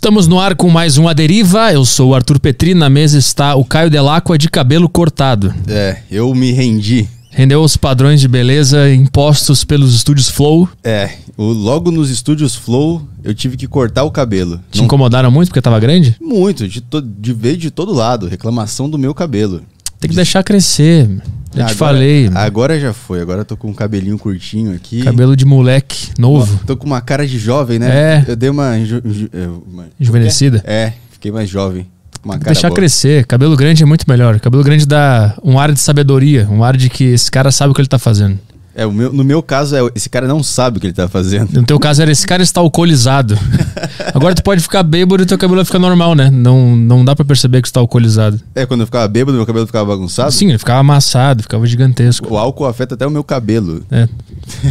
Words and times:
Estamos 0.00 0.26
no 0.26 0.40
ar 0.40 0.54
com 0.54 0.70
mais 0.70 0.96
um 0.96 1.06
A 1.06 1.12
Deriva. 1.12 1.70
Eu 1.74 1.84
sou 1.84 2.08
o 2.10 2.14
Arthur 2.14 2.40
Petri. 2.40 2.72
Na 2.72 2.88
mesa 2.88 3.18
está 3.18 3.54
o 3.54 3.62
Caio 3.62 3.90
Delacqua 3.90 4.38
de 4.38 4.48
cabelo 4.48 4.88
cortado. 4.88 5.54
É, 5.68 5.98
eu 6.10 6.34
me 6.34 6.52
rendi. 6.52 7.06
Rendeu 7.30 7.62
os 7.62 7.76
padrões 7.76 8.18
de 8.18 8.26
beleza 8.26 8.90
impostos 8.94 9.62
pelos 9.62 9.94
estúdios 9.94 10.30
Flow. 10.30 10.66
É, 10.82 11.10
o- 11.36 11.52
logo 11.52 11.90
nos 11.90 12.08
estúdios 12.08 12.54
Flow 12.54 13.02
eu 13.22 13.34
tive 13.34 13.58
que 13.58 13.66
cortar 13.66 14.04
o 14.04 14.10
cabelo. 14.10 14.58
Te 14.70 14.82
incomodaram 14.82 15.30
muito 15.30 15.48
porque 15.48 15.60
tava 15.60 15.78
grande? 15.78 16.16
Muito, 16.18 16.66
de, 16.66 16.80
to, 16.80 17.02
de 17.02 17.34
ver 17.34 17.58
de 17.58 17.70
todo 17.70 17.92
lado, 17.92 18.26
reclamação 18.26 18.88
do 18.88 18.96
meu 18.96 19.12
cabelo. 19.14 19.60
Tem 20.00 20.08
que 20.08 20.16
deixar 20.16 20.42
crescer. 20.42 21.10
Já 21.54 21.66
te 21.66 21.74
falei. 21.74 22.30
Agora 22.34 22.78
já 22.78 22.92
foi, 22.92 23.20
agora 23.20 23.40
eu 23.40 23.44
tô 23.44 23.56
com 23.56 23.68
um 23.68 23.74
cabelinho 23.74 24.16
curtinho 24.18 24.74
aqui. 24.74 25.02
Cabelo 25.02 25.34
de 25.34 25.44
moleque 25.44 26.10
novo, 26.18 26.60
Tô 26.66 26.76
com 26.76 26.86
uma 26.86 27.00
cara 27.00 27.26
de 27.26 27.38
jovem, 27.38 27.78
né? 27.78 27.88
É. 27.90 28.24
Eu 28.28 28.36
dei 28.36 28.48
uma. 28.50 28.78
ju- 28.84 29.02
ju- 29.04 29.30
uma- 29.66 29.86
enjuvenescida. 29.98 30.62
É, 30.64 30.92
fiquei 31.10 31.32
mais 31.32 31.48
jovem. 31.50 31.86
Uma 32.24 32.34
cara 32.38 32.52
deixar 32.52 32.68
boa. 32.68 32.76
crescer. 32.76 33.24
Cabelo 33.26 33.56
grande 33.56 33.82
é 33.82 33.86
muito 33.86 34.04
melhor. 34.08 34.38
Cabelo 34.38 34.62
grande 34.62 34.86
dá 34.86 35.34
um 35.42 35.58
ar 35.58 35.72
de 35.72 35.80
sabedoria, 35.80 36.46
um 36.50 36.62
ar 36.62 36.76
de 36.76 36.88
que 36.90 37.04
esse 37.04 37.30
cara 37.30 37.50
sabe 37.50 37.72
o 37.72 37.74
que 37.74 37.80
ele 37.80 37.88
tá 37.88 37.98
fazendo. 37.98 38.38
É, 38.74 38.86
o 38.86 38.92
meu, 38.92 39.12
no 39.12 39.24
meu 39.24 39.42
caso, 39.42 39.74
é, 39.74 39.80
esse 39.96 40.08
cara 40.08 40.28
não 40.28 40.42
sabe 40.42 40.78
o 40.78 40.80
que 40.80 40.86
ele 40.86 40.94
tá 40.94 41.08
fazendo. 41.08 41.50
No 41.52 41.64
teu 41.64 41.78
caso 41.80 42.00
era 42.02 42.12
esse 42.12 42.26
cara 42.26 42.42
está 42.42 42.60
alcoolizado. 42.60 43.36
Agora 44.14 44.34
tu 44.34 44.42
pode 44.42 44.60
ficar 44.60 44.82
bêbado 44.82 45.22
e 45.22 45.26
teu 45.26 45.38
cabelo 45.38 45.56
vai 45.56 45.64
ficar 45.64 45.78
normal, 45.78 46.14
né? 46.14 46.30
Não, 46.30 46.76
não 46.76 47.04
dá 47.04 47.14
pra 47.14 47.24
perceber 47.24 47.62
que 47.62 47.68
tu 47.68 47.72
tá 47.72 47.80
alcoolizado. 47.80 48.40
É, 48.54 48.66
quando 48.66 48.80
eu 48.80 48.86
ficava 48.86 49.06
bêbado, 49.08 49.36
meu 49.36 49.46
cabelo 49.46 49.66
ficava 49.66 49.86
bagunçado. 49.86 50.32
Sim, 50.32 50.48
ele 50.48 50.58
ficava 50.58 50.80
amassado, 50.80 51.42
ficava 51.42 51.66
gigantesco. 51.66 52.32
O 52.32 52.38
álcool 52.38 52.66
afeta 52.66 52.94
até 52.94 53.06
o 53.06 53.10
meu 53.10 53.24
cabelo. 53.24 53.84
É. 53.90 54.08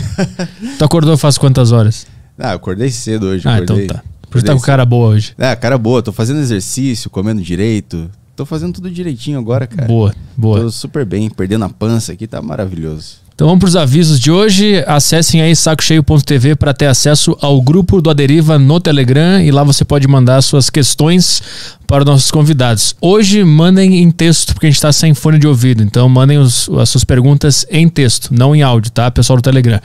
tu 0.78 0.86
acordou 0.86 1.18
faz 1.18 1.38
quantas 1.38 1.72
horas? 1.72 2.08
Ah, 2.38 2.52
eu 2.52 2.56
acordei 2.56 2.90
cedo 2.90 3.28
hoje. 3.28 3.48
Ah, 3.48 3.56
acordei. 3.56 3.86
então 3.86 3.98
tá. 3.98 4.04
Por 4.30 4.38
isso 4.38 4.46
tá 4.46 4.54
com 4.54 4.62
cara 4.62 4.86
boa 4.86 5.10
hoje. 5.10 5.34
Ah, 5.38 5.56
cara 5.56 5.78
boa, 5.78 6.04
tô 6.04 6.12
fazendo 6.12 6.40
exercício, 6.40 7.10
comendo 7.10 7.42
direito. 7.42 8.10
Tô 8.36 8.46
fazendo 8.46 8.74
tudo 8.74 8.90
direitinho 8.90 9.38
agora, 9.38 9.68
cara. 9.68 9.88
Boa, 9.88 10.14
boa. 10.38 10.62
Tô 10.62 10.72
super 10.72 11.04
bem, 11.04 11.30
perdendo 11.30 11.66
a 11.66 11.70
pança 11.70 12.14
aqui, 12.14 12.26
tá 12.26 12.42
maravilhoso. 12.42 13.18
Então 13.40 13.48
vamos 13.48 13.62
pros 13.62 13.78
avisos 13.78 14.20
de 14.20 14.30
hoje. 14.30 14.84
Acessem 14.86 15.42
aí 15.42 15.56
sacocheio.tv 15.56 16.58
para 16.58 16.74
ter 16.74 16.88
acesso 16.88 17.38
ao 17.40 17.62
grupo 17.62 18.02
do 18.02 18.10
Aderiva 18.10 18.60
no 18.60 18.82
Telegram 18.82 19.42
e 19.42 19.50
lá 19.50 19.64
você 19.64 19.86
pode 19.86 20.06
mandar 20.10 20.42
suas 20.42 20.70
questões 20.70 21.42
para 21.88 22.04
os 22.04 22.06
nossos 22.06 22.32
convidados. 22.32 22.98
Hoje 23.00 23.42
mandem 23.46 24.04
em 24.04 24.12
texto, 24.12 24.54
porque 24.54 24.66
a 24.66 24.70
gente 24.70 24.76
está 24.76 24.92
sem 24.92 25.14
fone 25.14 25.40
de 25.40 25.48
ouvido. 25.48 25.82
Então 25.82 26.10
mandem 26.10 26.38
os- 26.38 26.68
as 26.82 26.90
suas 26.90 27.06
perguntas 27.06 27.66
em 27.72 27.88
texto, 27.88 28.34
não 28.34 28.54
em 28.54 28.62
áudio, 28.62 28.92
tá? 28.92 29.10
Pessoal 29.10 29.38
do 29.38 29.42
Telegram. 29.42 29.80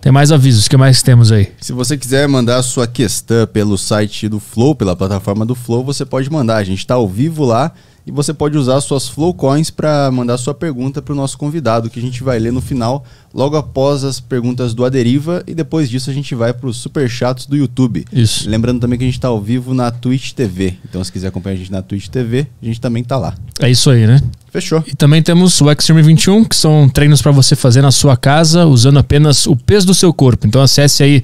Tem 0.00 0.10
mais 0.10 0.32
avisos, 0.32 0.66
o 0.66 0.70
que 0.70 0.76
mais 0.76 1.00
temos 1.00 1.30
aí? 1.30 1.52
Se 1.60 1.72
você 1.72 1.96
quiser 1.96 2.26
mandar 2.26 2.56
a 2.56 2.62
sua 2.64 2.88
questão 2.88 3.46
pelo 3.46 3.78
site 3.78 4.28
do 4.28 4.40
Flow, 4.40 4.74
pela 4.74 4.96
plataforma 4.96 5.46
do 5.46 5.54
Flow, 5.54 5.84
você 5.84 6.04
pode 6.04 6.28
mandar. 6.28 6.56
A 6.56 6.64
gente 6.64 6.84
tá 6.84 6.94
ao 6.94 7.08
vivo 7.08 7.44
lá 7.44 7.70
e 8.06 8.12
você 8.12 8.32
pode 8.32 8.56
usar 8.56 8.80
suas 8.80 9.08
Flow 9.08 9.34
Coins 9.34 9.68
para 9.68 10.08
mandar 10.12 10.38
sua 10.38 10.54
pergunta 10.54 11.02
para 11.02 11.12
o 11.12 11.16
nosso 11.16 11.36
convidado, 11.36 11.90
que 11.90 11.98
a 11.98 12.02
gente 12.02 12.22
vai 12.22 12.38
ler 12.38 12.52
no 12.52 12.60
final, 12.60 13.04
logo 13.36 13.54
após 13.54 14.02
as 14.02 14.18
perguntas 14.18 14.72
do 14.72 14.82
Aderiva 14.82 15.44
e 15.46 15.54
depois 15.54 15.90
disso 15.90 16.08
a 16.08 16.12
gente 16.12 16.34
vai 16.34 16.54
para 16.54 16.70
os 16.70 16.78
super 16.78 17.06
chats 17.08 17.44
do 17.44 17.54
YouTube. 17.54 18.06
Isso. 18.10 18.48
Lembrando 18.48 18.80
também 18.80 18.98
que 18.98 19.04
a 19.04 19.06
gente 19.06 19.20
tá 19.20 19.28
ao 19.28 19.38
vivo 19.38 19.74
na 19.74 19.90
Twitch 19.90 20.32
TV. 20.32 20.74
Então 20.88 21.04
se 21.04 21.12
quiser 21.12 21.28
acompanhar 21.28 21.54
a 21.54 21.58
gente 21.58 21.70
na 21.70 21.82
Twitch 21.82 22.08
TV, 22.08 22.46
a 22.62 22.64
gente 22.64 22.80
também 22.80 23.04
tá 23.04 23.18
lá. 23.18 23.34
É 23.60 23.70
isso 23.70 23.90
aí, 23.90 24.06
né? 24.06 24.22
Fechou. 24.50 24.82
E 24.86 24.94
também 24.94 25.22
temos 25.22 25.60
o 25.60 25.70
Extreme 25.70 26.00
21, 26.00 26.44
que 26.44 26.56
são 26.56 26.88
treinos 26.88 27.20
para 27.20 27.30
você 27.30 27.54
fazer 27.54 27.82
na 27.82 27.90
sua 27.90 28.16
casa, 28.16 28.64
usando 28.64 28.98
apenas 28.98 29.46
o 29.46 29.54
peso 29.54 29.86
do 29.86 29.94
seu 29.94 30.14
corpo. 30.14 30.46
Então 30.46 30.62
acesse 30.62 31.02
aí 31.02 31.22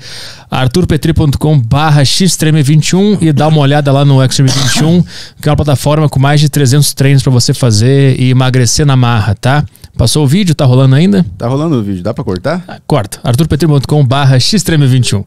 arturpetri.com 0.51 1.59
barra 1.59 2.03
xtreme21 2.03 3.23
e 3.23 3.33
dá 3.33 3.49
uma 3.49 3.61
olhada 3.61 3.91
lá 3.91 4.05
no 4.05 4.23
Extreme 4.23 4.51
21, 4.51 5.03
que 5.41 5.49
é 5.49 5.51
uma 5.51 5.57
plataforma 5.57 6.11
com 6.11 6.21
mais 6.21 6.43
de 6.43 6.51
300 6.51 6.93
treinos 6.93 7.23
para 7.23 7.33
você 7.33 7.55
fazer 7.55 8.21
e 8.21 8.29
emagrecer 8.29 8.85
na 8.85 8.97
marra, 8.97 9.35
tá? 9.35 9.65
Passou 9.97 10.25
o 10.25 10.27
vídeo? 10.27 10.55
Tá 10.55 10.65
rolando 10.65 10.95
ainda? 10.95 11.25
Tá 11.37 11.47
rolando 11.47 11.77
o 11.77 11.83
vídeo, 11.83 12.03
dá 12.03 12.15
pra 12.15 12.25
cortar? 12.25 12.65
Ah, 12.67 12.81
Corta. 12.87 13.21
arturpetri.com 13.23 14.05
barra 14.07 14.39
xtreme21. 14.39 15.25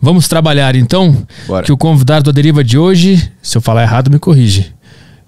Vamos 0.00 0.26
trabalhar 0.26 0.74
então, 0.74 1.26
Bora. 1.46 1.64
que 1.64 1.70
o 1.72 1.76
convidado 1.76 2.24
da 2.24 2.32
deriva 2.34 2.64
de 2.64 2.78
hoje, 2.78 3.30
se 3.42 3.56
eu 3.56 3.60
falar 3.62 3.82
errado, 3.82 4.10
me 4.10 4.18
corrige. 4.18 4.72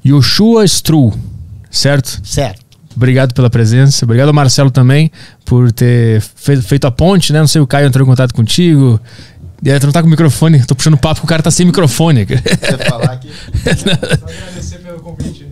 Yoshua 0.05 0.65
Stru, 0.65 1.13
certo? 1.71 2.21
Certo. 2.25 2.67
Obrigado 2.97 3.35
pela 3.35 3.49
presença. 3.51 4.05
Obrigado 4.05 4.29
ao 4.29 4.35
Marcelo 4.35 4.71
também 4.71 5.13
por 5.45 5.71
ter 5.71 6.21
fe- 6.21 6.61
feito 6.63 6.87
a 6.87 6.91
ponte, 6.91 7.33
né? 7.33 7.39
Não 7.41 7.47
sei, 7.47 7.61
o 7.61 7.67
Caio 7.67 7.87
entrou 7.87 8.05
em 8.05 8.09
contato 8.11 8.35
contigo. 8.35 8.99
E 9.63 9.71
aí, 9.71 9.79
tu 9.79 9.87
não 9.87 9.93
tá 9.93 10.03
com 10.03 10.09
microfone, 10.09 10.65
tô 10.65 10.75
puxando 10.75 10.97
papo 10.97 11.21
que 11.21 11.27
o 11.27 11.29
cara 11.29 11.43
tá 11.43 11.51
sem 11.51 11.67
microfone. 11.67 12.25
Quer 12.27 12.41
falar 12.89 13.13
aqui? 13.13 13.29
agradecer 13.67 14.79
pelo 14.79 15.01
convite. 15.01 15.48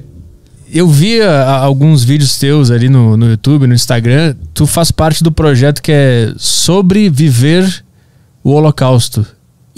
Eu 0.72 0.88
vi 0.88 1.20
ah, 1.20 1.58
alguns 1.58 2.02
vídeos 2.02 2.38
teus 2.38 2.70
ali 2.70 2.88
no, 2.88 3.16
no 3.16 3.30
YouTube, 3.30 3.66
no 3.66 3.74
Instagram. 3.74 4.34
Tu 4.52 4.66
faz 4.66 4.90
parte 4.90 5.22
do 5.22 5.30
projeto 5.30 5.80
que 5.80 5.92
é 5.92 6.32
sobre 6.36 7.08
viver 7.08 7.84
o 8.42 8.50
Holocausto. 8.52 9.26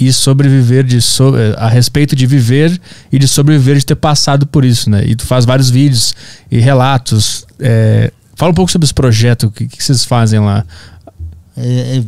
E 0.01 0.13
sobreviver 0.13 0.85
de 0.85 1.03
so, 1.03 1.37
eh, 1.37 1.57
a 1.59 1.69
respeito 1.69 2.15
de 2.15 2.25
viver 2.25 2.81
e 3.11 3.19
de 3.19 3.27
sobreviver 3.27 3.77
de 3.79 3.85
ter 3.85 3.97
passado 3.97 4.47
por 4.47 4.65
isso, 4.65 4.89
né? 4.89 5.05
E 5.05 5.17
tu 5.17 5.27
faz 5.27 5.45
vários 5.45 5.71
vídeos 5.71 6.15
e 6.49 6.61
relatos. 6.61 7.45
eh, 7.59 8.13
fala 8.37 8.53
um 8.53 8.55
pouco 8.55 8.71
sobre 8.71 8.85
esse 8.85 8.95
projeto, 8.95 9.49
o 9.49 9.51
que, 9.51 9.67
que 9.67 9.83
vocês 9.83 10.05
fazem 10.05 10.39
lá. 10.39 10.65
É, 11.57 11.97
é- 11.99 12.05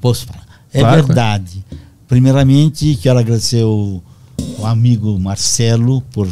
posso 0.00 0.26
falar? 0.26 0.44
É 0.72 0.80
Claro, 0.80 1.06
verdade. 1.06 1.64
Primeiramente, 2.08 2.98
quero 3.00 3.20
agradecer 3.20 3.62
o, 3.62 4.02
o 4.58 4.66
amigo 4.66 5.16
Marcelo 5.20 6.00
por 6.12 6.28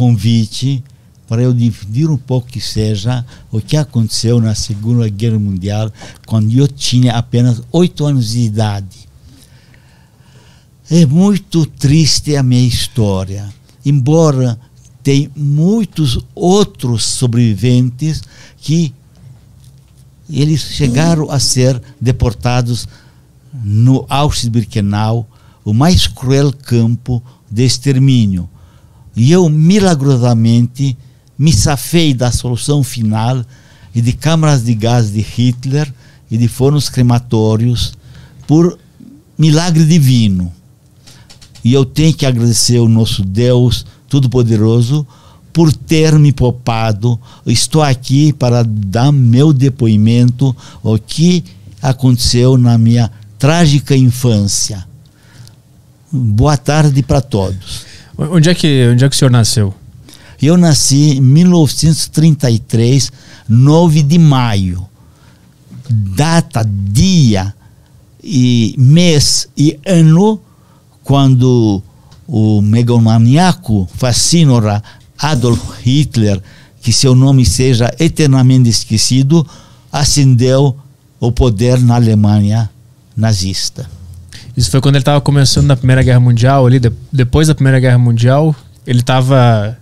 convite 0.00 0.82
para 1.28 1.42
eu 1.42 1.52
dividir 1.52 2.08
um 2.08 2.16
pouco 2.16 2.48
que 2.48 2.58
seja 2.58 3.22
o 3.52 3.60
que 3.60 3.76
aconteceu 3.76 4.40
na 4.40 4.54
Segunda 4.54 5.06
Guerra 5.10 5.38
Mundial, 5.38 5.92
quando 6.26 6.50
eu 6.56 6.66
tinha 6.66 7.12
apenas 7.12 7.60
oito 7.70 8.06
anos 8.06 8.30
de 8.30 8.40
idade. 8.40 9.06
É 10.90 11.04
muito 11.04 11.66
triste 11.66 12.34
a 12.34 12.42
minha 12.42 12.66
história, 12.66 13.52
embora 13.84 14.58
tem 15.02 15.30
muitos 15.36 16.18
outros 16.34 17.04
sobreviventes 17.04 18.22
que 18.56 18.94
eles 20.30 20.62
chegaram 20.62 21.30
a 21.30 21.38
ser 21.38 21.80
deportados 22.00 22.88
no 23.52 24.06
Auschwitz-Birkenau, 24.08 25.28
o 25.62 25.74
mais 25.74 26.06
cruel 26.06 26.54
campo 26.54 27.22
de 27.50 27.64
extermínio. 27.66 28.48
E 29.14 29.32
eu, 29.32 29.48
milagrosamente, 29.48 30.96
me 31.38 31.52
safei 31.52 32.14
da 32.14 32.30
solução 32.30 32.84
final 32.84 33.44
e 33.94 34.00
de 34.00 34.12
câmaras 34.12 34.64
de 34.64 34.74
gás 34.74 35.12
de 35.12 35.20
Hitler 35.20 35.92
e 36.30 36.36
de 36.36 36.46
fornos 36.48 36.88
crematórios 36.88 37.94
por 38.46 38.78
milagre 39.38 39.84
divino. 39.84 40.52
E 41.64 41.72
eu 41.72 41.84
tenho 41.84 42.14
que 42.14 42.24
agradecer 42.24 42.78
ao 42.78 42.88
nosso 42.88 43.22
Deus 43.22 43.84
Todo-Poderoso 44.08 45.06
por 45.52 45.72
ter 45.72 46.18
me 46.18 46.32
poupado. 46.32 47.18
Estou 47.46 47.82
aqui 47.82 48.32
para 48.32 48.62
dar 48.62 49.12
meu 49.12 49.52
depoimento 49.52 50.54
ao 50.82 50.98
que 50.98 51.44
aconteceu 51.82 52.56
na 52.56 52.78
minha 52.78 53.10
trágica 53.38 53.96
infância. 53.96 54.86
Boa 56.12 56.56
tarde 56.56 57.02
para 57.02 57.20
todos. 57.20 57.89
Onde 58.28 58.50
é 58.50 58.54
que, 58.54 58.88
onde 58.92 59.02
é 59.02 59.08
que 59.08 59.16
o 59.16 59.18
senhor 59.18 59.30
nasceu? 59.30 59.72
Eu 60.42 60.58
nasci 60.58 61.16
em 61.16 61.20
1933, 61.20 63.10
9 63.48 64.02
de 64.02 64.18
maio. 64.18 64.86
Data, 65.88 66.62
dia 66.64 67.54
e 68.22 68.74
mês 68.76 69.48
e 69.56 69.78
ano 69.86 70.38
quando 71.02 71.82
o 72.28 72.60
megalomaníaco 72.60 73.88
fascínora 73.94 74.82
Adolf 75.18 75.80
Hitler, 75.82 76.42
que 76.82 76.92
seu 76.92 77.14
nome 77.14 77.46
seja 77.46 77.90
eternamente 77.98 78.68
esquecido, 78.68 79.46
ascendeu 79.90 80.76
o 81.18 81.32
poder 81.32 81.80
na 81.80 81.94
Alemanha 81.96 82.70
nazista. 83.16 83.99
Isso 84.56 84.70
foi 84.70 84.80
quando 84.80 84.96
ele 84.96 85.02
estava 85.02 85.20
começando 85.20 85.66
na 85.66 85.76
Primeira 85.76 86.02
Guerra 86.02 86.20
Mundial, 86.20 86.66
ali 86.66 86.78
de- 86.78 86.92
depois 87.12 87.48
da 87.48 87.54
Primeira 87.54 87.78
Guerra 87.80 87.98
Mundial, 87.98 88.54
ele 88.86 89.00
estava 89.00 89.76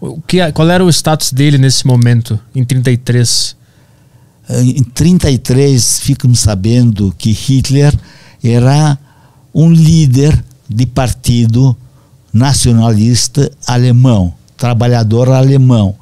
o 0.00 0.20
que 0.20 0.52
qual 0.52 0.68
era 0.68 0.84
o 0.84 0.90
status 0.90 1.32
dele 1.32 1.56
nesse 1.56 1.86
momento 1.86 2.38
em 2.54 2.64
33? 2.64 3.56
Eh, 4.48 4.60
Em 4.62 4.82
33 4.84 6.00
ficamos 6.00 6.40
sabendo 6.40 7.14
que 7.16 7.30
Hitler 7.32 7.94
era 8.42 8.98
um 9.54 9.70
líder 9.72 10.44
de 10.68 10.84
partido 10.84 11.76
nacionalista 12.32 13.50
alemão, 13.66 14.34
trabalhador 14.56 15.30
alemão. 15.30 15.94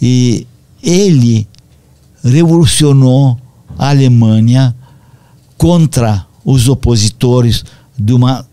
E 0.00 0.46
ele 0.82 1.46
revolucionou 2.24 3.38
a 3.78 3.88
Alemanha 3.90 4.74
contra 5.56 6.26
os 6.44 6.68
opositores 6.68 7.64
de 7.98 8.12
uma 8.12 8.46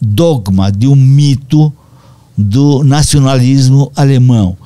dogma, 0.00 0.70
de 0.70 0.86
um 0.86 0.96
mito 0.96 1.72
do 2.36 2.82
nacionalismo 2.82 3.90
alemão. 3.94 4.56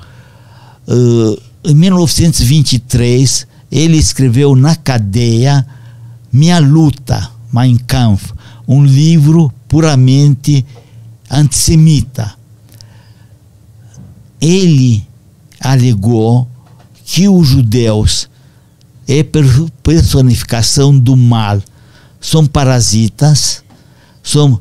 Uh, 0.86 1.40
em 1.64 1.75
1923, 1.75 3.46
ele 3.70 3.96
escreveu 3.96 4.56
na 4.56 4.75
cadeia 4.75 5.66
Minha 6.32 6.58
Luta, 6.58 7.30
Mein 7.52 7.76
Kampf, 7.76 8.32
um 8.66 8.84
livro 8.84 9.52
puramente 9.69 10.64
antissemita. 11.30 12.34
Ele 14.40 15.04
alegou 15.60 16.48
que 17.04 17.28
os 17.28 17.48
judeus 17.48 18.28
é 19.06 19.25
personificação 19.82 20.98
do 20.98 21.16
mal, 21.16 21.60
são 22.20 22.46
parasitas, 22.46 23.64
são 24.22 24.60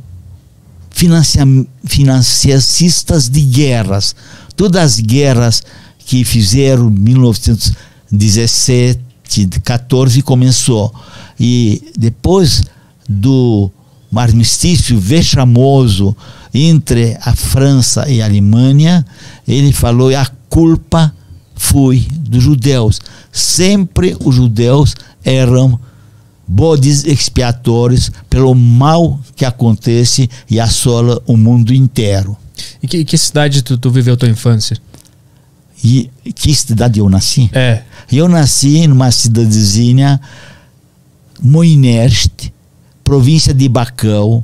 financiacistas 1.84 3.30
de 3.30 3.42
guerras. 3.42 4.16
Todas 4.56 4.82
as 4.82 5.00
guerras 5.00 5.62
que 6.00 6.24
fizeram 6.24 6.88
em 6.88 6.92
1917, 6.92 9.02
14 9.64 10.22
começou. 10.22 10.94
E 11.40 11.92
depois 11.98 12.64
do 13.08 13.72
armistício 14.16 15.00
vexamoso 15.00 16.16
entre 16.54 17.18
a 17.22 17.36
França 17.36 18.10
e 18.10 18.22
a 18.22 18.26
Alemanha, 18.26 19.06
ele 19.48 19.72
falou: 19.72 20.14
a 20.16 20.26
culpa 20.50 21.14
foi 21.56 22.06
dos 22.12 22.44
judeus. 22.44 23.00
Sempre 23.32 24.18
os 24.20 24.36
judeus 24.36 24.96
eram 25.24 25.80
bodes 26.48 27.04
expiatórios 27.04 28.12
pelo 28.30 28.56
mal 28.56 29.20
que 29.36 29.44
acontece 29.44 30.30
e 30.50 30.60
assola 30.60 31.22
o 31.26 31.36
mundo 31.36 31.74
inteiro. 31.74 32.38
E 32.82 32.88
que, 32.88 33.04
que 33.04 33.18
cidade 33.18 33.62
tu, 33.62 33.78
tu 33.78 33.92
viveu 33.92 34.16
tua 34.16 34.30
infância? 34.30 34.78
E 35.84 36.10
que 36.34 36.56
cidade 36.56 37.00
eu 37.00 37.10
nasci? 37.10 37.50
É. 37.54 37.84
Eu 38.12 38.28
nasci 38.28 38.88
numa 38.88 39.12
cidadezinha, 39.12 40.20
Moinest, 41.42 42.52
província 43.04 43.54
de 43.54 43.70
Bacău, 43.70 44.44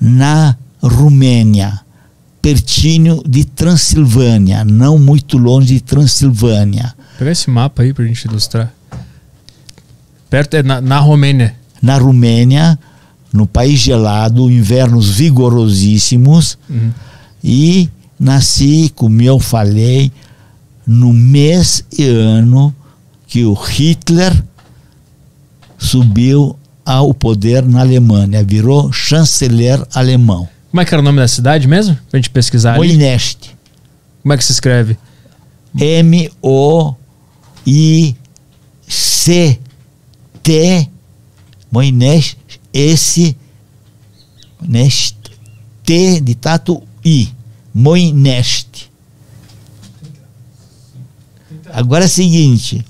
na 0.00 0.56
Romênia, 0.82 1.80
pertinho 2.40 3.22
de 3.26 3.44
Transilvânia, 3.44 4.64
não 4.64 4.98
muito 4.98 5.36
longe 5.36 5.74
de 5.74 5.80
Transilvânia. 5.80 6.94
Pega 7.18 7.32
esse 7.32 7.50
mapa 7.50 7.82
aí 7.82 7.92
pra 7.92 8.06
gente 8.06 8.24
ilustrar. 8.24 8.72
Perto 10.30 10.54
é 10.54 10.62
na, 10.62 10.80
na 10.80 10.98
Romênia. 11.00 11.54
Na 11.82 11.98
Romênia, 11.98 12.78
no 13.32 13.46
país 13.46 13.80
gelado, 13.80 14.50
invernos 14.50 15.08
vigorosíssimos, 15.10 16.56
Uhum. 16.68 16.90
e 17.42 17.88
nasci, 18.18 18.92
como 18.94 19.20
eu 19.22 19.38
falei, 19.40 20.12
no 20.86 21.12
mês 21.12 21.84
e 21.98 22.04
ano 22.04 22.74
que 23.26 23.44
o 23.44 23.52
Hitler 23.54 24.32
subiu 25.78 26.56
ao 26.84 27.14
poder 27.14 27.64
na 27.64 27.80
Alemanha, 27.80 28.42
virou 28.44 28.92
chanceler 28.92 29.82
alemão. 29.94 30.48
Como 30.70 30.80
é 30.80 30.84
que 30.84 30.94
era 30.94 31.00
o 31.00 31.04
nome 31.04 31.18
da 31.18 31.28
cidade 31.28 31.66
mesmo? 31.66 31.96
Pra 32.10 32.18
gente 32.18 32.30
pesquisar 32.30 32.74
ali. 32.74 32.88
Moinest. 32.88 33.50
Como 34.22 34.32
é 34.32 34.36
que 34.36 34.44
se 34.44 34.52
escreve? 34.52 34.96
M-O-I-C-T 38.86 39.60
Moinest 41.70 42.36
S 42.72 43.36
Nest 44.60 45.16
T 45.84 46.20
de 46.20 46.34
tato 46.34 46.82
I. 47.04 47.28
Moinest 47.72 48.90
Agora 51.72 52.04
é 52.04 52.06
o 52.06 52.10
seguinte. 52.10 52.84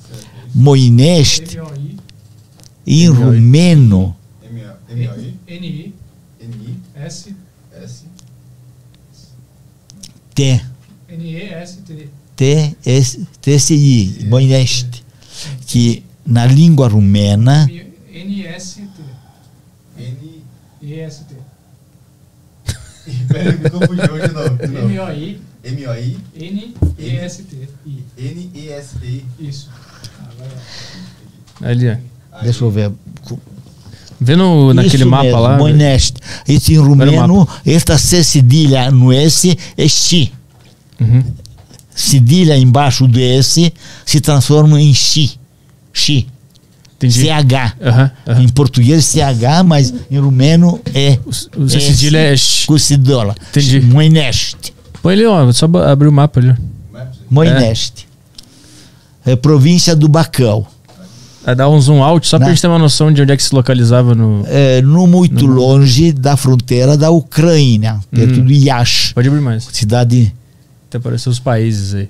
Moinest 0.54 1.54
M-O-I, 1.54 1.96
em 2.86 3.08
rumeno. 3.08 4.16
N-I, 5.48 5.94
S, 6.96 7.34
T. 10.34 10.60
N-E-S-T. 11.08 12.08
T 12.36 12.76
S 12.84 13.26
T 13.40 13.52
S 13.52 13.74
I. 13.74 14.24
Moinest 14.26 15.02
que 15.66 16.02
na 16.26 16.46
língua 16.46 16.88
rumena 16.88 17.68
N-S-T. 18.12 19.02
N... 19.98 20.42
E-S-T. 20.82 21.34
Peraí, 23.28 23.58
me 23.58 23.70
confundiu 23.70 24.28
de 24.28 24.32
novo. 24.32 24.56
de 24.56 24.66
novo. 24.68 24.90
M-O-I, 24.90 25.40
M-O-I, 25.64 26.18
N-E-S-T. 26.34 27.68
I. 27.86 28.04
N-E-S-T. 28.18 29.24
Isso. 29.38 29.70
Ali, 31.62 31.90
ó. 31.90 32.42
deixa 32.42 32.64
eu 32.64 32.70
ver 32.70 32.90
Vê 34.20 34.36
no, 34.36 34.74
naquele 34.74 34.96
Isso 34.96 35.08
mapa 35.08 35.24
mesmo, 35.24 35.40
lá. 35.40 35.56
Moinest. 35.56 36.16
Isso 36.46 36.72
em 36.72 36.76
rumeno, 36.76 37.48
esta 37.64 37.96
C 37.96 38.22
cedilha 38.22 38.90
no 38.90 39.10
S 39.10 39.56
é 39.78 39.88
chi. 39.88 40.30
Uhum. 41.00 41.24
Cedilha 41.94 42.56
embaixo 42.56 43.08
do 43.08 43.18
S 43.18 43.72
se 44.04 44.20
transforma 44.20 44.80
em 44.80 44.92
chi. 44.92 45.39
Chi. 45.92 46.26
Entendi. 46.96 47.20
CH. 47.24 48.40
Em 48.40 48.48
português 48.48 49.04
CH, 49.06 49.62
mas 49.64 49.92
em 50.10 50.18
rumeno 50.18 50.80
é. 50.94 51.18
O, 51.56 51.68
cedilha 51.68 52.18
é 52.18 52.36
cedilha. 52.36 53.34
Entendi. 53.50 53.80
Moinest. 53.80 54.72
Põe 55.02 55.14
ali, 55.14 55.24
ó. 55.26 55.50
Só 55.52 55.66
abrir 55.90 56.08
o 56.08 56.12
mapa 56.12 56.40
ali. 56.40 56.54
Moinest. 57.30 58.06
É. 59.24 59.36
província 59.36 59.94
do 59.96 60.08
Bacão. 60.08 60.66
Vai 61.44 61.54
dar 61.54 61.70
um 61.70 61.80
zoom 61.80 62.02
out 62.02 62.26
só 62.28 62.36
pra 62.38 62.48
Né? 62.48 62.52
gente 62.54 62.60
ter 62.60 62.68
uma 62.68 62.78
noção 62.78 63.10
de 63.12 63.22
onde 63.22 63.32
é 63.32 63.36
que 63.36 63.42
se 63.42 63.54
localizava 63.54 64.14
no. 64.14 64.44
É, 64.46 64.82
não 64.82 65.06
muito 65.06 65.46
Uhum. 65.46 65.52
longe 65.54 66.12
da 66.12 66.36
fronteira 66.36 66.98
da 66.98 67.10
Ucrânia, 67.10 67.98
perto 68.10 68.40
Uhum. 68.40 68.44
de 68.46 68.54
Yash. 68.68 69.12
Pode 69.14 69.28
abrir 69.28 69.40
mais. 69.40 69.64
Cidade 69.72 70.34
Até 70.88 70.98
aparecer 70.98 71.28
os 71.30 71.38
países 71.38 71.94
aí. 71.94 72.08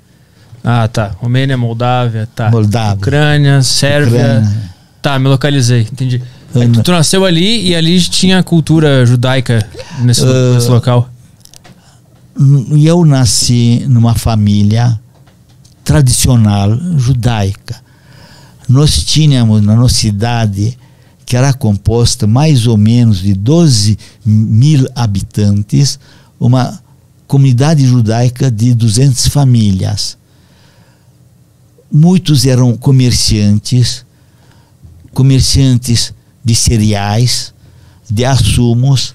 Ah, 0.63 0.87
tá. 0.87 1.15
Romênia, 1.17 1.57
Moldávia, 1.57 2.27
tá. 2.35 2.49
Moldávia. 2.51 2.95
Ucrânia, 2.97 3.61
Sérvia. 3.63 4.19
Ucrânia. 4.41 4.71
Tá, 5.01 5.17
me 5.17 5.27
localizei, 5.27 5.81
entendi. 5.91 6.21
Aí 6.53 6.63
Ana. 6.63 6.73
tu, 6.73 6.83
tu 6.83 6.91
nasceu 6.91 7.25
ali 7.25 7.67
e 7.69 7.75
ali 7.75 7.99
tinha 8.01 8.43
cultura 8.43 9.05
judaica 9.05 9.65
nesse, 10.01 10.23
Ah. 10.23 10.53
nesse 10.55 10.69
local. 10.69 11.09
Eu 12.83 13.03
nasci 13.05 13.85
numa 13.87 14.15
família 14.15 14.99
tradicional 15.83 16.75
judaica. 16.97 17.75
Nós 18.69 19.03
tínhamos 19.03 19.61
na 19.61 19.75
nossa 19.75 19.95
cidade, 19.95 20.77
que 21.25 21.35
era 21.35 21.53
composta 21.53 22.25
mais 22.25 22.67
ou 22.67 22.77
menos 22.77 23.19
de 23.19 23.33
12 23.33 23.97
mil 24.25 24.87
habitantes, 24.95 25.99
uma 26.39 26.79
comunidade 27.27 27.85
judaica 27.85 28.49
de 28.49 28.73
200 28.73 29.27
famílias. 29.27 30.17
Muitos 31.91 32.45
eram 32.45 32.77
comerciantes, 32.77 34.05
comerciantes 35.13 36.13
de 36.43 36.55
cereais, 36.55 37.53
de 38.09 38.23
assumos, 38.23 39.13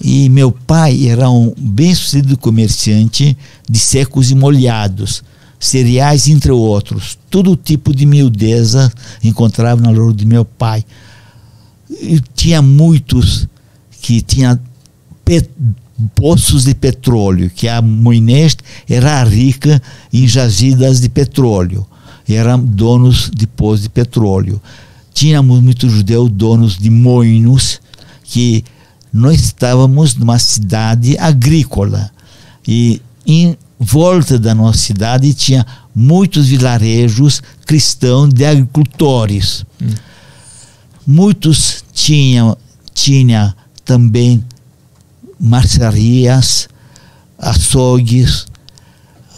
e 0.00 0.28
meu 0.28 0.52
pai 0.52 1.08
era 1.08 1.30
um 1.30 1.54
bem-sucedido 1.56 2.36
comerciante 2.36 3.36
de 3.68 3.78
secos 3.78 4.30
e 4.30 4.34
molhados, 4.34 5.24
cereais 5.58 6.28
entre 6.28 6.52
outros. 6.52 7.18
Todo 7.30 7.56
tipo 7.56 7.94
de 7.94 8.04
miudeza 8.04 8.92
encontrava 9.24 9.80
na 9.80 9.90
loja 9.90 10.14
de 10.14 10.26
meu 10.26 10.44
pai. 10.44 10.84
E 11.90 12.20
tinha 12.34 12.60
muitos 12.60 13.48
que 14.02 14.20
tinha 14.20 14.60
poços 16.14 16.64
de 16.64 16.74
petróleo, 16.74 17.50
que 17.50 17.68
a 17.68 17.80
Moinest 17.80 18.60
era 18.88 19.22
rica 19.24 19.80
em 20.12 20.26
jazidas 20.26 21.00
de 21.00 21.08
petróleo. 21.08 21.86
Eram 22.28 22.62
donos 22.64 23.30
de 23.34 23.46
poços 23.46 23.82
de 23.82 23.88
petróleo. 23.88 24.60
Tínhamos 25.14 25.62
muitos 25.62 25.92
judeus 25.92 26.30
donos 26.30 26.76
de 26.76 26.90
moinhos, 26.90 27.80
que 28.24 28.64
nós 29.12 29.40
estávamos 29.40 30.14
numa 30.14 30.38
cidade 30.38 31.16
agrícola. 31.18 32.10
E 32.66 33.00
em 33.26 33.56
volta 33.78 34.38
da 34.38 34.54
nossa 34.54 34.78
cidade 34.78 35.32
tinha 35.34 35.64
muitos 35.94 36.48
vilarejos 36.48 37.42
cristãos 37.64 38.32
de 38.34 38.44
agricultores. 38.44 39.64
Muitos 41.06 41.84
tinham 41.92 42.56
tinha 42.92 43.54
também 43.84 44.42
marcearias, 45.38 46.68
açougues, 47.38 48.46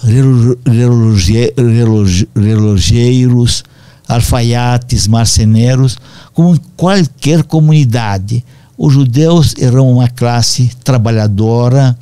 relo- 0.02 0.58
reloge- 0.64 1.52
reloge- 1.56 2.28
relogeiros, 2.34 3.64
alfaiates, 4.06 5.06
marceneiros, 5.06 5.96
como 6.32 6.54
em 6.54 6.60
qualquer 6.76 7.42
comunidade. 7.44 8.44
os 8.80 8.92
judeus 8.94 9.56
eram 9.58 9.90
uma 9.90 10.08
classe 10.08 10.70
trabalhadora 10.84 11.98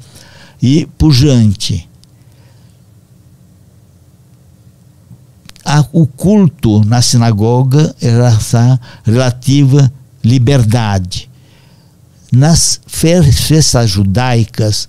e 0.62 0.86
pujante. 0.98 1.88
O 5.90 6.06
culto 6.06 6.84
na 6.84 7.00
sinagoga 7.00 7.94
era 8.00 8.28
essa 8.28 8.78
relativa 9.04 9.90
liberdade. 10.22 11.25
Nas 12.32 12.80
festas 12.86 13.90
judaicas, 13.90 14.88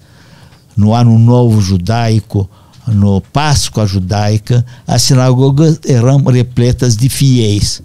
no 0.75 0.93
Ano 0.93 1.17
Novo 1.17 1.61
Judaico, 1.61 2.49
no 2.87 3.21
Páscoa 3.21 3.85
Judaica, 3.85 4.65
as 4.87 5.01
sinagogas 5.01 5.79
eram 5.85 6.23
repletas 6.23 6.95
de 6.95 7.09
fiéis, 7.09 7.81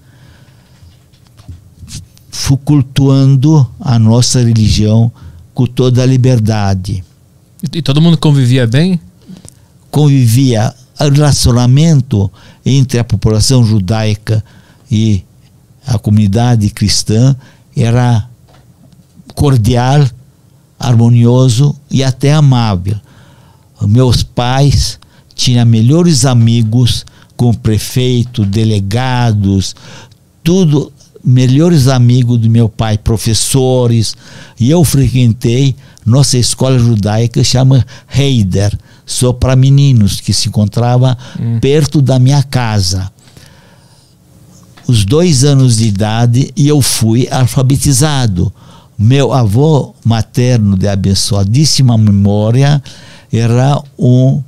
cultuando 2.65 3.69
a 3.81 3.99
nossa 3.99 4.41
religião 4.41 5.11
com 5.55 5.67
toda 5.67 6.03
a 6.03 6.07
liberdade. 6.07 7.03
E 7.73 7.81
todo 7.81 8.01
mundo 8.01 8.19
convivia 8.19 8.67
bem? 8.67 9.01
Convivia. 9.91 10.75
O 11.01 11.05
relacionamento 11.05 12.31
entre 12.65 12.99
a 12.99 13.05
população 13.05 13.65
judaica 13.65 14.45
e 14.91 15.25
a 15.87 15.99
comunidade 15.99 16.69
cristã 16.71 17.35
era 17.77 18.29
cordial, 19.35 20.07
harmonioso 20.79 21.77
e 21.91 22.03
até 22.03 22.33
amável. 22.33 22.97
Meus 23.83 24.23
pais 24.23 24.99
tinham 25.35 25.67
melhores 25.67 26.25
amigos 26.25 27.05
com 27.37 27.53
prefeito, 27.53 28.45
delegados, 28.45 29.75
tudo 30.45 30.93
melhores 31.25 31.89
amigos 31.89 32.39
do 32.39 32.51
meu 32.51 32.69
pai, 32.69 32.99
professores, 32.99 34.17
e 34.59 34.71
eu 34.71 34.83
frequentei 34.85 35.75
nossa 36.05 36.37
escola 36.37 36.79
judaica 36.79 37.45
chama 37.45 37.87
Heider, 38.13 38.77
só 39.07 39.33
para 39.33 39.55
meninos, 39.55 40.21
que 40.21 40.33
se 40.33 40.49
encontrava 40.49 41.17
hum. 41.39 41.61
perto 41.61 42.03
da 42.03 42.19
minha 42.19 42.43
casa. 42.43 43.11
Os 44.87 45.05
dois 45.05 45.45
anos 45.45 45.77
de 45.77 45.87
idade 45.87 46.53
e 46.57 46.67
eu 46.67 46.83
fui 46.83 47.29
alfabetizado. 47.31 48.53
Meu 49.03 49.33
avô 49.33 49.97
materno 50.05 50.79
de 50.79 50.87
abençoadíssima 50.87 51.99
memória 51.99 52.81
era 53.33 53.83
um 53.99 54.41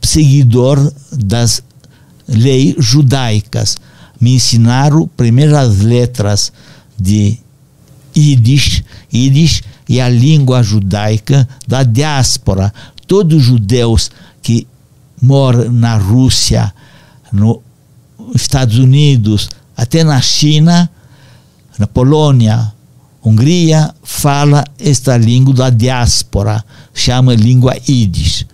seguidor 0.00 0.78
das 1.10 1.60
leis 2.28 2.76
judaicas. 2.78 3.78
Me 4.20 4.34
ensinaram 4.36 5.10
primeiras 5.16 5.80
letras 5.80 6.52
de 6.96 7.36
Yiddish, 8.16 8.84
Yiddish 9.12 9.64
e 9.88 10.00
a 10.00 10.08
língua 10.08 10.62
judaica 10.62 11.48
da 11.66 11.82
diáspora. 11.82 12.72
Todos 13.08 13.38
os 13.38 13.42
judeus 13.42 14.08
que 14.40 14.68
moram 15.20 15.72
na 15.72 15.96
Rússia, 15.96 16.72
nos 17.32 17.58
Estados 18.36 18.78
Unidos, 18.78 19.48
até 19.76 20.04
na 20.04 20.20
China, 20.20 20.88
na 21.76 21.88
Polônia, 21.88 22.72
Hungria, 23.22 23.94
fala 24.02 24.64
esta 24.78 25.16
língua 25.16 25.52
da 25.52 25.70
diáspora, 25.70 26.64
chama 26.94 27.34
língua 27.34 27.76
Yiddish. 27.86 28.46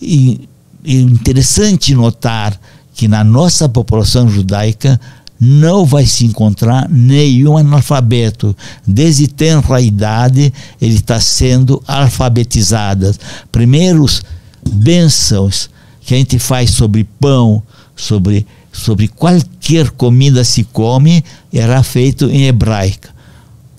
E 0.00 0.48
é 0.84 0.92
interessante 0.92 1.94
notar 1.94 2.58
que 2.94 3.08
na 3.08 3.24
nossa 3.24 3.68
população 3.68 4.28
judaica 4.28 5.00
não 5.40 5.86
vai 5.86 6.04
se 6.04 6.26
encontrar 6.26 6.88
nenhum 6.88 7.56
analfabeto. 7.56 8.54
Desde 8.86 9.26
tenra 9.26 9.80
idade, 9.80 10.52
ele 10.80 10.94
está 10.94 11.18
sendo 11.18 11.82
alfabetizado. 11.86 13.14
Primeiros 13.50 14.22
bênçãos 14.70 15.70
que 16.02 16.14
a 16.14 16.18
gente 16.18 16.38
faz 16.38 16.70
sobre 16.70 17.04
pão, 17.18 17.62
sobre, 17.96 18.46
sobre 18.70 19.08
qualquer 19.08 19.90
comida 19.90 20.44
se 20.44 20.64
come, 20.64 21.24
era 21.52 21.82
feito 21.82 22.26
em 22.26 22.46
hebraica. 22.46 23.08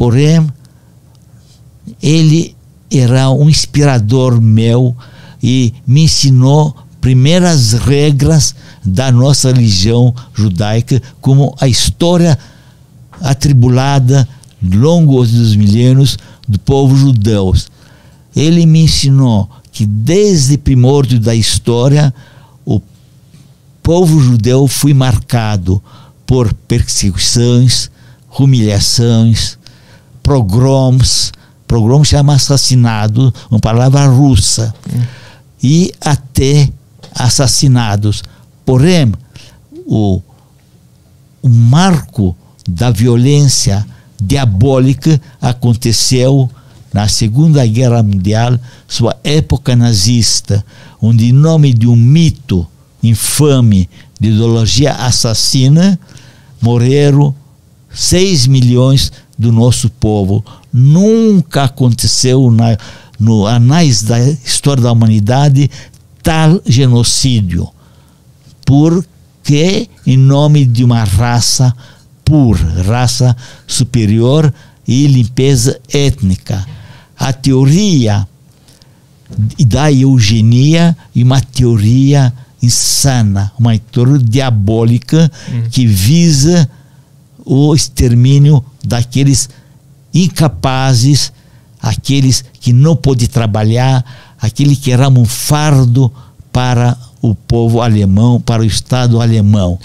Porém, 0.01 0.47
ele 2.01 2.55
era 2.89 3.29
um 3.29 3.47
inspirador 3.47 4.41
meu 4.41 4.95
e 5.43 5.75
me 5.85 6.05
ensinou 6.05 6.75
primeiras 6.99 7.73
regras 7.73 8.55
da 8.83 9.11
nossa 9.11 9.51
religião 9.51 10.11
judaica, 10.33 10.99
como 11.21 11.55
a 11.61 11.67
história 11.67 12.35
atribulada, 13.21 14.27
longo 14.73 15.23
dos 15.23 15.55
milênios, 15.55 16.17
do 16.47 16.57
povo 16.57 16.97
judeu. 16.97 17.53
Ele 18.35 18.65
me 18.65 18.81
ensinou 18.85 19.47
que 19.71 19.85
desde 19.85 20.55
o 20.55 20.59
primórdio 20.59 21.19
da 21.19 21.35
história, 21.35 22.11
o 22.65 22.81
povo 23.83 24.19
judeu 24.19 24.67
foi 24.67 24.95
marcado 24.95 25.79
por 26.25 26.51
perseguições, 26.51 27.91
humilhações, 28.39 29.60
pogroms, 30.23 31.31
pogrom 31.67 32.03
chama 32.03 32.35
assassinado, 32.35 33.33
uma 33.49 33.59
palavra 33.59 34.05
russa, 34.07 34.73
e 35.61 35.91
até 36.01 36.69
assassinados. 37.13 38.23
Porém, 38.65 39.11
o, 39.85 40.21
o 41.41 41.49
marco 41.49 42.35
da 42.67 42.91
violência 42.91 43.85
diabólica 44.21 45.19
aconteceu 45.41 46.49
na 46.93 47.07
Segunda 47.07 47.65
Guerra 47.65 48.03
Mundial, 48.03 48.59
sua 48.87 49.15
época 49.23 49.75
nazista, 49.75 50.63
onde, 51.01 51.29
em 51.29 51.31
nome 51.31 51.73
de 51.73 51.87
um 51.87 51.95
mito 51.95 52.67
infame 53.01 53.89
de 54.19 54.29
ideologia 54.29 54.91
assassina, 54.93 55.97
morreram 56.61 57.33
6 57.89 58.47
milhões 58.47 59.11
do 59.41 59.51
nosso 59.51 59.89
povo. 59.89 60.45
Nunca 60.71 61.63
aconteceu 61.63 62.51
na, 62.51 62.77
no 63.19 63.47
anais 63.47 64.03
da 64.03 64.19
história 64.19 64.83
da 64.83 64.91
humanidade 64.91 65.69
tal 66.21 66.61
genocídio, 66.65 67.67
porque 68.63 69.89
em 70.05 70.15
nome 70.15 70.65
de 70.65 70.83
uma 70.83 71.03
raça 71.03 71.75
pura, 72.23 72.83
raça 72.83 73.35
superior 73.65 74.53
e 74.87 75.07
limpeza 75.07 75.79
étnica. 75.91 76.63
A 77.17 77.33
teoria 77.33 78.27
da 79.65 79.91
eugenia 79.91 80.95
e 81.15 81.23
uma 81.23 81.41
teoria 81.41 82.31
insana, 82.61 83.51
uma 83.57 83.77
teoria 83.77 84.19
diabólica 84.19 85.31
hum. 85.49 85.63
que 85.71 85.87
visa 85.87 86.69
o 87.43 87.73
extermínio 87.73 88.63
daqueles 88.83 89.49
incapazes, 90.13 91.31
aqueles 91.81 92.43
que 92.59 92.73
não 92.73 92.95
podem 92.95 93.27
trabalhar, 93.27 94.03
aquele 94.39 94.75
que 94.75 94.91
era 94.91 95.07
um 95.09 95.25
fardo 95.25 96.11
para 96.51 96.97
o 97.21 97.35
povo 97.35 97.81
alemão, 97.81 98.41
para 98.41 98.61
o 98.61 98.65
Estado 98.65 99.21
alemão. 99.21 99.79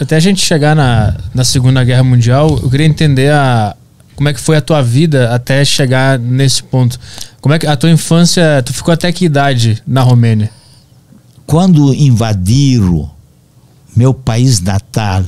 Até 0.00 0.16
a 0.16 0.20
gente 0.20 0.40
chegar 0.40 0.74
na, 0.74 1.14
na 1.34 1.44
Segunda 1.44 1.84
Guerra 1.84 2.02
Mundial, 2.02 2.58
eu 2.62 2.70
queria 2.70 2.86
entender 2.86 3.30
a, 3.30 3.76
como 4.14 4.28
é 4.28 4.32
que 4.32 4.40
foi 4.40 4.56
a 4.56 4.60
tua 4.60 4.82
vida 4.82 5.34
até 5.34 5.64
chegar 5.64 6.18
nesse 6.18 6.62
ponto. 6.62 6.98
Como 7.40 7.54
é 7.54 7.58
que 7.58 7.66
a 7.66 7.76
tua 7.76 7.90
infância, 7.90 8.62
tu 8.64 8.72
ficou 8.72 8.92
até 8.92 9.12
que 9.12 9.26
idade 9.26 9.82
na 9.86 10.02
Romênia? 10.02 10.50
Quando 11.46 11.94
invadiram 11.94 13.10
meu 13.94 14.12
país 14.12 14.60
natal, 14.60 15.22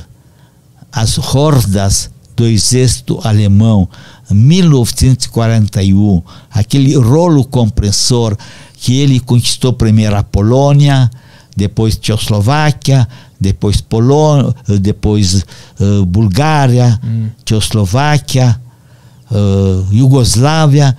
as 0.91 1.17
hordas 1.17 2.09
do 2.39 2.47
exército 2.47 3.19
alemão 3.21 3.89
1941, 4.31 6.23
aquele 6.49 6.95
rolo 6.95 7.43
compressor 7.43 8.37
que 8.75 8.97
ele 8.97 9.19
conquistou 9.19 9.73
primeiro 9.73 10.15
a 10.15 10.23
Polônia, 10.23 11.11
depois 11.53 11.97
Tchecoslováquia, 11.97 13.05
depois 13.37 13.81
Polônia, 13.81 14.55
depois 14.79 15.45
uh, 15.81 16.05
Bulgária, 16.05 16.97
hum. 17.03 17.27
Tchecoslováquia, 17.43 18.57
uh, 19.29 19.85
Iugoslávia, 19.93 20.95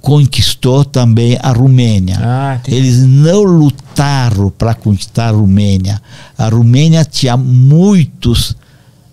conquistou 0.00 0.84
também 0.84 1.38
a 1.40 1.52
Romênia. 1.52 2.18
Ah, 2.20 2.58
Eles 2.66 3.04
não 3.04 3.44
lutaram 3.44 4.50
para 4.50 4.74
conquistar 4.74 5.28
a 5.28 5.32
Romênia. 5.32 6.02
A 6.36 6.48
Romênia 6.48 7.04
tinha 7.04 7.36
muitos 7.36 8.56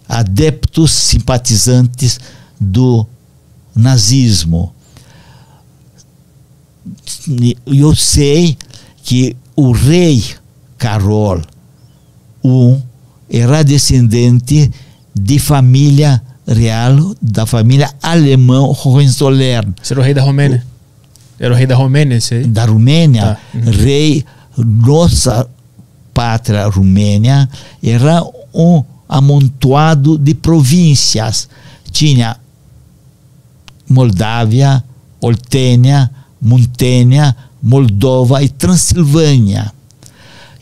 adeptos 0.08 0.92
simpatizantes 0.92 2.20
do 2.60 3.06
nazismo. 3.76 4.74
Eu 7.66 7.96
sei 7.96 8.58
que 9.04 9.36
o 9.56 9.72
rei 9.72 10.24
Carol 10.78 11.42
I 12.44 12.84
era 13.30 13.64
descendente 13.64 14.70
de 15.16 15.40
família 15.40 16.22
real 16.48 17.16
da 17.22 17.46
família 17.46 17.90
alemã 18.02 18.62
Hohenzollern. 18.62 19.74
Esse 19.82 19.94
era 19.94 20.02
o 20.02 20.04
rei 20.04 20.14
da 20.14 20.22
Romênia. 20.22 20.66
Era 21.40 21.54
o 21.54 21.58
rei 21.58 21.66
da 21.66 21.76
Romênia, 21.76 22.16
esse 22.18 22.36
aí? 22.36 22.44
Da 22.46 22.66
Romênia, 22.66 23.22
Tá. 23.22 23.40
Uhum. 23.54 23.72
rei, 23.72 24.26
nossa 24.58 25.48
pátria 26.14 26.68
Romênia, 26.68 27.50
era 27.82 28.24
um 28.54 28.84
amontoado 29.14 30.18
de 30.18 30.34
províncias. 30.34 31.48
Tinha 31.92 32.36
Moldávia, 33.88 34.84
Oltênia, 35.22 36.10
Muntênia, 36.42 37.36
Moldova 37.62 38.42
e 38.44 38.50
Transilvânia. 38.50 39.72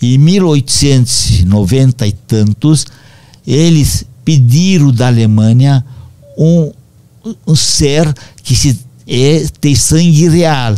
Em 0.01 0.17
1890 0.17 2.07
e 2.07 2.11
tantos, 2.11 2.85
eles 3.47 4.05
pediram 4.25 4.91
da 4.91 5.07
Alemanha 5.07 5.85
um, 6.37 6.73
um 7.47 7.55
ser 7.55 8.13
que 8.43 8.53
se, 8.53 8.77
é, 9.07 9.45
tem 9.61 9.75
sangue 9.75 10.27
real. 10.27 10.75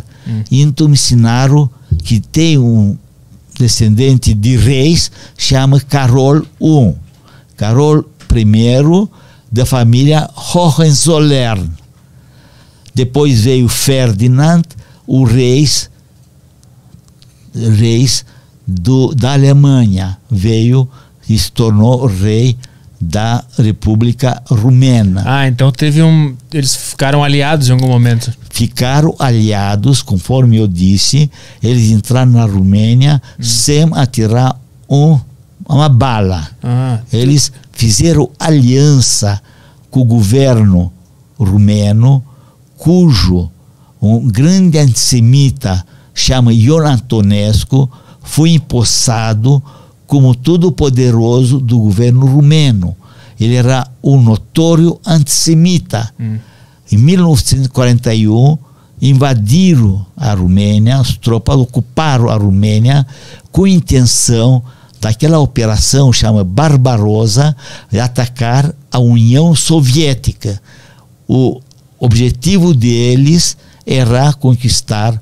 Então 0.51 0.87
me 0.87 0.93
ensinaram 0.93 1.69
que 2.03 2.19
tem 2.19 2.57
um 2.57 2.95
descendente 3.57 4.33
de 4.33 4.55
reis, 4.57 5.11
chama 5.37 5.79
Carol 5.79 6.45
I. 6.61 7.02
Carol 7.63 8.03
I 8.35 9.07
da 9.49 9.65
família 9.65 10.29
Hohenzollern. 10.53 11.69
Depois 12.93 13.39
veio 13.41 13.69
Ferdinand, 13.69 14.63
o 15.07 15.23
reis, 15.23 15.89
reis 17.55 18.25
do, 18.67 19.15
da 19.15 19.31
Alemanha. 19.31 20.17
Veio 20.29 20.89
e 21.29 21.39
se 21.39 21.53
tornou 21.53 22.05
rei 22.05 22.57
da 22.99 23.41
República 23.57 24.43
Rumena. 24.49 25.23
Ah, 25.25 25.47
então 25.47 25.71
teve 25.71 26.03
um. 26.03 26.35
Eles 26.53 26.75
ficaram 26.75 27.23
aliados 27.23 27.69
em 27.69 27.71
algum 27.71 27.87
momento. 27.87 28.33
Ficaram 28.49 29.15
aliados, 29.17 30.01
conforme 30.01 30.57
eu 30.57 30.67
disse, 30.67 31.31
eles 31.61 31.91
entraram 31.91 32.33
na 32.33 32.45
Romênia 32.45 33.21
sem 33.39 33.89
atirar 33.93 34.59
um, 34.89 35.17
uma 35.73 35.89
bala. 35.89 36.47
Ah, 36.63 36.99
Eles 37.11 37.51
fizeram 37.71 38.29
aliança 38.39 39.41
com 39.89 40.01
o 40.01 40.05
governo 40.05 40.91
rumeno, 41.37 42.23
cujo 42.77 43.49
um 44.01 44.27
grande 44.27 44.77
antissemita 44.77 45.85
chama 46.13 46.53
Ion 46.53 46.85
Antonescu 46.85 47.89
foi 48.21 48.51
empossado 48.51 49.61
como 50.05 50.35
todo-poderoso 50.35 51.59
do 51.59 51.79
governo 51.79 52.25
rumeno. 52.25 52.95
Ele 53.39 53.55
era 53.55 53.87
um 54.03 54.21
notório 54.21 54.99
antissemita. 55.05 56.09
Em 56.91 56.97
1941, 56.97 58.57
invadiram 59.01 60.05
a 60.15 60.33
Romênia, 60.33 60.97
as 60.99 61.17
tropas 61.17 61.57
ocuparam 61.57 62.29
a 62.29 62.35
Romênia 62.35 63.05
com 63.51 63.65
intenção 63.67 64.63
daquela 65.03 65.37
operação 65.39 66.13
chama 66.13 66.45
Barbarossa 66.45 67.53
de 67.91 67.99
atacar 67.99 68.73
a 68.89 68.99
União 68.99 69.53
Soviética. 69.53 70.61
O 71.27 71.59
objetivo 71.99 72.73
deles 72.73 73.57
era 73.85 74.31
conquistar 74.31 75.21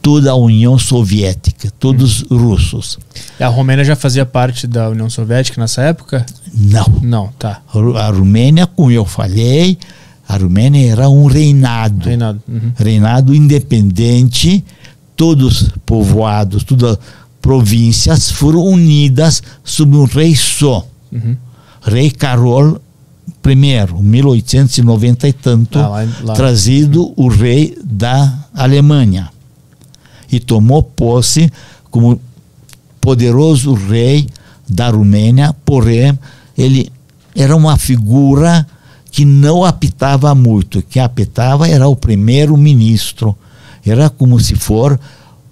toda 0.00 0.30
a 0.30 0.36
União 0.36 0.78
Soviética, 0.78 1.72
todos 1.78 2.22
os 2.30 2.40
russos. 2.40 2.98
a 3.38 3.48
Romênia 3.48 3.84
já 3.84 3.96
fazia 3.96 4.24
parte 4.24 4.68
da 4.68 4.88
União 4.88 5.10
Soviética 5.10 5.60
nessa 5.60 5.82
época? 5.82 6.24
Não. 6.54 6.86
Não, 7.02 7.28
tá. 7.36 7.60
A 7.96 8.10
Romênia, 8.10 8.64
como 8.64 8.92
eu 8.92 9.04
falei, 9.04 9.76
a 10.28 10.36
Romênia 10.36 10.92
era 10.92 11.08
um 11.08 11.26
reinado. 11.26 12.06
Reinado. 12.08 12.40
Uhum. 12.48 12.72
Reinado 12.76 13.34
independente, 13.34 14.64
todos 15.16 15.68
povoados, 15.84 16.58
as 16.58 16.98
províncias 17.40 18.30
foram 18.30 18.62
unidas 18.64 19.42
sob 19.64 19.96
um 19.96 20.04
rei 20.04 20.34
só. 20.36 20.86
Uhum. 21.12 21.36
Rei 21.82 22.10
Carol 22.10 22.80
I, 23.46 23.54
1890 24.02 25.28
e 25.28 25.32
tanto, 25.32 25.78
Ah, 25.78 25.88
lá- 25.88 26.08
lá. 26.22 26.34
trazido 26.34 27.12
o 27.16 27.28
rei 27.28 27.76
da 27.82 28.38
Alemanha. 28.54 29.30
E 30.30 30.38
tomou 30.38 30.82
posse 30.82 31.50
como 31.90 32.20
poderoso 33.00 33.72
rei 33.74 34.28
da 34.68 34.90
Romênia, 34.90 35.54
porém, 35.64 36.16
ele 36.56 36.92
era 37.34 37.56
uma 37.56 37.76
figura 37.78 38.66
que 39.10 39.24
não 39.24 39.64
apitava 39.64 40.32
muito. 40.34 40.82
Quem 40.82 41.02
apitava 41.02 41.66
era 41.68 41.88
o 41.88 41.96
primeiro-ministro. 41.96 43.36
Era 43.84 44.08
como 44.10 44.38
se 44.38 44.54
for 44.54 45.00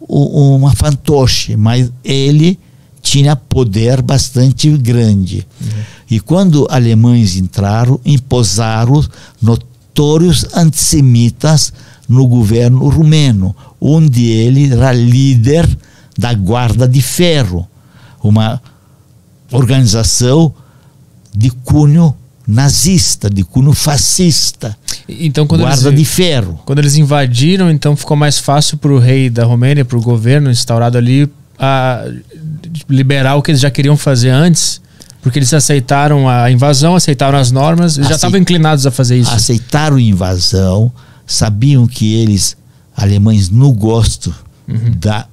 uma 0.08 0.74
fantoche, 0.74 1.56
mas 1.56 1.92
ele 2.02 2.58
tinha 3.02 3.36
poder 3.36 4.02
bastante 4.02 4.70
grande. 4.76 5.46
E 6.10 6.18
quando 6.18 6.66
alemães 6.70 7.36
entraram, 7.36 8.00
imposaram 8.04 9.04
notórios 9.40 10.46
antissemitas 10.54 11.72
no 12.08 12.26
governo 12.26 12.88
rumeno, 12.88 13.54
onde 13.80 14.24
ele 14.26 14.72
era 14.72 14.92
líder 14.92 15.68
da 16.18 16.32
Guarda 16.32 16.88
de 16.88 17.02
Ferro, 17.02 17.68
uma 18.22 18.60
organização 19.52 20.52
de 21.34 21.50
cunho 21.50 22.14
nazista, 22.48 23.28
de 23.28 23.44
cunho 23.44 23.74
fascista, 23.74 24.74
Então, 25.06 25.46
quando 25.46 25.60
Guarda 25.60 25.88
eles, 25.88 25.98
de 25.98 26.04
Ferro. 26.06 26.58
quando 26.64 26.78
eles 26.78 26.96
invadiram, 26.96 27.70
então 27.70 27.94
ficou 27.94 28.16
mais 28.16 28.38
fácil 28.38 28.78
para 28.78 28.90
o 28.90 28.98
rei 28.98 29.28
da 29.28 29.44
Romênia, 29.44 29.84
para 29.84 29.98
o 29.98 30.00
governo 30.00 30.50
instaurado 30.50 30.96
ali, 30.96 31.30
a 31.58 32.06
liberar 32.88 33.34
o 33.34 33.42
que 33.42 33.50
eles 33.50 33.60
já 33.60 33.70
queriam 33.70 33.98
fazer 33.98 34.30
antes, 34.30 34.80
porque 35.20 35.38
eles 35.38 35.52
aceitaram 35.52 36.26
a 36.26 36.50
invasão, 36.50 36.96
aceitaram 36.96 37.38
as 37.38 37.50
normas, 37.50 37.98
eles 37.98 38.08
já 38.08 38.14
estavam 38.14 38.40
inclinados 38.40 38.86
a 38.86 38.90
fazer 38.90 39.18
isso. 39.18 39.34
aceitaram 39.34 39.96
a 39.96 40.00
invasão, 40.00 40.90
sabiam 41.26 41.86
que 41.86 42.14
eles, 42.14 42.56
alemães, 42.96 43.50
não 43.50 43.72
gostam 43.72 44.32
da 44.96 45.26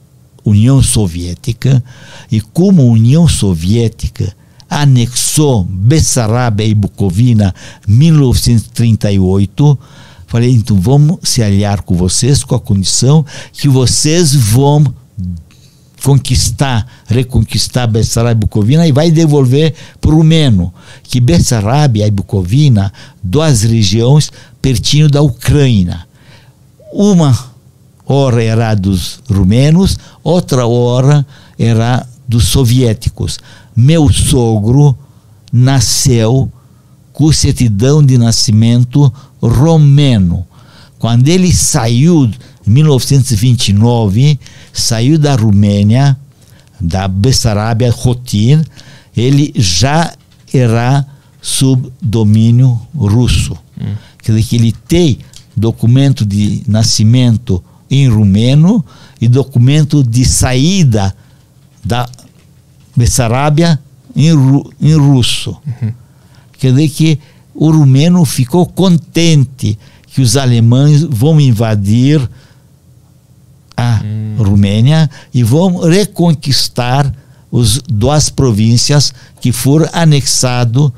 União 0.44 0.84
Soviética, 0.84 1.82
e 2.30 2.42
como 2.42 2.86
União 2.86 3.26
Soviética 3.26 4.36
anexou 4.70 5.64
Bessarabia 5.64 6.66
e 6.66 6.74
Bucovina 6.74 7.54
em 7.88 7.92
1938, 7.92 9.80
falei, 10.28 10.52
então 10.52 10.80
vamos 10.80 11.20
se 11.24 11.42
aliar 11.44 11.82
com 11.82 11.96
vocês 11.96 12.44
com 12.44 12.56
a 12.56 12.60
condição 12.60 13.26
que 13.54 13.68
vocês 13.68 14.34
vão 14.34 14.84
conquistar, 16.04 16.86
reconquistar 17.08 17.88
Bessarabia 17.88 18.38
e 18.38 18.40
Bucovina 18.42 18.88
e 18.88 18.92
vai 18.92 19.10
devolver 19.10 19.74
para 20.00 20.12
o 20.12 20.18
rumeno, 20.18 20.74
que 21.04 21.20
Bessarabia 21.20 22.06
e 22.06 22.12
Bucovina, 22.12 22.94
duas 23.24 23.64
regiões 23.64 24.32
pertinho 24.62 25.10
da 25.10 25.22
Ucrânia. 25.22 26.06
Uma 26.94 27.38
hora 28.06 28.44
era 28.44 28.76
dos 28.76 29.20
rumenos, 29.30 29.98
outra 30.24 30.68
hora 30.68 31.26
era 31.58 32.06
dos 32.28 32.46
soviéticos. 32.46 33.40
Meu 33.76 34.12
sogro 34.12 34.98
nasceu 35.52 36.52
com 37.12 37.32
certidão 37.32 38.04
de 38.04 38.18
nascimento 38.18 39.12
romeno. 39.42 40.46
Quando 41.00 41.28
ele 41.28 41.54
saiu, 41.54 42.26
em 42.66 42.70
1929, 42.70 44.40
saiu 44.74 45.18
da 45.18 45.36
Romênia, 45.36 46.18
da 46.80 47.08
Bessarabia, 47.08 47.92
Rotin, 47.92 48.64
ele 49.16 49.54
já 49.56 50.14
era 50.54 51.06
sob 51.42 51.92
domínio 52.02 52.80
russo. 52.94 53.56
Quer 54.22 54.34
dizer 54.34 54.48
que 54.48 54.56
ele 54.56 54.74
tem 54.88 55.20
documento 55.56 56.26
de 56.26 56.64
nascimento 56.68 57.64
em 57.90 58.10
rumeno 58.10 58.84
e 59.22 59.28
documento 59.28 60.04
de 60.04 60.26
saída 60.26 61.16
da 61.84 62.10
Bessarabia 62.96 63.80
em, 64.16 64.32
ru- 64.34 64.72
em 64.82 64.94
russo. 64.96 65.56
Quer 66.58 66.72
dizer 66.72 66.90
que 66.90 67.20
o 67.54 67.70
rumeno 67.72 68.24
ficou 68.26 68.66
contente 68.66 69.78
que 70.08 70.22
os 70.22 70.38
alemães 70.38 71.04
vão 71.04 71.40
invadir 71.42 72.28
a 73.76 74.02
Romênia 74.38 75.10
e 75.34 75.44
vão 75.44 75.80
reconquistar 75.82 77.14
as 77.54 77.80
duas 77.88 78.30
províncias 78.30 79.14
que 79.42 79.52
foram 79.52 79.88
anexadas 79.94 80.90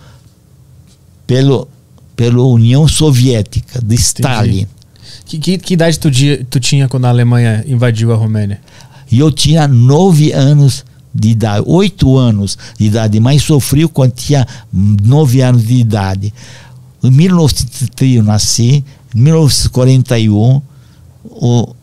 pelo, 1.26 1.68
pela 2.16 2.42
União 2.44 2.88
Soviética 2.88 3.82
de 3.82 3.96
Stalin. 3.96 4.68
Que, 5.26 5.38
que- 5.40 5.58
que 5.58 5.74
idade 5.74 6.00
tu, 6.00 6.10
tu 6.50 6.60
tinha 6.60 6.88
quando 6.88 7.06
a 7.06 7.10
Alemanha 7.10 7.64
invadiu 7.68 8.14
a 8.14 8.16
Romênia? 8.16 8.62
E 9.12 9.20
eu 9.20 9.32
tinha 9.32 9.68
nove 9.68 10.32
anos 10.32 10.86
de 11.20 11.30
idade, 11.30 11.64
oito 11.66 12.16
anos 12.16 12.58
de 12.78 12.86
idade, 12.86 13.20
mas 13.20 13.42
sofri 13.42 13.88
quando 13.88 14.12
tinha 14.12 14.48
nove 14.72 15.42
anos 15.42 15.66
de 15.66 15.76
idade. 15.76 16.34
Em 17.04 17.10
1930 17.10 18.06
eu 18.06 18.24
nasci, 18.24 18.86
em 19.16 19.20
1941 19.20 20.62
o 21.24 21.76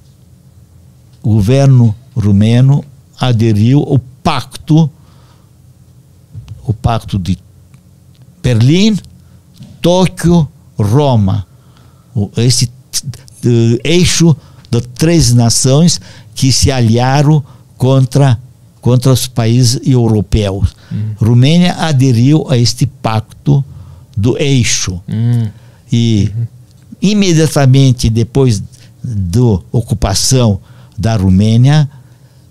governo 1.23 1.95
rumeno 2.15 2.85
aderiu 3.19 3.81
ao 3.81 3.99
pacto, 4.23 4.91
o 6.67 6.73
pacto 6.73 7.19
de 7.19 7.39
Berlim, 8.43 8.97
Tóquio, 9.81 10.49
Roma. 10.79 11.47
Esse 12.37 12.71
eixo 13.83 14.37
de 14.71 14.81
três 14.81 15.33
nações 15.33 16.01
que 16.35 16.53
se 16.53 16.71
aliaram 16.71 17.45
contra 17.77 18.39
contra 18.85 19.11
os 19.11 19.27
países 19.27 19.81
europeus. 19.83 20.77
Romênia 21.17 21.73
aderiu 21.73 22.47
a 22.51 22.59
este 22.59 22.85
pacto 22.85 23.65
do 24.15 24.37
eixo 24.37 25.01
Hum. 25.09 25.49
e 25.91 26.31
imediatamente 27.01 28.11
depois 28.11 28.63
da 29.03 29.41
ocupação 29.73 30.61
da 30.99 31.17
Romênia 31.17 31.89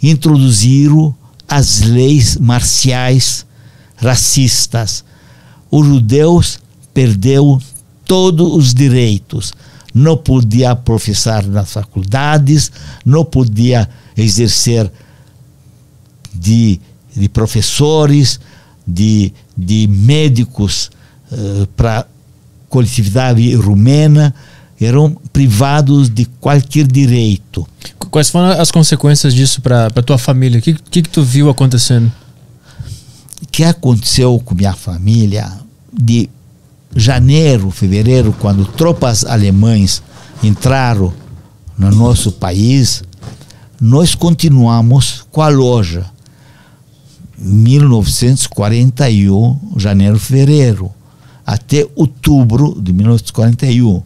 introduziram 0.01 1.15
as 1.47 1.81
leis 1.81 2.35
marciais 2.37 3.45
racistas. 3.95 5.05
Os 5.69 5.85
judeus 5.85 6.57
perdeu 6.95 7.61
todos 8.05 8.53
os 8.55 8.73
direitos. 8.73 9.53
Não 9.93 10.17
podia 10.17 10.75
professar 10.75 11.45
nas 11.45 11.73
faculdades, 11.73 12.71
não 13.05 13.23
podia 13.23 13.87
exercer 14.17 14.91
de, 16.33 16.79
de 17.15 17.29
professores, 17.29 18.39
de, 18.87 19.31
de 19.57 19.87
médicos 19.87 20.89
para 21.75 22.05
coletividade 22.69 23.53
rumena, 23.55 24.33
eram 24.79 25.15
privados 25.31 26.09
de 26.09 26.25
qualquer 26.25 26.85
direito. 26.87 27.67
Qu- 27.99 28.09
Quais 28.09 28.29
foram 28.29 28.49
as 28.59 28.69
consequências 28.71 29.33
disso 29.33 29.61
para 29.61 29.89
tua 30.03 30.17
família? 30.17 30.59
O 30.59 30.61
que, 30.61 30.73
que, 30.73 31.01
que 31.03 31.09
tu 31.09 31.23
viu 31.23 31.49
acontecendo? 31.49 32.11
O 33.41 33.47
que 33.51 33.63
aconteceu 33.63 34.39
com 34.43 34.55
minha 34.55 34.73
família 34.73 35.51
de 35.91 36.29
janeiro, 36.95 37.71
fevereiro, 37.71 38.35
quando 38.39 38.65
tropas 38.65 39.23
alemães 39.25 40.01
entraram 40.43 41.13
no 41.77 41.89
nosso 41.91 42.31
país, 42.31 43.03
nós 43.79 44.13
continuamos 44.15 45.25
com 45.31 45.41
a 45.41 45.47
loja. 45.49 46.05
1941, 47.37 49.59
janeiro, 49.77 50.19
fevereiro, 50.19 50.91
até 51.45 51.87
outubro 51.95 52.79
de 52.81 52.93
1941. 52.93 54.01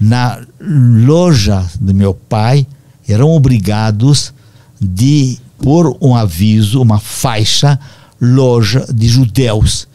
Na 0.00 0.40
loja 0.60 1.64
do 1.80 1.94
meu 1.94 2.14
pai, 2.14 2.66
eram 3.08 3.30
obrigados 3.30 4.32
de 4.80 5.38
pôr 5.58 5.96
um 6.00 6.14
aviso, 6.14 6.80
uma 6.80 6.98
faixa, 6.98 7.78
loja 8.20 8.86
de 8.92 9.08
judeus. 9.08 9.88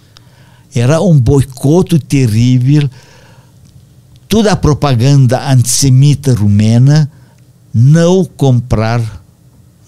Era 0.73 1.01
um 1.01 1.19
boicote 1.19 1.99
terrível. 1.99 2.89
Toda 4.27 4.51
a 4.51 4.55
propaganda 4.55 5.49
antissemita 5.49 6.33
rumena 6.33 7.09
não 7.73 8.25
comprar 8.25 9.23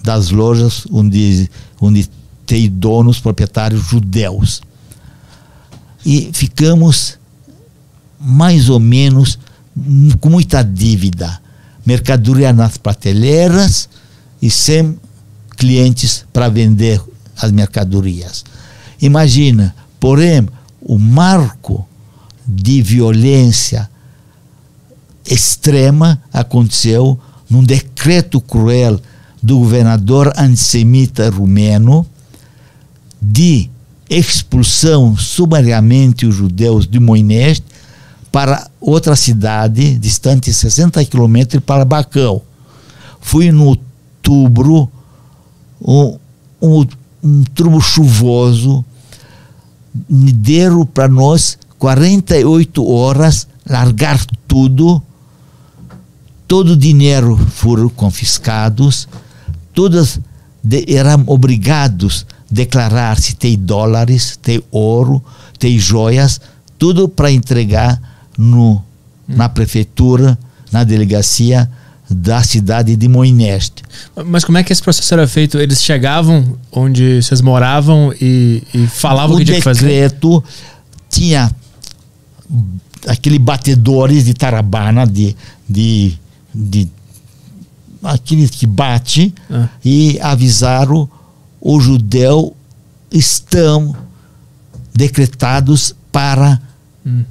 das 0.04 0.32
lojas 0.32 0.86
onde, 0.92 1.50
onde 1.80 2.10
tem 2.52 2.70
donos, 2.70 3.18
proprietários 3.18 3.82
judeus. 3.82 4.62
E 6.06 6.32
ficamos 6.34 7.18
mais 8.20 8.68
ou 8.68 8.78
menos 8.78 9.40
com 10.20 10.30
muita 10.30 10.62
dívida. 10.62 11.42
Mercadoria 11.86 12.52
nas 12.52 12.76
prateleiras 12.76 13.88
e 14.42 14.52
sem 14.52 15.00
clientes 15.56 16.26
para 16.34 16.50
vender 16.50 17.02
as 17.38 17.54
mercadorias. 17.54 18.44
Imagina, 19.02 19.74
porém, 19.98 20.46
o 20.82 21.00
marco 21.00 21.88
de 22.46 22.82
violência 22.82 23.90
extrema 25.26 26.22
aconteceu 26.34 27.18
num 27.50 27.64
decreto 27.64 28.42
cruel 28.42 29.00
do 29.42 29.60
governador 29.60 30.34
antissemita 30.36 31.30
rumeno 31.30 32.06
de 33.22 33.70
expulsão 34.10 35.16
sumariamente 35.16 36.26
os 36.26 36.36
judeus 36.36 36.88
de 36.88 37.00
Moineste 37.00 37.66
para 38.32 38.70
outra 38.80 39.16
cidade 39.16 39.98
distante 39.98 40.52
60 40.52 41.04
quilômetros 41.06 41.64
para 41.64 41.86
Bacão. 41.86 42.42
Fui 43.20 43.52
no 43.52 43.66
outubro, 43.66 44.90
um, 45.82 46.18
um, 46.62 46.86
um 47.24 47.44
turbo 47.44 47.80
chuvoso, 47.80 48.84
me 50.10 50.32
deram 50.32 50.86
para 50.86 51.08
nós 51.08 51.58
48 51.78 52.86
horas 52.88 53.48
largar 53.70 54.24
tudo, 54.48 55.02
todo 56.48 56.72
o 56.72 56.78
dinheiro 56.78 57.38
foram 57.38 57.90
confiscados, 57.90 59.08
todas 59.74 60.20
eram 60.88 61.24
obrigados 61.28 62.26
declarar 62.52 63.18
se 63.20 63.36
tem 63.36 63.58
dólares, 63.58 64.38
tem 64.42 64.62
ouro, 64.70 65.24
tem 65.58 65.80
joias, 65.80 66.42
tudo 66.78 67.08
para 67.08 67.32
entregar 67.32 68.00
no, 68.38 68.84
na 69.28 69.48
prefeitura, 69.48 70.38
na 70.72 70.84
delegacia 70.84 71.70
da 72.10 72.44
cidade 72.44 72.96
de 72.98 73.08
Moineste. 73.08 73.84
Mas 74.26 74.44
como 74.44 74.58
é 74.58 74.64
que 74.64 74.74
esse 74.74 74.84
processo 74.84 75.14
era 75.14 75.26
feito? 75.28 75.58
Eles 75.58 75.82
chegavam 75.82 76.58
onde 76.72 77.22
vocês 77.24 77.40
moravam 77.40 78.14
e, 78.20 78.64
e 78.74 78.86
falavam 78.88 79.38
o 79.38 79.40
que 79.40 79.46
tinha 79.46 79.58
que 79.58 79.64
fazer? 79.64 79.86
decreto 79.88 80.44
tinha 81.10 81.50
aquele 83.08 83.40
batedores 83.40 84.26
de 84.26 84.34
tarabana 84.34 85.08
de, 85.08 85.36
de, 85.68 86.18
de 86.54 86.90
aquele 88.04 88.48
que 88.50 88.66
bate 88.66 89.34
Ah. 89.50 89.70
e 89.84 90.20
avisaram 90.22 91.10
o 91.62 91.80
judeu 91.80 92.56
estão 93.12 93.96
decretados 94.94 95.96
para 96.12 96.60
Hum. 97.06 97.24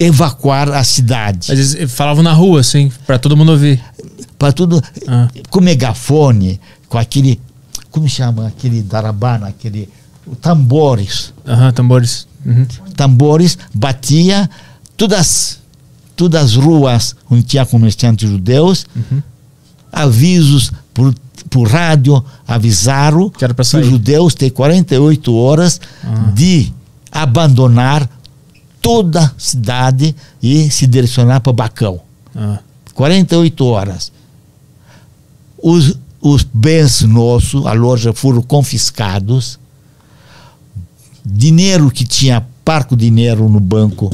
evacuar 0.00 0.70
a 0.70 0.82
cidade 0.84 1.48
Mas 1.50 1.74
eles 1.74 1.92
falavam 1.92 2.22
na 2.22 2.32
rua, 2.32 2.60
assim, 2.60 2.90
para 3.06 3.18
todo 3.18 3.36
mundo 3.36 3.52
ouvir. 3.52 3.82
para 4.38 4.52
tudo 4.52 4.82
Ah. 5.08 5.28
com 5.50 5.60
megafone 5.60 6.60
com 6.88 6.96
aquele 6.98 7.40
como 7.90 8.08
chama 8.08 8.46
aquele 8.46 8.82
darabana 8.82 9.48
aquele 9.48 9.88
tambores 10.40 11.32
Aham, 11.46 11.72
tambores. 11.72 12.26
Uhum. 12.44 12.66
tambores, 12.96 13.58
batia 13.74 14.48
todas 14.96 15.58
todas 16.14 16.42
as 16.44 16.54
ruas 16.54 17.16
onde 17.30 17.42
tinha 17.42 17.66
comerciantes 17.66 18.28
judeus, 18.30 18.86
avisos 19.92 20.72
por, 20.96 21.14
por 21.50 21.68
rádio, 21.68 22.24
avisaram 22.48 23.28
Que 23.28 23.46
que 23.46 23.76
os 23.76 23.86
judeus 23.86 24.34
têm 24.34 24.48
48 24.48 25.34
horas 25.34 25.78
Ah. 26.02 26.32
de 26.34 26.72
abandonar 27.12 28.08
toda 28.80 29.24
a 29.26 29.30
cidade 29.36 30.16
e 30.42 30.70
se 30.70 30.86
direcionar 30.86 31.40
para 31.40 31.52
Bacão. 31.52 32.00
Ah. 32.34 32.60
48 32.94 33.64
horas. 33.66 34.10
Os, 35.62 35.98
os 36.18 36.42
bens 36.42 37.02
nossos, 37.02 37.66
a 37.66 37.72
loja, 37.74 38.14
foram 38.14 38.40
confiscados. 38.40 39.58
Dinheiro 41.22 41.90
que 41.90 42.06
tinha 42.06 42.46
parco 42.64 42.96
dinheiro 42.96 43.48
no 43.50 43.60
banco, 43.60 44.10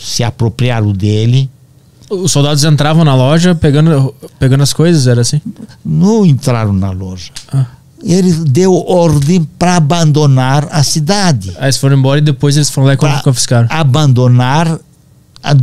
se 0.00 0.24
apropriaram 0.24 0.92
dele. 0.92 1.48
Os 2.22 2.30
soldados 2.32 2.62
entravam 2.64 3.04
na 3.04 3.14
loja 3.14 3.54
pegando, 3.54 4.14
pegando 4.38 4.62
as 4.62 4.72
coisas, 4.72 5.06
era 5.06 5.20
assim? 5.22 5.40
Não 5.84 6.24
entraram 6.26 6.72
na 6.72 6.90
loja. 6.90 7.30
Ah. 7.52 7.66
Ele 8.02 8.32
deu 8.32 8.74
ordem 8.74 9.44
para 9.58 9.76
abandonar 9.76 10.66
a 10.70 10.82
cidade. 10.82 11.50
Aí 11.58 11.66
eles 11.66 11.76
foram 11.76 11.96
embora 11.96 12.18
e 12.18 12.22
depois 12.22 12.56
eles 12.56 12.68
foram 12.68 12.88
lá 12.88 12.94
e 12.94 12.96
Pra 12.96 13.20
confiscaram. 13.22 13.68
abandonar 13.70 14.78
a 15.42 15.54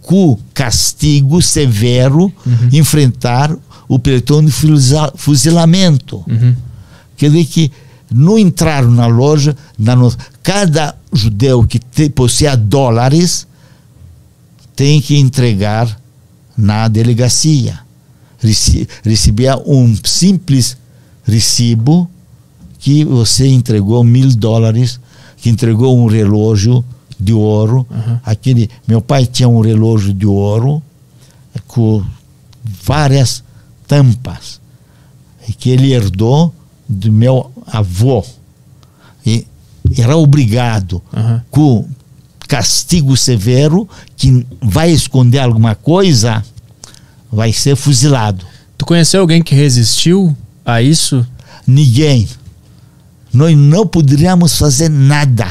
com 0.00 0.38
castigo 0.54 1.40
severo, 1.42 2.32
enfrentar 2.72 3.54
o 3.88 3.98
pelotão 3.98 4.44
de 4.44 4.50
fuzi- 4.52 4.94
fuzilamento. 5.16 6.24
Uhum. 6.28 6.54
Quer 7.16 7.30
dizer 7.30 7.44
que 7.46 7.72
não 8.12 8.38
entraram 8.38 8.90
na 8.90 9.06
loja, 9.06 9.56
na 9.78 9.94
no- 9.96 10.12
cada 10.42 10.94
judeu 11.12 11.64
que 11.64 11.78
te, 11.78 12.08
possuía 12.08 12.56
dólares 12.56 13.46
tem 14.80 14.98
que 14.98 15.18
entregar 15.18 16.00
na 16.56 16.88
delegacia. 16.88 17.80
Rece, 18.38 18.88
recebia 19.04 19.58
um 19.58 19.94
simples 20.02 20.74
recibo 21.22 22.08
que 22.78 23.04
você 23.04 23.46
entregou 23.46 24.02
mil 24.02 24.34
dólares, 24.34 24.98
que 25.36 25.50
entregou 25.50 25.98
um 25.98 26.06
relógio 26.06 26.82
de 27.18 27.34
ouro. 27.34 27.86
Aquele, 28.24 28.70
meu 28.88 29.02
pai 29.02 29.26
tinha 29.26 29.46
um 29.50 29.60
relógio 29.60 30.14
de 30.14 30.24
ouro 30.24 30.82
com 31.66 32.02
várias 32.82 33.44
tampas 33.86 34.62
que 35.58 35.68
ele 35.68 35.92
herdou 35.92 36.54
do 36.88 37.12
meu 37.12 37.52
avô. 37.66 38.24
E 39.26 39.46
era 39.98 40.16
obrigado 40.16 41.02
Aham. 41.12 41.44
com 41.50 41.86
castigo 42.50 43.16
severo 43.16 43.88
que 44.16 44.44
vai 44.60 44.90
esconder 44.90 45.38
alguma 45.38 45.76
coisa, 45.76 46.44
vai 47.30 47.52
ser 47.52 47.76
fuzilado. 47.76 48.44
Tu 48.76 48.84
conheceu 48.84 49.20
alguém 49.20 49.40
que 49.40 49.54
resistiu 49.54 50.36
a 50.66 50.82
isso? 50.82 51.24
Ninguém. 51.64 52.28
Nós 53.32 53.56
não 53.56 53.86
poderíamos 53.86 54.58
fazer 54.58 54.88
nada. 54.88 55.46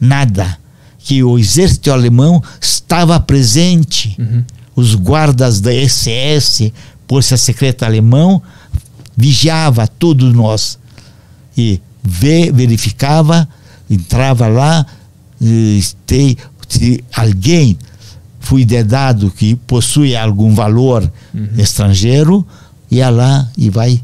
Nada. 0.00 0.58
Que 1.00 1.22
o 1.22 1.38
exército 1.38 1.92
alemão 1.92 2.42
estava 2.58 3.20
presente. 3.20 4.16
Os 4.74 4.94
guardas 4.94 5.60
da 5.60 5.70
SS, 5.70 6.72
Força 7.06 7.36
Secreta 7.36 7.84
Alemão, 7.84 8.42
vigiava 9.14 9.86
todos 9.86 10.32
nós. 10.32 10.78
E 11.54 11.82
verificava, 12.02 13.46
entrava 13.90 14.46
lá, 14.48 14.86
tem, 16.06 16.36
se 16.68 17.02
alguém 17.14 17.78
foi 18.40 18.64
dedado 18.64 19.30
que 19.30 19.54
possui 19.54 20.16
algum 20.16 20.54
valor 20.54 21.10
estrangeiro, 21.56 22.46
ia 22.90 23.08
lá 23.10 23.48
e 23.56 23.70
vai 23.70 24.02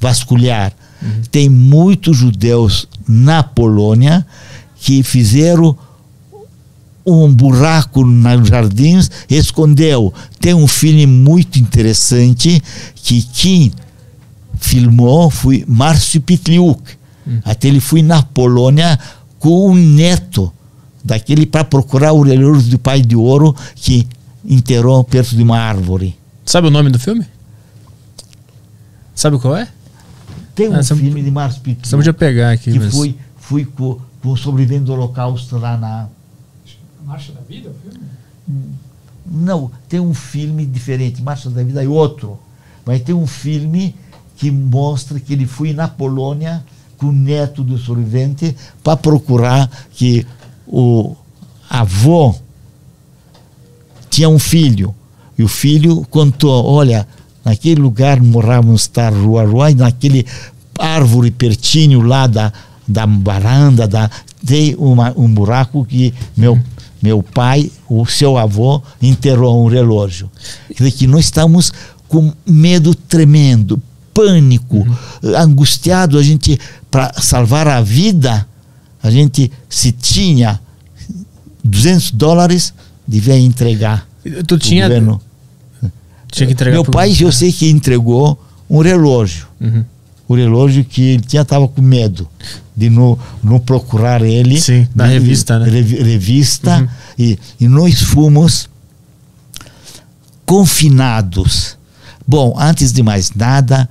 vasculhar. 0.00 0.72
Tem 1.30 1.48
muitos 1.48 2.16
judeus 2.16 2.88
na 3.06 3.42
Polônia 3.42 4.26
que 4.76 5.02
fizeram 5.02 5.76
um 7.06 7.32
buraco 7.32 8.04
nos 8.04 8.48
jardins, 8.48 9.10
escondeu. 9.28 10.12
Tem 10.40 10.54
um 10.54 10.66
filme 10.66 11.06
muito 11.06 11.58
interessante 11.58 12.62
que 12.94 13.22
quem 13.22 13.72
filmou 14.58 15.28
foi 15.28 15.64
Márcio 15.68 16.20
Pitliuk. 16.20 16.82
Até 17.44 17.68
ele 17.68 17.80
foi 17.80 18.02
na 18.02 18.22
Polônia 18.22 18.98
com 19.38 19.70
um 19.70 19.74
neto 19.74 20.52
daquele 21.04 21.44
para 21.46 21.62
procurar 21.64 22.12
o 22.12 22.22
relógio 22.22 22.70
do 22.70 22.78
pai 22.78 23.02
de 23.02 23.14
ouro 23.14 23.54
que 23.76 24.08
enterrou 24.44 25.04
perto 25.04 25.36
de 25.36 25.42
uma 25.42 25.58
árvore. 25.58 26.16
Sabe 26.46 26.68
o 26.68 26.70
nome 26.70 26.90
do 26.90 26.98
filme? 26.98 27.26
Sabe 29.14 29.38
qual 29.38 29.56
é? 29.56 29.68
Tem 30.54 30.68
um 30.68 30.74
Ah, 30.76 30.82
filme 30.82 31.22
de 31.22 31.30
Márcio 31.30 31.60
Pitliuk 31.62 31.88
Você 31.88 31.96
podia 31.96 32.12
pegar 32.12 32.52
aqui. 32.52 32.72
que 32.72 32.78
mas- 32.78 32.94
foi, 32.94 33.16
foi 33.36 33.64
com, 33.64 33.98
com 34.22 34.28
o 34.30 34.36
sobrevivente 34.36 34.84
do 34.84 34.92
Holocausto 34.92 35.56
lá 35.58 35.76
na, 35.76 36.08
Marcha 37.04 37.32
da 37.32 37.40
Vida, 37.42 37.70
o 37.70 37.74
filme? 37.90 38.06
Não, 39.26 39.70
tem 39.88 40.00
um 40.00 40.14
filme 40.14 40.64
diferente, 40.66 41.22
Marcha 41.22 41.50
da 41.50 41.62
Vida 41.62 41.82
é 41.84 41.88
outro. 41.88 42.38
Mas 42.84 43.02
tem 43.02 43.14
um 43.14 43.26
filme 43.26 43.94
que 44.36 44.50
mostra 44.50 45.18
que 45.20 45.32
ele 45.32 45.46
foi 45.46 45.72
na 45.72 45.88
Polônia 45.88 46.62
com 46.98 47.06
o 47.06 47.12
neto 47.12 47.62
do 47.62 47.78
sobrevivente 47.78 48.54
para 48.82 48.96
procurar 48.96 49.70
que 49.92 50.26
o 50.66 51.14
avô 51.68 52.34
tinha 54.10 54.28
um 54.28 54.38
filho. 54.38 54.94
E 55.36 55.42
o 55.42 55.48
filho 55.48 56.06
contou, 56.08 56.64
olha, 56.64 57.06
naquele 57.44 57.80
lugar 57.80 58.20
morávamos 58.20 58.82
estar 58.82 59.12
rua 59.12 59.44
rua, 59.44 59.70
e 59.70 59.74
naquele 59.74 60.24
árvore 60.78 61.30
pertinho 61.30 62.00
lá 62.00 62.26
da, 62.26 62.52
da 62.86 63.06
varanda, 63.06 63.88
da, 63.88 64.10
tem 64.46 64.74
uma, 64.76 65.12
um 65.16 65.28
buraco 65.28 65.84
que 65.84 66.14
meu, 66.36 66.58
meu 67.02 67.22
pai, 67.22 67.70
o 67.88 68.06
seu 68.06 68.38
avô, 68.38 68.80
enterrou 69.02 69.64
um 69.64 69.68
relógio. 69.68 70.30
Quer 70.68 70.84
dizer 70.84 70.90
que 70.92 71.06
nós 71.06 71.24
estamos 71.24 71.72
com 72.08 72.32
medo 72.46 72.94
tremendo, 72.94 73.82
pânico, 74.12 74.86
angustiado, 75.36 76.16
a 76.16 76.22
gente, 76.22 76.58
para 76.90 77.12
salvar 77.20 77.66
a 77.66 77.80
vida, 77.80 78.46
a 79.04 79.10
gente, 79.10 79.52
se 79.68 79.92
tinha 79.92 80.58
200 81.62 82.10
dólares, 82.10 82.72
devia 83.06 83.38
entregar. 83.38 84.08
Tu 84.46 84.58
tinha, 84.58 84.88
governo. 84.88 85.20
tinha 86.32 86.46
que 86.46 86.52
entregar 86.54 86.74
Meu 86.74 86.84
pai, 86.84 87.14
eu 87.20 87.30
sei 87.30 87.52
que 87.52 87.68
entregou 87.70 88.42
um 88.68 88.80
relógio. 88.80 89.46
Uhum. 89.60 89.84
O 90.26 90.34
relógio 90.34 90.82
que 90.84 91.02
ele 91.02 91.22
tinha 91.22 91.42
estava 91.42 91.68
com 91.68 91.82
medo 91.82 92.26
de 92.74 92.88
não, 92.88 93.18
não 93.42 93.58
procurar 93.60 94.22
ele. 94.22 94.58
Sim, 94.58 94.88
na 94.94 95.06
De- 95.06 95.12
revista, 95.12 95.58
né? 95.58 95.68
revi- 95.68 96.02
revista. 96.02 96.78
Uhum. 96.78 96.88
E, 97.18 97.38
e 97.60 97.68
nós 97.68 98.00
fomos 98.00 98.70
confinados. 100.46 101.76
Bom, 102.26 102.54
antes 102.58 102.92
de 102.92 103.02
mais 103.02 103.32
nada, 103.34 103.88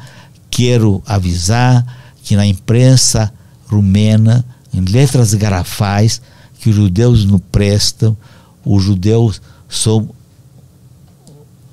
quero 0.50 1.04
avisar 1.06 1.86
que 2.24 2.36
na 2.36 2.46
imprensa 2.46 3.32
rumena, 3.68 4.44
em 4.74 4.82
letras 4.82 5.34
garrafais, 5.34 6.22
que 6.60 6.70
os 6.70 6.76
judeus 6.76 7.26
não 7.26 7.40
prestam, 7.40 8.16
os 8.66 8.82
judeus 8.84 9.42
são 9.70 10.10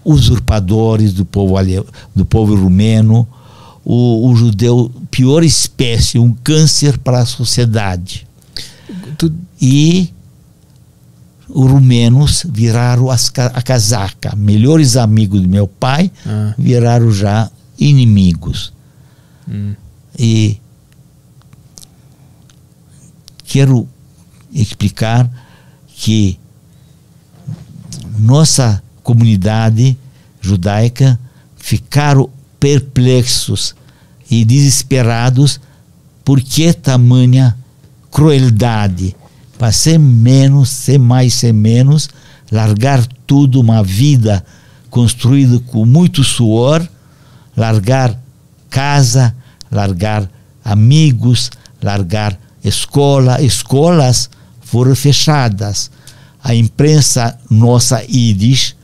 usurpadores 0.04 1.12
do 1.12 1.24
povo, 1.24 1.54
do 2.14 2.24
povo 2.24 2.54
rumeno, 2.54 3.26
o, 3.84 4.28
o 4.28 4.36
judeu, 4.36 4.90
pior 5.10 5.42
espécie, 5.44 6.18
um 6.18 6.32
câncer 6.32 6.98
para 6.98 7.20
a 7.20 7.26
sociedade. 7.26 8.26
Tu- 9.18 9.32
E 9.62 10.10
os 11.48 11.70
rumenos 11.70 12.44
viraram 12.48 13.10
as 13.10 13.30
a 13.36 13.60
casaca. 13.60 14.34
Melhores 14.36 14.96
amigos 14.96 15.42
do 15.42 15.48
meu 15.48 15.66
pai 15.66 16.10
Ah. 16.26 16.54
viraram 16.56 17.10
já 17.12 17.50
inimigos. 17.78 18.72
Hum. 19.48 19.74
E 20.18 20.58
quero 23.50 23.88
explicar 24.52 25.28
que 25.88 26.38
nossa 28.16 28.80
comunidade 29.02 29.98
judaica 30.40 31.18
ficaram 31.56 32.30
perplexos 32.60 33.74
e 34.30 34.44
desesperados 34.44 35.60
por 36.24 36.40
que 36.40 36.72
tamanha 36.72 37.56
crueldade 38.08 39.16
para 39.58 39.72
ser 39.72 39.98
menos, 39.98 40.68
ser 40.70 40.98
mais, 40.98 41.34
ser 41.34 41.52
menos, 41.52 42.08
largar 42.52 43.04
tudo, 43.26 43.60
uma 43.60 43.82
vida 43.82 44.44
construída 44.88 45.58
com 45.58 45.84
muito 45.84 46.22
suor, 46.22 46.88
largar 47.56 48.16
casa, 48.70 49.34
largar 49.72 50.30
amigos, 50.64 51.50
largar 51.82 52.38
escola, 52.62 53.40
escolas 53.42 54.30
foram 54.60 54.94
fechadas. 54.94 55.90
A 56.42 56.54
imprensa 56.54 57.38
nossa 57.50 58.02
Yiddish, 58.02 58.76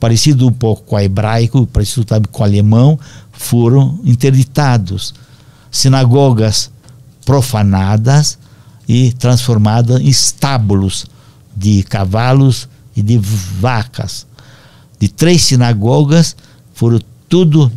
parecido 0.00 0.46
um 0.46 0.52
pouco 0.52 0.82
com 0.82 0.96
o 0.96 1.00
hebraico, 1.00 1.66
parecido 1.66 2.04
também 2.04 2.30
com 2.30 2.42
o 2.42 2.46
alemão, 2.46 2.98
foram 3.32 3.98
interditados. 4.04 5.14
Sinagogas 5.70 6.70
profanadas 7.24 8.38
e 8.88 9.12
transformadas 9.12 10.00
em 10.00 10.08
estábulos 10.08 11.06
de 11.56 11.82
cavalos 11.84 12.68
e 12.96 13.02
de 13.02 13.18
vacas. 13.18 14.26
De 14.98 15.08
três 15.08 15.42
sinagogas 15.42 16.36
foram 16.74 17.00
tudo 17.28 17.72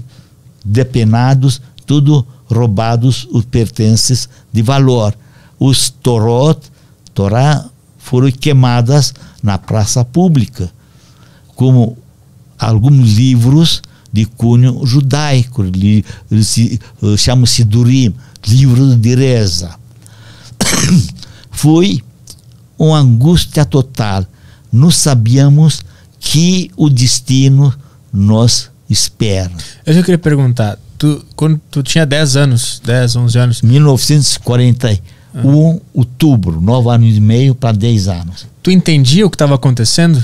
depenados, 0.64 1.62
tudo 1.86 2.26
roubados 2.56 3.28
os 3.32 3.46
pertences 3.46 4.30
de 4.52 4.62
valor. 4.62 5.15
Os 5.60 5.89
Torot, 5.89 6.60
Torá, 7.13 7.65
foram 7.98 8.32
queimadas 8.32 9.13
na 9.41 9.58
praça 9.58 10.04
pública, 10.04 10.72
como 11.56 11.98
alguns 12.58 13.13
livros 13.13 13.82
de 14.12 14.26
cunho 14.26 14.86
judaico, 14.86 15.62
li, 15.62 16.06
se, 16.41 16.80
eh, 17.04 17.18
chamam-se 17.18 17.63
Durim, 17.63 18.13
livros 18.48 18.96
de 18.96 19.15
reza. 19.15 19.76
Foi 21.52 22.02
uma 22.78 23.00
angústia 23.00 23.65
total. 23.65 24.26
Não 24.72 24.91
sabíamos 24.91 25.82
que 26.20 26.72
o 26.78 26.89
destino 26.89 27.74
nos 28.12 28.70
espera. 28.89 29.52
Eu 29.86 29.94
já 29.94 30.02
queria 30.02 30.18
perguntar, 30.18 30.80
tu, 30.98 31.24
quando 31.36 31.60
tu 31.70 31.84
tinha 31.84 32.06
10 32.06 32.38
anos, 32.38 32.82
10, 32.84 33.16
11 33.16 33.38
anos, 33.38 33.62
1941, 33.62 35.80
outubro, 35.94 36.62
nove 36.62 36.90
anos 36.90 37.16
e 37.16 37.20
meio 37.20 37.54
para 37.56 37.76
10 37.76 38.08
anos. 38.08 38.48
tu 38.64 38.72
entendia 38.72 39.26
o 39.26 39.30
que 39.30 39.36
estava 39.36 39.56
acontecendo? 39.56 40.24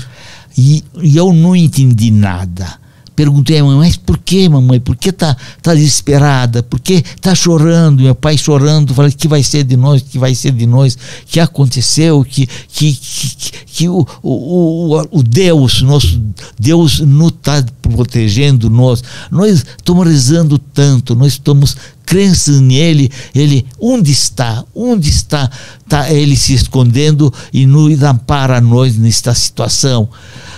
E, 0.56 0.82
e 1.00 1.16
eu 1.16 1.32
não 1.32 1.56
entendi 1.56 2.10
nada, 2.10 2.66
Perguntei 3.14 3.58
à 3.58 3.64
mãe, 3.64 3.76
mas 3.76 3.96
por 3.96 4.16
que, 4.18 4.48
mamãe? 4.48 4.80
Por 4.80 4.96
que 4.96 5.12
tá, 5.12 5.36
tá 5.60 5.74
desesperada? 5.74 6.62
Por 6.62 6.80
que 6.80 7.02
tá 7.20 7.34
chorando? 7.34 8.02
Meu 8.02 8.14
pai 8.14 8.38
chorando, 8.38 8.94
falei, 8.94 9.12
que 9.12 9.28
vai 9.28 9.42
ser 9.42 9.64
de 9.64 9.76
nós? 9.76 10.02
Que 10.02 10.18
vai 10.18 10.34
ser 10.34 10.52
de 10.52 10.66
nós? 10.66 10.96
Que 11.26 11.38
aconteceu? 11.38 12.24
Que, 12.24 12.46
que, 12.46 12.94
que, 12.94 13.52
que 13.66 13.88
o, 13.88 14.06
o, 14.22 15.02
o, 15.10 15.22
Deus, 15.22 15.82
nosso 15.82 16.20
Deus 16.58 17.00
não 17.00 17.28
está 17.28 17.62
protegendo 17.82 18.70
nós. 18.70 19.02
Nós 19.30 19.64
estamos 19.76 20.06
rezando 20.06 20.58
tanto, 20.58 21.14
nós 21.14 21.32
estamos 21.32 21.76
crenças 22.06 22.60
nele, 22.60 23.10
ele 23.34 23.66
onde 23.80 24.10
está? 24.10 24.64
Onde 24.74 25.08
está? 25.08 25.50
Tá 25.88 26.10
ele 26.10 26.36
se 26.36 26.54
escondendo 26.54 27.32
e 27.52 27.66
não 27.66 27.86
ampara 28.08 28.60
nós 28.60 28.96
nesta 28.96 29.34
situação. 29.34 30.08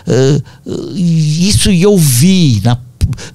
Uh, 0.07 0.93
isso 0.95 1.71
eu 1.71 1.97
vi, 1.97 2.61
na, 2.63 2.79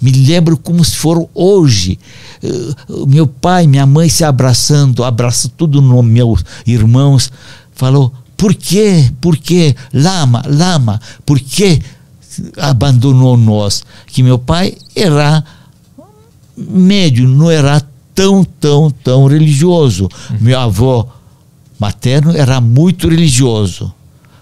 me 0.01 0.11
lembro 0.11 0.57
como 0.57 0.83
se 0.83 0.95
for 0.95 1.27
hoje. 1.33 1.99
Uh, 2.43 3.07
meu 3.07 3.27
pai, 3.27 3.67
minha 3.67 3.85
mãe 3.85 4.07
se 4.07 4.23
abraçando, 4.23 5.03
abraça 5.03 5.49
tudo 5.57 5.81
nos 5.81 6.05
meus 6.05 6.43
irmãos, 6.65 7.31
falou: 7.73 8.13
por 8.37 8.53
quê? 8.53 9.11
Por 9.19 9.35
quê? 9.35 9.75
Lama, 9.93 10.43
lama, 10.47 11.01
por 11.25 11.39
que 11.39 11.81
abandonou 12.57 13.35
nós? 13.35 13.83
Que 14.07 14.23
meu 14.23 14.39
pai 14.39 14.77
era 14.95 15.43
médio, 16.55 17.27
não 17.27 17.49
era 17.49 17.81
tão, 18.13 18.43
tão, 18.43 18.89
tão 18.91 19.25
religioso. 19.25 20.07
Meu 20.39 20.59
avô 20.59 21.07
materno 21.79 22.35
era 22.35 22.61
muito 22.61 23.09
religioso 23.09 23.93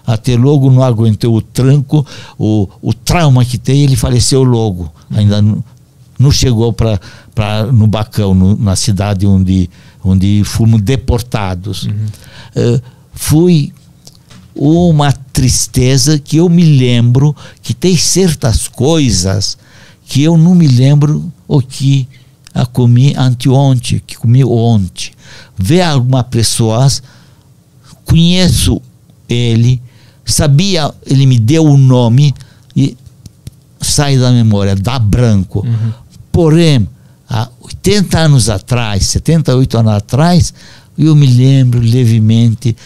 até 0.08 0.38
logo 0.38 0.70
não 0.70 0.82
aguentou 0.82 1.36
o 1.36 1.42
tranco, 1.42 2.04
o, 2.38 2.66
o 2.80 2.94
trauma 2.94 3.44
que 3.44 3.58
tem, 3.58 3.82
ele 3.82 3.94
faleceu 3.94 4.42
logo. 4.42 4.90
Ainda 5.10 5.42
não, 5.42 5.62
não 6.18 6.30
chegou 6.30 6.72
para 6.72 6.98
no 7.70 7.86
Bacão, 7.86 8.32
no, 8.32 8.56
na 8.56 8.74
cidade 8.74 9.26
onde, 9.26 9.68
onde 10.02 10.42
fomos 10.44 10.80
deportados. 10.80 11.84
Uhum. 11.84 12.06
Uh, 12.56 12.82
fui 13.12 13.70
uma 14.54 15.12
tristeza 15.12 16.18
que 16.18 16.38
eu 16.38 16.48
me 16.48 16.64
lembro 16.64 17.36
que 17.62 17.74
tem 17.74 17.94
certas 17.94 18.66
coisas 18.66 19.58
que 20.06 20.22
eu 20.22 20.38
não 20.38 20.54
me 20.54 20.66
lembro 20.66 21.30
o 21.46 21.60
que 21.60 22.08
a 22.54 22.64
comi 22.64 23.14
anteontem, 23.14 24.00
que 24.06 24.16
comi 24.16 24.42
ontem. 24.42 25.10
Ver 25.56 25.82
algumas 25.82 26.26
pessoas, 26.28 27.02
conheço 28.06 28.80
ele, 29.28 29.82
sabia, 30.32 30.92
ele 31.06 31.26
me 31.26 31.38
deu 31.38 31.64
o 31.64 31.76
nome 31.76 32.34
e 32.76 32.96
sai 33.80 34.18
da 34.18 34.30
memória, 34.30 34.76
dá 34.76 34.98
branco. 34.98 35.66
Uhum. 35.66 35.92
Porém, 36.30 36.88
há 37.28 37.48
80 37.60 38.18
anos 38.18 38.48
atrás, 38.48 39.06
78 39.06 39.78
anos 39.78 39.92
atrás, 39.92 40.54
eu 40.96 41.14
me 41.14 41.26
lembro 41.26 41.80
levemente 41.80 42.76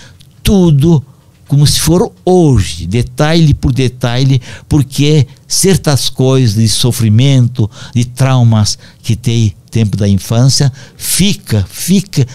tudo 0.43 1.05
como 1.47 1.67
se 1.67 1.81
for 1.81 2.11
hoje, 2.25 2.87
detalhe 2.87 3.53
por 3.53 3.75
detalhe, 3.75 4.41
porque 4.67 5.27
certas 5.47 6.09
coisas 6.09 6.55
de 6.55 6.67
sofrimento, 6.67 7.71
de 7.95 8.07
traumas 8.07 8.79
que 9.03 9.15
tem 9.15 9.55
tempo 9.71 9.95
da 9.95 10.09
infância, 10.09 10.73
fica, 10.97 11.67
fica 11.69 12.27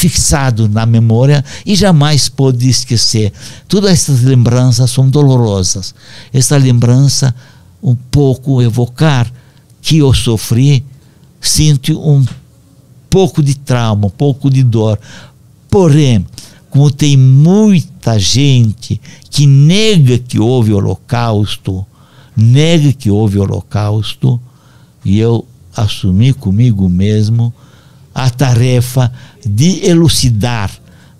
fixado 0.00 0.66
na 0.66 0.86
memória 0.86 1.44
e 1.66 1.76
jamais 1.76 2.26
pode 2.26 2.66
esquecer. 2.66 3.34
Todas 3.68 3.90
essas 3.90 4.22
lembranças 4.22 4.90
são 4.90 5.10
dolorosas. 5.10 5.94
Essa 6.32 6.56
lembrança, 6.56 7.34
um 7.82 7.94
pouco 7.94 8.62
evocar 8.62 9.30
que 9.82 9.98
eu 9.98 10.14
sofri, 10.14 10.82
sinto 11.38 12.00
um 12.00 12.24
pouco 13.10 13.42
de 13.42 13.54
trauma, 13.54 14.06
um 14.06 14.10
pouco 14.10 14.48
de 14.48 14.62
dor. 14.62 14.98
Porém, 15.68 16.24
como 16.70 16.90
tem 16.90 17.14
muita 17.14 18.18
gente 18.18 18.98
que 19.28 19.46
nega 19.46 20.18
que 20.18 20.40
houve 20.40 20.72
holocausto, 20.72 21.84
nega 22.34 22.90
que 22.90 23.10
houve 23.10 23.38
holocausto, 23.38 24.40
e 25.04 25.18
eu 25.18 25.46
assumi 25.76 26.32
comigo 26.32 26.88
mesmo 26.88 27.52
a 28.24 28.28
tarefa 28.28 29.10
de 29.46 29.86
elucidar, 29.86 30.70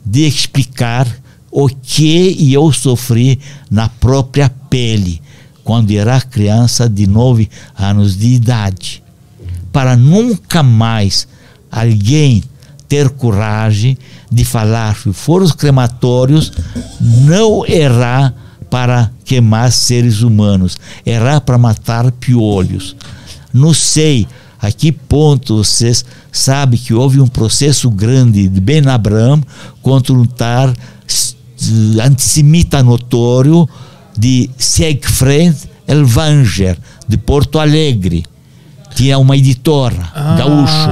de 0.05 0.27
explicar 0.27 1.07
o 1.51 1.67
que 1.67 2.53
eu 2.53 2.71
sofri 2.73 3.41
na 3.71 3.89
própria 3.89 4.51
pele 4.69 5.23
quando 5.65 5.91
era 5.93 6.21
criança 6.21 6.89
de 6.91 7.07
nove 7.07 7.49
anos 7.75 8.19
de 8.19 8.29
idade, 8.29 9.03
para 9.73 9.97
nunca 9.97 10.63
mais 10.63 11.27
alguém 11.73 12.45
ter 12.87 13.09
coragem 13.09 13.97
de 14.31 14.45
falar 14.45 14.95
que 14.95 15.11
foros 15.11 15.53
crematórios 15.53 16.53
não 17.01 17.65
errar 17.67 18.35
para 18.69 19.11
queimar 19.25 19.73
seres 19.73 20.21
humanos, 20.21 20.77
errar 21.07 21.41
para 21.41 21.57
matar 21.57 22.13
piolhos. 22.13 22.95
Não 23.55 23.73
sei 23.73 24.29
a 24.61 24.71
que 24.71 24.93
ponto 24.93 25.57
vocês 25.59 26.05
sabem 26.31 26.79
que 26.79 26.93
houve 26.93 27.19
um 27.21 27.27
processo 27.27 27.91
grande 27.91 28.47
de 28.49 28.61
Ben 28.61 28.87
Abraham 28.87 29.41
contra 29.81 30.13
um 30.13 30.27
tar 30.27 30.75
antissemita 32.03 32.83
notório 32.83 33.67
de 34.17 34.51
Siegfried 34.59 35.57
Elvanger, 35.87 36.77
de 37.09 37.17
Porto 37.17 37.59
Alegre. 37.59 38.25
Tinha 38.95 39.17
uma 39.19 39.35
editora, 39.37 40.11
ah, 40.15 40.37
gaúcho. 40.37 40.91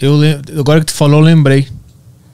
Eu 0.00 0.18
agora 0.58 0.80
que 0.80 0.86
tu 0.86 0.92
falou, 0.92 1.20
eu 1.20 1.24
lembrei. 1.24 1.68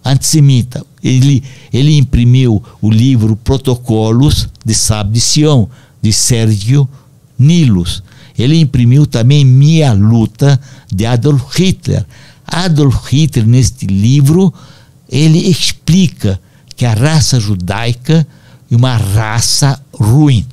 antissemita. 0.05 0.87
Ele, 1.03 1.43
ele 1.73 1.97
imprimiu 1.97 2.63
o 2.81 2.91
livro 2.91 3.35
Protocolos 3.37 4.49
de 4.65 4.75
Sábio 4.75 5.15
de 5.15 5.21
Sião, 5.21 5.69
de 6.01 6.13
Sérgio 6.13 6.89
Nilos. 7.39 8.03
Ele 8.39 8.61
imprimiu 8.61 9.05
também 9.07 9.45
Minha 9.45 9.93
Luta, 9.93 10.61
de 10.93 11.05
Adolf 11.05 11.59
Hitler. 11.59 12.05
Adolf 12.47 13.07
Hitler, 13.11 13.47
neste 13.47 13.87
livro, 13.87 14.55
ele 15.09 15.51
explica 15.51 16.41
que 16.77 16.85
a 16.85 16.95
raça 16.95 17.41
judaica 17.41 18.27
é 18.71 18.77
uma 18.77 18.97
raça 18.97 19.81
ruim, 19.93 20.47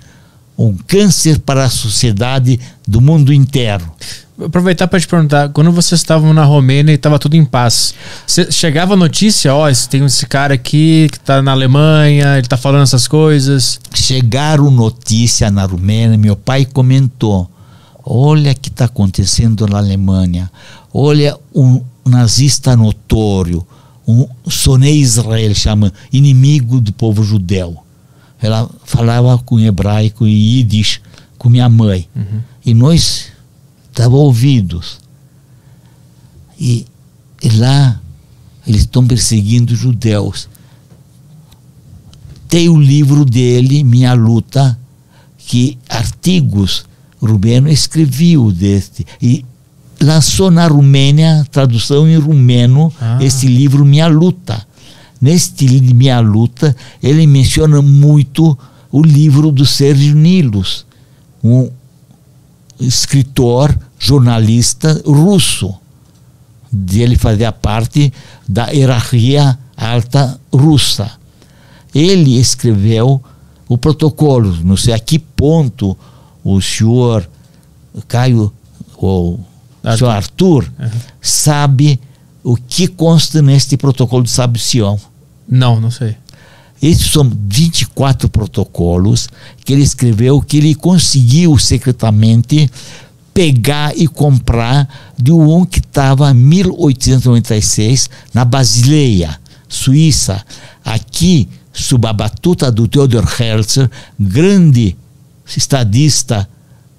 um 0.58 0.76
câncer 0.88 1.40
para 1.40 1.66
a 1.66 1.70
sociedade 1.70 2.60
do 2.88 3.02
mundo 3.02 3.34
inteiro 3.34 3.84
aproveitar 4.42 4.88
para 4.88 5.00
te 5.00 5.08
perguntar, 5.08 5.50
quando 5.50 5.72
vocês 5.72 6.02
estavam 6.02 6.34
na 6.34 6.44
Romênia 6.44 6.92
e 6.92 6.96
estava 6.96 7.20
tudo 7.20 7.36
em 7.36 7.46
paz, 7.46 7.94
chegava 8.50 8.94
a 8.94 8.98
notícia, 8.98 9.54
ó, 9.54 9.70
oh, 9.70 9.88
tem 9.90 10.04
esse 10.06 10.26
cara 10.26 10.54
aqui 10.54 11.08
que 11.12 11.18
está 11.18 11.42
na 11.42 11.52
Alemanha, 11.52 12.34
ele 12.34 12.46
está 12.46 12.58
falando 12.58 12.84
essas 12.84 13.08
coisas? 13.08 13.80
Chegaram 13.94 14.72
notícia 14.72 15.52
na 15.52 15.66
Romênia, 15.66 16.18
meu 16.18 16.36
pai 16.36 16.66
comentou, 16.66 17.50
olha 18.04 18.52
o 18.52 18.56
que 18.56 18.70
está 18.70 18.86
acontecendo 18.86 19.68
na 19.68 19.78
Alemanha, 19.78 20.50
olha 20.94 21.38
um 21.54 21.82
nazista 22.06 22.76
notório, 22.76 23.66
um 24.08 24.28
Soné 24.48 24.92
Israel, 24.92 25.54
chama 25.56 25.94
inimigo 26.12 26.82
do 26.82 26.92
povo 26.92 27.24
judeu. 27.24 27.78
Ela 28.42 28.70
falava 28.84 29.38
com 29.38 29.58
hebraico 29.58 30.28
e 30.28 30.58
yiddish 30.58 31.00
com 31.38 31.50
minha 31.50 31.70
mãe. 31.70 32.10
Uhum. 32.14 32.42
E 32.66 32.74
nós 32.74 33.33
estavam 33.94 34.20
ouvidos. 34.20 34.98
E, 36.60 36.86
e 37.42 37.50
lá 37.50 38.02
eles 38.66 38.82
estão 38.82 39.06
perseguindo 39.06 39.76
judeus. 39.76 40.50
Tem 42.48 42.70
o 42.70 42.80
livro 42.80 43.24
dele, 43.24 43.84
Minha 43.84 44.14
Luta, 44.14 44.78
que 45.38 45.78
artigos 45.88 46.86
Rubeno 47.22 47.70
escreveu 47.70 48.52
deste. 48.52 49.06
E 49.22 49.46
lançou 50.02 50.50
na 50.52 50.68
Romênia, 50.68 51.46
tradução 51.52 52.08
em 52.08 52.18
rumeno, 52.18 52.92
ah. 53.00 53.20
esse 53.22 53.48
livro 53.48 53.86
Minha 53.86 54.08
Luta. 54.08 54.66
Neste 55.22 55.66
livro 55.66 55.96
Minha 55.96 56.20
Luta, 56.20 56.76
ele 57.02 57.26
menciona 57.26 57.82
muito 57.82 58.58
o 58.92 59.02
livro 59.02 59.52
do 59.52 59.66
Sérgio 59.66 60.16
Nilos, 60.16 60.86
um 61.44 61.70
escritor, 62.80 63.78
jornalista 64.00 65.02
russo. 65.06 65.74
Ele 66.92 67.18
fazia 67.18 67.52
parte 67.52 68.12
da 68.48 68.68
hierarquia 68.68 69.58
alta 69.78 70.40
russa. 70.52 71.12
Ele 71.94 72.40
escreveu 72.40 73.22
o 73.68 73.78
protocolo. 73.78 74.58
Não 74.64 74.76
sei 74.76 74.94
a 74.94 75.00
que 75.00 75.20
ponto 75.20 75.98
o 76.44 76.60
senhor 76.62 77.28
Caio 78.08 78.52
o 78.98 79.40
Arthur. 79.84 79.98
senhor 79.98 80.10
Arthur 80.12 80.72
sabe 81.22 82.00
o 82.44 82.56
que 82.56 82.88
consta 82.88 83.42
neste 83.42 83.78
protocolo 83.78 84.24
de 84.24 84.32
Sabe-Sião. 84.32 85.00
Não, 85.48 85.80
não 85.80 85.92
sei. 85.92 86.18
Esses 86.84 87.12
são 87.12 87.32
24 87.48 88.28
protocolos 88.28 89.30
que 89.64 89.72
ele 89.72 89.84
escreveu, 89.84 90.42
que 90.42 90.58
ele 90.58 90.76
conseguiu 90.76 91.58
secretamente 91.58 92.70
pegar 93.34 93.98
e 93.98 94.06
comprar 94.06 94.90
de 95.18 95.32
um 95.32 95.64
que 95.64 95.80
estava 95.80 96.30
em 96.32 96.34
1896 96.34 98.10
na 98.34 98.44
Basileia, 98.44 99.40
Suíça. 99.70 100.46
Aqui, 100.84 101.48
sob 101.72 102.06
a 102.06 102.12
batuta 102.12 102.70
do 102.70 102.86
Theodor 102.86 103.34
Herzl, 103.40 103.86
grande 104.20 104.98
estadista 105.56 106.46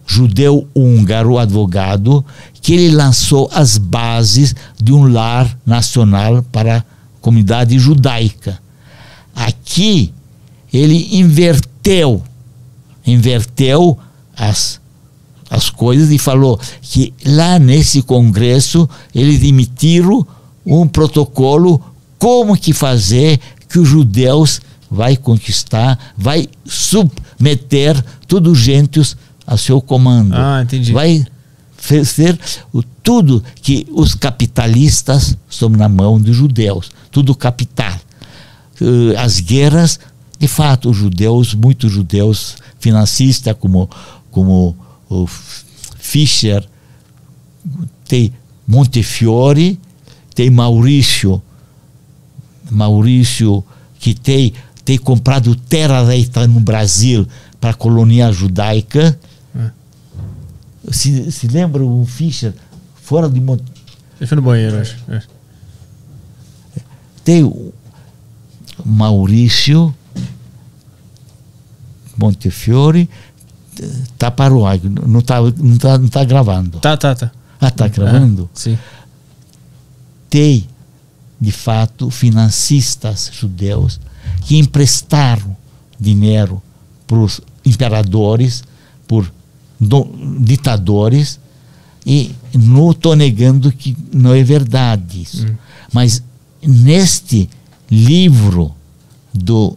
judeu 0.07 0.67
húngaro, 0.75 1.39
advogado, 1.39 2.25
que 2.63 2.73
ele 2.73 2.97
lançou 2.97 3.51
as 3.53 3.77
bases 3.77 4.55
de 4.83 4.95
um 4.95 5.07
lar 5.07 5.59
nacional 5.67 6.43
para 6.51 6.79
a 6.79 6.85
comunidade 7.21 7.79
judaica. 7.79 8.64
Aqui 9.35 10.13
ele 10.73 11.17
inverteu, 11.17 12.23
inverteu 13.07 13.99
as, 14.37 14.81
as 15.51 15.71
coisas 15.71 16.11
e 16.11 16.19
falou 16.19 16.59
que 16.83 17.13
lá 17.25 17.59
nesse 17.59 18.03
congresso 18.03 18.89
eles 19.15 19.43
emitiram 19.43 20.27
um 20.65 20.87
protocolo 20.87 21.81
como 22.19 22.57
que 22.57 22.73
fazer 22.73 23.39
que 23.69 23.79
os 23.79 23.89
judeus 23.89 24.61
vai 24.91 25.17
conquistar, 25.17 25.99
vai 26.17 26.49
submeter 26.65 28.03
todos 28.27 28.53
os 28.53 28.59
gentios 28.59 29.17
a 29.47 29.57
seu 29.57 29.81
comando. 29.81 30.35
Ah, 30.35 30.63
entendi. 30.63 30.93
Vai 30.93 31.27
fazer 31.77 32.39
o, 32.73 32.83
tudo 32.83 33.43
que 33.61 33.87
os 33.93 34.15
capitalistas 34.15 35.37
estão 35.51 35.69
na 35.69 35.89
mão 35.89 36.21
dos 36.21 36.35
judeus, 36.35 36.91
tudo 37.11 37.35
capital. 37.35 37.99
Uh, 38.81 39.17
as 39.19 39.41
guerras, 39.41 40.01
de 40.39 40.49
fato, 40.49 40.91
os 40.91 40.97
judeus, 40.97 41.55
muitos 41.55 41.93
judeus 41.93 42.57
financistas, 42.79 43.57
como, 43.59 43.89
como 44.31 44.77
o 45.09 45.27
Fischer, 45.27 46.67
tem 48.07 48.33
Montefiore, 48.67 49.79
tem 50.35 50.51
Maurício, 50.51 51.41
Maurício 52.71 53.65
que 53.99 54.15
tem, 54.15 54.53
tem 54.85 54.99
comprado 54.99 55.55
terra 55.55 56.03
no 56.47 56.61
Brasil 56.61 57.27
para 57.61 57.71
a 57.71 57.75
colônia 57.75 58.31
judaica. 58.33 59.19
É. 59.57 59.71
Se, 60.91 61.33
se 61.33 61.47
lembra 61.47 61.83
o 61.83 62.05
Fischer, 62.05 62.53
fora 62.97 63.31
de 63.31 63.41
Monte... 63.41 63.65
Deixa 64.19 64.37
no 64.37 64.43
banheiro, 64.43 64.79
acho. 64.79 64.97
É. 65.09 65.23
Tem 67.25 67.73
Maurício 68.85 69.95
Montefiore, 72.17 73.09
tá 74.17 74.31
para 74.31 74.55
o 74.55 74.67
ar, 74.67 74.79
não 74.83 75.19
está 75.19 75.41
não 75.41 75.77
tá, 75.77 75.99
não 75.99 76.09
tá 76.09 76.25
gravando. 76.25 76.79
Tá, 76.81 76.97
tá, 76.97 77.15
tá. 77.15 77.31
Ah, 77.61 77.71
tá 77.71 77.89
gravando? 77.89 78.49
Ah, 78.53 78.59
sim. 78.59 78.79
Tem, 80.29 80.67
de 81.41 81.53
fato, 81.53 82.11
financistas 82.11 83.31
judeus 83.33 84.01
que 84.43 84.57
emprestaram 84.59 85.57
dinheiro 85.99 86.63
para 87.07 87.19
os 87.19 87.41
imperadores, 87.65 88.65
por 89.07 89.31
do, 89.79 90.05
ditadores, 90.41 91.39
e 92.07 92.35
não 92.53 92.91
estou 92.91 93.17
negando 93.17 93.73
que 93.73 93.97
não 94.13 94.35
é 94.35 94.43
verdade 94.43 95.23
isso. 95.23 95.47
Hum. 95.47 95.55
Mas 95.93 96.23
neste 96.63 97.49
livro 97.95 98.75
do 99.33 99.77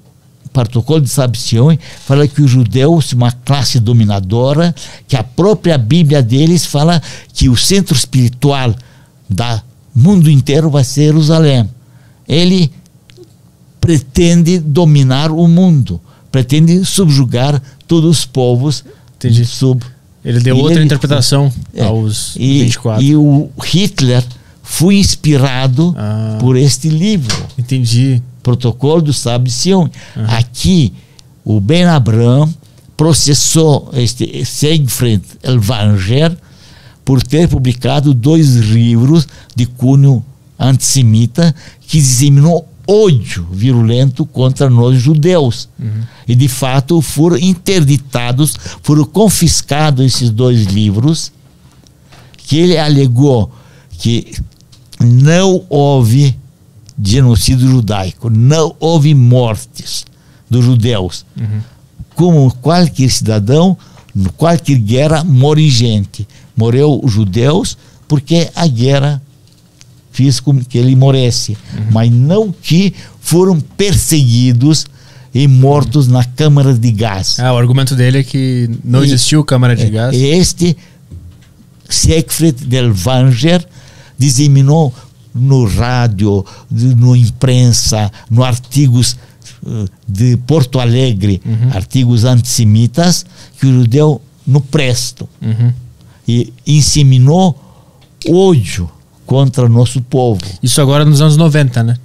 protocolo 0.51 1.01
de 1.01 1.09
Sabcione 1.09 1.80
fala 2.05 2.28
que 2.28 2.41
os 2.41 2.49
judeus 2.49 3.13
uma 3.13 3.32
classe 3.32 3.80
dominadora, 3.80 4.74
que 5.07 5.15
a 5.15 5.24
própria 5.24 5.78
Bíblia 5.78 6.22
deles 6.22 6.65
fala 6.65 7.01
que 7.34 7.47
o 7.47 7.55
centro 7.55 7.95
espiritual 7.95 8.74
da 9.30 9.61
mundo 9.93 10.30
inteiro 10.30 10.70
vai 10.70 10.84
ser 10.84 11.05
Jerusalém. 11.05 11.70
Ele 12.28 12.72
pretende 13.80 14.59
dominar 14.59 15.32
o 15.32 15.47
mundo, 15.47 16.01
pretende 16.32 16.84
subjugar 16.84 17.61
todos 17.88 18.09
os 18.20 18.26
povos 18.26 18.84
Entendi. 19.15 19.45
sub 19.45 19.84
Ele 20.26 20.39
deu 20.39 20.57
outra 20.57 20.76
ele- 20.76 20.86
interpretação 20.86 21.51
é, 21.74 21.84
aos 21.86 22.36
e, 22.36 22.63
24. 22.63 23.03
e 23.03 23.15
o 23.15 23.49
Hitler 23.63 24.24
foi 24.70 24.97
inspirado 24.97 25.95
Ah. 25.97 26.38
por 26.39 26.57
este 26.57 26.89
livro. 26.89 27.36
Entendi. 27.57 28.22
protocolo 28.43 29.01
do 29.01 29.13
Sábio 29.13 29.47
de 29.47 29.53
Sião. 29.53 29.89
Aqui, 30.30 30.93
o 31.43 31.59
Ben 31.59 31.84
Abraham 31.86 32.47
processou 32.95 33.89
este 33.93 34.45
Siegfried 34.45 35.22
Elvanger 35.43 36.38
por 37.03 37.22
ter 37.22 37.49
publicado 37.49 38.13
dois 38.13 38.55
livros 38.55 39.28
de 39.53 39.65
cunho 39.65 40.24
antissemita 40.57 41.53
que 41.88 41.99
disseminou 41.99 42.68
ódio 42.88 43.45
virulento 43.51 44.26
contra 44.26 44.70
nós 44.70 44.97
judeus. 45.01 45.68
E, 46.26 46.34
de 46.34 46.47
fato, 46.47 47.01
foram 47.01 47.38
interditados, 47.38 48.55
foram 48.82 49.03
confiscados 49.03 50.05
esses 50.05 50.30
dois 50.30 50.65
livros, 50.68 51.34
que 52.38 52.57
ele 52.57 52.78
alegou 52.78 53.51
que 53.99 54.34
não 54.99 55.63
houve 55.69 56.35
genocídio 57.01 57.69
judaico, 57.69 58.29
não 58.29 58.75
houve 58.79 59.13
mortes 59.13 60.05
dos 60.49 60.65
judeus. 60.65 61.25
Como 62.15 62.51
qualquer 62.55 63.09
cidadão, 63.09 63.77
qualquer 64.35 64.77
guerra, 64.79 65.23
morre 65.23 65.69
gente. 65.69 66.27
Morreu 66.55 66.99
os 67.03 67.11
judeus 67.11 67.77
porque 68.07 68.49
a 68.55 68.65
guerra 68.65 69.21
fez 70.11 70.39
com 70.39 70.57
que 70.63 70.77
ele 70.79 70.95
morresse, 70.95 71.55
mas 71.91 72.09
não 72.11 72.51
que 72.51 72.93
foram 73.21 73.59
perseguidos 73.59 74.87
e 75.31 75.47
mortos 75.47 76.07
na 76.07 76.23
câmara 76.23 76.73
de 76.73 76.91
gás. 76.91 77.39
Ah, 77.39 77.53
o 77.53 77.57
argumento 77.57 77.95
dele 77.95 78.19
é 78.19 78.23
que 78.23 78.67
não 78.83 79.03
E- 79.03 79.07
existiu 79.07 79.43
câmara 79.43 79.75
de 79.75 79.87
gás. 79.91 80.15
Este 80.15 80.75
Siegfried 81.89 82.65
Delvanger 82.65 83.63
disseminou 84.18 84.93
no 85.34 85.65
rádio, 85.65 86.43
no 86.72 87.15
imprensa, 87.15 88.11
no 88.30 88.43
artigos 88.43 89.15
eh, 89.65 89.86
de 90.07 90.38
Porto 90.38 90.80
Alegre, 90.80 91.41
artigos 91.74 92.24
antissemitas, 92.26 93.26
que 93.59 93.68
o 93.68 93.74
judeu 93.82 94.22
não 94.45 94.61
presta. 94.61 95.26
Uhum. 95.41 95.72
E 96.28 96.51
inseminou 96.65 97.55
ódio 98.30 98.89
contra 99.26 99.70
nosso 99.70 100.01
povo. 100.01 100.41
Isso 100.63 100.82
agora 100.82 101.05
nos 101.05 101.22
anos 101.22 101.38
90, 101.38 101.84
né? 101.84 101.97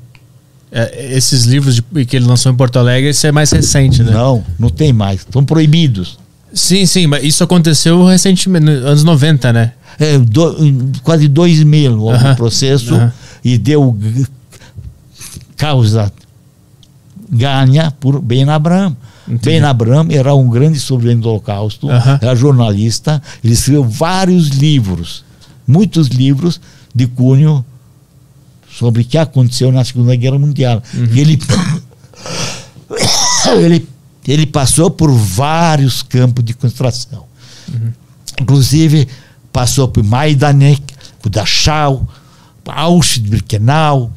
É, 0.71 1.15
esses 1.17 1.45
livros 1.45 1.77
de- 1.77 2.05
que 2.07 2.17
ele 2.17 2.25
lançou 2.27 2.51
em 2.51 2.55
Porto 2.55 2.79
Alegre, 2.79 3.11
isso 3.11 3.27
é 3.27 3.33
mais 3.33 3.51
recente, 3.51 4.03
né? 4.03 4.11
Não, 4.13 4.43
não 4.59 4.69
tem 4.71 4.93
mais. 4.93 5.21
Estão 5.21 5.45
proibidos. 5.45 6.19
Sim, 6.55 6.85
sim, 6.87 7.07
mas 7.07 7.25
isso 7.25 7.43
aconteceu 7.43 8.05
recentemente, 8.05 8.65
nos 8.67 8.85
anos 8.85 9.05
90, 9.05 9.53
né? 9.53 9.73
É, 9.99 10.19
do- 10.19 10.57
quase 11.03 11.29
dois 11.29 11.63
mil 11.63 11.99
houve 12.01 12.17
Aham, 12.19 12.33
um 12.33 12.37
processo 12.37 12.95
aham. 12.95 13.13
e 13.45 13.59
deu 13.59 13.97
causa 15.57 16.13
ganha 17.31 17.91
por 17.91 18.21
Ben 18.21 18.49
Abraham. 18.49 18.97
Entendi. 19.27 19.43
Ben 19.45 19.63
Abraham 19.63 20.09
era 20.11 20.35
um 20.35 20.49
grande 20.51 20.79
sobrevivente 20.81 21.23
do 21.23 21.29
Holocausto, 21.31 21.89
Aham. 21.91 22.19
era 22.21 22.35
jornalista, 22.35 23.23
ele 23.43 23.53
escreveu 23.55 23.85
vários 23.85 24.49
livros, 24.49 25.25
muitos 25.67 26.09
livros 26.09 26.61
de 26.95 27.07
cunho 27.07 27.65
sobre 28.71 29.03
o 29.03 29.05
que 29.05 29.17
aconteceu 29.17 29.71
na 29.71 29.85
Segunda 29.85 30.17
Guerra 30.17 30.39
Mundial. 30.39 30.83
Uhum. 30.95 31.05
E 31.13 31.21
Ele, 31.21 31.39
ele, 33.65 33.89
ele 34.31 34.47
passou 34.47 34.91
por 34.91 35.11
vários 35.11 36.03
campos 36.03 36.45
de 36.45 36.55
concentração. 36.55 37.27
Inclusive, 38.41 39.09
passou 39.53 39.89
por 39.89 40.03
Majdanek, 40.05 40.83
por 41.21 41.31
Dachau, 41.31 42.07
Auschwitz-Birkenau, 42.65 44.13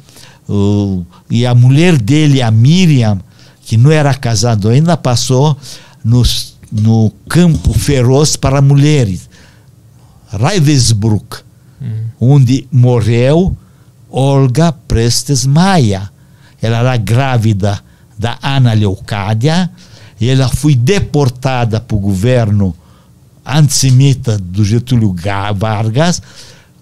e 1.28 1.44
a 1.44 1.54
mulher 1.54 1.98
dele, 1.98 2.40
a 2.40 2.50
Miriam, 2.50 3.20
que 3.62 3.76
não 3.76 3.90
era 3.90 4.14
casada 4.14 4.70
ainda, 4.70 4.96
passou 4.96 5.56
nos, 6.04 6.56
no 6.70 7.10
campo 7.28 7.72
feroz 7.72 8.36
para 8.36 8.62
mulheres, 8.62 9.28
Ravensbrück, 10.28 11.38
onde 12.20 12.66
morreu 12.70 13.56
Olga 14.08 14.72
Prestes 14.72 15.44
Maia. 15.44 16.10
Ela 16.62 16.78
era 16.78 16.96
grávida 16.96 17.80
da 18.18 18.38
Ana 18.40 18.72
Leocádia 18.72 19.70
e 20.20 20.28
ela 20.28 20.48
foi 20.48 20.74
deportada 20.74 21.80
para 21.80 21.96
o 21.96 22.00
governo 22.00 22.74
antissemita 23.44 24.38
do 24.38 24.64
Getúlio 24.64 25.14
Vargas, 25.54 26.20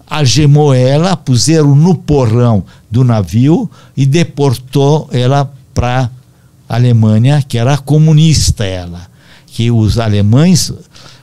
algemou 0.07 0.73
ela, 0.73 1.15
puseram 1.15 1.75
no 1.75 1.95
porrão 1.95 2.63
do 2.89 3.03
navio 3.03 3.69
e 3.95 4.05
deportou 4.05 5.09
ela 5.11 5.51
para 5.73 6.09
a 6.67 6.75
Alemanha, 6.75 7.41
que 7.41 7.57
era 7.57 7.77
comunista 7.77 8.63
ela. 8.63 9.07
Que 9.47 9.71
os 9.71 9.99
alemães, 9.99 10.71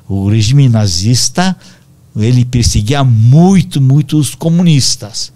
o 0.08 0.28
regime 0.28 0.68
nazista, 0.68 1.56
ele 2.16 2.44
perseguia 2.44 3.02
muito, 3.02 3.80
muito 3.80 4.18
os 4.18 4.34
comunistas. 4.34 5.32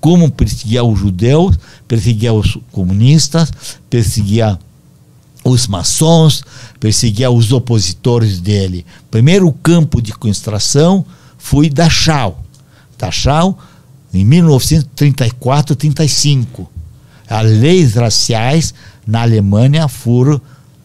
Como 0.00 0.30
perseguia 0.30 0.84
os 0.84 0.98
judeus, 0.98 1.58
perseguia 1.88 2.32
os 2.32 2.58
comunistas, 2.72 3.52
perseguia 3.88 4.58
os 5.48 5.66
maçons, 5.66 6.44
perseguia 6.80 7.30
os 7.30 7.52
opositores 7.52 8.40
dele. 8.40 8.84
Primeiro 9.10 9.50
campo 9.52 10.02
de 10.02 10.12
concentração 10.12 11.06
foi 11.38 11.70
Dachau. 11.70 12.44
Dachau, 12.98 13.58
em 14.12 14.26
1934-35. 14.26 16.66
As 17.28 17.50
leis 17.50 17.94
raciais 17.94 18.74
na 19.06 19.22
Alemanha 19.22 19.88
foram 19.88 20.38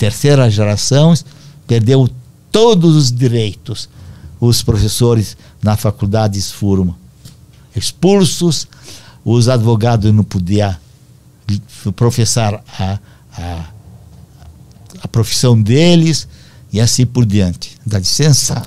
terceira 0.00 0.48
geração, 0.50 1.12
perdeu 1.66 2.08
todos 2.50 2.96
os 2.96 3.12
direitos. 3.12 3.86
Os 4.40 4.62
professores 4.62 5.36
na 5.62 5.76
faculdade 5.76 6.40
foram 6.40 6.94
expulsos, 7.76 8.66
os 9.22 9.46
advogados 9.46 10.10
não 10.10 10.24
podiam 10.24 10.74
professar 11.94 12.64
a, 12.78 12.98
a, 13.36 13.64
a 15.02 15.08
profissão 15.08 15.60
deles 15.60 16.26
e 16.72 16.80
assim 16.80 17.04
por 17.04 17.26
diante. 17.26 17.76
Dá 17.84 17.98
licença? 17.98 18.66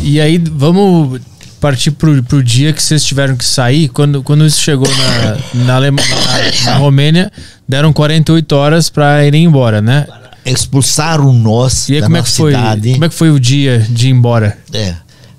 E 0.00 0.18
aí, 0.18 0.38
vamos 0.38 1.20
partir 1.64 1.92
pro, 1.92 2.22
pro 2.22 2.44
dia 2.44 2.74
que 2.74 2.82
vocês 2.82 3.02
tiveram 3.02 3.34
que 3.38 3.44
sair, 3.44 3.88
quando, 3.88 4.22
quando 4.22 4.44
isso 4.44 4.60
chegou 4.60 4.86
na, 4.86 5.64
na, 5.64 5.76
Alema, 5.76 6.02
na, 6.02 6.72
na 6.72 6.76
Romênia, 6.76 7.32
deram 7.66 7.90
48 7.90 8.52
horas 8.54 8.90
para 8.90 9.24
irem 9.24 9.44
embora, 9.44 9.80
né? 9.80 10.06
Expulsaram 10.44 11.32
nós 11.32 11.88
e 11.88 11.94
aí, 11.94 12.00
da 12.02 12.06
como 12.06 12.18
é 12.18 12.22
que 12.22 12.30
foi, 12.30 12.52
cidade. 12.52 12.92
Como 12.92 13.04
é 13.06 13.08
que 13.08 13.14
foi 13.14 13.30
o 13.30 13.40
dia 13.40 13.78
de 13.78 14.08
ir 14.08 14.10
embora? 14.10 14.58
É. 14.74 14.94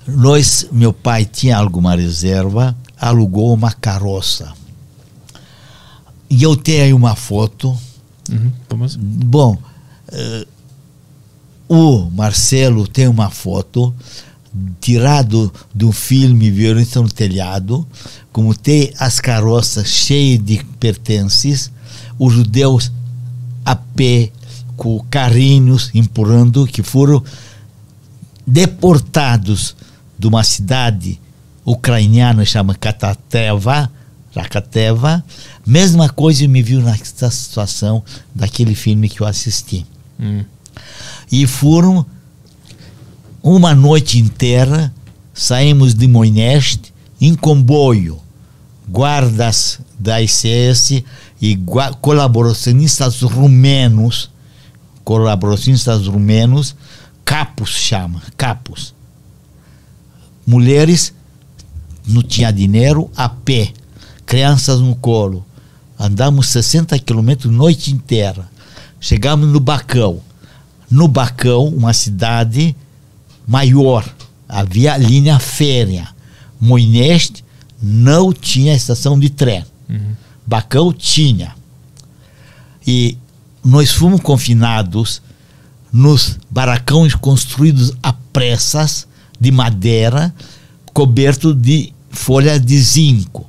Nós, 0.07 0.65
meu 0.71 0.91
pai 0.91 1.25
tinha 1.25 1.57
alguma 1.57 1.95
reserva, 1.95 2.75
alugou 2.99 3.53
uma 3.53 3.71
carroça. 3.71 4.51
E 6.27 6.41
eu 6.41 6.55
tenho 6.55 6.85
aí 6.85 6.93
uma 6.93 7.15
foto. 7.15 7.77
Uhum, 8.31 8.51
vamos. 8.67 8.95
Bom, 8.95 9.59
uh, 10.11 10.47
o 11.69 12.09
Marcelo 12.09 12.87
tem 12.87 13.07
uma 13.07 13.29
foto 13.29 13.93
tirado 14.79 15.51
do 15.73 15.91
filme 15.91 16.51
Violência 16.51 17.01
no 17.01 17.09
Telhado, 17.09 17.85
como 18.31 18.53
tem 18.53 18.93
as 18.99 19.19
carroças 19.19 19.87
cheias 19.87 20.43
de 20.43 20.63
pertences, 20.79 21.71
os 22.17 22.33
judeus 22.33 22.91
a 23.63 23.75
pé, 23.75 24.31
com 24.77 24.99
carrinhos 25.09 25.89
empurrando, 25.93 26.67
que 26.67 26.83
foram 26.83 27.23
deportados 28.45 29.75
de 30.17 30.27
uma 30.27 30.43
cidade 30.43 31.19
ucraniana 31.65 32.45
chamada 32.45 32.77
Katateva, 32.77 33.89
Rakateva. 34.35 35.23
Mesma 35.65 36.09
coisa 36.09 36.47
me 36.47 36.61
viu 36.61 36.81
nessa 36.81 37.31
situação 37.31 38.03
daquele 38.33 38.75
filme 38.75 39.09
que 39.09 39.21
eu 39.21 39.27
assisti. 39.27 39.85
Hum. 40.19 40.43
E 41.31 41.47
foram 41.47 42.05
uma 43.47 43.75
noite 43.75 44.17
inteira, 44.17 44.91
saímos 45.31 45.93
de 45.93 46.07
Moineste 46.07 46.91
em 47.21 47.35
comboio, 47.35 48.19
guardas 48.89 49.79
da 49.99 50.19
ICS 50.19 51.03
e 51.39 51.55
colaboracionistas 52.01 53.21
rumenos, 53.21 54.31
colaboracionistas 55.03 56.07
rumenos, 56.07 56.75
capos 57.23 57.69
chama, 57.69 58.19
capos. 58.35 58.95
Mulheres 60.43 61.13
não 62.03 62.23
tinha 62.23 62.51
dinheiro, 62.51 63.11
a 63.15 63.29
pé, 63.29 63.73
crianças 64.25 64.79
no 64.79 64.95
colo. 64.95 65.45
Andamos 65.99 66.47
60 66.47 66.97
quilômetros 66.97 67.53
noite 67.53 67.91
inteira. 67.91 68.49
Chegamos 68.99 69.47
no 69.47 69.59
Bacão. 69.59 70.19
No 70.89 71.07
Bacão, 71.07 71.67
uma 71.67 71.93
cidade 71.93 72.75
maior. 73.47 74.07
Havia 74.47 74.97
linha 74.97 75.39
férrea. 75.39 76.07
Moineste 76.59 77.43
não 77.81 78.31
tinha 78.31 78.75
estação 78.75 79.19
de 79.19 79.29
trem. 79.29 79.63
Uhum. 79.89 80.15
Bacão 80.45 80.93
tinha. 80.93 81.55
E 82.85 83.17
nós 83.63 83.91
fomos 83.91 84.21
confinados 84.21 85.21
nos 85.91 86.37
barracões 86.49 87.15
construídos 87.15 87.93
a 88.01 88.13
pressas 88.13 89.07
de 89.39 89.51
madeira, 89.51 90.33
coberto 90.93 91.53
de 91.53 91.93
folha 92.09 92.59
de 92.59 92.77
zinco. 92.79 93.45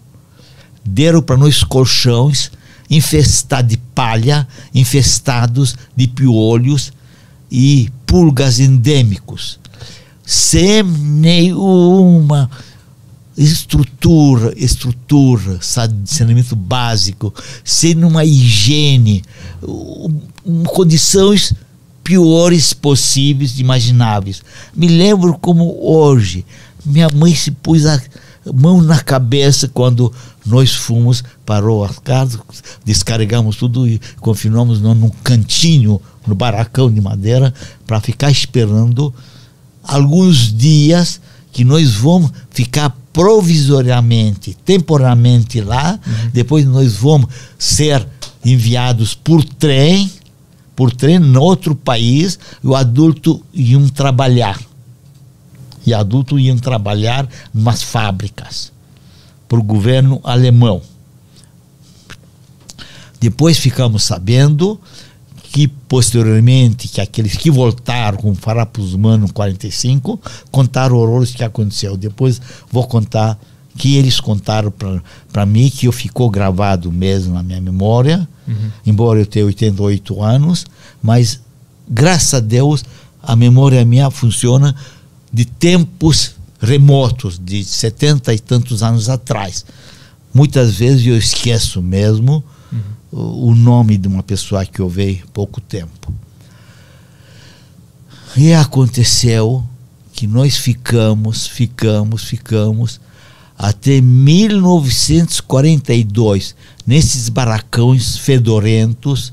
Deram 0.85 1.23
para 1.23 1.37
nós 1.37 1.63
colchões 1.63 2.51
infestados 2.89 3.71
de 3.71 3.77
palha, 3.77 4.47
infestados 4.75 5.77
de 5.95 6.07
piolhos 6.07 6.93
e 7.51 7.91
pulgas 8.07 8.61
endêmicos 8.61 9.59
sem 10.27 10.83
nenhuma 10.83 12.51
estrutura, 13.39 14.53
estrutura, 14.57 15.59
saneamento 15.61 16.57
básico, 16.57 17.33
sem 17.63 18.03
uma 18.03 18.25
higiene, 18.25 19.23
condições 20.67 21.55
piores 22.03 22.73
possíveis, 22.73 23.59
imagináveis. 23.61 24.43
Me 24.75 24.89
lembro 24.89 25.39
como 25.39 25.77
hoje 25.81 26.45
minha 26.85 27.09
mãe 27.15 27.35
se 27.35 27.51
pôs 27.51 27.85
a 27.85 28.01
mão 28.55 28.81
na 28.81 29.01
cabeça 29.01 29.69
quando 29.69 30.13
nós 30.45 30.73
fomos 30.73 31.23
para 31.45 31.69
o 31.71 31.87
casa, 32.03 32.41
descarregamos 32.85 33.57
tudo 33.57 33.87
e 33.87 34.01
confinamos 34.21 34.81
num 34.81 35.11
cantinho, 35.23 36.01
no 36.27 36.35
barracão 36.35 36.91
de 36.91 37.01
madeira, 37.01 37.53
para 37.87 38.01
ficar 38.01 38.31
esperando 38.31 39.13
alguns 39.87 40.53
dias 40.57 41.21
que 41.53 41.65
nós 41.65 41.95
vamos 41.95 42.31
ficar 42.51 42.95
provisoriamente, 43.13 44.55
temporariamente 44.65 45.61
lá, 45.61 45.99
uhum. 46.07 46.31
depois 46.33 46.67
nós 46.67 46.95
vamos 46.95 47.31
ser 47.59 48.07
enviados 48.45 49.15
por 49.15 49.43
trem, 49.43 50.11
por 50.75 50.93
trem 50.93 51.17
em 51.17 51.37
outro 51.37 51.75
país, 51.75 52.39
e 52.63 52.67
o 52.67 52.77
adulto 52.77 53.43
iam 53.55 53.89
trabalhar. 53.89 54.61
E 55.87 55.95
adulto 55.95 56.39
iam 56.39 56.59
trabalhar 56.59 57.27
em 57.55 57.59
umas 57.59 57.83
fábricas 57.83 58.71
para 59.49 59.59
o 59.59 59.63
governo 59.63 60.21
alemão. 60.23 60.83
Depois 63.19 63.59
ficamos 63.59 64.03
sabendo 64.03 64.79
que 65.53 65.69
posteriormente, 65.69 66.89
que 66.89 67.01
aqueles 67.01 67.37
que 67.37 67.51
voltaram 67.51 68.19
com 68.19 68.31
o 68.31 68.35
Farrapos 68.35 68.95
Humano 68.95 69.33
45, 69.33 70.21
contaram 70.51 70.97
horrores 70.97 71.33
que 71.33 71.45
aconteceu. 71.45 71.97
Depois 71.97 72.41
vou 72.71 72.87
contar 72.87 73.39
que 73.77 73.97
eles 73.97 74.21
contaram 74.21 74.73
para 75.33 75.47
mim, 75.47 75.71
que 75.71 75.87
eu 75.87 75.93
ficou 75.93 76.31
gravado 76.31 76.91
mesmo 76.91 77.35
na 77.35 77.43
minha 77.43 77.61
memória, 77.61 78.27
uhum. 78.47 78.71
embora 78.85 79.21
eu 79.21 79.27
tenha 79.27 79.45
88 79.45 80.23
anos, 80.23 80.67
mas 81.03 81.41
graças 81.89 82.35
a 82.35 82.41
Deus 82.41 82.85
a 83.23 83.37
memória 83.37 83.85
minha 83.85 84.11
funciona 84.11 84.75
de 85.33 85.45
tempos 85.45 86.37
remotos, 86.61 87.39
de 87.43 87.63
70 87.63 88.33
e 88.33 88.39
tantos 88.39 88.83
anos 88.83 89.09
atrás. 89.09 89.65
Muitas 90.33 90.75
vezes 90.75 91.07
eu 91.07 91.17
esqueço 91.17 91.83
mesmo, 91.83 92.43
o 93.19 93.55
nome 93.55 93.97
de 93.97 94.07
uma 94.07 94.23
pessoa 94.23 94.67
que 94.67 94.81
eu 94.81 94.91
veio 94.91 95.25
há 95.25 95.29
pouco 95.33 95.59
tempo. 95.61 96.13
E 98.37 98.53
aconteceu 98.53 99.65
que 100.13 100.27
nós 100.27 100.59
ficamos, 100.59 101.47
ficamos, 101.47 102.25
ficamos 102.25 103.01
até 103.57 104.03
1942 104.03 106.55
nesses 106.87 107.31
barracões 107.31 108.19
fedorentos, 108.19 109.33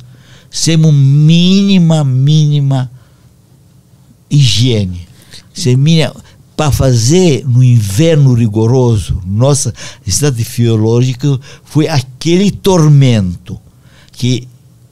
sem 0.49 0.77
uma 0.77 0.93
mínima, 0.93 2.05
mínima 2.05 2.89
higiene. 4.29 5.05
Seminha 5.53 6.13
para 6.55 6.71
fazer 6.71 7.45
no 7.45 7.61
inverno 7.61 8.33
rigoroso, 8.33 9.21
nossa 9.25 9.73
cidade 10.07 10.41
fisiológica 10.45 11.37
foi 11.65 11.89
aquele 11.89 12.49
tormento 12.49 13.59
que 14.13 14.47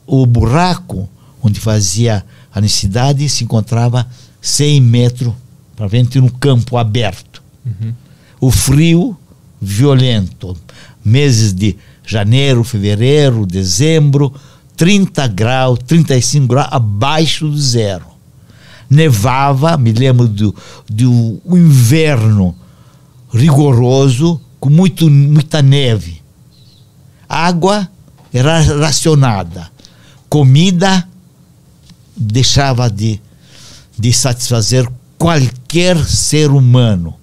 o 0.05 0.26
buraco 0.26 1.07
onde 1.41 1.59
fazia 1.59 2.26
a 2.53 2.59
necessidade 2.59 3.28
se 3.30 3.43
encontrava 3.43 4.05
100 4.41 4.82
metros 4.82 5.34
para 5.76 5.88
frente 5.88 6.19
no 6.19 6.30
campo 6.30 6.78
aberto. 6.78 7.41
Uhum. 7.65 7.93
O 8.39 8.51
frio 8.51 9.17
violento, 9.61 10.57
meses 11.05 11.53
de 11.53 11.78
janeiro, 12.05 12.63
fevereiro, 12.63 13.45
dezembro, 13.45 14.34
30 14.76 15.28
graus, 15.28 15.80
35 15.86 16.47
graus 16.47 16.67
abaixo 16.72 17.47
do 17.47 17.57
zero. 17.57 18.05
Nevava, 18.89 19.78
me 19.78 19.91
lembro 19.93 20.28
do, 20.28 20.53
do 20.89 21.39
inverno 21.45 22.55
rigoroso, 23.34 24.41
com 24.59 24.69
muito, 24.69 25.09
muita 25.09 25.61
neve. 25.61 26.22
Água 27.30 27.89
racionada. 28.40 29.70
Comida 30.30 31.08
deixava 32.16 32.90
de, 32.90 33.20
de 33.98 34.14
satisfazer 34.14 34.90
qualquer 35.18 35.98
ser 36.06 36.52
humano. 36.52 37.14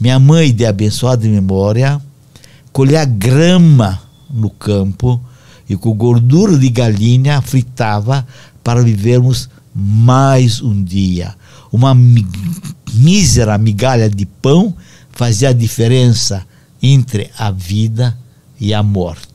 Minha 0.00 0.18
mãe, 0.18 0.52
de 0.52 0.66
abençoada 0.66 1.28
memória, 1.28 2.00
colhia 2.72 3.04
grama 3.04 4.02
no 4.28 4.50
campo 4.50 5.20
e 5.68 5.76
com 5.76 5.94
gordura 5.94 6.58
de 6.58 6.68
galinha 6.68 7.40
fritava 7.40 8.26
para 8.64 8.82
vivermos 8.82 9.48
mais 9.74 10.60
um 10.60 10.82
dia. 10.82 11.34
Uma 11.70 11.94
mísera 12.92 13.56
migalha 13.58 14.10
de 14.10 14.26
pão 14.26 14.74
fazia 15.12 15.50
a 15.50 15.52
diferença 15.52 16.44
entre 16.82 17.30
a 17.38 17.50
vida 17.50 18.16
e 18.60 18.74
a 18.74 18.82
morte. 18.82 19.31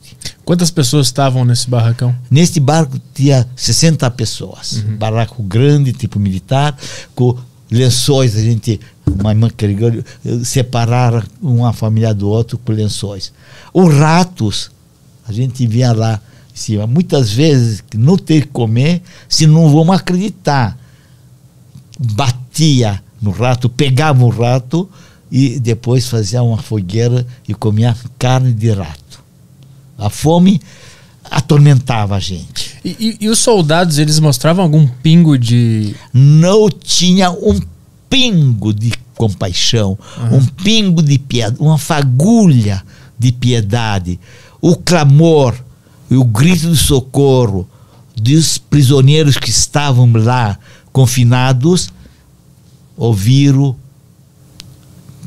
Quantas 0.48 0.70
pessoas 0.70 1.08
estavam 1.08 1.44
nesse 1.44 1.68
barracão? 1.68 2.16
Neste 2.30 2.58
barco 2.58 2.98
tinha 3.12 3.46
60 3.54 4.10
pessoas. 4.12 4.82
Uhum. 4.82 4.96
Barraco 4.96 5.42
grande, 5.42 5.92
tipo 5.92 6.18
militar, 6.18 6.74
com 7.14 7.36
lençóis, 7.70 8.34
a 8.34 8.40
gente, 8.40 8.80
uma 9.06 9.32
irmã 9.32 9.50
carregou, 9.54 9.92
separar 10.42 11.22
uma 11.42 11.74
família 11.74 12.14
do 12.14 12.30
outro 12.30 12.56
com 12.56 12.72
lençóis. 12.72 13.30
Os 13.74 13.94
ratos, 13.94 14.70
a 15.28 15.32
gente 15.34 15.66
via 15.66 15.92
lá 15.92 16.18
em 16.50 16.56
cima. 16.56 16.86
Muitas 16.86 17.30
vezes, 17.30 17.84
não 17.94 18.16
ter 18.16 18.46
que 18.46 18.48
comer, 18.48 19.02
se 19.28 19.46
não 19.46 19.70
vamos 19.70 19.94
acreditar. 19.94 20.78
Batia 22.00 23.02
no 23.20 23.32
rato, 23.32 23.68
pegava 23.68 24.24
o 24.24 24.30
rato 24.30 24.88
e 25.30 25.60
depois 25.60 26.08
fazia 26.08 26.42
uma 26.42 26.56
fogueira 26.56 27.26
e 27.46 27.52
comia 27.52 27.94
carne 28.18 28.50
de 28.50 28.70
rato. 28.70 29.07
A 29.98 30.08
fome 30.08 30.60
atormentava 31.30 32.16
a 32.16 32.20
gente. 32.20 32.76
E, 32.84 32.96
e, 32.98 33.24
e, 33.24 33.28
os 33.28 33.40
soldados, 33.40 33.98
eles 33.98 34.20
mostravam 34.20 34.64
algum 34.64 34.86
pingo 34.86 35.36
de. 35.36 35.94
Não 36.12 36.68
tinha 36.70 37.30
um 37.30 37.60
pingo 38.08 38.72
de 38.72 38.92
compaixão, 39.16 39.98
um 40.32 40.44
pingo 40.46 41.02
de 41.02 41.18
piedade, 41.18 41.56
uma 41.58 41.76
fagulha 41.76 42.82
de 43.18 43.32
piedade. 43.32 44.20
O 44.60 44.76
clamor 44.76 45.54
e 46.08 46.16
o 46.16 46.24
grito 46.24 46.70
de 46.70 46.76
socorro 46.76 47.68
dos 48.16 48.58
prisioneiros 48.58 49.36
que 49.36 49.50
estavam 49.50 50.10
lá 50.12 50.58
confinados 50.92 51.90
ouviram, 52.96 53.76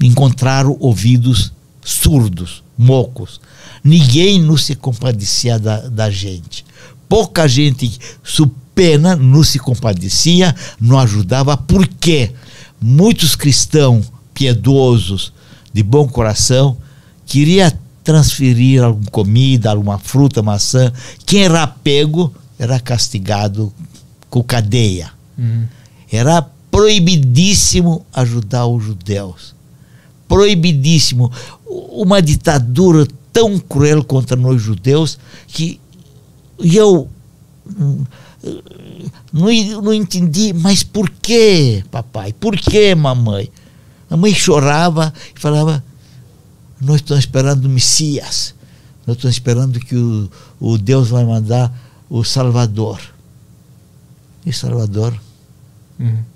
encontraram 0.01 0.75
ouvidos 0.79 1.53
surdos, 1.83 2.63
mocos 2.77 3.39
ninguém 3.83 4.39
não 4.39 4.57
se 4.57 4.75
compadecia 4.75 5.57
da, 5.59 5.77
da 5.87 6.09
gente. 6.09 6.65
Pouca 7.07 7.47
gente, 7.47 7.99
su 8.23 8.47
pena, 8.73 9.15
não 9.15 9.43
se 9.43 9.59
compadecia, 9.59 10.55
não 10.79 10.99
ajudava, 10.99 11.57
porque 11.57 12.31
muitos 12.79 13.35
cristãos 13.35 14.11
piedosos, 14.33 15.33
de 15.73 15.83
bom 15.83 16.07
coração, 16.07 16.77
queria 17.25 17.77
transferir 18.03 18.83
alguma 18.83 19.11
comida, 19.11 19.69
alguma 19.69 19.99
fruta, 19.99 20.41
maçã. 20.41 20.91
Quem 21.25 21.43
era 21.43 21.67
pego 21.67 22.33
era 22.57 22.79
castigado 22.79 23.71
com 24.29 24.41
cadeia. 24.43 25.11
Uhum. 25.37 25.65
Era 26.11 26.41
proibidíssimo 26.69 28.05
ajudar 28.13 28.65
os 28.65 28.83
judeus. 28.83 29.53
Proibidíssimo. 30.27 31.31
Uma 31.65 32.21
ditadura 32.21 33.05
tão 33.31 33.57
cruel 33.59 34.03
contra 34.03 34.35
nós 34.35 34.61
judeus 34.61 35.17
que 35.47 35.79
eu 36.59 37.09
não, 39.31 39.81
não 39.81 39.93
entendi, 39.93 40.53
mas 40.53 40.83
por 40.83 41.09
que, 41.09 41.83
papai? 41.91 42.33
Por 42.33 42.57
que, 42.57 42.93
mamãe? 42.95 43.51
A 44.09 44.17
mãe 44.17 44.33
chorava 44.33 45.13
e 45.35 45.39
falava: 45.39 45.83
Nós 46.79 46.97
estamos 46.97 47.23
esperando 47.23 47.65
o 47.65 47.69
Messias, 47.69 48.53
nós 49.05 49.15
estamos 49.15 49.35
esperando 49.35 49.79
que 49.79 49.95
o, 49.95 50.29
o 50.59 50.77
Deus 50.77 51.09
vai 51.09 51.23
mandar 51.25 51.73
o 52.09 52.23
Salvador. 52.23 52.99
E 54.45 54.51
Salvador 54.51 55.17
uhum. 55.99 56.30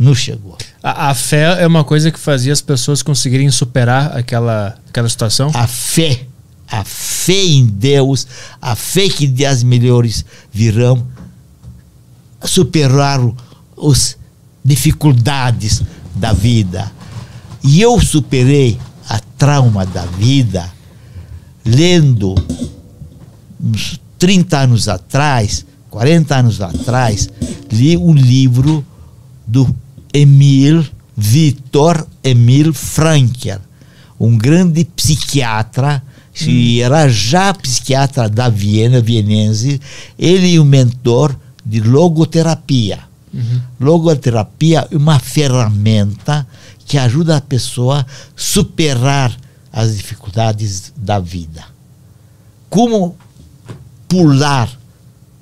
Não 0.00 0.14
chegou. 0.14 0.56
A, 0.82 1.10
a, 1.10 1.14
fé 1.14 1.62
é 1.62 1.66
uma 1.66 1.84
coisa 1.84 2.10
que 2.10 2.18
fazia 2.18 2.54
as 2.54 2.62
pessoas 2.62 3.02
conseguirem 3.02 3.50
superar 3.50 4.16
aquela, 4.16 4.78
aquela 4.88 5.08
situação? 5.10 5.50
A 5.52 5.66
fé, 5.66 6.22
a 6.66 6.82
fé 6.82 7.44
em 7.44 7.66
Deus, 7.66 8.26
a 8.62 8.74
fé 8.74 9.10
que 9.10 9.26
dias 9.26 9.62
melhores 9.62 10.24
virão, 10.50 11.06
superaram 12.42 13.36
as 13.76 14.16
dificuldades 14.64 15.82
da 16.14 16.32
vida. 16.32 16.90
E 17.62 17.82
eu 17.82 18.00
superei 18.00 18.78
a 19.06 19.20
trauma 19.36 19.84
da 19.84 20.06
vida 20.06 20.72
lendo 21.62 22.34
uns 23.62 24.00
30 24.18 24.60
anos 24.60 24.88
atrás, 24.88 25.66
40 25.90 26.36
anos 26.36 26.62
atrás, 26.62 27.28
li 27.70 27.98
um 27.98 28.14
livro 28.14 28.82
do 29.46 29.74
Emil 30.12 30.84
Victor 31.16 32.06
Emil 32.24 32.72
Frankel, 32.72 33.60
um 34.18 34.38
grande 34.38 34.84
psiquiatra, 34.84 36.02
que 36.32 36.78
hum. 36.80 36.84
era 36.84 37.08
já 37.08 37.52
psiquiatra 37.52 38.28
da 38.28 38.48
Viena, 38.48 39.02
vienense, 39.02 39.80
ele 40.18 40.56
é 40.56 40.58
o 40.58 40.64
mentor 40.64 41.36
de 41.64 41.80
logoterapia. 41.80 43.00
Uhum. 43.32 43.60
Logoterapia 43.78 44.88
é 44.90 44.96
uma 44.96 45.18
ferramenta 45.18 46.46
que 46.86 46.96
ajuda 46.96 47.36
a 47.36 47.40
pessoa 47.40 48.00
a 48.00 48.06
superar 48.34 49.36
as 49.70 49.96
dificuldades 49.96 50.92
da 50.96 51.18
vida. 51.18 51.64
Como 52.70 53.14
pular 54.08 54.70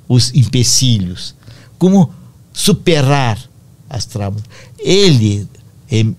os 0.09 0.35
empecilhos, 0.35 1.35
como 1.79 2.13
superar 2.53 3.48
as. 3.89 4.09
Ele, 4.79 5.47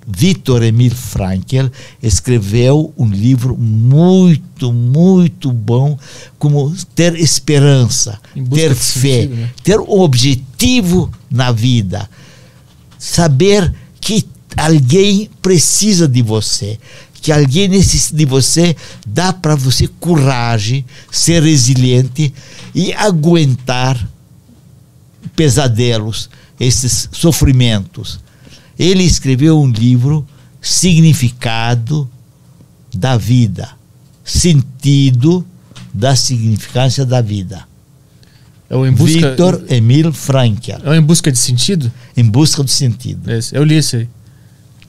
Victor 0.07 0.63
Emil 0.63 0.91
Frankel, 0.91 1.71
escreveu 2.01 2.93
um 2.97 3.07
livro 3.07 3.57
muito, 3.57 4.73
muito 4.73 5.51
bom, 5.51 5.97
como 6.37 6.73
ter 6.95 7.15
esperança, 7.15 8.19
ter 8.51 8.75
fé, 8.75 9.21
sentido, 9.21 9.35
né? 9.35 9.49
ter 9.63 9.79
um 9.79 9.99
objetivo 9.99 11.11
na 11.29 11.51
vida, 11.51 12.09
saber 12.97 13.73
que 14.01 14.25
alguém 14.57 15.29
precisa 15.41 16.07
de 16.07 16.21
você, 16.21 16.79
que 17.21 17.31
alguém 17.31 17.67
necessita 17.67 18.17
de 18.17 18.25
você, 18.25 18.75
dá 19.05 19.31
para 19.33 19.55
você 19.55 19.87
coragem, 19.99 20.85
ser 21.11 21.43
resiliente 21.43 22.33
e 22.73 22.93
aguentar 22.93 24.07
pesadelos, 25.35 26.29
esses 26.59 27.09
sofrimentos. 27.11 28.19
Ele 28.77 29.03
escreveu 29.03 29.59
um 29.59 29.69
livro, 29.69 30.27
Significado 30.61 32.09
da 32.93 33.17
Vida, 33.17 33.69
Sentido 34.23 35.45
da 35.93 36.15
Significância 36.15 37.05
da 37.05 37.21
Vida. 37.21 37.67
É 38.69 38.75
o 38.75 38.85
em 38.85 38.91
busca, 38.91 39.29
Victor 39.29 39.63
Emil 39.67 40.13
Frankl. 40.13 40.73
É 40.83 40.89
o 40.89 40.93
Em 40.93 41.01
Busca 41.01 41.31
de 41.31 41.39
Sentido? 41.39 41.91
Em 42.15 42.23
Busca 42.23 42.63
do 42.63 42.69
Sentido. 42.69 43.31
Esse, 43.31 43.55
eu 43.55 43.63
li 43.63 43.77
isso 43.77 43.95
aí. 43.95 44.07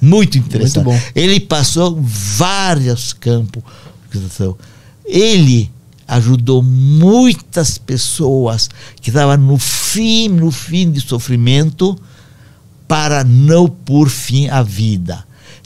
Muito 0.00 0.36
interessante. 0.36 0.84
Muito 0.84 1.00
bom. 1.00 1.10
Ele 1.14 1.40
passou 1.40 1.98
vários 2.02 3.12
campos. 3.14 3.62
Ele 5.06 5.70
ajudou 6.10 6.60
muitas 6.60 7.78
pessoas 7.78 8.68
que 9.00 9.10
estavam 9.10 9.36
no 9.36 9.56
fim, 9.56 10.28
no 10.28 10.50
fim 10.50 10.90
de 10.90 11.00
sofrimento, 11.00 11.96
para 12.88 13.22
não 13.22 13.68
pôr 13.68 14.08
fim 14.08 14.48
à 14.48 14.62
vida. 14.62 15.24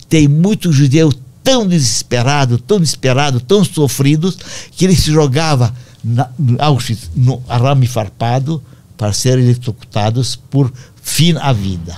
Tem 0.08 0.28
muitos 0.28 0.76
judeus 0.76 1.16
tão 1.42 1.66
desesperados, 1.66 2.60
tão 2.66 2.78
desesperados, 2.78 3.42
tão 3.48 3.64
sofridos, 3.64 4.36
que 4.72 4.84
ele 4.84 4.94
se 4.94 5.10
jogava 5.10 5.74
na, 6.02 6.28
no 6.38 6.60
Auschwitz, 6.62 7.10
no 7.16 7.42
arame 7.48 7.86
farpado, 7.86 8.62
para 8.98 9.12
serem 9.12 9.44
eletrocutados 9.44 10.36
por 10.36 10.70
fim 11.02 11.36
à 11.38 11.52
vida. 11.52 11.96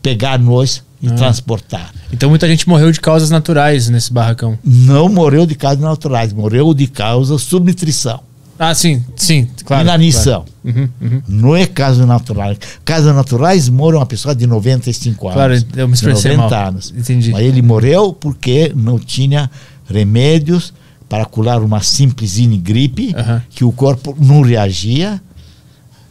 pegar 0.00 0.38
nós 0.38 0.82
e 1.02 1.08
ah. 1.08 1.14
transportar. 1.14 1.92
Então 2.12 2.30
muita 2.30 2.48
gente 2.48 2.68
morreu 2.68 2.90
de 2.90 3.00
causas 3.00 3.30
naturais 3.30 3.88
nesse 3.88 4.12
barracão. 4.12 4.58
Não 4.64 5.08
morreu 5.08 5.46
de 5.46 5.54
causas 5.54 5.80
naturais, 5.80 6.32
morreu 6.32 6.72
de 6.72 6.86
causa 6.86 7.38
subnutrição. 7.38 8.20
Ah, 8.58 8.74
sim, 8.74 9.04
sim, 9.14 9.48
claro. 9.64 9.84
Inanição. 9.84 10.44
Claro. 10.62 10.78
Uhum, 10.78 10.88
uhum. 11.00 11.22
Não 11.28 11.56
é 11.56 11.64
caso 11.64 12.04
natural. 12.04 12.56
Casos 12.84 13.14
naturais 13.14 13.68
morre 13.68 13.96
uma 13.96 14.06
pessoa 14.06 14.34
de 14.34 14.46
95 14.46 15.28
anos. 15.28 15.34
Claro, 15.34 15.80
eu 15.80 15.86
me 15.86 15.94
expressei 15.94 16.36
90 16.36 16.56
mal. 16.56 16.68
anos. 16.68 16.92
Entendi. 16.96 17.30
Mas 17.30 17.42
ele 17.42 17.62
morreu 17.62 18.12
porque 18.12 18.72
não 18.74 18.98
tinha 18.98 19.48
remédios 19.88 20.72
para 21.08 21.24
curar 21.24 21.62
uma 21.62 21.80
simples 21.82 22.36
gripe, 22.58 23.14
uhum. 23.16 23.40
que 23.50 23.64
o 23.64 23.72
corpo 23.72 24.16
não 24.18 24.42
reagia, 24.42 25.20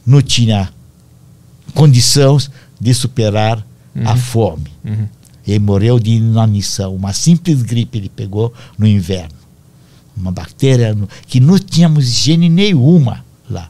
não 0.06 0.22
tinha 0.22 0.70
condições 1.74 2.50
de 2.80 2.94
superar 2.94 3.66
a 4.04 4.12
uhum. 4.12 4.18
fome. 4.18 4.72
Uhum. 4.86 5.08
Ele 5.46 5.60
morreu 5.60 6.00
de 6.00 6.12
inanição. 6.12 6.96
Uma 6.96 7.14
simples 7.14 7.62
gripe 7.62 7.98
ele 7.98 8.10
pegou 8.10 8.54
no 8.78 8.88
inverno. 8.88 9.37
Uma 10.18 10.32
bactéria 10.32 10.98
que 11.28 11.40
não 11.40 11.60
tínhamos 11.60 12.08
higiene 12.08 12.50
nenhuma 12.50 13.24
lá. 13.50 13.70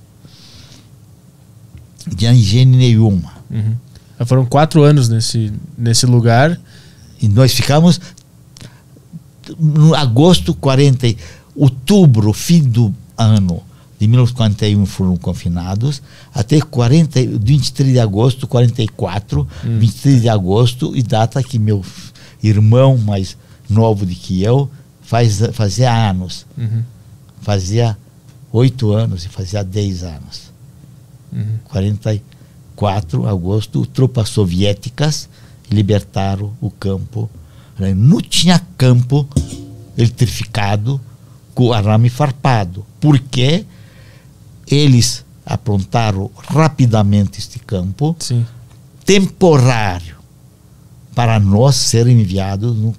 Não 2.06 2.16
tinha 2.16 2.34
higiene 2.34 2.78
nenhuma. 2.78 3.34
Uhum. 3.50 3.76
Foram 4.26 4.46
quatro 4.46 4.82
anos 4.84 5.10
nesse, 5.10 5.52
nesse 5.78 6.06
lugar. 6.06 6.58
E 7.22 7.28
nós 7.28 7.54
ficamos 7.54 8.00
no 9.60 9.94
agosto 9.94 10.54
40, 10.54 11.16
outubro, 11.56 12.32
fim 12.34 12.64
do 12.64 12.94
ano 13.18 13.62
de 14.00 14.08
1941 14.08 14.86
foram 14.86 15.18
confinados, 15.18 16.02
até 16.34 16.62
40, 16.62 17.20
23 17.40 17.94
de 17.94 18.00
agosto, 18.00 18.48
44, 18.48 19.48
hum. 19.66 19.80
23 19.80 20.22
de 20.22 20.30
agosto, 20.30 20.96
e 20.96 21.02
data 21.02 21.42
que 21.42 21.58
meu 21.58 21.84
irmão 22.44 22.98
mais 22.98 23.36
novo 23.68 24.06
do 24.06 24.14
que 24.14 24.44
eu 24.44 24.70
faz, 25.08 25.40
fazia 25.54 25.92
anos. 25.92 26.46
Uhum. 26.58 26.84
Fazia 27.42 27.98
oito 28.52 28.92
anos 28.92 29.26
e 29.26 29.30
fazia 29.30 29.64
dez 29.64 30.04
anos. 30.04 30.52
Uhum. 31.32 31.58
44 31.64 33.22
de 33.22 33.28
agosto, 33.28 33.86
tropas 33.86 34.30
soviéticas 34.30 35.30
libertaram 35.72 36.54
o 36.60 36.70
campo. 36.70 37.30
Não 37.96 38.20
tinha 38.20 38.62
campo 38.78 39.28
eletrificado 39.98 41.00
com 41.56 41.72
arame 41.72 42.10
farpado. 42.10 42.86
Porque 43.00 43.66
eles 44.70 45.26
aprontaram 45.46 46.30
rapidamente 46.50 47.40
este 47.40 47.60
campo 47.60 48.16
Sim. 48.20 48.46
temporário 49.06 50.18
para 51.16 51.40
nós 51.40 51.76
serem 51.76 52.20
enviados 52.20 52.76
no, 52.76 52.94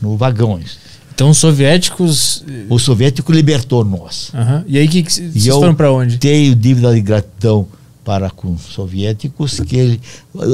no 0.00 0.16
vagões. 0.16 0.83
Então 1.14 1.30
os 1.30 1.38
soviéticos. 1.38 2.44
O 2.68 2.78
soviético 2.78 3.32
libertou 3.32 3.84
nós. 3.84 4.32
Uhum. 4.34 4.64
E 4.66 4.78
aí 4.78 4.88
que, 4.88 5.02
que 5.02 5.12
vocês 5.12 5.46
foram 5.46 5.74
para 5.74 5.92
onde? 5.92 6.18
Tenho 6.18 6.54
dívida 6.54 6.92
de 6.92 7.00
gratidão 7.00 7.68
para 8.04 8.28
com 8.30 8.52
os 8.52 8.62
soviéticos 8.62 9.60
que 9.60 9.76
ele 9.76 10.00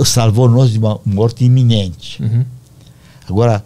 salvou 0.04 0.48
nós 0.48 0.70
de 0.70 0.78
uma 0.78 1.00
morte 1.04 1.44
iminente. 1.44 2.22
Uhum. 2.22 2.44
Agora, 3.28 3.64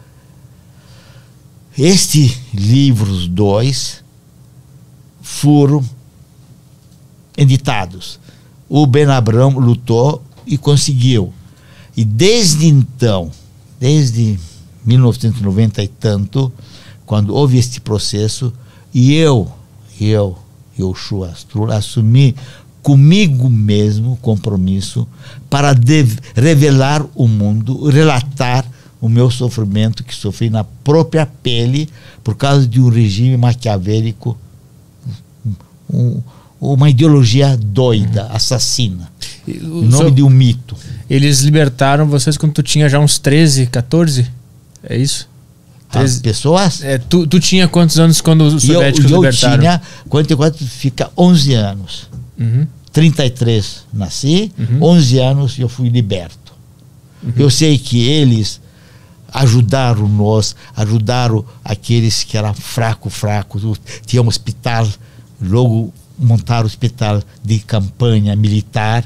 estes 1.76 2.38
livros 2.54 3.26
dois 3.26 4.02
foram 5.20 5.84
editados. 7.36 8.20
O 8.68 8.86
Ben 8.86 9.06
Abrão 9.06 9.58
lutou 9.58 10.22
e 10.46 10.56
conseguiu. 10.56 11.32
E 11.96 12.04
desde 12.04 12.66
então, 12.66 13.30
desde 13.80 14.38
1990 14.84 15.82
e 15.82 15.88
tanto, 15.88 16.52
quando 17.06 17.34
houve 17.34 17.58
este 17.58 17.80
processo, 17.80 18.52
e 18.92 19.14
eu, 19.14 19.50
eu, 20.00 20.38
Yoshua 20.78 21.28
Astrul, 21.28 21.70
assumi 21.70 22.34
comigo 22.82 23.48
mesmo 23.48 24.16
compromisso 24.20 25.08
para 25.48 25.74
revelar 26.34 27.04
o 27.14 27.26
mundo, 27.26 27.88
relatar 27.88 28.64
o 29.00 29.08
meu 29.08 29.30
sofrimento 29.30 30.04
que 30.04 30.14
sofri 30.14 30.50
na 30.50 30.64
própria 30.64 31.26
pele 31.26 31.88
por 32.22 32.34
causa 32.34 32.66
de 32.66 32.80
um 32.80 32.88
regime 32.88 33.36
maquiavélico, 33.36 34.36
um, 35.92 36.20
uma 36.60 36.88
ideologia 36.88 37.56
doida, 37.56 38.28
assassina. 38.28 39.10
em 39.46 39.60
nome 39.60 40.10
de 40.10 40.22
um 40.22 40.30
mito. 40.30 40.76
Eles 41.08 41.40
libertaram 41.40 42.06
vocês 42.06 42.36
quando 42.36 42.52
tu 42.52 42.62
tinha 42.62 42.88
já 42.88 42.98
uns 42.98 43.18
13, 43.18 43.66
14? 43.66 44.30
É 44.82 44.96
isso? 44.96 45.28
13. 45.94 46.14
As 46.14 46.22
pessoas? 46.22 46.82
É, 46.82 46.98
tu, 46.98 47.26
tu 47.26 47.40
tinha 47.40 47.66
quantos 47.66 47.98
anos 47.98 48.20
quando 48.20 48.42
os 48.42 48.62
soviéticos 48.62 49.10
eu, 49.10 49.16
eu 49.16 49.22
libertaram? 49.22 49.54
Eu 49.54 49.60
tinha, 49.60 49.82
44 50.08 50.66
fica 50.66 51.10
11 51.16 51.54
anos. 51.54 52.08
Uhum. 52.38 52.66
33 52.92 53.86
nasci, 53.92 54.52
uhum. 54.56 54.82
11 54.82 55.18
anos 55.18 55.58
eu 55.58 55.68
fui 55.68 55.88
liberto. 55.88 56.52
Uhum. 57.22 57.32
Eu 57.36 57.50
sei 57.50 57.76
que 57.76 58.06
eles 58.06 58.60
ajudaram 59.32 60.08
nós, 60.08 60.54
ajudaram 60.76 61.44
aqueles 61.64 62.22
que 62.22 62.38
eram 62.38 62.54
fracos, 62.54 63.12
fracos. 63.12 63.80
Tinha 64.06 64.22
um 64.22 64.28
hospital 64.28 64.86
logo 65.42 65.92
montar 66.16 66.62
o 66.62 66.66
hospital 66.66 67.20
de 67.42 67.58
campanha 67.58 68.36
militar. 68.36 69.04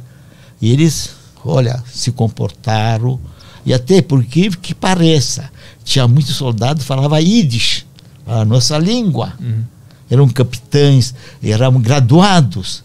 E 0.60 0.70
eles, 0.70 1.10
olha, 1.42 1.82
se 1.90 2.12
comportaram. 2.12 3.18
E 3.64 3.72
até 3.72 4.02
porque 4.02 4.50
que 4.50 4.74
pareça, 4.74 5.50
tinha 5.88 6.06
muitos 6.06 6.36
soldados 6.36 6.82
que 6.82 6.86
falavam 6.86 7.18
Yiddish, 7.18 7.86
a 8.26 8.44
nossa 8.44 8.76
língua. 8.76 9.32
Uhum. 9.40 9.64
Eram 10.10 10.28
capitães, 10.28 11.14
eram 11.42 11.80
graduados. 11.80 12.84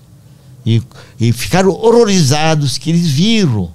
E, 0.65 0.81
e 1.19 1.33
ficaram 1.33 1.71
horrorizados 1.71 2.77
que 2.77 2.89
eles 2.89 3.07
viram 3.07 3.69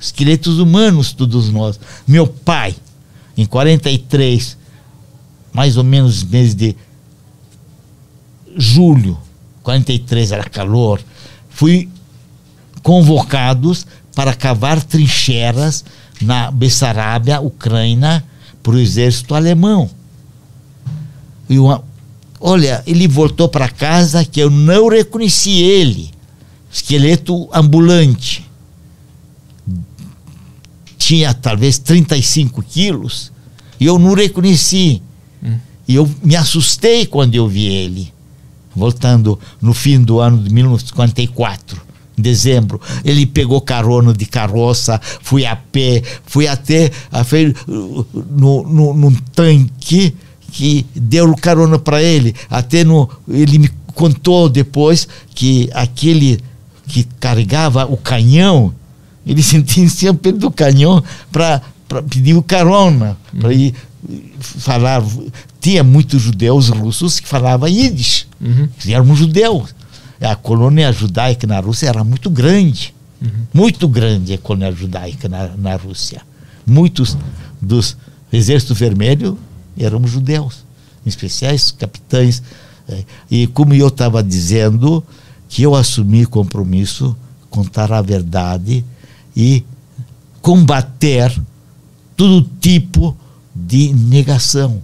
esqueletos 0.00 0.58
humanos, 0.58 1.12
todos 1.12 1.48
nós. 1.50 1.78
Meu 2.06 2.26
pai, 2.26 2.74
em 3.36 3.46
43, 3.46 4.58
mais 5.52 5.76
ou 5.76 5.84
menos 5.84 6.24
mês 6.24 6.52
de 6.52 6.76
julho 8.56 9.16
43 9.62 10.32
era 10.32 10.44
calor, 10.44 11.00
fui 11.48 11.88
convocados 12.82 13.86
para 14.14 14.34
cavar 14.34 14.82
trincheiras 14.82 15.84
na 16.20 16.50
Bessarabia, 16.50 17.40
Ucrânia, 17.40 18.24
para 18.66 18.74
o 18.74 18.80
exército 18.80 19.32
alemão. 19.32 19.88
E 21.48 21.56
uma, 21.56 21.84
olha, 22.40 22.82
ele 22.84 23.06
voltou 23.06 23.48
para 23.48 23.68
casa 23.68 24.24
que 24.24 24.40
eu 24.40 24.50
não 24.50 24.88
reconheci 24.88 25.62
ele. 25.62 26.10
Esqueleto 26.72 27.48
ambulante. 27.54 28.44
Tinha 30.98 31.32
talvez 31.32 31.78
35 31.78 32.60
quilos. 32.64 33.30
E 33.78 33.86
eu 33.86 34.00
não 34.00 34.14
reconheci. 34.14 35.00
E 35.86 35.94
eu 35.94 36.10
me 36.20 36.34
assustei 36.34 37.06
quando 37.06 37.36
eu 37.36 37.46
vi 37.46 37.66
ele. 37.66 38.12
Voltando 38.74 39.38
no 39.62 39.72
fim 39.72 40.02
do 40.02 40.18
ano 40.18 40.42
de 40.42 40.52
1954, 40.52 41.80
em 42.16 42.22
dezembro. 42.22 42.80
Ele 43.04 43.26
pegou 43.26 43.60
carona 43.60 44.12
de 44.12 44.26
carroça, 44.26 45.00
fui 45.22 45.44
a 45.44 45.56
pé, 45.56 46.02
fui 46.24 46.48
até 46.48 46.90
a, 47.12 47.24
no, 47.66 48.62
no, 48.62 48.94
num 48.94 49.14
tanque 49.34 50.14
que 50.52 50.86
deu 50.94 51.34
carona 51.36 51.78
para 51.78 52.02
ele. 52.02 52.34
Até 52.48 52.84
no, 52.84 53.08
ele 53.28 53.58
me 53.58 53.70
contou 53.94 54.48
depois 54.48 55.06
que 55.34 55.68
aquele 55.72 56.40
que 56.86 57.04
carregava 57.18 57.84
o 57.84 57.96
canhão, 57.96 58.72
ele 59.26 59.42
sentia 59.44 60.14
pelo 60.14 60.38
do 60.38 60.50
canhão 60.50 61.02
para 61.32 61.60
pedir 62.08 62.34
o 62.34 62.42
carona, 62.42 63.16
para 63.38 63.52
ir 63.52 63.74
falar. 64.38 65.02
Tinha 65.60 65.82
muitos 65.82 66.22
judeus 66.22 66.68
russos 66.68 67.18
que 67.18 67.26
falavam 67.26 67.68
Yiddish, 67.68 68.26
uhum. 68.40 68.68
eram 68.86 69.16
judeus. 69.16 69.74
A 70.20 70.34
colônia 70.34 70.92
judaica 70.92 71.46
na 71.46 71.60
Rússia 71.60 71.88
era 71.88 72.02
muito 72.02 72.30
grande, 72.30 72.94
uhum. 73.20 73.28
muito 73.52 73.88
grande 73.88 74.32
a 74.32 74.38
colônia 74.38 74.72
judaica 74.72 75.28
na, 75.28 75.48
na 75.56 75.76
Rússia. 75.76 76.22
Muitos 76.66 77.16
dos 77.60 77.96
exército 78.32 78.74
vermelho 78.74 79.38
eram 79.78 80.06
judeus, 80.06 80.64
em 81.04 81.08
especiais 81.08 81.70
capitães. 81.70 82.42
É, 82.88 83.04
e 83.30 83.46
como 83.48 83.74
eu 83.74 83.88
estava 83.88 84.22
dizendo, 84.22 85.04
que 85.48 85.62
eu 85.62 85.74
assumi 85.74 86.26
compromisso, 86.26 87.16
contar 87.50 87.92
a 87.92 88.02
verdade 88.02 88.84
e 89.36 89.64
combater 90.40 91.34
todo 92.16 92.48
tipo 92.60 93.16
de 93.54 93.92
negação. 93.92 94.82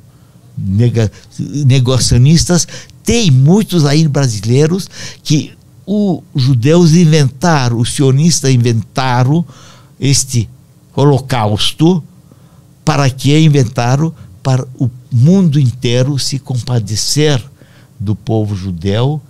Nega, 0.57 1.11
negacionistas, 1.39 2.69
tem 3.05 3.31
muitos 3.31 3.85
aí 3.85 4.07
brasileiros 4.07 4.89
que 5.23 5.53
os 5.87 6.23
judeus 6.35 6.93
inventaram, 6.93 7.79
os 7.79 7.93
sionistas 7.93 8.51
inventaram 8.51 9.45
este 10.01 10.49
holocausto 10.95 12.03
para 12.85 13.09
que 13.11 13.37
inventaram 13.39 14.13
para 14.43 14.67
o 14.79 14.91
mundo 15.11 15.59
inteiro 15.59 16.19
se 16.19 16.39
compadecer 16.39 17.43
do 17.99 18.15
povo 18.15 18.57
judeu, 18.57 19.21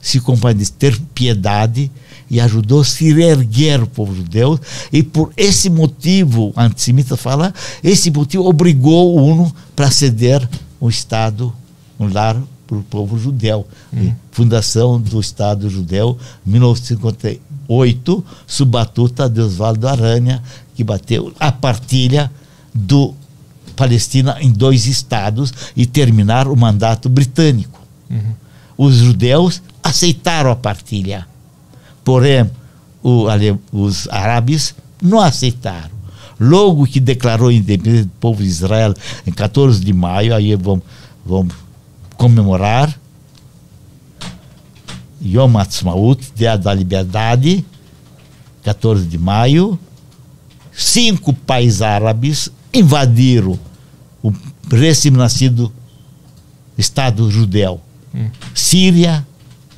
se 0.00 0.20
compadecer, 0.20 0.74
ter 0.78 1.00
piedade 1.14 1.90
e 2.30 2.40
ajudou 2.40 2.80
a 2.80 2.84
se 2.84 3.08
erguer 3.20 3.82
o 3.82 3.86
povo 3.86 4.14
judeu. 4.14 4.58
E 4.92 5.02
por 5.02 5.32
esse 5.36 5.68
motivo, 5.68 6.52
o 6.54 6.60
antissemita 6.60 7.16
fala, 7.16 7.52
esse 7.82 8.10
motivo 8.10 8.44
obrigou 8.44 9.16
o 9.16 9.24
UNO 9.24 9.54
para 9.74 9.90
ceder 9.90 10.48
um 10.80 10.88
Estado, 10.88 11.52
um 11.98 12.12
lar 12.12 12.40
para 12.68 12.76
o 12.76 12.82
povo 12.84 13.18
judeu. 13.18 13.66
Hum. 13.92 14.12
Fundação 14.30 15.00
do 15.00 15.18
Estado 15.18 15.68
Judeu, 15.68 16.16
1958, 16.46 18.24
sob 18.46 18.70
batuta 18.70 19.28
de 19.28 19.40
Oswaldo 19.40 19.88
Aranha, 19.88 20.40
que 20.76 20.84
bateu 20.84 21.32
a 21.40 21.50
partilha 21.50 22.30
do 22.72 23.12
Palestina 23.74 24.36
em 24.40 24.52
dois 24.52 24.86
estados 24.86 25.52
e 25.74 25.86
terminar 25.86 26.46
o 26.46 26.54
mandato 26.54 27.08
britânico. 27.08 27.80
Uhum. 28.08 28.34
Os 28.76 28.96
judeus 28.96 29.60
aceitaram 29.82 30.50
a 30.50 30.56
partilha 30.56 31.26
Porém, 32.08 32.50
o, 33.02 33.26
os 33.70 34.08
árabes 34.08 34.74
não 35.02 35.20
aceitaram. 35.20 35.90
Logo 36.40 36.86
que 36.86 37.00
declarou 37.00 37.50
a 37.50 37.52
independência 37.52 38.04
do 38.04 38.12
povo 38.18 38.42
de 38.42 38.48
Israel 38.48 38.94
em 39.26 39.30
14 39.30 39.84
de 39.84 39.92
maio, 39.92 40.34
aí 40.34 40.56
vamos, 40.56 40.84
vamos 41.26 41.54
comemorar 42.18 42.94
Yom 45.22 45.56
Ha'atzmaut, 45.56 46.32
Dia 46.34 46.58
da 46.58 46.74
Liberdade, 46.74 47.64
14 48.62 49.06
de 49.06 49.16
maio, 49.16 49.78
cinco 50.72 51.32
países 51.32 51.80
árabes 51.80 52.50
invadiram 52.74 53.58
o 54.22 54.32
recém-nascido 54.70 55.72
Estado 56.76 57.30
judeu. 57.30 57.80
Hum. 58.14 58.28
Síria, 58.54 59.26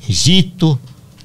Egito, 0.07 0.79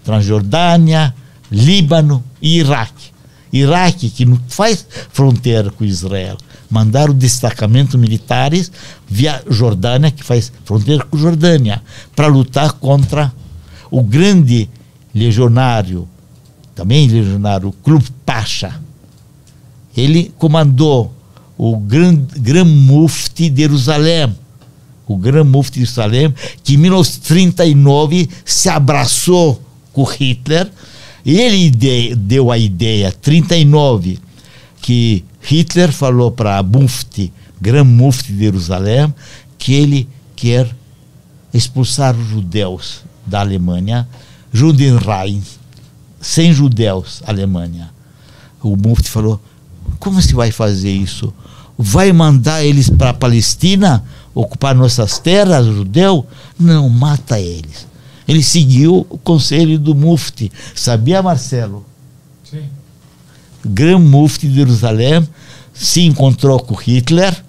Transjordânia, 0.05 1.15
Líbano 1.51 2.23
e 2.41 2.59
Iraque. 2.59 3.11
Iraque, 3.53 4.11
que 4.11 4.25
não 4.25 4.41
faz 4.49 4.87
fronteira 5.11 5.71
com 5.71 5.85
Israel, 5.85 6.37
mandaram 6.71 7.15
destacamentos 7.15 7.95
militares 7.95 8.71
via 9.09 9.43
Jordânia, 9.49 10.11
que 10.11 10.25
faz 10.25 10.53
fronteira 10.65 11.05
com 11.05 11.17
Jordânia, 11.17 11.83
para 12.15 12.27
lutar 12.27 12.73
contra 12.73 13.33
o 13.91 14.03
grande 14.03 14.69
legionário, 15.15 16.09
também 16.75 17.09
legionário, 17.09 17.73
Club 17.83 18.03
Pasha. 18.25 18.81
Ele 19.97 20.33
comandou 20.37 21.15
o 21.57 21.77
Gran 21.79 22.65
Mufti 22.65 23.49
de 23.49 23.63
Jerusalém, 23.63 24.35
o 25.07 25.17
Gran 25.17 25.45
Mufti 25.45 25.81
de 25.81 25.87
Jerusalém, 25.87 26.35
que 26.63 26.75
em 26.75 26.77
1939 26.77 28.29
se 28.45 28.69
abraçou 28.69 29.63
com 29.93 30.05
Hitler. 30.05 30.71
Ele 31.25 31.71
deu 32.15 32.53
a 32.53 32.59
ideia, 32.59 33.11
39, 33.11 34.19
que 34.83 35.25
Hitler 35.49 35.93
falou 35.93 36.33
para 36.33 36.61
Mufti, 36.61 37.33
Gran 37.61 37.85
Mufti 37.85 38.33
de 38.33 38.41
Jerusalém, 38.41 39.15
que 39.57 39.75
ele 39.75 40.09
quer 40.35 40.69
expulsar 41.55 42.17
os 42.17 42.27
judeus 42.27 43.05
da 43.25 43.41
Alemanha, 43.41 44.09
Judenrein, 44.53 45.41
sem 46.21 46.53
judeus, 46.53 47.23
Alemanha. 47.25 47.91
O 48.61 48.77
Mufti 48.77 49.09
falou: 49.09 49.41
como 50.01 50.21
se 50.21 50.35
vai 50.35 50.51
fazer 50.51 50.91
isso? 50.91 51.33
Vai 51.79 52.13
mandar 52.13 52.65
eles 52.65 52.91
para 52.91 53.11
a 53.11 53.15
Palestina 53.15 54.03
ocupar 54.35 54.75
nossas 54.75 55.21
terras, 55.21 55.67
judeu? 55.67 56.27
Não, 56.59 56.89
mata 56.89 57.39
eles. 57.39 57.87
Ele 58.27 58.43
seguiu 58.43 59.07
o 59.09 59.19
conselho 59.19 59.79
do 59.79 59.95
Mufti. 59.95 60.51
Sabia, 60.75 61.23
Marcelo? 61.23 61.85
Gran 63.67 63.99
Mufti 63.99 64.49
de 64.49 64.55
Jerusalém 64.55 65.27
se 65.75 66.03
encontrou 66.03 66.59
com 66.61 66.75
Hitler 66.75 67.45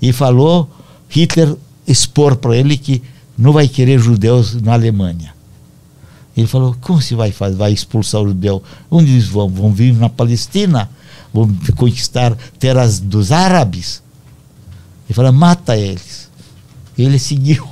e 0.00 0.12
falou, 0.12 0.68
Hitler 1.08 1.54
expor 1.86 2.36
para 2.36 2.56
ele 2.56 2.76
que 2.76 3.02
não 3.36 3.52
vai 3.52 3.68
querer 3.68 3.98
judeus 3.98 4.60
na 4.60 4.72
Alemanha. 4.72 5.34
Ele 6.36 6.46
falou, 6.46 6.76
como 6.80 7.00
se 7.00 7.14
vai 7.14 7.32
fazer? 7.32 7.56
Vai 7.56 7.72
expulsar 7.72 8.20
o 8.20 8.28
judeu? 8.28 8.62
Onde 8.90 9.10
eles 9.10 9.26
vão? 9.26 9.48
Vão 9.48 9.72
vir 9.72 9.94
na 9.94 10.08
Palestina? 10.08 10.88
Vão 11.32 11.52
conquistar 11.76 12.36
terras 12.58 13.00
dos 13.00 13.32
árabes? 13.32 14.02
Ele 15.08 15.14
falou, 15.14 15.32
mata 15.32 15.76
eles. 15.76 16.28
Ele 16.96 17.18
seguiu 17.18 17.66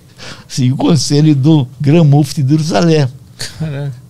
Sim, 0.48 0.72
o 0.72 0.76
conselho 0.76 1.34
do 1.34 1.66
Gran 1.80 2.04
Mufti 2.04 2.42
de 2.42 2.50
Jerusalém. 2.50 3.08
Caraca. 3.58 4.01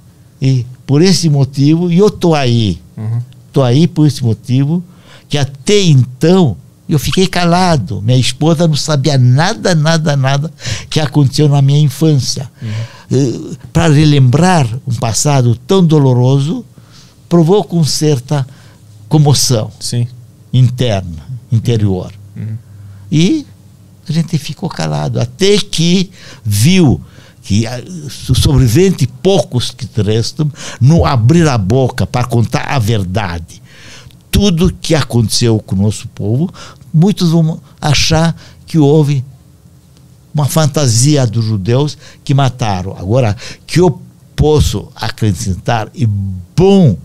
E 0.42 0.66
por 0.84 1.00
esse 1.00 1.30
motivo, 1.30 1.88
e 1.92 1.98
eu 1.98 2.08
estou 2.08 2.34
aí. 2.34 2.80
Uhum. 2.96 3.62
aí 3.62 3.86
por 3.86 4.08
esse 4.08 4.24
motivo, 4.24 4.82
que 5.28 5.38
até 5.38 5.80
então 5.80 6.56
eu 6.88 6.98
fiquei 6.98 7.28
calado. 7.28 8.02
Minha 8.02 8.18
esposa 8.18 8.66
não 8.66 8.74
sabia 8.74 9.16
nada, 9.16 9.72
nada, 9.72 10.16
nada 10.16 10.52
que 10.90 10.98
aconteceu 10.98 11.48
na 11.48 11.62
minha 11.62 11.78
infância. 11.78 12.50
Uhum. 12.60 13.18
Uh, 13.18 13.56
Para 13.72 13.86
relembrar 13.86 14.66
um 14.84 14.94
passado 14.94 15.54
tão 15.64 15.84
doloroso, 15.84 16.64
provoca 17.28 17.76
uma 17.76 17.84
certa 17.84 18.44
comoção 19.08 19.70
Sim. 19.78 20.08
interna, 20.52 21.24
interior. 21.52 22.12
Uhum. 22.36 22.56
E 23.12 23.46
a 24.08 24.12
gente 24.12 24.36
ficou 24.38 24.68
calado, 24.68 25.20
até 25.20 25.56
que 25.58 26.10
viu 26.44 27.00
que 27.52 27.66
os 28.30 28.38
sobreviventes, 28.38 29.06
poucos 29.22 29.70
que 29.70 29.86
restam, 30.00 30.50
não 30.80 31.04
abrir 31.04 31.46
a 31.46 31.58
boca 31.58 32.06
para 32.06 32.26
contar 32.26 32.64
a 32.66 32.78
verdade. 32.78 33.62
Tudo 34.30 34.72
que 34.80 34.94
aconteceu 34.94 35.58
com 35.58 35.76
o 35.76 35.82
nosso 35.82 36.08
povo, 36.08 36.50
muitos 36.92 37.30
vão 37.30 37.60
achar 37.78 38.34
que 38.64 38.78
houve 38.78 39.22
uma 40.34 40.46
fantasia 40.46 41.26
dos 41.26 41.44
judeus 41.44 41.98
que 42.24 42.32
mataram. 42.32 42.96
Agora, 42.96 43.36
que 43.66 43.80
eu 43.80 44.00
posso 44.34 44.90
acrescentar, 44.96 45.90
e 45.94 46.06
bom, 46.06 46.96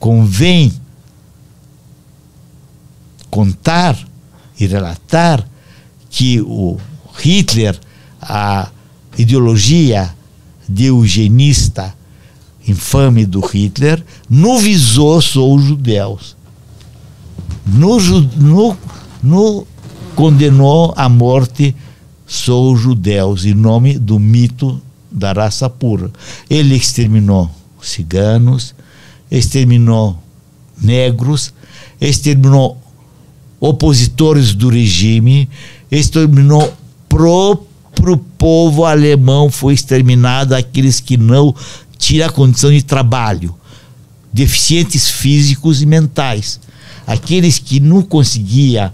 convém 0.00 0.72
contar 3.30 3.96
e 4.58 4.66
relatar 4.66 5.46
que 6.10 6.40
o 6.40 6.76
Hitler, 7.16 7.78
a 8.20 8.68
ideologia 9.20 10.14
de 10.68 10.86
eugenista 10.86 11.94
infame 12.66 13.26
do 13.26 13.40
Hitler, 13.40 14.02
não 14.28 14.58
visou 14.58 15.20
só 15.20 15.50
os 15.52 15.64
judeus. 15.64 16.36
No, 17.66 17.98
no 18.36 18.76
no 19.22 19.66
condenou 20.14 20.92
à 20.96 21.08
morte 21.08 21.74
sou 22.26 22.76
judeus 22.76 23.44
em 23.44 23.54
nome 23.54 23.98
do 23.98 24.18
mito 24.18 24.80
da 25.10 25.32
raça 25.32 25.68
pura. 25.68 26.10
Ele 26.48 26.74
exterminou 26.74 27.50
ciganos, 27.82 28.74
exterminou 29.30 30.18
negros, 30.80 31.52
exterminou 32.00 32.78
opositores 33.58 34.54
do 34.54 34.68
regime, 34.68 35.48
exterminou 35.90 36.72
próprio 37.94 38.16
povo 38.38 38.84
alemão, 38.84 39.50
foi 39.50 39.74
exterminado 39.74 40.54
aqueles 40.54 41.00
que 41.00 41.16
não 41.16 41.54
tinham 41.98 42.28
a 42.28 42.32
condição 42.32 42.70
de 42.70 42.82
trabalho, 42.82 43.54
deficientes 44.32 45.10
físicos 45.10 45.82
e 45.82 45.86
mentais, 45.86 46.60
aqueles 47.06 47.58
que 47.58 47.80
não 47.80 48.02
conseguia 48.02 48.92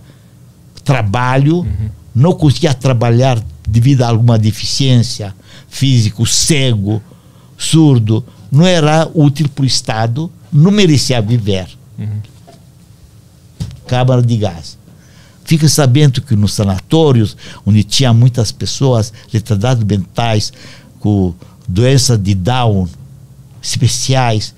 trabalho, 0.84 1.58
uhum. 1.58 1.90
não 2.14 2.32
conseguia 2.32 2.74
trabalhar 2.74 3.42
devido 3.68 4.02
a 4.02 4.08
alguma 4.08 4.38
deficiência 4.38 5.34
físico, 5.68 6.24
cego, 6.26 7.02
surdo, 7.58 8.24
não 8.50 8.64
era 8.64 9.08
útil 9.14 9.48
para 9.48 9.62
o 9.62 9.66
Estado, 9.66 10.30
não 10.52 10.70
merecia 10.70 11.20
viver. 11.20 11.66
Uhum. 11.98 12.20
Câmara 13.86 14.22
de 14.22 14.36
gás. 14.36 14.75
Fica 15.46 15.68
sabendo 15.68 16.20
que 16.20 16.34
nos 16.34 16.54
sanatórios, 16.54 17.36
onde 17.64 17.84
tinha 17.84 18.12
muitas 18.12 18.50
pessoas 18.50 19.12
retardadas 19.32 19.84
mentais, 19.84 20.52
com 20.98 21.32
doença 21.68 22.18
de 22.18 22.34
Down 22.34 22.88
especiais, 23.62 24.52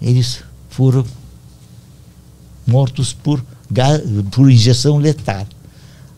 eles 0.00 0.42
foram 0.68 1.04
mortos 2.66 3.12
por, 3.12 3.44
por 4.32 4.50
injeção 4.50 4.98
letal. 4.98 5.46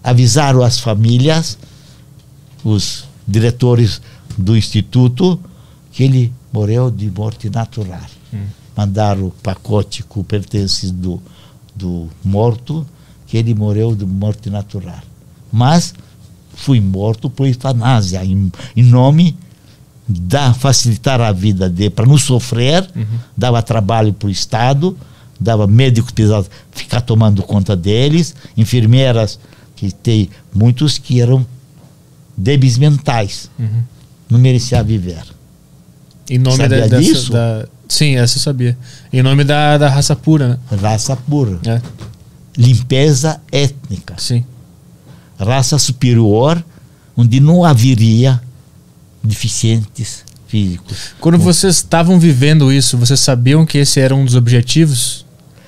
Avisaram 0.03 0.63
as 0.63 0.81
famílias, 0.81 1.59
os 2.65 3.05
diretores 3.29 4.01
do 4.39 4.57
instituto, 4.57 5.39
que 5.93 6.05
ele 6.05 6.33
morreu 6.51 6.91
de 6.91 7.11
morte 7.11 7.51
natural. 7.51 8.01
Hum. 8.33 8.47
Mandaram 8.75 9.27
o 9.27 9.31
pacote 9.31 10.03
com 10.03 10.25
pertences 10.25 10.91
do, 10.91 11.21
do 11.77 12.09
morto, 12.25 12.87
que 13.35 13.39
ele 13.39 13.53
morreu 13.53 13.97
de 13.97 14.07
morte 14.07 14.49
natural. 14.49 15.01
Mas 15.53 15.93
fui 16.55 16.81
morto 16.81 17.29
por 17.29 17.49
eutanásia, 17.49 18.25
em, 18.25 18.53
em 18.77 18.83
nome 18.85 19.37
da 20.07 20.55
facilitar 20.55 21.21
a 21.21 21.33
vida 21.33 21.69
dele, 21.69 21.91
para 21.91 22.07
não 22.07 22.17
sofrer, 22.17 22.89
uhum. 22.95 23.05
dava 23.37 23.61
trabalho 23.61 24.13
para 24.13 24.29
o 24.29 24.31
Estado, 24.31 24.97
dava 25.41 25.67
médicos 25.67 26.13
pesados 26.13 26.49
ficar 26.71 27.01
tomando 27.01 27.43
conta 27.43 27.75
deles, 27.75 28.37
enfermeiras, 28.57 29.41
que 29.75 29.91
tem 29.91 30.31
muitos 30.55 30.97
que 30.97 31.21
eram 31.21 31.45
débeis 32.37 32.79
mentais, 32.79 33.51
uhum. 33.59 33.83
não 34.31 34.39
merecia 34.39 34.81
viver. 34.81 35.25
Em 36.31 36.39
nome 36.39 36.57
Sabia 36.57 36.89
da, 36.89 37.01
disso? 37.01 37.33
Da, 37.33 37.67
sim, 37.89 38.15
essa 38.15 38.39
eu 38.39 38.43
sabia. 38.43 38.79
Em 39.13 39.25
nome 39.25 39.43
da, 39.43 39.77
da 39.77 39.89
raça 39.89 40.15
pura, 40.15 40.51
né? 40.51 40.59
Raça 40.81 41.17
pura. 41.17 41.59
É. 41.67 41.83
Limpeza 42.57 43.41
étnica. 43.51 44.15
Sim. 44.19 44.45
Raça 45.39 45.79
superior, 45.79 46.65
onde 47.17 47.41
não 47.41 47.65
haveria 47.65 48.41
deficientes 49.23 50.25
físicos. 50.47 51.15
Quando 51.21 51.39
vocês 51.39 51.77
estavam 51.77 52.19
vivendo 52.19 52.73
isso, 52.73 52.97
vocês 52.97 53.19
sabiam 53.21 53.67
que 53.67 53.79
esse 53.79 53.99
era 53.99 54.15
um 54.15 54.25
dos 54.25 54.37
objetivos 54.37 55.25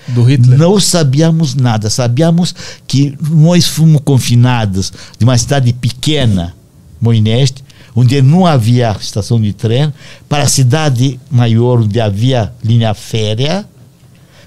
do 0.09 0.23
Hitler? 0.23 0.59
Não 0.59 0.79
sabíamos 0.79 1.55
nada. 1.55 1.91
Sabíamos 1.91 2.55
que 2.87 3.17
nós 3.31 3.67
fomos 3.67 4.01
confinados 4.05 4.93
de 5.19 5.25
uma 5.25 5.37
cidade 5.37 5.73
pequena, 5.73 6.55
Moineste, 7.01 7.65
onde 7.95 8.21
não 8.23 8.47
havia 8.47 8.97
estação 9.01 9.41
de 9.41 9.53
trem, 9.53 9.93
para 10.29 10.45
a 10.45 10.49
cidade 10.49 11.19
maior, 11.31 11.81
onde 11.81 12.01
havia 12.01 12.53
linha 12.63 12.93
férrea, 12.95 13.67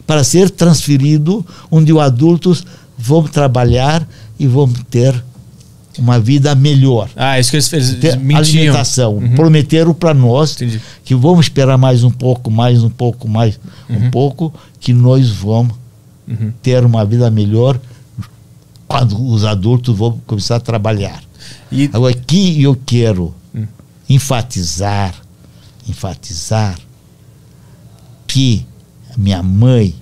para 0.09 0.23
ser 0.23 0.49
transferido, 0.49 1.45
onde 1.69 1.93
os 1.93 1.99
adultos 1.99 2.65
vão 2.97 3.21
trabalhar 3.27 4.09
e 4.39 4.47
vão 4.47 4.67
ter 4.67 5.23
uma 5.99 6.19
vida 6.19 6.55
melhor. 6.55 7.11
Ah, 7.15 7.39
isso 7.39 7.51
que 7.51 7.57
eles, 7.57 7.71
eles 7.71 8.35
Alimentação. 8.35 9.17
Uhum. 9.17 9.35
Prometeram 9.35 9.93
para 9.93 10.11
nós 10.15 10.53
Entendi. 10.53 10.81
que 11.05 11.13
vamos 11.13 11.45
esperar 11.45 11.77
mais 11.77 12.03
um 12.03 12.09
pouco, 12.09 12.49
mais 12.49 12.83
um 12.83 12.89
pouco, 12.89 13.27
mais 13.27 13.59
uhum. 13.87 14.07
um 14.07 14.09
pouco, 14.09 14.51
que 14.79 14.93
nós 14.93 15.29
vamos 15.29 15.75
uhum. 16.27 16.51
ter 16.59 16.83
uma 16.83 17.05
vida 17.05 17.29
melhor 17.29 17.79
quando 18.87 19.23
os 19.31 19.45
adultos 19.45 19.95
vão 19.95 20.19
começar 20.25 20.55
a 20.55 20.59
trabalhar. 20.59 21.21
E... 21.71 21.87
Agora, 21.93 22.15
aqui 22.15 22.63
eu 22.63 22.75
quero 22.83 23.31
hum. 23.53 23.67
enfatizar, 24.09 25.13
enfatizar 25.87 26.79
que 28.25 28.65
minha 29.17 29.43
mãe 29.43 29.95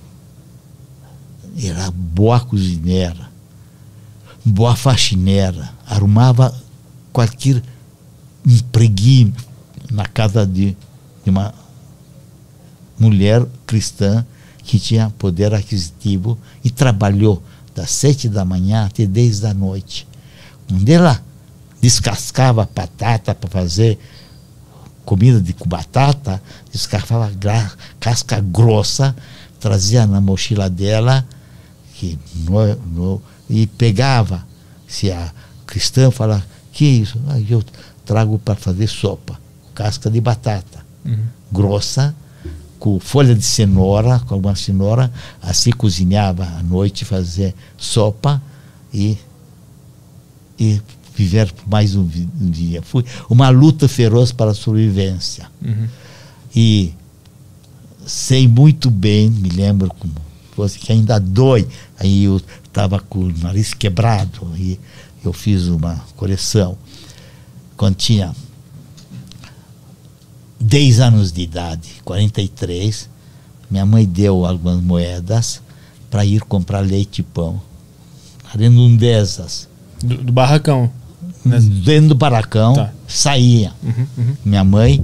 era 1.61 1.89
boa 1.91 2.39
cozinheira, 2.39 3.29
boa 4.45 4.75
faxineira, 4.75 5.69
arrumava 5.87 6.53
qualquer 7.11 7.61
empreguinho 8.45 9.33
na 9.91 10.05
casa 10.05 10.45
de, 10.45 10.77
de 11.23 11.29
uma 11.29 11.53
mulher 12.99 13.45
cristã 13.65 14.25
que 14.63 14.79
tinha 14.79 15.09
poder 15.17 15.53
aquisitivo 15.53 16.37
e 16.63 16.69
trabalhou 16.69 17.41
das 17.73 17.91
sete 17.91 18.27
da 18.27 18.43
manhã 18.43 18.85
até 18.85 19.05
dez 19.05 19.39
da 19.39 19.53
noite. 19.53 20.07
Onde 20.71 20.91
ela 20.91 21.21
descascava 21.81 22.67
batata 22.75 23.33
para 23.33 23.49
fazer 23.49 23.97
comida 25.07 25.39
de 25.39 25.55
batata, 25.65 26.43
descascava 26.69 27.31
casca 27.97 28.41
grossa, 28.41 29.15
trazia 29.57 30.05
na 30.05 30.19
mochila 30.19 30.69
dela 30.69 31.25
que 31.93 32.19
no, 32.35 32.75
no, 32.75 33.21
e 33.49 33.67
pegava. 33.67 34.45
Se 34.85 35.09
a 35.09 35.31
cristã 35.65 36.11
fala, 36.11 36.43
que 36.73 36.83
isso? 36.83 37.17
Ah, 37.29 37.39
eu 37.39 37.63
trago 38.05 38.37
para 38.37 38.55
fazer 38.55 38.87
sopa, 38.87 39.39
casca 39.73 40.09
de 40.11 40.19
batata, 40.19 40.85
uhum. 41.05 41.17
grossa, 41.53 42.13
com 42.77 42.99
folha 42.99 43.33
de 43.33 43.45
cenoura, 43.45 44.19
com 44.27 44.33
alguma 44.33 44.57
cenoura, 44.57 45.09
assim 45.41 45.71
cozinhava 45.71 46.43
à 46.43 46.61
noite, 46.61 47.05
fazer 47.05 47.55
sopa 47.77 48.41
e, 48.93 49.17
e 50.59 50.81
viver 51.17 51.51
mais 51.65 51.95
um, 51.95 52.07
um, 52.39 52.51
dia. 52.51 52.81
Foi 52.83 53.03
uma 53.27 53.49
luta 53.49 53.87
feroz 53.87 54.31
para 54.31 54.51
a 54.51 54.53
sobrevivência. 54.53 55.49
Uhum. 55.65 55.87
E 56.55 56.93
sei 58.05 58.47
muito 58.47 58.91
bem, 58.91 59.31
me 59.31 59.49
lembro 59.49 59.89
como 59.97 60.13
fosse 60.55 60.77
que 60.77 60.91
ainda 60.91 61.19
dói. 61.19 61.67
Aí 61.99 62.25
eu 62.25 62.39
estava 62.63 62.99
com 62.99 63.19
o 63.19 63.37
nariz 63.39 63.73
quebrado 63.73 64.47
e 64.55 64.79
eu 65.25 65.33
fiz 65.33 65.67
uma 65.67 65.95
correção. 66.15 66.77
Quando 67.75 67.95
tinha 67.95 68.35
10 70.59 70.99
anos 70.99 71.31
de 71.31 71.41
idade, 71.41 71.89
43, 72.05 73.09
minha 73.71 73.85
mãe 73.85 74.05
deu 74.05 74.45
algumas 74.45 74.81
moedas 74.81 75.61
para 76.11 76.23
ir 76.23 76.41
comprar 76.41 76.81
leite 76.81 77.19
e 77.19 77.23
pão. 77.23 77.59
Redondezas. 78.51 79.67
Do, 80.01 80.17
do 80.17 80.31
barracão? 80.31 80.91
Né? 81.47 81.59
Dentro 81.59 82.09
do 82.09 82.15
barracão, 82.15 82.73
tá. 82.73 82.91
saía. 83.07 83.71
Uhum, 83.83 84.07
uhum. 84.17 84.35
Minha 84.45 84.63
mãe 84.63 85.03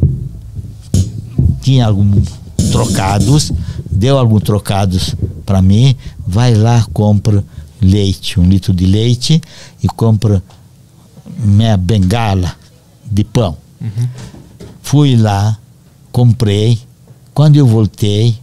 tinha 1.61 1.85
alguns 1.85 2.27
trocados, 2.71 3.51
deu 3.89 4.17
alguns 4.17 4.43
trocados 4.43 5.15
para 5.45 5.61
mim, 5.61 5.95
vai 6.25 6.53
lá, 6.53 6.85
compra 6.93 7.43
leite, 7.81 8.39
um 8.39 8.47
litro 8.47 8.73
de 8.73 8.85
leite 8.85 9.41
e 9.81 9.87
compra 9.87 10.43
minha 11.37 11.77
bengala 11.77 12.55
de 13.05 13.23
pão. 13.23 13.57
Uhum. 13.79 14.09
Fui 14.81 15.15
lá, 15.15 15.57
comprei. 16.11 16.79
Quando 17.33 17.57
eu 17.57 17.65
voltei, 17.65 18.37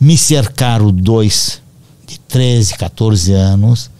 me 0.00 0.16
cercaram 0.16 0.90
dois 0.90 1.60
de 2.06 2.18
13, 2.20 2.76
14 2.76 3.32
anos. 3.32 3.90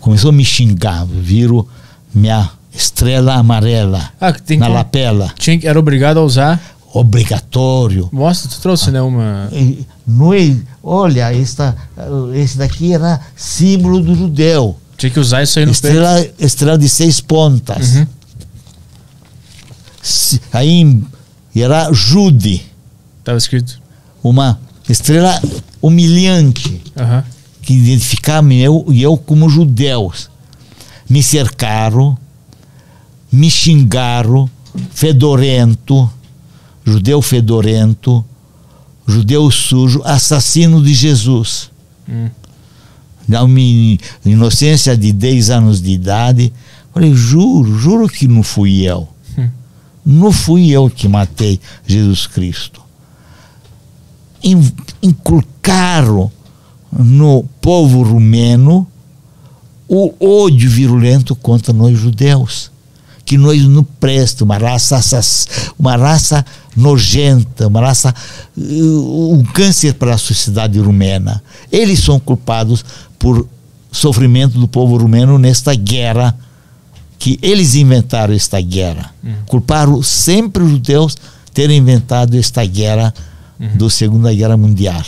Começou 0.00 0.30
a 0.30 0.32
me 0.32 0.44
xingar, 0.44 1.06
viram 1.06 1.66
minha 2.14 2.50
estrela 2.72 3.34
amarela 3.34 4.12
ah, 4.20 4.30
na 4.30 4.66
como... 4.66 4.72
lapela. 4.72 5.32
Tinha, 5.38 5.60
era 5.62 5.78
obrigado 5.78 6.18
a 6.18 6.22
usar? 6.22 6.60
Obrigatório. 6.92 8.08
Mostra, 8.12 8.48
tu 8.48 8.60
trouxe, 8.60 8.88
ah, 8.90 8.92
né, 8.92 9.02
uma... 9.02 9.50
No, 10.06 10.30
olha, 10.82 11.34
esta, 11.34 11.76
esse 12.34 12.56
daqui 12.56 12.92
era 12.92 13.20
símbolo 13.34 14.00
do 14.00 14.14
judeu. 14.14 14.76
Tinha 14.96 15.10
que 15.10 15.18
usar 15.18 15.42
isso 15.42 15.58
aí 15.58 15.66
no 15.66 15.72
estrela, 15.72 16.14
peito. 16.14 16.44
Estrela 16.44 16.78
de 16.78 16.88
seis 16.88 17.20
pontas. 17.20 17.96
Uhum. 17.96 18.06
Aí 20.52 21.02
era 21.56 21.92
Jude. 21.92 22.62
Estava 23.18 23.38
escrito. 23.38 23.80
Uma 24.22 24.60
estrela 24.88 25.40
humilhante. 25.82 26.80
Uhum. 26.96 27.22
que 27.62 27.72
identificavam 27.74 28.52
eu 28.52 28.84
e 28.88 29.02
eu 29.02 29.16
como 29.16 29.48
judeus. 29.48 30.30
Me 31.08 31.22
cercaram, 31.22 32.16
me 33.30 33.50
xingaram, 33.50 34.48
fedorento, 34.90 36.10
judeu 36.84 37.20
fedorento, 37.20 38.24
judeu 39.06 39.50
sujo, 39.50 40.00
assassino 40.04 40.82
de 40.82 40.94
Jesus. 40.94 41.70
Hum. 42.08 42.28
Na 43.26 43.46
minha 43.46 43.98
inocência 44.24 44.96
de 44.96 45.12
10 45.12 45.50
anos 45.50 45.80
de 45.80 45.90
idade, 45.92 46.52
falei, 46.92 47.14
juro, 47.14 47.78
juro 47.78 48.08
que 48.08 48.26
não 48.28 48.42
fui 48.42 48.82
eu. 48.82 49.08
Hum. 49.38 49.48
Não 50.04 50.32
fui 50.32 50.70
eu 50.70 50.90
que 50.90 51.08
matei 51.08 51.60
Jesus 51.86 52.26
Cristo. 52.26 52.82
In- 54.42 54.72
Inculcaram 55.02 56.30
no 56.92 57.44
povo 57.60 58.02
rumeno 58.02 58.86
o 59.88 60.12
ódio 60.44 60.68
virulento 60.70 61.34
contra 61.34 61.72
nós 61.72 61.98
judeus. 61.98 62.72
Que 63.26 63.38
nós 63.38 63.62
não 63.62 63.82
prestamos, 63.82 64.42
uma 64.54 64.58
raça, 64.58 65.00
uma 65.78 65.96
raça 65.96 66.44
nojenta, 66.76 67.68
uma 67.68 67.80
raça, 67.80 68.14
uh, 68.54 69.32
um 69.32 69.42
câncer 69.42 69.94
para 69.94 70.14
a 70.14 70.18
sociedade 70.18 70.78
rumena. 70.78 71.42
Eles 71.72 72.00
são 72.00 72.20
culpados 72.20 72.84
por 73.18 73.48
sofrimento 73.90 74.58
do 74.58 74.68
povo 74.68 74.98
rumeno 74.98 75.38
nesta 75.38 75.74
guerra 75.74 76.36
que 77.18 77.38
eles 77.40 77.74
inventaram 77.74 78.34
esta 78.34 78.60
guerra. 78.60 79.14
Culparam 79.46 80.02
sempre 80.02 80.62
os 80.62 80.70
judeus 80.72 81.16
terem 81.54 81.78
inventado 81.78 82.36
esta 82.36 82.62
guerra 82.66 83.14
do 83.76 83.88
Segunda 83.88 84.34
Guerra 84.34 84.56
Mundial. 84.56 85.02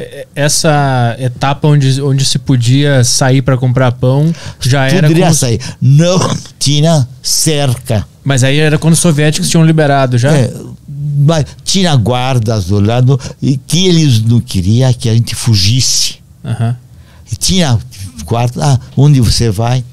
É- 0.00 0.26
Essa 0.34 1.16
etapa 1.18 1.68
onde, 1.68 2.00
onde 2.02 2.24
se 2.24 2.38
podia 2.38 3.04
sair 3.04 3.42
para 3.42 3.56
comprar 3.56 3.92
pão 3.92 4.32
já 4.60 4.86
era. 4.86 5.08
Poderia 5.08 5.32
se- 5.32 5.38
sair. 5.38 5.60
Não 5.80 6.18
tinha 6.58 7.06
cerca. 7.22 8.06
Mas 8.24 8.44
aí 8.44 8.58
era 8.58 8.78
quando 8.78 8.94
os 8.94 9.00
soviéticos 9.00 9.48
tinham 9.48 9.64
liberado 9.64 10.16
já? 10.18 10.32
É, 10.32 10.52
mas 11.26 11.44
tinha 11.64 11.94
guardas 11.96 12.66
do 12.66 12.80
lado 12.80 13.18
e 13.42 13.56
que 13.56 13.86
eles 13.86 14.22
não 14.22 14.40
queriam 14.40 14.92
que 14.92 15.08
a 15.08 15.14
gente 15.14 15.34
fugisse. 15.34 16.16
Aham. 16.44 16.76
E 17.32 17.36
tinha 17.36 17.78
guarda, 18.24 18.60
ah, 18.64 18.78
onde 18.96 19.20
você 19.20 19.50
vai? 19.50 19.84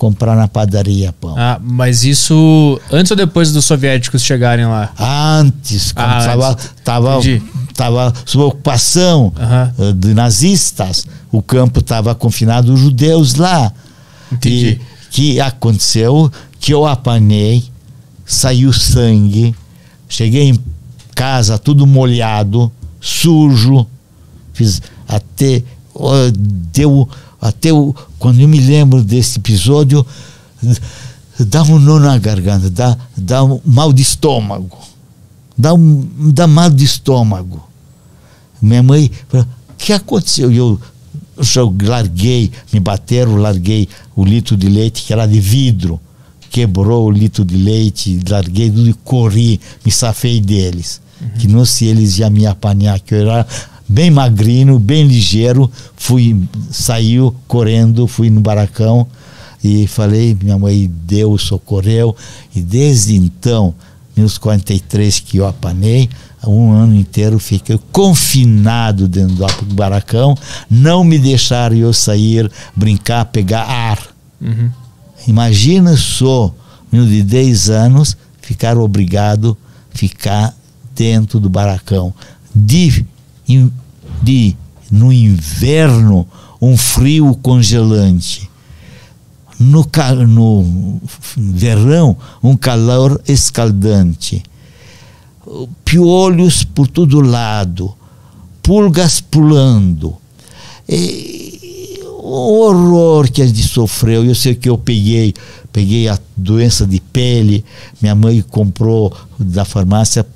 Comprar 0.00 0.34
na 0.34 0.48
padaria 0.48 1.12
pão. 1.12 1.34
Ah, 1.36 1.60
mas 1.62 2.04
isso 2.04 2.80
antes 2.90 3.10
ou 3.10 3.16
depois 3.18 3.52
dos 3.52 3.66
soviéticos 3.66 4.22
chegarem 4.22 4.64
lá? 4.64 4.90
Antes, 4.98 5.92
quando 5.92 6.06
Ah, 6.08 6.32
antes. 6.54 6.70
tava, 6.82 7.18
Entendi. 7.18 7.42
tava 7.74 8.10
sob 8.24 8.44
ocupação 8.44 9.30
eh, 9.78 9.92
de 9.92 10.14
nazistas, 10.14 11.06
o 11.30 11.42
campo 11.42 11.80
estava 11.80 12.14
confinado 12.14 12.72
os 12.72 12.80
judeus 12.80 13.34
lá. 13.34 13.70
Entendi. 14.32 14.80
E 14.80 15.10
que 15.10 15.38
aconteceu 15.38 16.32
que 16.58 16.72
eu 16.72 16.86
apanhei, 16.86 17.62
saiu 18.24 18.72
sangue, 18.72 19.54
cheguei 20.08 20.48
em 20.48 20.58
casa 21.14 21.58
tudo 21.58 21.86
molhado, 21.86 22.72
sujo, 23.02 23.86
fiz 24.54 24.80
até 25.06 25.62
deu 26.72 27.06
até 27.38 27.70
o, 27.70 27.94
quando 28.20 28.38
eu 28.38 28.46
me 28.46 28.60
lembro 28.60 29.02
desse 29.02 29.38
episódio 29.38 30.06
dá 31.40 31.62
um 31.62 31.78
nó 31.78 31.98
na 31.98 32.18
garganta, 32.18 32.68
dá, 32.68 32.96
dá 33.16 33.42
um 33.42 33.58
mal 33.64 33.94
de 33.94 34.02
estômago, 34.02 34.78
dá 35.56 35.72
um 35.72 36.06
dá 36.30 36.46
mal 36.46 36.70
de 36.70 36.84
estômago. 36.84 37.66
Minha 38.60 38.82
mãe 38.82 39.10
falou, 39.26 39.46
o 39.46 39.74
que 39.78 39.92
aconteceu? 39.94 40.52
E 40.52 40.58
Eu, 40.58 40.78
eu 41.56 41.76
larguei, 41.82 42.52
me 42.70 42.78
bateram, 42.78 43.36
larguei 43.36 43.88
o 44.14 44.22
litro 44.22 44.54
de 44.54 44.68
leite 44.68 45.02
que 45.02 45.14
era 45.14 45.26
de 45.26 45.40
vidro. 45.40 45.98
Quebrou 46.50 47.06
o 47.06 47.10
litro 47.10 47.42
de 47.42 47.56
leite, 47.56 48.20
larguei 48.28 48.70
tudo 48.70 48.90
e 48.90 48.92
corri, 48.92 49.58
me 49.82 49.90
safei 49.90 50.42
deles. 50.42 51.00
Que 51.38 51.48
não 51.48 51.64
se 51.64 51.86
eles 51.86 52.18
iam 52.18 52.30
me 52.30 52.46
apanhar, 52.46 53.00
que 53.00 53.14
eu 53.14 53.30
era 53.30 53.46
bem 53.90 54.08
magrinho, 54.08 54.78
bem 54.78 55.04
ligeiro, 55.04 55.68
fui, 55.96 56.40
saiu 56.70 57.34
correndo, 57.48 58.06
fui 58.06 58.30
no 58.30 58.40
baracão 58.40 59.04
e 59.64 59.88
falei, 59.88 60.36
minha 60.40 60.56
mãe 60.56 60.88
deu, 61.04 61.36
socorreu, 61.36 62.14
e 62.54 62.60
desde 62.62 63.16
então, 63.16 63.74
meus 64.16 64.38
43 64.38 65.18
que 65.18 65.38
eu 65.38 65.46
apanhei, 65.46 66.08
um 66.46 66.70
ano 66.70 66.94
inteiro 66.94 67.38
fiquei 67.40 67.78
confinado 67.90 69.08
dentro 69.08 69.34
do 69.64 69.74
baracão, 69.74 70.36
não 70.70 71.02
me 71.02 71.18
deixaram 71.18 71.76
eu 71.76 71.92
sair, 71.92 72.50
brincar, 72.74 73.24
pegar 73.26 73.64
ar. 73.64 73.98
Uhum. 74.40 74.70
Imagina 75.26 75.96
só, 75.96 76.54
menino 76.92 77.10
de 77.10 77.24
10 77.24 77.70
anos, 77.70 78.16
ficar 78.40 78.78
obrigado 78.78 79.58
a 79.92 79.98
ficar 79.98 80.54
dentro 80.94 81.40
do 81.40 81.50
baracão. 81.50 82.14
De, 82.54 83.04
de, 84.22 84.56
no 84.90 85.12
inverno, 85.12 86.26
um 86.60 86.76
frio 86.76 87.34
congelante. 87.42 88.48
No, 89.58 89.86
no 90.26 91.00
verão, 91.36 92.16
um 92.42 92.56
calor 92.56 93.20
escaldante. 93.28 94.42
Piolhos 95.84 96.64
por 96.64 96.86
todo 96.86 97.20
lado, 97.20 97.94
pulgas 98.62 99.20
pulando. 99.20 100.16
E, 100.88 101.50
o 102.22 102.60
horror 102.60 103.30
que 103.30 103.42
a 103.42 103.46
gente 103.46 103.62
sofreu. 103.62 104.24
Eu 104.24 104.34
sei 104.34 104.54
que 104.54 104.68
eu 104.68 104.78
peguei, 104.78 105.34
peguei 105.72 106.08
a 106.08 106.18
doença 106.36 106.86
de 106.86 107.00
pele. 107.00 107.64
Minha 108.00 108.14
mãe 108.14 108.42
comprou 108.42 109.12
da 109.38 109.64
farmácia 109.64 110.26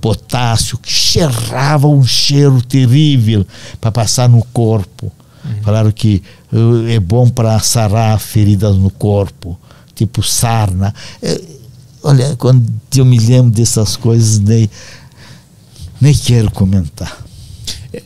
potássio 0.00 0.78
que 0.78 0.90
cheirava 0.90 1.88
um 1.88 2.04
cheiro 2.04 2.62
terrível 2.62 3.46
para 3.80 3.90
passar 3.92 4.28
no 4.28 4.42
corpo. 4.52 5.12
Falaram 5.62 5.90
que 5.90 6.22
eh, 6.52 6.94
é 6.94 7.00
bom 7.00 7.28
para 7.28 7.58
sarar 7.60 8.18
feridas 8.20 8.76
no 8.76 8.90
corpo, 8.90 9.58
tipo 9.94 10.22
sarna. 10.22 10.94
Eh, 11.22 11.40
olha, 12.02 12.36
quando 12.36 12.64
eu 12.96 13.04
me 13.04 13.18
lembro 13.18 13.50
dessas 13.50 13.96
coisas, 13.96 14.38
nem, 14.38 14.68
nem 16.00 16.14
quero 16.14 16.50
comentar. 16.50 17.16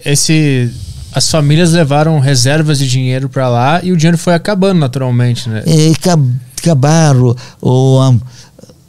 Esse, 0.04 0.70
as 1.12 1.28
famílias 1.30 1.72
levaram 1.72 2.18
reservas 2.20 2.78
de 2.78 2.88
dinheiro 2.88 3.28
para 3.28 3.48
lá 3.48 3.80
e 3.82 3.90
o 3.92 3.96
dinheiro 3.96 4.16
foi 4.18 4.34
acabando 4.34 4.78
naturalmente, 4.78 5.48
né? 5.48 5.62
É, 5.66 5.92
ca- 6.00 6.16
acabaram, 6.58 7.34
uma, 7.60 8.20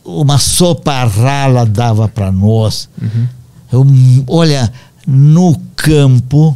uma 0.06 0.38
sopa 0.38 1.04
rala 1.06 1.66
dava 1.66 2.08
para 2.08 2.32
nós. 2.32 2.90
Eu, 3.72 3.86
olha, 4.28 4.72
no 5.08 5.60
campo, 5.76 6.56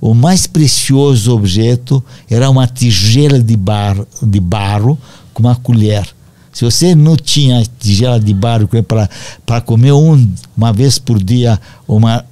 o 0.00 0.14
mais 0.14 0.46
precioso 0.46 1.34
objeto 1.34 2.02
era 2.30 2.50
uma 2.50 2.66
tigela 2.66 3.38
de, 3.38 3.56
bar, 3.56 3.96
de 4.22 4.40
barro 4.40 4.98
com 5.32 5.42
uma 5.42 5.56
colher. 5.56 6.06
Se 6.52 6.64
você 6.64 6.94
não 6.94 7.16
tinha 7.16 7.62
tigela 7.78 8.18
de 8.18 8.32
barro 8.32 8.68
para 9.44 9.60
comer 9.60 9.92
um, 9.92 10.28
uma 10.56 10.72
vez 10.72 10.98
por 10.98 11.22
dia 11.22 11.60
uma 11.86 12.24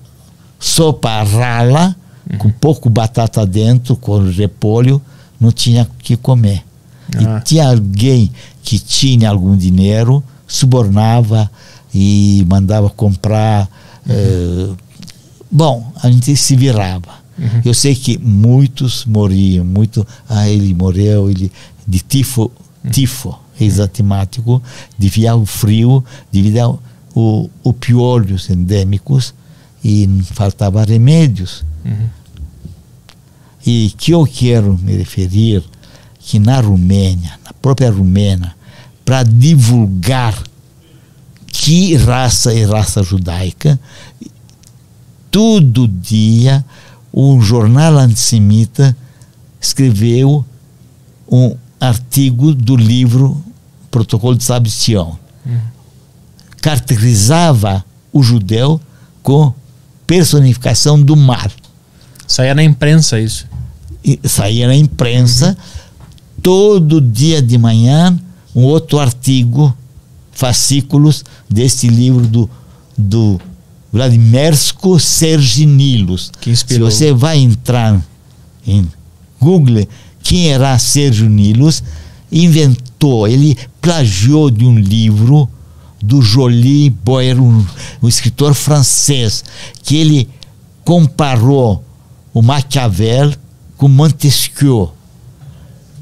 sopa 0.59 1.23
rala, 1.23 1.95
com 2.39 2.51
pouco 2.51 2.89
batata 2.89 3.45
dentro, 3.47 3.95
com 3.97 4.19
repolho, 4.31 5.01
não 5.39 5.53
tinha 5.53 5.83
o 5.83 6.03
que 6.03 6.17
comer. 6.17 6.65
Ah. 7.15 7.39
E 7.39 7.45
tinha 7.45 7.69
alguém 7.69 8.33
que 8.63 8.79
tinha 8.79 9.29
algum 9.29 9.55
dinheiro, 9.55 10.25
subornava 10.47 11.51
e 11.95 12.45
mandava 12.49 12.91
comprar. 12.91 13.69
eh, 14.09 14.71
bom, 15.51 15.93
a 16.03 16.11
gente 16.11 16.37
se 16.37 16.57
virava. 16.57 17.25
Eu 17.65 17.75
sei 17.75 17.95
que 17.97 18.17
muitos 18.19 19.05
morriam, 19.05 19.65
muito. 19.65 20.07
Ah, 20.29 20.49
ele 20.49 20.73
morreu, 20.73 21.29
ele 21.29 21.51
de 21.87 21.99
tifo, 21.99 22.51
tifo 22.93 23.37
exatimático, 23.61 24.63
devido 24.99 25.27
ao 25.27 25.47
frio, 25.47 26.05
devido 26.33 26.59
ao 26.59 26.83
o, 27.15 27.49
o 27.63 27.73
piolhos 27.73 28.51
endêmicos 28.51 29.33
e 29.85 30.09
faltava 30.33 30.85
remédios. 30.85 31.65
E 33.67 33.95
que 33.97 34.11
eu 34.13 34.27
quero 34.27 34.79
me 34.83 34.97
referir 34.97 35.63
que 36.19 36.39
na 36.39 36.61
Romênia, 36.61 37.39
na 37.45 37.53
própria 37.53 37.91
Romênia, 37.91 38.55
para 39.05 39.23
divulgar 39.23 40.43
que 41.47 41.95
raça 41.97 42.53
é 42.53 42.65
raça 42.65 43.03
judaica, 43.03 43.79
todo 45.31 45.87
dia 45.87 46.65
um 47.13 47.41
jornal 47.41 47.97
antissemita 47.99 48.97
escreveu 49.61 50.45
um 51.31 51.57
artigo 51.81 52.55
do 52.55 52.77
livro 52.77 53.43
Protocolo 53.91 54.37
de 54.37 54.45
Sabistião. 54.45 55.19
Caracterizava 56.61 57.85
o 58.13 58.23
judeu 58.23 58.81
com 59.23 59.53
personificação 60.07 61.01
do 61.01 61.17
mal. 61.17 61.51
Saía 62.27 62.55
na 62.55 62.65
imprensa 62.65 63.21
isso. 63.21 63.47
e 64.05 64.21
saía 64.29 64.67
na 64.67 64.77
imprensa, 64.77 65.57
todo 66.43 67.01
dia 67.01 67.41
de 67.41 67.57
manhã, 67.57 68.19
um 68.55 68.63
outro 68.63 68.99
artigo, 68.99 69.77
fascículos 70.33 71.25
desse 71.49 71.89
livro 71.89 72.27
do, 72.27 72.51
do 72.97 73.41
Vladimersko 73.93 74.99
Serginilos. 74.99 76.31
Que 76.41 76.51
inspirou. 76.51 76.91
Se 76.91 76.97
você 76.97 77.13
vai 77.13 77.39
entrar 77.39 78.01
em 78.67 78.87
Google, 79.41 79.87
quem 80.23 80.49
era 80.49 80.79
Sérgio 80.79 81.29
Nilos, 81.29 81.83
inventou, 82.33 83.29
ele 83.29 83.57
plagiou 83.81 84.51
de 84.51 84.65
um 84.65 84.79
livro 84.79 85.49
do 86.03 86.21
Joly 86.21 86.91
Boyer, 86.91 87.41
um, 87.41 87.65
um 88.03 88.09
escritor 88.09 88.55
francês, 88.55 89.45
que 89.83 89.97
ele 89.97 90.29
comparou 90.85 91.85
o 92.33 92.43
Maquiavel 92.43 93.33
com 93.77 93.89
Montesquieu. 93.89 94.93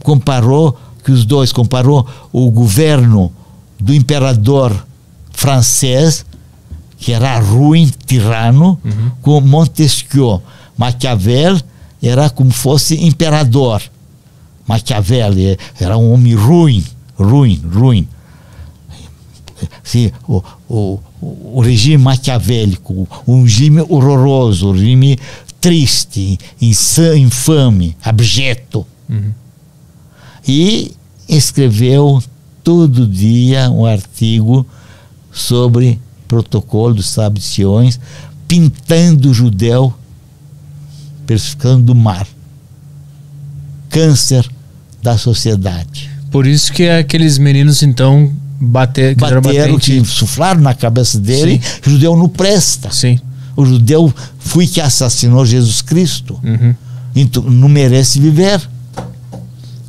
Comparou 0.01 0.79
que 1.05 1.11
os 1.11 1.25
dois 1.25 1.53
comparou 1.53 2.07
o 2.33 2.51
governo 2.51 3.33
do 3.79 3.95
imperador 3.95 4.87
francês, 5.33 6.25
que 6.99 7.13
era 7.13 7.39
ruim, 7.41 7.91
tirano, 8.07 8.79
com 9.21 9.41
Montesquieu. 9.41 10.41
Maquiavel 10.77 11.59
era 12.03 12.31
como 12.31 12.51
fosse 12.51 13.05
imperador. 13.05 13.83
Maquiavel 14.67 15.33
eh, 15.37 15.57
era 15.81 15.97
um 15.99 16.13
homem 16.13 16.35
ruim, 16.35 16.85
ruim, 17.19 17.61
ruim. 17.73 18.09
Sim, 19.83 20.11
o, 20.29 20.43
o, 20.69 21.01
o 21.21 21.61
regime 21.61 22.03
maquiavélico, 22.03 23.09
um 23.27 23.43
regime 23.43 23.81
horroroso, 23.89 24.69
um 24.69 24.73
regime 24.73 25.19
triste, 25.61 26.39
infame, 26.61 27.97
abjeto. 28.03 28.87
E 30.47 30.93
escreveu 31.29 32.23
todo 32.63 33.07
dia 33.07 33.71
um 33.71 33.85
artigo 33.85 34.67
sobre 35.33 36.01
protocolo 36.29 36.95
dos 36.95 37.09
sábios 37.09 37.45
de 37.45 37.51
Siões, 37.51 38.01
pintando 38.47 39.31
o 39.31 39.35
judeu 39.35 39.95
personificando 41.27 41.85
do 41.85 41.95
mar. 41.95 42.27
Câncer 43.89 44.49
da 45.03 45.19
sociedade. 45.19 46.11
Por 46.31 46.47
isso 46.47 46.73
que 46.73 46.89
aqueles 46.89 47.39
meninos 47.39 47.83
então 47.83 48.33
bater, 48.61 49.15
Bateram, 49.17 49.79
ti. 49.79 50.01
que 50.01 50.05
suflaram 50.07 50.61
na 50.61 50.75
cabeça 50.75 51.19
dele, 51.19 51.61
o 51.87 51.91
judeu 51.91 52.17
não 52.17 52.29
presta. 52.29 52.91
Sim. 52.91 53.19
O 53.57 53.67
judeu 53.67 54.13
foi 54.39 54.67
que 54.67 54.81
assassinou 54.81 55.45
Jesus 55.45 55.83
Cristo. 55.83 56.41
Uhum. 56.43 56.75
Então 57.15 57.43
não 57.43 57.69
merece 57.69 58.19
viver. 58.21 58.61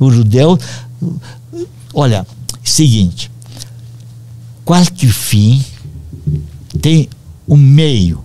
O 0.04 0.12
judeu. 0.12 0.60
Olha, 1.94 2.26
seguinte: 2.64 3.32
qualquer 4.66 5.10
fim 5.10 5.64
tem 6.82 7.10
um 7.48 7.58
meio. 7.58 8.24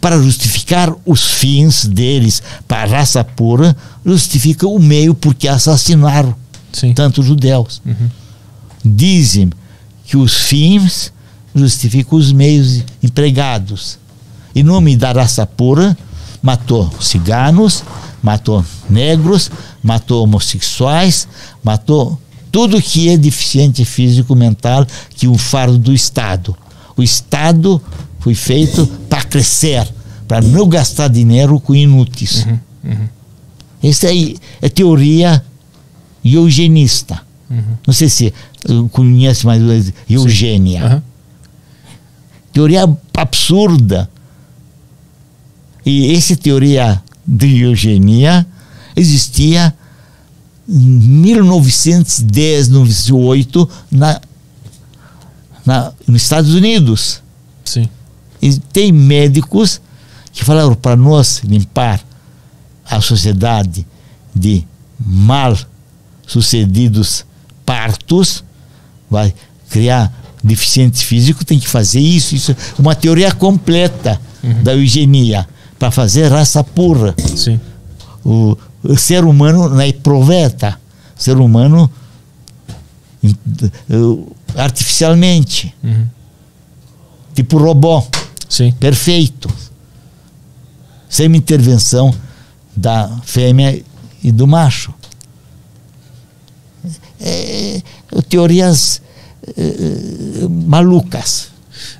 Para 0.00 0.20
justificar 0.20 0.92
os 1.06 1.24
fins 1.24 1.84
deles 1.86 2.42
para 2.66 2.82
a 2.82 2.96
raça 2.96 3.22
pura, 3.22 3.76
justifica 4.04 4.66
o 4.66 4.80
meio 4.80 5.14
porque 5.14 5.46
assassinaram 5.46 6.34
Sim. 6.72 6.92
tantos 6.92 7.24
judeus. 7.24 7.80
Dizem 8.84 9.50
que 10.04 10.16
os 10.16 10.34
fins 10.34 11.12
justificam 11.54 12.18
os 12.18 12.32
meios 12.32 12.82
empregados. 13.00 13.98
Em 14.54 14.64
nome 14.64 14.96
da 14.96 15.12
raça 15.12 15.46
pura, 15.46 15.96
matou 16.42 16.90
ciganos, 17.00 17.84
matou 18.22 18.64
negros, 18.90 19.50
matou 19.82 20.22
homossexuais, 20.24 21.26
matou 21.62 22.18
tudo 22.50 22.80
que 22.80 23.08
é 23.08 23.16
deficiente 23.16 23.84
físico 23.84 24.34
mental, 24.34 24.86
que 25.16 25.26
um 25.26 25.38
fardo 25.38 25.78
do 25.78 25.92
Estado. 25.92 26.56
O 26.96 27.02
Estado 27.02 27.80
foi 28.20 28.34
feito 28.34 28.86
para 29.08 29.24
crescer, 29.24 29.88
para 30.28 30.40
não 30.42 30.68
gastar 30.68 31.08
dinheiro 31.08 31.58
com 31.58 31.74
inúteis. 31.74 32.46
Essa 33.82 34.08
aí 34.08 34.36
é 34.60 34.68
teoria 34.68 35.42
eugenista. 36.24 37.20
Não 37.86 37.92
sei 37.92 38.08
se 38.08 38.32
uh, 38.68 38.88
conhece 38.88 39.44
mais 39.44 39.92
eugênia. 40.08 40.84
Aham. 40.84 41.02
Teoria 42.52 42.88
absurda. 43.14 44.08
E 45.84 46.14
essa 46.14 46.36
teoria 46.36 47.02
de 47.26 47.62
eugenia 47.62 48.46
existia 48.96 49.74
em 50.68 50.78
1910, 50.78 52.68
1908, 52.68 53.68
na, 53.90 54.20
na, 55.64 55.92
nos 56.06 56.22
Estados 56.22 56.54
Unidos. 56.54 57.22
Sim. 57.64 57.88
E 58.40 58.58
tem 58.58 58.92
médicos 58.92 59.80
que 60.32 60.44
falaram 60.44 60.74
para 60.74 60.96
nós 60.96 61.40
limpar 61.44 62.00
a 62.84 63.00
sociedade 63.00 63.86
de 64.34 64.64
mal 64.98 65.56
sucedidos 66.26 67.24
partos, 67.64 68.42
vai 69.10 69.34
criar 69.68 70.12
deficiente 70.42 71.04
físico, 71.04 71.44
tem 71.44 71.58
que 71.58 71.68
fazer 71.68 72.00
isso, 72.00 72.34
isso. 72.34 72.56
Uma 72.78 72.94
teoria 72.94 73.30
completa 73.32 74.20
da 74.62 74.74
eugenia 74.74 75.46
para 75.78 75.90
fazer 75.90 76.28
raça 76.28 76.64
pura. 76.64 77.14
Sim. 77.36 77.60
O, 78.24 78.56
o 78.82 78.96
ser 78.96 79.24
humano 79.24 79.68
não 79.68 79.80
é 79.80 79.92
proveta, 79.92 80.78
o 81.18 81.22
ser 81.22 81.36
humano 81.36 81.90
eh, 83.24 84.60
artificialmente, 84.60 85.74
Uhum. 85.82 86.06
tipo 87.34 87.58
robô 87.58 88.04
Sim. 88.48 88.72
perfeito, 88.72 89.48
sem 91.08 91.26
intervenção 91.36 92.12
da 92.76 93.08
fêmea 93.24 93.82
e 94.22 94.32
do 94.32 94.46
macho. 94.46 94.92
É, 97.20 97.76
é, 97.76 97.82
teorias 98.28 99.00
é, 99.56 100.48
malucas. 100.66 101.48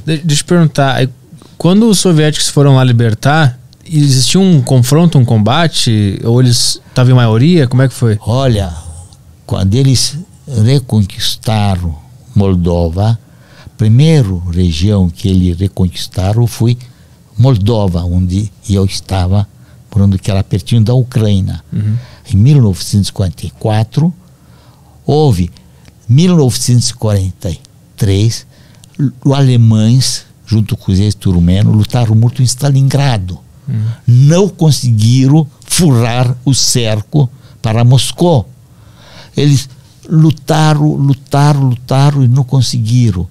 De- 0.05 0.19
deixa 0.19 0.43
eu 0.43 0.47
perguntar, 0.47 1.09
quando 1.57 1.89
os 1.89 1.99
soviéticos 2.01 2.49
foram 2.49 2.75
lá 2.75 2.83
libertar, 2.85 3.59
existia 3.93 4.41
um 4.41 4.63
confronto, 4.63 5.19
um 5.19 5.25
combate? 5.25 6.19
Ou 6.25 6.41
eles 6.41 6.81
estavam 6.89 7.13
em 7.13 7.17
maioria? 7.17 7.69
Como 7.69 7.83
é 7.83 7.89
que 7.89 7.95
foi? 7.95 8.19
Olha, 8.23 8.73
quando 9.47 9.75
eles 9.75 10.19
reconquistaram 10.65 11.95
Moldova, 12.35 13.19
a 13.65 13.69
primeira 13.77 14.29
região 14.51 15.11
que 15.11 15.29
eles 15.29 15.59
reconquistaram 15.59 16.47
foi 16.47 16.79
Moldova, 17.39 18.03
onde 18.05 18.53
eu 18.69 18.85
estava, 18.85 19.49
morando 19.93 20.19
que 20.19 20.31
era 20.31 20.45
pertinho 20.45 20.83
da 20.83 20.95
Ucrânia. 20.95 21.63
Em 22.33 22.37
1944, 22.37 24.13
houve 25.05 25.51
1943, 26.09 28.47
os 29.25 29.33
alemães, 29.33 30.25
junto 30.47 30.77
com 30.77 30.91
o 30.91 30.95
exército 30.95 31.31
rumeno, 31.31 31.73
lutaram 31.73 32.15
muito 32.15 32.43
em 32.43 32.45
Stalingrado. 32.45 33.39
Não 34.07 34.49
conseguiram 34.49 35.47
furar 35.65 36.37
o 36.45 36.55
cerco 36.55 37.31
para 37.61 37.85
Moscou. 37.85 38.49
Eles 39.37 39.69
lutaram, 40.09 40.95
lutaram, 40.95 41.69
lutaram 41.69 42.25
e 42.25 42.29
não 42.29 42.45
conseguiram. 42.45 43.27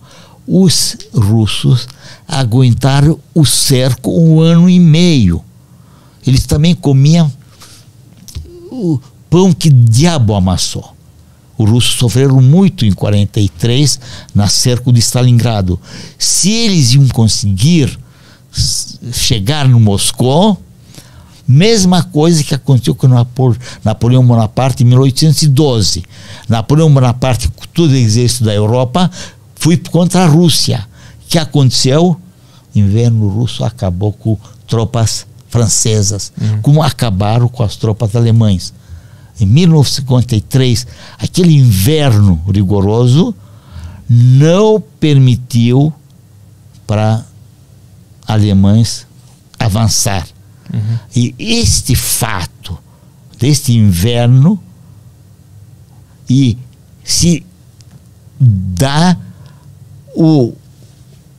Os 0.48 0.98
russos 1.14 1.88
aguentaram 2.28 3.20
o 3.34 3.46
cerco 3.46 4.12
um 4.12 4.40
ano 4.40 4.70
e 4.70 4.80
meio. 4.80 5.44
Eles 6.26 6.46
também 6.46 6.74
comiam 6.74 7.32
o 8.72 9.00
pão 9.30 9.54
que 9.54 9.70
diabo 9.70 10.34
amassou. 10.34 10.96
Os 11.58 11.70
russos 11.70 11.96
sofreram 11.96 12.42
muito 12.42 12.86
em 12.86 12.92
43 12.92 14.00
na 14.34 14.48
cerco 14.48 14.92
de 14.92 15.00
Stalingrado. 15.00 15.80
Se 16.18 16.50
eles 16.50 16.94
iam 16.94 17.08
conseguir 17.10 18.00
chegar 18.52 19.68
no 19.68 19.80
Moscou, 19.80 20.62
mesma 21.48 22.04
coisa 22.04 22.44
que 22.44 22.54
aconteceu 22.54 22.94
com 22.96 23.08
Napo- 23.08 23.56
Napoleão 23.84 24.26
Bonaparte 24.26 24.84
em 24.84 24.86
1812. 24.88 26.04
Napoleão 26.48 26.94
Bonaparte, 26.94 27.48
com 27.50 27.66
todo 27.74 27.92
o 27.92 27.96
exército 27.96 28.44
da 28.46 28.54
Europa, 28.54 29.10
foi 29.56 29.78
contra 29.78 30.24
a 30.24 30.28
Rússia. 30.28 30.86
O 31.26 31.28
que 31.30 31.38
aconteceu? 31.38 32.18
O 32.74 32.80
inverno 32.80 33.28
russo 33.28 33.64
acabou 33.64 34.14
com 34.14 34.38
tropas 34.68 35.26
francesas, 35.50 36.32
como 36.62 36.82
acabaram 36.82 37.48
com 37.50 37.62
as 37.64 37.76
tropas 37.76 38.16
alemães. 38.16 38.74
Em 39.40 39.46
1953, 39.46 40.88
aquele 41.18 41.54
inverno 41.56 42.40
rigoroso 42.54 43.36
não 44.10 44.82
permitiu 45.00 45.92
para 46.88 47.26
alemães 48.34 49.08
avançar. 49.60 50.28
E 51.16 51.36
este 51.38 51.96
fato 51.96 52.78
deste 53.38 53.74
inverno 53.74 54.62
e 56.30 56.58
se 57.04 57.46
dá 58.40 59.18
o, 60.16 60.54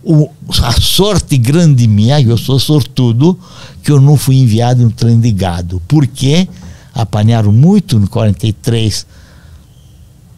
o, 0.05 0.28
a 0.62 0.73
sorte 0.73 1.39
grande 1.39 1.89
minha, 1.89 2.20
eu 2.20 2.36
sou 2.36 2.59
sortudo, 2.59 3.39
que 3.82 3.90
eu 3.90 4.01
não 4.01 4.16
fui 4.16 4.36
enviado 4.36 4.82
no 4.82 4.90
trem 4.90 5.19
de 5.19 5.32
gado. 5.32 5.81
Porque 5.89 6.47
apanharam 6.93 7.52
muito 7.52 7.98
no 7.98 8.09
43 8.09 9.06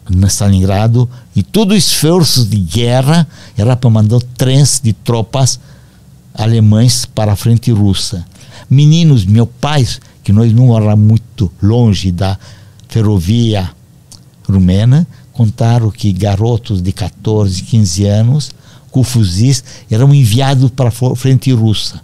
no 0.09 0.27
Stalingrado 0.27 1.09
e 1.35 1.41
todo 1.43 1.71
o 1.71 1.75
esforço 1.75 2.45
de 2.45 2.57
guerra 2.57 3.27
era 3.57 3.75
para 3.75 3.89
mandar 3.89 4.21
trens 4.37 4.79
de 4.81 4.93
tropas 4.93 5.59
alemães 6.37 7.05
para 7.05 7.33
a 7.33 7.35
frente 7.35 7.71
russa. 7.71 8.25
Meninos, 8.69 9.25
meu 9.25 9.47
pai, 9.47 9.87
que 10.23 10.31
nós 10.31 10.53
não 10.53 10.75
éramos 10.75 11.07
muito 11.07 11.51
longe 11.61 12.11
da 12.11 12.37
ferrovia 12.87 13.69
rumena, 14.47 15.07
contaram 15.33 15.91
que 15.91 16.11
garotos 16.11 16.81
de 16.81 16.91
14, 16.91 17.61
15 17.63 18.05
anos 18.05 18.51
com 18.91 19.03
fuzis 19.03 19.63
eram 19.91 20.13
enviados 20.13 20.69
para 20.71 20.89
a 20.89 21.15
frente 21.15 21.51
russa 21.51 22.01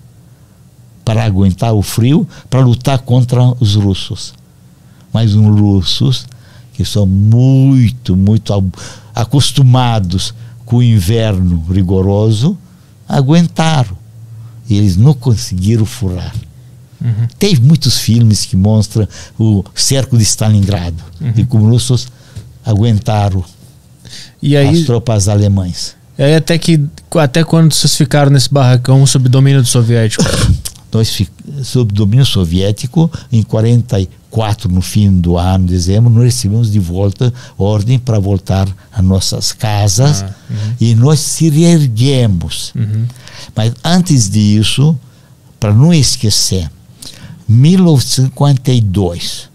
para 1.04 1.26
aguentar 1.26 1.74
o 1.74 1.82
frio, 1.82 2.28
para 2.50 2.62
lutar 2.62 3.00
contra 3.00 3.42
os 3.60 3.76
russos. 3.76 4.34
Mas 5.12 5.34
os 5.36 5.60
russos, 5.60 6.26
que 6.74 6.86
são 6.86 7.06
muito, 7.06 8.16
muito 8.16 8.54
acostumados 9.14 10.34
com 10.66 10.78
o 10.78 10.84
inverno 10.84 11.66
rigoroso, 11.70 12.58
aguentaram. 13.08 14.01
E 14.72 14.78
eles 14.78 14.96
não 14.96 15.14
conseguiram 15.14 15.86
furar. 15.86 16.34
Uhum. 17.02 17.28
Tem 17.38 17.54
muitos 17.58 17.98
filmes 17.98 18.46
que 18.46 18.56
mostram 18.56 19.06
o 19.38 19.66
cerco 19.76 20.18
de 20.18 20.24
Stalingrado 20.24 21.04
uhum. 21.20 21.34
e 21.36 21.46
como 21.46 21.66
os 21.66 21.72
russos 21.72 22.08
aguentaram 22.66 23.44
e 24.42 24.56
aí, 24.56 24.70
as 24.70 24.86
tropas 24.86 25.28
alemães. 25.28 25.94
E 26.18 26.24
aí 26.24 26.36
até 26.36 26.58
que 26.58 26.80
até 27.16 27.44
quando 27.44 27.74
vocês 27.74 27.98
ficaram 27.98 28.32
nesse 28.32 28.50
barracão 28.50 29.06
sob 29.06 29.28
domínio 29.28 29.62
do 29.62 29.68
soviético? 29.68 30.24
Nós 30.92 31.22
sob 31.64 31.94
domínio 31.94 32.26
soviético 32.26 33.10
em 33.32 33.42
44 33.44 34.70
no 34.70 34.82
fim 34.82 35.10
do 35.20 35.38
ano, 35.38 35.68
dezembro, 35.68 36.10
nós 36.10 36.26
recebemos 36.26 36.70
de 36.72 36.80
volta 36.80 37.34
ordem 37.58 37.98
para 37.98 38.20
voltar 38.20 38.68
a 38.92 39.02
nossas 39.02 39.54
casas 39.54 40.24
ah, 40.24 40.36
uhum. 40.50 40.76
e 40.80 40.94
nós 40.96 41.20
se 41.20 41.50
reerguemos. 41.50 42.74
Uhum. 42.76 43.06
Mas 43.56 43.74
antes 43.84 44.30
disso, 44.30 44.96
para 45.60 45.74
não 45.74 45.92
esquecer, 45.94 46.72
1952, 47.48 49.50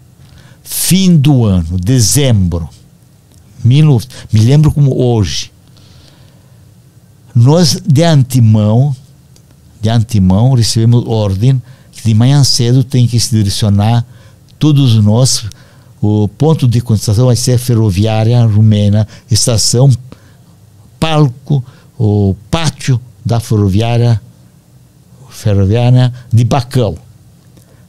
fim 0.63 1.17
do 1.17 1.45
ano, 1.45 1.79
dezembro, 1.79 2.69
me 3.63 3.83
lembro 4.33 4.71
como 4.71 4.99
hoje. 4.99 5.51
Nós, 7.35 7.79
de 7.85 8.03
antemão, 8.03 8.95
de 9.87 9.89
antemão, 9.89 10.53
recebemos 10.53 11.05
ordem 11.07 11.61
que 11.91 12.03
de 12.03 12.13
manhã 12.13 12.43
cedo 12.43 12.83
tem 12.83 13.07
que 13.07 13.19
se 13.19 13.31
direcionar 13.31 14.05
todos 14.59 14.95
nós. 14.95 15.45
O 16.01 16.27
ponto 16.27 16.67
de 16.67 16.81
concentração 16.81 17.27
vai 17.27 17.35
ser 17.35 17.57
ferroviária 17.57 18.45
rumena, 18.45 19.07
estação, 19.31 19.89
palco, 20.99 21.63
o 21.97 22.35
pátio 22.51 22.99
da 23.25 23.39
ferroviária 23.39 24.21
ferroviária 25.29 26.13
de 26.31 26.43
Bacão. 26.43 26.97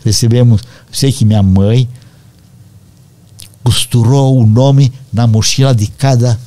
Recebemos, 0.05 0.63
sei 0.93 1.13
que 1.13 1.25
minha 1.25 1.43
mãe 1.43 1.89
costurou 3.63 4.39
o 4.39 4.47
nome 4.47 4.93
na 5.13 5.27
mochila 5.27 5.75
de 5.75 5.87
cada, 5.87 6.39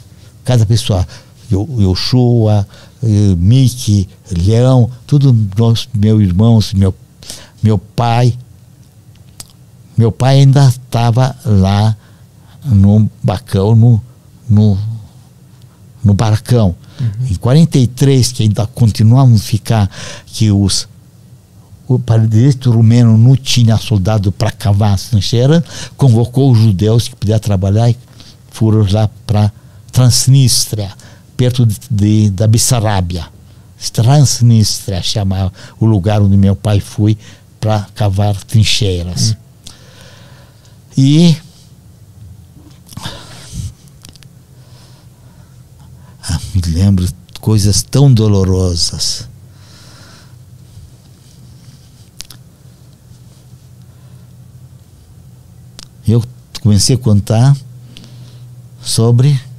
cada 0.43 0.65
pessoa. 0.65 1.05
Yoshua, 1.51 2.65
Mickey, 3.03 4.07
Leão, 4.31 4.89
todos 5.07 5.33
nós, 5.57 5.87
meus 5.93 6.21
irmãos, 6.21 6.73
meu, 6.73 6.93
meu 7.61 7.77
pai. 7.77 8.37
Meu 9.97 10.11
pai 10.11 10.39
ainda 10.39 10.67
estava 10.67 11.35
lá 11.45 11.95
no 12.65 13.09
Bacão, 13.21 13.75
no, 13.75 14.01
no, 14.49 14.77
no 16.03 16.13
Baracão. 16.13 16.75
Uhum. 16.99 17.27
Em 17.29 17.35
43, 17.35 18.31
que 18.31 18.43
ainda 18.43 18.65
continuamos 18.67 19.41
a 19.41 19.43
ficar, 19.43 19.89
que 20.27 20.51
os 20.51 20.87
o 21.93 22.01
exército 22.23 22.71
rumeno 22.71 23.17
não 23.17 23.35
tinha 23.35 23.77
soldado 23.77 24.31
para 24.31 24.49
cavar 24.49 24.93
as 24.93 25.09
trincheiras, 25.09 25.61
convocou 25.97 26.51
os 26.51 26.57
judeus 26.57 27.09
que 27.09 27.15
podiam 27.15 27.39
trabalhar 27.39 27.89
e 27.89 27.97
foram 28.49 28.85
lá 28.89 29.09
para 29.27 29.51
Transnistria, 29.91 30.89
perto 31.41 31.65
de, 31.65 31.79
de, 31.89 32.29
da 32.29 32.45
Bessarabia. 32.45 33.27
Transnistria 33.91 35.01
chamava 35.01 35.51
o 35.79 35.87
lugar 35.87 36.21
onde 36.21 36.37
meu 36.37 36.55
pai 36.55 36.79
foi 36.79 37.17
para 37.59 37.87
cavar 37.95 38.35
trincheiras. 38.43 39.31
Hum. 39.31 39.35
E 40.95 41.37
ah, 46.23 46.39
me 46.53 46.61
lembro 46.73 47.09
coisas 47.39 47.81
tão 47.81 48.13
dolorosas. 48.13 49.27
Eu 56.07 56.23
comecei 56.61 56.95
a 56.95 56.99
contar 56.99 57.57
sobre. 58.79 59.50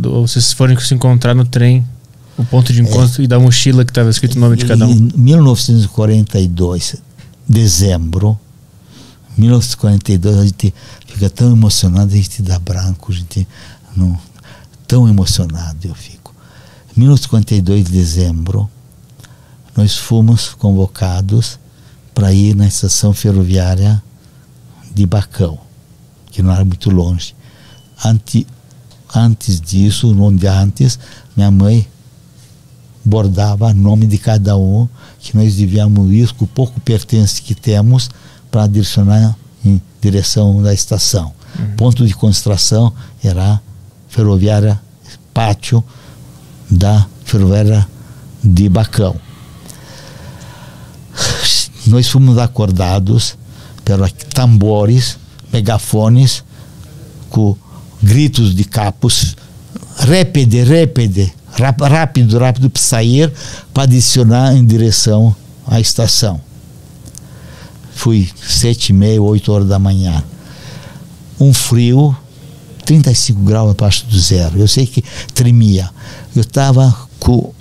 Vocês 0.00 0.52
foram 0.52 0.78
se 0.78 0.94
encontrar 0.94 1.34
no 1.34 1.44
trem, 1.44 1.86
o 2.36 2.44
ponto 2.44 2.72
de 2.72 2.80
encontro 2.80 3.20
é, 3.20 3.24
e 3.24 3.28
da 3.28 3.38
mochila 3.38 3.84
que 3.84 3.90
estava 3.90 4.10
escrito 4.10 4.36
o 4.36 4.40
nome 4.40 4.56
de 4.56 4.64
cada 4.64 4.86
um. 4.86 4.90
Em 4.90 5.12
1942, 5.14 6.96
dezembro, 7.48 8.38
1942, 9.36 10.38
a 10.38 10.44
gente 10.44 10.74
fica 11.06 11.28
tão 11.28 11.52
emocionado, 11.52 12.12
a 12.12 12.16
gente 12.16 12.42
dá 12.42 12.58
branco, 12.58 13.10
a 13.10 13.14
gente 13.14 13.46
não, 13.96 14.18
tão 14.86 15.08
emocionado 15.08 15.88
eu 15.88 15.94
fico. 15.94 16.34
1942, 16.96 17.88
dezembro, 17.88 18.68
nós 19.76 19.96
fomos 19.96 20.54
convocados 20.54 21.58
para 22.14 22.32
ir 22.32 22.54
na 22.54 22.66
estação 22.66 23.12
ferroviária 23.12 24.02
de 24.94 25.06
Bacão 25.06 25.58
que 26.38 26.42
não 26.42 26.52
era 26.52 26.64
muito 26.64 26.88
longe. 26.88 27.34
Ante, 28.04 28.46
antes 29.14 29.60
disso, 29.60 30.10
um 30.12 30.34
dia 30.34 30.52
antes, 30.52 30.98
minha 31.36 31.50
mãe 31.50 31.86
bordava 33.04 33.72
nome 33.72 34.06
de 34.06 34.18
cada 34.18 34.56
um, 34.56 34.86
que 35.18 35.36
nós 35.36 35.54
devíamos 35.54 36.12
ir 36.12 36.32
com 36.32 36.44
o 36.44 36.48
pouco 36.48 36.78
pertence 36.80 37.40
que 37.40 37.54
temos 37.54 38.10
para 38.50 38.66
direcionar 38.66 39.36
em 39.64 39.80
direção 40.00 40.62
da 40.62 40.74
estação. 40.74 41.32
Uhum. 41.58 41.76
Ponto 41.76 42.06
de 42.06 42.14
concentração 42.14 42.92
era 43.22 43.60
ferroviária 44.08 44.80
pátio 45.32 45.82
da 46.70 47.06
ferroviária 47.24 47.86
de 48.42 48.68
Bacão. 48.68 49.16
Nós 51.86 52.08
fomos 52.08 52.36
acordados 52.38 53.36
pelos 53.84 54.12
tambores 54.34 55.16
megafones 55.52 56.44
com 57.30 57.56
gritos 58.02 58.54
de 58.54 58.64
capos, 58.64 59.36
répede, 59.98 60.62
répede, 60.62 61.32
rápido, 61.50 62.38
rápido 62.38 62.70
para 62.70 62.82
sair, 62.82 63.32
para 63.72 63.84
adicionar 63.84 64.54
em 64.54 64.64
direção 64.64 65.34
à 65.66 65.80
estação. 65.80 66.40
Fui 67.94 68.28
sete 68.46 68.90
e 68.90 68.92
meia, 68.92 69.20
oito 69.20 69.52
horas 69.52 69.68
da 69.68 69.78
manhã. 69.78 70.22
Um 71.40 71.52
frio, 71.52 72.16
35 72.84 73.40
graus 73.42 73.70
abaixo 73.70 74.06
do 74.06 74.18
zero. 74.18 74.58
Eu 74.58 74.68
sei 74.68 74.86
que 74.86 75.02
tremia. 75.34 75.90
Eu 76.34 76.42
estava 76.42 76.96
com 77.18 77.52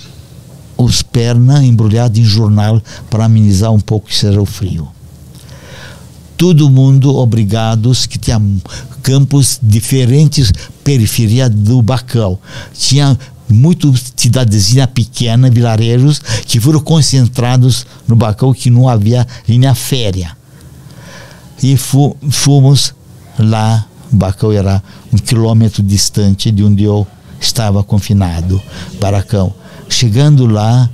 os 0.78 1.02
pernas 1.02 1.64
embrulhados 1.64 2.20
em 2.20 2.24
jornal 2.24 2.82
para 3.10 3.26
amenizar 3.26 3.72
um 3.72 3.80
pouco 3.80 4.10
o 4.10 4.46
frio 4.46 4.88
todo 6.38 6.70
mundo 6.70 7.16
obrigados 7.16 8.06
que 8.06 8.20
tinha 8.20 8.40
campos 9.02 9.60
diferentes 9.62 10.54
periferia 10.84 11.50
do 11.50 11.82
Bacão. 11.82 12.38
Tinha 12.74 13.18
muitas 13.50 14.14
cidadezinhas 14.16 14.88
pequenas, 14.94 15.52
vilarejos, 15.52 16.20
que 16.46 16.60
foram 16.60 16.80
concentrados 16.80 17.88
no 18.08 18.16
Bacão, 18.16 18.54
que 18.54 18.70
não 18.70 18.88
havia 18.88 19.26
linha 19.48 19.74
férrea. 19.74 20.38
E 21.62 21.76
fu 21.76 22.16
fomos 22.30 22.94
lá, 23.40 23.86
Bacão 24.12 24.52
era 24.52 24.82
um 25.12 25.18
quilômetro 25.18 25.82
distante 25.82 26.52
de 26.52 26.64
onde 26.64 26.84
eu 26.84 27.08
estava 27.42 27.84
confinado, 27.84 28.62
Baracão. 29.02 29.54
Chegando 29.90 30.46
lá, 30.46 30.90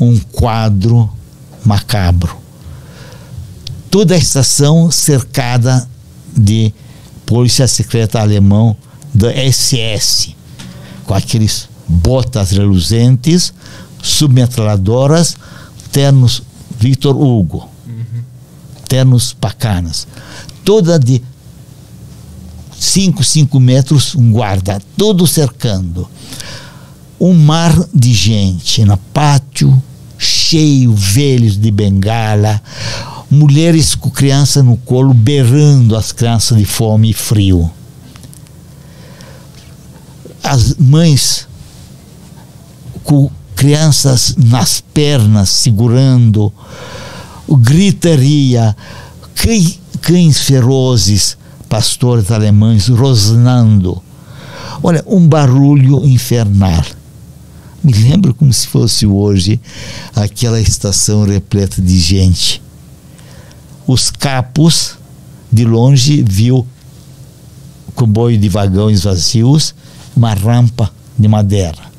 um 0.00 0.18
quadro 0.18 1.10
macabro 1.64 2.39
toda 3.90 4.14
a 4.14 4.18
estação 4.18 4.90
cercada 4.90 5.86
de 6.36 6.72
polícia 7.26 7.66
secreta 7.66 8.20
alemão 8.20 8.76
da 9.12 9.30
SS, 9.32 10.36
com 11.04 11.12
aqueles 11.12 11.68
botas 11.88 12.52
reluzentes, 12.52 13.52
submetralhadoras, 14.00 15.36
ternos 15.90 16.42
Victor 16.78 17.16
Hugo, 17.16 17.68
ternos 18.88 19.36
bacanas, 19.38 20.06
toda 20.64 20.98
de 20.98 21.22
5, 22.78 23.22
5 23.22 23.60
metros, 23.60 24.14
um 24.14 24.32
guarda, 24.32 24.80
todo 24.96 25.26
cercando. 25.26 26.08
Um 27.20 27.34
mar 27.34 27.74
de 27.92 28.14
gente 28.14 28.82
no 28.86 28.96
pátio, 28.96 29.82
cheio, 30.16 30.94
velhos 30.94 31.58
de 31.58 31.70
bengala, 31.70 32.62
mulheres 33.30 33.94
com 33.94 34.10
criança 34.10 34.62
no 34.62 34.76
colo, 34.76 35.14
berrando 35.14 35.94
as 35.96 36.10
crianças 36.10 36.58
de 36.58 36.64
fome 36.64 37.10
e 37.10 37.14
frio. 37.14 37.70
As 40.42 40.74
mães 40.74 41.46
com 43.04 43.30
crianças 43.54 44.34
nas 44.36 44.80
pernas, 44.80 45.48
segurando, 45.50 46.52
gritaria, 47.48 48.76
cães 50.00 50.38
ferozes, 50.40 51.36
pastores 51.68 52.30
alemães 52.30 52.88
rosnando. 52.88 54.02
Olha, 54.82 55.04
um 55.06 55.28
barulho 55.28 56.04
infernal. 56.04 56.84
Me 57.82 57.92
lembro 57.92 58.34
como 58.34 58.52
se 58.52 58.66
fosse 58.66 59.06
hoje 59.06 59.60
aquela 60.14 60.60
estação 60.60 61.24
repleta 61.24 61.80
de 61.80 61.98
gente. 61.98 62.62
Os 63.92 64.08
capos, 64.08 64.96
de 65.50 65.64
longe, 65.64 66.22
viu 66.22 66.64
comboio 67.96 68.38
de 68.38 68.48
vagões 68.48 69.02
vazios, 69.02 69.74
uma 70.16 70.32
rampa 70.32 70.88
de 71.18 71.26
madeira. 71.26 71.90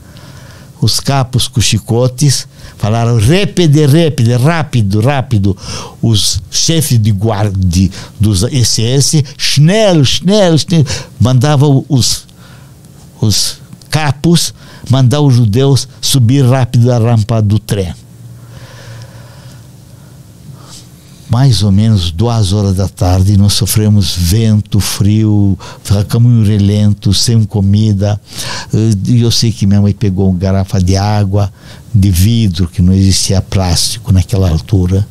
Os 0.80 1.02
capos 1.02 1.50
com 1.50 1.60
chicotes 1.60 2.48
falaram 2.78 3.18
repede, 3.18 3.86
repede, 3.86 4.32
rápido, 4.36 5.02
rápido. 5.02 5.58
Os 6.02 6.42
chefes 6.50 6.98
de 6.98 7.12
guarda 7.12 7.60
dos 8.18 8.44
SS, 8.44 9.26
schnell, 9.38 10.06
schnell, 10.06 10.58
schnell, 10.58 10.86
mandavam 11.20 11.84
os, 11.90 12.26
os 13.20 13.58
capos 13.90 14.54
mandar 14.90 15.20
os 15.20 15.34
judeus 15.34 15.90
subir 16.00 16.46
rápido 16.46 16.90
a 16.90 16.98
rampa 16.98 17.42
do 17.42 17.60
trem. 17.60 17.94
Mais 21.32 21.64
ou 21.64 21.72
menos 21.72 22.12
duas 22.12 22.52
horas 22.52 22.76
da 22.76 22.90
tarde, 22.90 23.38
nós 23.38 23.54
sofremos 23.54 24.14
vento, 24.18 24.82
frio, 24.82 25.58
em 25.90 26.44
relento, 26.44 27.14
sem 27.14 27.46
comida. 27.46 28.20
E 29.08 29.22
eu 29.22 29.32
sei 29.32 29.50
que 29.50 29.66
minha 29.66 29.82
mãe 29.82 29.94
pegou 29.94 30.30
uma 30.30 30.38
garrafa 30.38 30.82
de 30.82 30.98
água, 30.98 31.50
de 31.96 32.12
vidro, 32.12 32.68
que 32.68 32.82
não 32.82 32.92
existia 32.92 33.42
plástico 33.42 34.12
naquela 34.12 34.50
altura, 34.50 35.08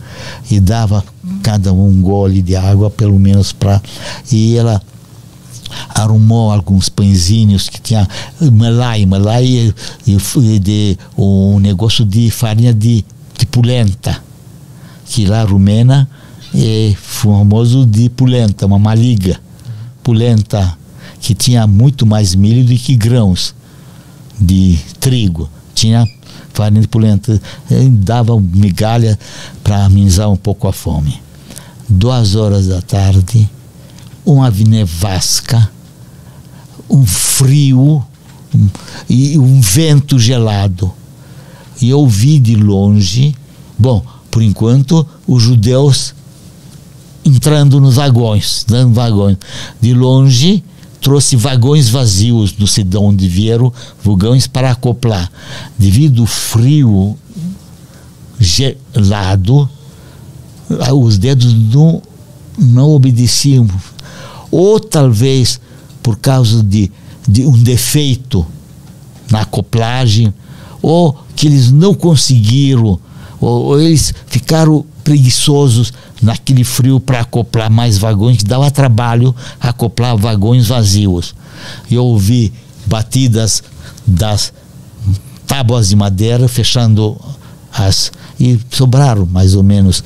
e 0.51 0.61
dava 0.61 1.03
cada 1.43 1.73
um 1.73 1.89
um 1.89 2.03
gole 2.03 2.43
de 2.43 2.55
água, 2.55 2.91
pelo 2.91 3.19
menos 3.19 3.51
para. 3.51 3.81
E 4.31 4.59
ela 4.59 4.83
arrumou 5.89 6.53
alguns 6.53 6.91
pãezinhos 6.91 7.71
que 7.71 7.81
tinha 7.81 8.07
malai, 8.53 9.07
malai 9.07 9.73
e, 10.07 10.19
e 10.37 10.59
de 10.59 10.99
um 11.17 11.59
negócio 11.59 12.05
de 12.05 12.31
farinha 12.31 12.75
de, 12.75 13.03
de 13.39 13.47
polenta 13.47 14.30
que 15.11 15.27
lá 15.27 15.43
rumena 15.43 16.09
é 16.55 16.95
famoso 16.97 17.85
de 17.85 18.09
polenta, 18.09 18.65
uma 18.65 18.79
maliga. 18.79 19.41
Polenta 20.05 20.79
que 21.21 21.35
tinha 21.35 21.67
muito 21.67 22.07
mais 22.07 22.33
milho 22.37 22.65
do 22.65 22.75
que 22.77 22.95
grãos 22.95 23.53
de 24.41 24.79
trigo. 25.01 25.51
Tinha 25.75 26.09
farinha 26.55 26.81
de 26.81 26.87
polenta, 26.87 27.43
dava 27.91 28.41
migalha 28.41 29.19
para 29.65 29.85
amenizar 29.85 30.31
um 30.31 30.37
pouco 30.37 30.69
a 30.69 30.73
fome. 30.73 31.21
Duas 31.89 32.37
horas 32.37 32.69
da 32.69 32.81
tarde, 32.81 33.51
uma 34.25 34.49
nevasca, 34.49 35.69
um 36.89 37.05
frio 37.05 38.05
um, 38.55 38.69
e 39.09 39.37
um 39.37 39.61
vento 39.61 40.21
gelado. 40.21 40.93
E 41.83 41.91
eu 41.91 42.07
vi 42.07 42.39
de 42.39 42.55
longe, 42.55 43.35
bom, 43.77 44.05
por 44.31 44.43
enquanto, 44.43 45.07
os 45.27 45.43
judeus 45.43 46.15
entrando 47.25 47.81
nos 47.81 47.97
vagões, 47.97 48.65
dando 48.67 48.95
vagões. 48.95 49.37
De 49.81 49.93
longe, 49.93 50.63
trouxe 51.01 51.37
vagões 51.37 51.89
vazios, 51.89 52.55
sei 52.67 52.85
de 52.85 52.97
onde 52.97 53.29
vieram, 53.29 53.73
vagões 54.03 54.47
para 54.47 54.71
acoplar. 54.71 55.31
Devido 55.79 56.23
ao 56.23 56.27
frio 56.27 57.17
gelado, 58.39 59.69
os 60.95 61.19
dedos 61.19 61.53
não, 61.53 62.03
não 62.59 62.91
obedeciam. 62.91 63.69
Ou 64.51 64.79
talvez 64.79 65.61
por 66.03 66.17
causa 66.19 66.63
de, 66.63 66.91
de 67.29 67.47
um 67.47 67.59
defeito 67.63 68.47
na 69.31 69.43
acoplagem, 69.43 70.33
ou 70.83 71.17
que 71.37 71.47
eles 71.47 71.71
não 71.71 71.95
conseguiram 71.95 72.99
ou, 73.41 73.65
ou 73.65 73.81
eles 73.81 74.15
ficaram 74.27 74.85
preguiçosos 75.03 75.93
naquele 76.23 76.63
frio 76.63 77.01
para 77.01 77.21
acoplar 77.21 77.71
mais 77.71 77.97
vagões, 77.97 78.39
que 78.39 78.45
dava 78.45 78.71
trabalho 78.71 79.35
acoplar 79.59 80.17
vagões 80.17 80.69
vazios. 80.69 81.35
Eu 81.91 82.05
ouvi 82.05 82.53
batidas 82.87 83.63
das 84.07 84.53
tábuas 85.47 85.89
de 85.89 85.97
madeira 85.97 86.47
fechando 86.49 87.17
as 87.73 88.13
e 88.39 88.59
sobraram 88.71 89.27
mais 89.27 89.55
ou 89.55 89.63
menos 89.63 90.03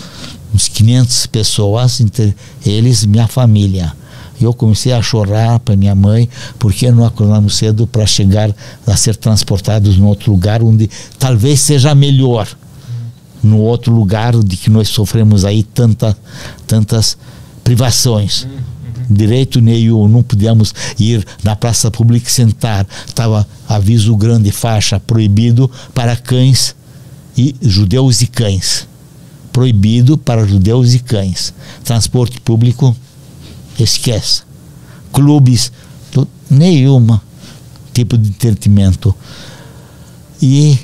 uns 0.54 0.68
500 0.68 1.26
pessoas, 1.26 2.00
entre 2.00 2.34
eles 2.64 3.04
minha 3.04 3.26
família. 3.26 3.92
Eu 4.40 4.52
comecei 4.52 4.92
a 4.92 5.00
chorar 5.00 5.60
para 5.60 5.76
minha 5.76 5.94
mãe 5.94 6.28
porque 6.58 6.90
não 6.90 7.04
acordamos 7.04 7.56
cedo 7.56 7.86
para 7.86 8.06
chegar 8.06 8.50
a 8.86 8.96
ser 8.96 9.16
transportados 9.16 9.96
em 9.96 10.02
outro 10.02 10.30
lugar 10.30 10.62
onde 10.62 10.90
talvez 11.18 11.60
seja 11.60 11.94
melhor 11.94 12.48
no 13.46 13.58
outro 13.58 13.92
lugar 13.92 14.36
de 14.42 14.56
que 14.56 14.70
nós 14.70 14.88
sofremos 14.88 15.44
aí 15.44 15.62
tanta, 15.62 16.16
tantas 16.66 17.16
privações. 17.62 18.44
Uhum. 18.44 19.14
Direito 19.14 19.60
nenhum, 19.60 20.08
não 20.08 20.22
podíamos 20.22 20.74
ir 20.98 21.24
na 21.42 21.54
praça 21.54 21.90
pública 21.90 22.28
sentar. 22.30 22.86
Estava 23.06 23.46
aviso 23.68 24.16
grande, 24.16 24.50
faixa, 24.50 24.98
proibido 24.98 25.70
para 25.92 26.16
cães 26.16 26.74
e 27.36 27.54
judeus 27.60 28.22
e 28.22 28.26
cães. 28.26 28.88
Proibido 29.52 30.16
para 30.16 30.46
judeus 30.46 30.94
e 30.94 30.98
cães. 30.98 31.52
Transporte 31.84 32.40
público, 32.40 32.96
esquece. 33.78 34.42
Clubes, 35.12 35.70
nenhuma 36.50 37.22
tipo 37.94 38.18
de 38.18 38.28
entretenimento. 38.28 39.14
E 40.42 40.78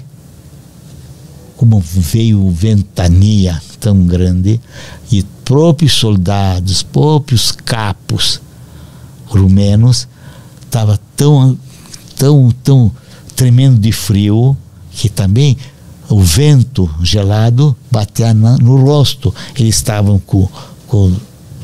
como 1.60 1.78
veio 1.78 2.48
ventania 2.48 3.60
tão 3.78 4.06
grande 4.06 4.58
e 5.12 5.22
próprios 5.44 5.92
soldados, 5.92 6.82
próprios 6.82 7.52
capos 7.52 8.40
rumenos 9.26 10.08
estava 10.64 10.98
tão 11.14 11.58
tão 12.16 12.50
tão 12.64 12.90
tremendo 13.36 13.78
de 13.78 13.92
frio 13.92 14.56
que 14.90 15.10
também 15.10 15.54
o 16.08 16.22
vento 16.22 16.88
gelado 17.02 17.76
batia 17.90 18.32
na, 18.32 18.56
no 18.56 18.82
rosto. 18.82 19.34
Eles 19.54 19.74
estavam 19.74 20.18
com, 20.18 20.48
com 20.86 21.14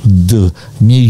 de, 0.05 0.53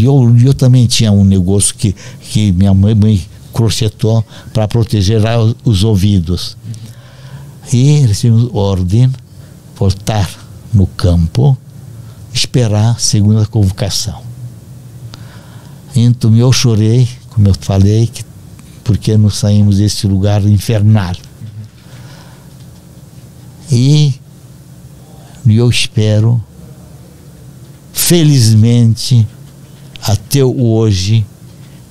eu, 0.01 0.33
eu 0.45 0.53
também 0.53 0.87
tinha 0.87 1.11
um 1.11 1.25
negócio 1.25 1.75
que, 1.75 1.93
que 2.21 2.53
minha 2.53 2.73
mãe 2.73 2.95
me 2.95 3.21
crochetou 3.51 4.23
para 4.53 4.65
proteger 4.65 5.21
os 5.65 5.83
ouvidos 5.83 6.55
e 7.71 7.99
recebemos 8.05 8.49
ordem 8.53 9.11
voltar 9.75 10.29
no 10.73 10.87
campo, 10.87 11.57
esperar 12.33 12.95
a 12.95 12.99
segunda 12.99 13.45
convocação. 13.45 14.21
Então 15.95 16.35
eu 16.35 16.51
chorei, 16.51 17.07
como 17.29 17.47
eu 17.47 17.55
falei, 17.59 18.07
que, 18.07 18.23
porque 18.83 19.17
não 19.17 19.29
saímos 19.29 19.77
desse 19.77 20.07
lugar 20.07 20.43
infernal. 20.45 21.15
E 23.71 24.13
eu 25.45 25.69
espero, 25.69 26.41
felizmente, 27.93 29.27
até 30.01 30.43
hoje, 30.43 31.25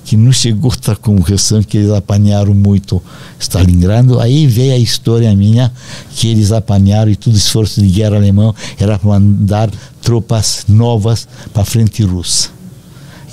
que 0.07 0.15
não 0.15 0.31
chegou 0.31 0.71
outra 0.71 0.95
conversão 0.95 1.61
que 1.61 1.77
eles 1.77 1.91
apanharam 1.91 2.53
muito 2.53 3.03
Stalingrado. 3.37 4.21
Aí 4.21 4.47
veio 4.47 4.73
a 4.73 4.77
história 4.77 5.35
minha 5.35 5.69
que 6.11 6.29
eles 6.29 6.53
apanharam 6.53 7.11
e 7.11 7.15
todo 7.17 7.35
esforço 7.35 7.81
de 7.81 7.89
guerra 7.89 8.15
alemão 8.15 8.55
era 8.79 8.97
para 8.97 9.09
mandar 9.09 9.69
tropas 10.01 10.63
novas 10.65 11.27
para 11.51 11.63
a 11.63 11.65
frente 11.65 12.03
russa. 12.03 12.49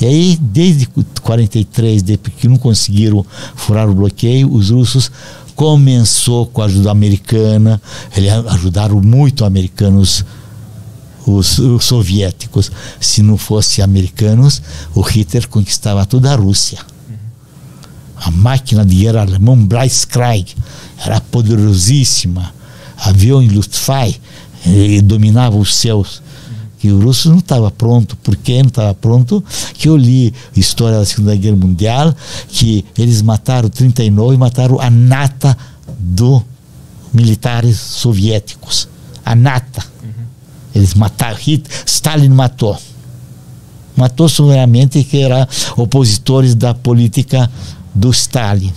E 0.01 0.05
aí, 0.05 0.39
desde 0.41 0.89
43, 1.23 2.03
desde 2.03 2.31
que 2.31 2.49
não 2.49 2.57
conseguiram 2.57 3.25
furar 3.55 3.89
o 3.89 3.95
bloqueio, 3.95 4.53
os 4.53 4.71
russos 4.71 5.13
começou 5.55 6.45
com 6.47 6.61
a 6.61 6.65
ajuda 6.65 6.91
americana, 6.91 7.81
eles 8.17 8.33
ajudaram 8.49 9.01
muito 9.01 9.43
os 9.43 9.47
americanos, 9.47 10.25
os, 11.27 11.59
os 11.59 11.85
soviéticos. 11.85 12.71
Se 13.01 13.23
não 13.23 13.37
fossem 13.37 13.85
americanos, 13.85 14.63
o 14.95 15.01
Hitler 15.01 15.49
conquistava 15.49 16.05
toda 16.07 16.33
a 16.33 16.37
Rússia. 16.37 16.79
A 18.17 18.31
máquina 18.31 18.85
de 18.85 18.97
guerra 18.97 19.23
alemã 19.23 19.57
Blitzkrieg 19.57 20.55
era 21.05 21.21
poderosíssima. 21.21 22.55
Avião 22.97 23.43
em 23.43 23.49
Luftwaffe 23.49 24.21
ele 24.67 25.03
dominava 25.03 25.57
os 25.57 25.75
céus 25.75 26.23
que 26.79 26.91
o 26.91 27.01
russo 27.01 27.31
não 27.31 27.39
estava 27.39 27.71
pronto. 27.71 28.17
Por 28.17 28.37
que 28.37 28.61
não 28.63 28.69
estava 28.69 28.93
pronto? 28.95 29.43
Que 29.73 29.89
eu 29.89 29.97
li 29.97 30.35
história 30.55 30.99
da 30.99 31.05
Segunda 31.07 31.35
Guerra 31.35 31.57
Mundial, 31.57 32.15
que 32.49 32.85
eles 32.99 33.23
mataram 33.23 33.71
39 33.71 34.35
e 34.35 34.39
mataram 34.39 34.79
a 34.79 34.91
nata 34.91 35.57
dos 35.99 36.43
militares 37.13 37.79
soviéticos. 37.79 38.87
A 39.25 39.35
nata. 39.35 39.83
Uhum. 40.03 40.14
Eles 40.75 40.95
mataram. 40.95 41.37
Hitler, 41.37 41.83
Stalin 41.87 42.31
matou. 42.31 42.77
Matou 43.97 44.29
somente 44.29 45.05
que 45.05 45.19
eram 45.19 45.47
opositores 45.77 46.55
da 46.55 46.75
política 46.75 47.51
do 47.95 48.11
Stalin, 48.11 48.73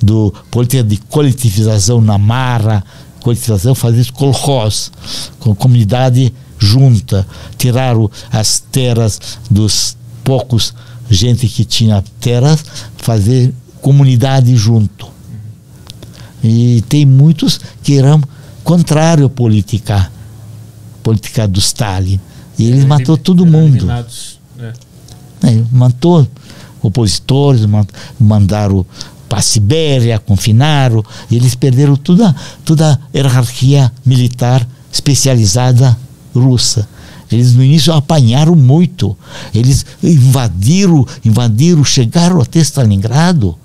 do 0.00 0.32
política 0.50 0.84
de 0.84 0.96
coletivização 0.96 2.00
na 2.00 2.16
marra, 2.16 2.84
coletivização, 3.20 3.74
fazer 3.74 4.10
kolkhoz, 4.12 4.92
com 5.40 5.54
comunidade 5.54 6.32
junta, 6.58 7.26
tiraram 7.58 8.08
as 8.30 8.60
terras 8.60 9.20
dos 9.50 9.96
poucos 10.22 10.72
gente 11.10 11.48
que 11.48 11.64
tinha 11.64 12.04
terras, 12.20 12.64
fazer 12.96 13.52
comunidade 13.82 14.54
junto. 14.56 15.08
E 16.42 16.82
tem 16.88 17.04
muitos 17.04 17.60
que 17.82 17.98
eram 17.98 18.22
contrário 18.62 19.26
à 19.26 19.28
política, 19.28 20.10
política 21.02 21.46
do 21.46 21.58
Stalin. 21.58 22.20
E 22.58 22.64
ele 22.66 22.84
matou 22.86 23.16
todo 23.16 23.46
mundo. 23.46 23.86
Né? 23.86 24.72
É, 25.42 25.62
matou 25.72 26.26
opositores, 26.82 27.62
mandaram 28.18 28.84
para 29.28 29.38
a 29.38 29.42
Sibéria, 29.42 30.18
confinaram, 30.18 31.04
e 31.30 31.36
eles 31.36 31.54
perderam 31.54 31.94
toda, 31.96 32.34
toda 32.64 32.92
a 32.92 33.16
hierarquia 33.16 33.92
militar 34.04 34.66
especializada 34.92 35.96
russa. 36.34 36.88
Eles 37.30 37.54
no 37.54 37.62
início 37.62 37.92
apanharam 37.92 38.56
muito. 38.56 39.16
Eles 39.54 39.86
invadiram, 40.02 41.06
invadiram, 41.24 41.84
chegaram 41.84 42.40
até 42.40 42.58
Stalingrado, 42.58 43.56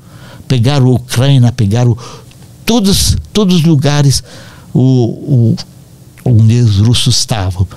pegaram 0.48 0.88
a 0.88 0.92
Ucrânia, 0.92 1.52
pegaram 1.52 1.98
todos, 2.64 3.18
todos 3.34 3.56
os 3.58 3.64
lugares 3.64 4.24
o, 4.72 4.80
o, 4.82 5.56
onde 6.26 6.60
os 6.60 6.80
russos 6.80 7.20
estavam. 7.20 7.68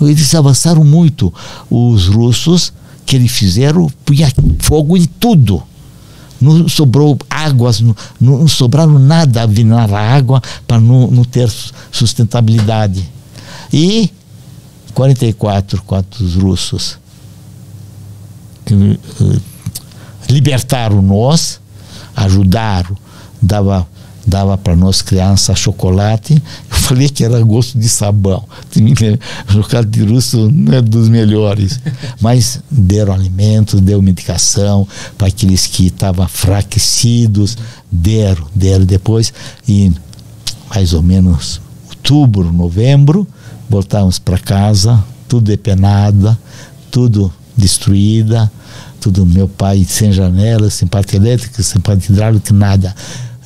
Eles 0.00 0.34
avançaram 0.34 0.82
muito. 0.82 1.32
Os 1.70 2.08
russos 2.08 2.72
que 3.04 3.16
eles 3.16 3.30
fizeram 3.30 3.88
punha 4.04 4.32
fogo 4.60 4.96
em 4.96 5.04
tudo. 5.04 5.62
Não 6.40 6.68
sobrou 6.68 7.16
águas, 7.30 7.80
não, 7.80 7.94
não 8.20 8.48
sobraram 8.48 8.98
nada 8.98 9.42
a 9.42 10.00
água 10.00 10.42
para 10.66 10.80
não, 10.80 11.08
não 11.10 11.24
ter 11.24 11.50
sustentabilidade. 11.92 13.08
E 13.72 14.10
44, 14.94 15.82
quando 15.82 16.06
os 16.20 16.34
russos 16.34 16.98
eh, 18.66 19.40
libertaram 20.30 21.02
nós, 21.02 21.60
ajudaram, 22.14 22.96
dava 23.40 23.86
dava 24.26 24.56
para 24.56 24.74
nós 24.74 25.02
crianças 25.02 25.58
chocolate. 25.58 26.34
Eu 26.70 26.76
falei 26.76 27.08
que 27.08 27.24
era 27.24 27.40
gosto 27.42 27.78
de 27.78 27.88
sabão. 27.88 28.44
Chocolate 29.48 29.88
de 29.88 30.04
russo 30.04 30.50
não 30.50 30.74
é 30.74 30.82
dos 30.82 31.08
melhores, 31.08 31.80
mas 32.20 32.60
deram 32.70 33.12
alimentos, 33.12 33.80
deu 33.80 34.00
medicação 34.02 34.86
para 35.16 35.28
aqueles 35.28 35.66
que 35.66 35.86
estavam 35.86 36.24
enfraquecidos, 36.24 37.56
deram, 37.90 38.46
deram 38.54 38.84
depois 38.84 39.32
e 39.68 39.92
mais 40.68 40.92
ou 40.92 41.02
menos 41.02 41.60
outubro, 41.88 42.52
novembro, 42.52 43.26
voltamos 43.68 44.18
para 44.18 44.38
casa, 44.38 45.02
tudo 45.28 45.46
depenada, 45.46 46.38
tudo 46.90 47.32
destruída, 47.56 48.50
tudo 49.00 49.26
meu 49.26 49.48
pai 49.48 49.84
sem 49.88 50.12
janela, 50.12 50.70
sem 50.70 50.88
parte 50.88 51.16
elétrica, 51.16 51.62
sem 51.62 51.80
parte 51.80 52.10
hidráulica, 52.10 52.52
nada. 52.52 52.94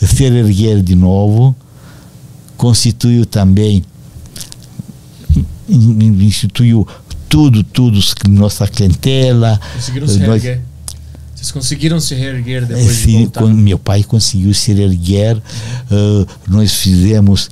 Se 0.01 0.25
erguer 0.25 0.83
de 0.83 0.95
novo, 0.95 1.55
constituiu 2.57 3.27
também, 3.27 3.85
instituiu 5.69 6.87
tudo, 7.29 7.63
tudo, 7.63 8.01
nossa 8.29 8.67
clientela. 8.67 9.61
Conseguiram 9.75 10.09
se 10.09 10.19
nós, 10.21 10.43
reerguer? 10.43 10.65
Vocês 11.35 11.51
conseguiram 11.53 12.01
se 12.01 12.15
reerguer 12.15 12.67
depois 12.67 12.97
sim, 12.97 13.07
de 13.07 13.19
voltar? 13.25 13.47
Meu 13.47 13.79
pai 13.79 14.03
conseguiu 14.03 14.55
se 14.55 14.73
reerguer. 14.73 15.37
Uh, 15.37 16.27
nós 16.49 16.75
fizemos 16.75 17.51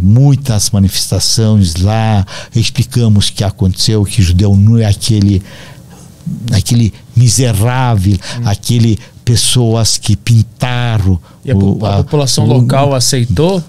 muitas 0.00 0.70
manifestações 0.70 1.76
lá, 1.76 2.26
explicamos 2.54 3.28
o 3.28 3.32
que 3.32 3.44
aconteceu, 3.44 4.04
que 4.04 4.22
judeu 4.22 4.56
não 4.56 4.78
é 4.78 4.86
aquele 4.86 5.42
aquele 6.52 6.92
miserável, 7.14 8.14
hum. 8.14 8.42
aquele 8.44 8.98
pessoas 9.24 9.96
que 9.98 10.16
pintaram. 10.16 11.18
E 11.44 11.50
a, 11.50 11.56
o, 11.56 11.84
a, 11.84 11.94
a 11.94 11.96
população 11.98 12.44
o, 12.44 12.48
local 12.60 12.94
aceitou 12.94 13.62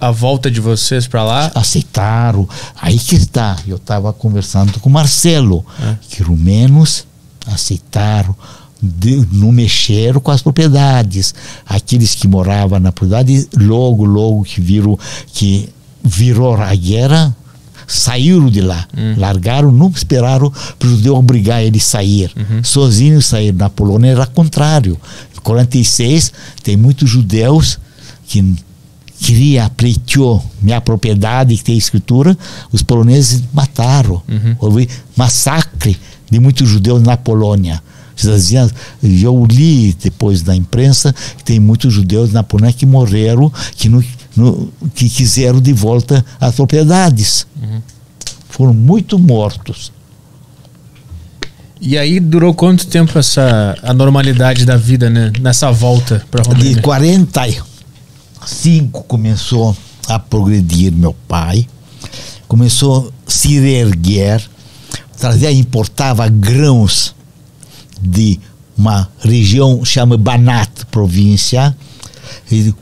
a 0.00 0.10
volta 0.10 0.50
de 0.50 0.60
vocês 0.60 1.06
para 1.06 1.24
lá? 1.24 1.50
Aceitaram. 1.54 2.48
Aí 2.80 2.98
que 2.98 3.16
está. 3.16 3.56
Eu 3.66 3.76
estava 3.76 4.12
conversando 4.12 4.78
com 4.80 4.88
o 4.88 4.92
Marcelo, 4.92 5.64
é. 5.80 5.96
que 6.08 6.22
rumenos 6.22 7.06
aceitaram 7.46 8.34
de, 8.80 9.26
não 9.32 9.50
mexeram 9.50 10.20
com 10.20 10.30
as 10.30 10.42
propriedades. 10.42 11.34
Aqueles 11.66 12.14
que 12.14 12.28
moravam 12.28 12.78
na 12.78 12.92
propriedade, 12.92 13.48
logo, 13.56 14.04
logo 14.04 14.44
que 14.44 14.60
viram 14.60 14.98
que 15.32 15.68
virou 16.02 16.54
a 16.54 16.74
guerra, 16.74 17.36
saíram 17.88 18.50
de 18.50 18.60
lá, 18.60 18.86
hum. 18.96 19.14
largaram, 19.16 19.72
não 19.72 19.88
esperaram 19.88 20.52
para 20.78 20.86
o 20.86 20.90
judeu 20.90 21.16
obrigar 21.16 21.62
ele 21.62 21.78
a 21.78 21.80
sair. 21.80 22.30
Uhum. 22.36 22.62
Sozinhos 22.62 23.26
saíram. 23.26 23.56
Na 23.56 23.70
Polônia 23.70 24.10
era 24.10 24.26
contrário. 24.26 25.00
Em 25.36 25.40
46 25.40 26.32
tem 26.62 26.76
muitos 26.76 27.08
judeus 27.08 27.78
que 28.26 28.54
queria 29.18 29.68
pleiteou 29.70 30.44
minha 30.60 30.80
propriedade 30.80 31.56
que 31.56 31.64
tem 31.64 31.76
escritura, 31.76 32.36
os 32.70 32.82
poloneses 32.82 33.42
mataram. 33.52 34.22
Uhum. 34.28 34.56
Houve 34.60 34.88
massacre 35.16 35.96
de 36.30 36.38
muitos 36.38 36.68
judeus 36.68 37.02
na 37.02 37.16
Polônia 37.16 37.82
eu 39.22 39.46
li 39.46 39.96
depois 40.02 40.42
da 40.42 40.54
imprensa 40.54 41.14
que 41.36 41.44
tem 41.44 41.60
muitos 41.60 41.92
judeus 41.92 42.32
na 42.32 42.42
Polônia 42.42 42.72
que 42.72 42.84
morreram, 42.84 43.52
que, 43.76 43.88
no, 43.88 44.02
no, 44.38 44.72
que 44.94 45.08
quiseram 45.08 45.60
de 45.60 45.72
volta 45.72 46.24
as 46.40 46.54
propriedades. 46.54 47.44
Uhum. 47.60 47.82
Foram 48.48 48.72
muito 48.72 49.18
mortos. 49.18 49.90
E 51.80 51.98
aí 51.98 52.20
durou 52.20 52.54
quanto 52.54 52.86
tempo 52.86 53.18
essa 53.18 53.76
a 53.82 53.92
normalidade 53.92 54.64
da 54.64 54.76
vida, 54.76 55.10
né? 55.10 55.32
Nessa 55.40 55.70
volta 55.70 56.24
para 56.30 56.42
Romênia? 56.42 56.74
De 56.74 56.82
45 56.82 59.04
começou 59.04 59.76
a 60.08 60.18
progredir 60.18 60.92
meu 60.92 61.14
pai, 61.26 61.66
começou 62.48 63.12
a 63.26 63.30
se 63.30 63.56
erguer, 63.56 64.42
trazia, 65.18 65.52
importava 65.52 66.28
grãos 66.28 67.14
de 68.00 68.40
uma 68.76 69.08
região 69.20 69.84
chama 69.84 70.16
Banat, 70.16 70.70
província, 70.90 71.76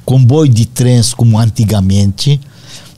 comboio 0.05 0.51
de 0.51 0.67
trens 0.67 1.15
como 1.15 1.39
antigamente. 1.39 2.41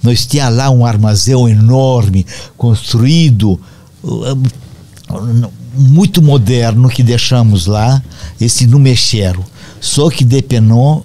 Nós 0.02 0.26
tínhamos 0.26 0.58
lá 0.58 0.70
um 0.70 0.86
armazém 0.86 1.34
enorme, 1.50 2.24
construído, 2.56 3.60
uh, 4.02 5.50
muito 5.74 6.22
moderno, 6.22 6.88
que 6.88 7.02
deixamos 7.02 7.66
lá, 7.66 8.02
esse 8.40 8.66
não 8.66 8.78
mexeram. 8.78 9.44
Só 9.80 10.10
que 10.10 10.24
depenou 10.24 11.04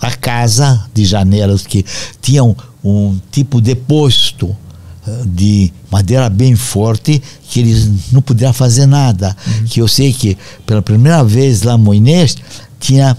a 0.00 0.10
casa 0.12 0.86
de 0.94 1.04
janelas, 1.04 1.66
que 1.66 1.84
tinham 2.20 2.56
um 2.82 3.18
tipo 3.30 3.60
de 3.60 3.74
posto 3.74 4.56
de 5.24 5.72
madeira 5.90 6.28
bem 6.28 6.54
forte 6.54 7.22
que 7.48 7.60
eles 7.60 7.90
não 8.12 8.22
podiam 8.22 8.52
fazer 8.52 8.86
nada. 8.86 9.36
Uhum. 9.46 9.64
Que 9.64 9.80
eu 9.80 9.88
sei 9.88 10.12
que 10.12 10.36
pela 10.66 10.82
primeira 10.82 11.24
vez 11.24 11.62
lá 11.62 11.74
em 11.74 11.78
Moinês 11.78 12.36
tinha 12.78 13.16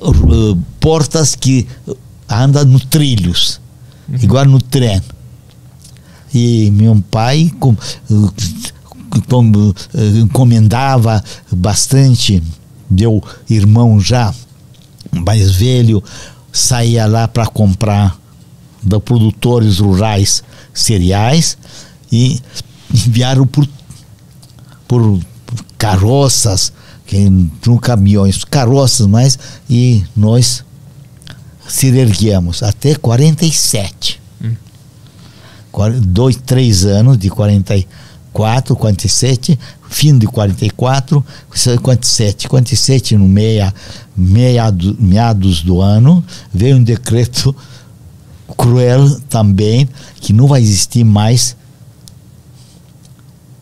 uh, 0.00 0.56
portas 0.80 1.34
que 1.34 1.66
andam 2.28 2.64
no 2.64 2.80
trilhos, 2.80 3.60
uhum. 4.08 4.16
igual 4.22 4.44
no 4.44 4.60
trem. 4.60 5.00
E 6.34 6.70
meu 6.70 7.02
pai 7.10 7.50
com, 7.58 7.74
com, 9.28 9.72
encomendava 10.20 11.22
bastante. 11.50 12.42
Meu 12.90 13.22
irmão 13.48 13.98
já 14.00 14.34
mais 15.12 15.50
velho 15.52 16.02
saía 16.52 17.06
lá 17.06 17.26
para 17.26 17.46
comprar 17.46 18.18
da 18.82 19.00
produtores 19.00 19.78
rurais 19.78 20.42
cereais 20.72 21.58
e 22.12 22.40
enviaram 22.92 23.46
por, 23.46 23.68
por 24.86 25.20
carroças, 25.76 26.72
que 27.06 27.30
não 27.66 27.78
caminhões, 27.78 28.44
carroças 28.44 29.06
mais, 29.06 29.38
e 29.70 30.04
nós 30.16 30.64
se 31.68 31.86
erguemos 31.86 32.62
até 32.62 32.94
47. 32.94 34.20
Hum. 34.42 34.54
Dois, 36.02 36.36
três 36.36 36.84
anos, 36.84 37.16
de 37.16 37.30
44, 37.30 38.74
47, 38.74 39.58
fim 39.88 40.18
de 40.18 40.26
44, 40.26 41.24
57. 41.54 42.48
47 42.48 43.16
no 43.16 43.28
meia, 43.28 43.72
meado, 44.16 44.96
meados 44.98 45.62
do 45.62 45.80
ano, 45.80 46.24
veio 46.52 46.76
um 46.76 46.82
decreto 46.82 47.54
cruel 48.56 49.20
também, 49.28 49.88
que 50.20 50.32
não 50.32 50.46
vai 50.46 50.60
existir 50.60 51.04
mais 51.04 51.56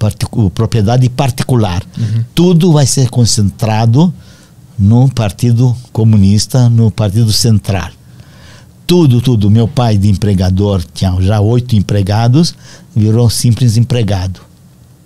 particu 0.04 0.50
propriedade 0.50 1.08
particular. 1.08 1.82
Uhum. 1.96 2.24
Tudo 2.34 2.72
vai 2.72 2.86
ser 2.86 3.08
concentrado 3.08 4.12
no 4.78 5.08
Partido 5.08 5.74
Comunista, 5.92 6.68
no 6.68 6.90
Partido 6.90 7.32
Central. 7.32 7.90
Tudo, 8.86 9.22
tudo. 9.22 9.50
Meu 9.50 9.66
pai 9.66 9.96
de 9.96 10.10
empregador 10.10 10.84
tinha 10.92 11.16
já 11.22 11.40
oito 11.40 11.74
empregados, 11.74 12.54
virou 12.94 13.30
simples 13.30 13.78
empregado. 13.78 14.40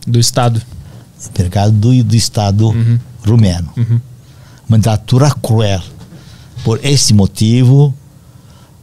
Do 0.04 0.18
Estado. 0.18 0.60
Empregado 1.30 1.72
do, 1.72 2.02
do 2.02 2.16
Estado 2.16 2.68
uhum. 2.68 2.98
rumeno. 3.24 3.70
Uhum. 3.76 4.00
Mandatura 4.68 5.30
cruel. 5.30 5.82
Por 6.64 6.84
esse 6.84 7.14
motivo, 7.14 7.94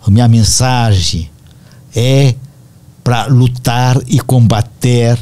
a 0.06 0.10
minha 0.10 0.30
mensagem 0.30 1.30
é 1.94 2.36
para 3.04 3.28
lutar 3.28 4.02
e 4.08 4.20
combater, 4.20 5.20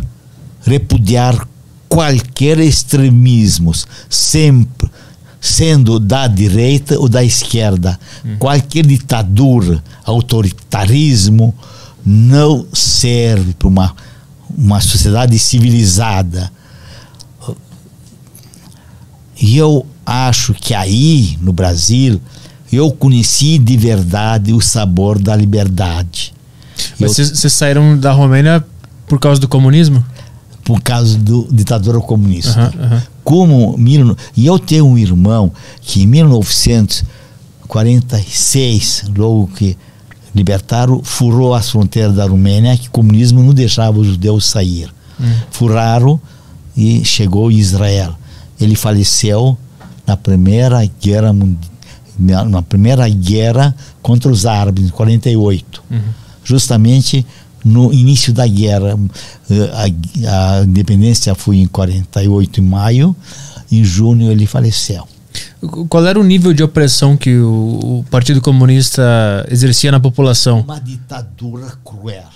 repudiar 0.66 1.48
qualquer 1.88 2.60
extremismos, 2.60 3.86
sempre 4.10 4.90
sendo 5.40 6.00
da 6.00 6.26
direita 6.26 6.98
ou 6.98 7.10
da 7.10 7.24
esquerda. 7.24 8.00
Hum. 8.26 8.38
Qualquer 8.40 8.86
ditadura, 8.86 9.84
autoritarismo 10.06 11.54
não 12.06 12.66
serve 12.74 13.54
para 13.54 13.68
uma, 13.68 13.96
uma 14.58 14.80
sociedade 14.80 15.38
civilizada. 15.38 16.52
E 19.40 19.58
eu 19.58 19.86
acho 20.06 20.54
que 20.54 20.74
aí, 20.74 21.38
no 21.42 21.52
Brasil, 21.52 22.22
eu 22.72 22.92
conheci 22.92 23.58
de 23.58 23.76
verdade 23.76 24.54
o 24.54 24.62
sabor 24.62 25.20
da 25.20 25.36
liberdade. 25.36 26.34
Mas 27.00 27.18
vocês 27.18 27.54
saíram 27.54 27.98
da 27.98 28.12
Romênia 28.12 28.64
por 29.08 29.20
causa 29.20 29.40
do 29.40 29.48
comunismo? 29.48 30.04
Por 30.64 30.80
causa 30.82 31.18
do 31.18 31.48
ditadura 31.52 32.00
comunista. 32.00 32.72
Uhum, 32.76 32.84
uhum. 32.84 33.02
Como 33.24 33.76
e 34.36 34.46
eu 34.46 34.60
tenho 34.60 34.86
um 34.86 34.98
irmão 34.98 35.50
que 35.82 36.04
em 36.04 36.08
1946, 36.08 39.06
logo 39.16 39.48
que 39.48 39.78
libertaram, 40.34 41.04
furou 41.04 41.54
as 41.54 41.70
fronteiras 41.70 42.16
da 42.16 42.26
Romênia, 42.26 42.78
que 42.78 42.88
o 42.88 42.92
comunismo 42.92 43.44
não 43.44 43.54
deixava 43.54 44.00
os 44.00 44.08
judeus 44.08 44.46
sair. 44.46 44.90
Uhum. 45.20 45.36
Furaram 45.52 46.18
e 46.76 47.06
chegou 47.06 47.52
Israel. 47.52 48.16
Ele 48.60 48.76
faleceu 48.76 49.56
na 50.06 50.18
Primeira 50.18 50.84
Guerra 51.02 51.34
na 52.18 52.62
primeira 52.62 53.08
guerra 53.10 53.76
contra 54.02 54.32
os 54.32 54.46
árabes, 54.46 54.86
em 54.86 54.90
48. 54.90 55.84
Uhum. 55.90 56.00
Justamente 56.44 57.26
no 57.64 57.94
início 57.94 58.34
da 58.34 58.48
guerra. 58.48 58.98
Eh, 59.50 60.28
a, 60.28 60.60
a 60.60 60.64
independência 60.64 61.34
foi 61.36 61.58
em 61.58 61.68
48, 61.68 62.60
em 62.60 62.64
maio. 62.64 63.16
Em 63.72 63.84
junho 63.84 64.32
ele 64.32 64.46
faleceu. 64.46 65.08
Qual 65.90 66.06
era 66.06 66.20
o 66.20 66.24
nível 66.24 66.54
de 66.54 66.62
opressão 66.62 67.18
que 67.18 67.38
o, 67.38 68.00
o 68.00 68.06
Partido 68.10 68.42
Comunista 68.42 69.46
exercia 69.50 69.92
na 69.92 70.00
população? 70.00 70.62
Uma 70.62 70.80
ditadura 70.80 71.74
cruel. 71.84 72.30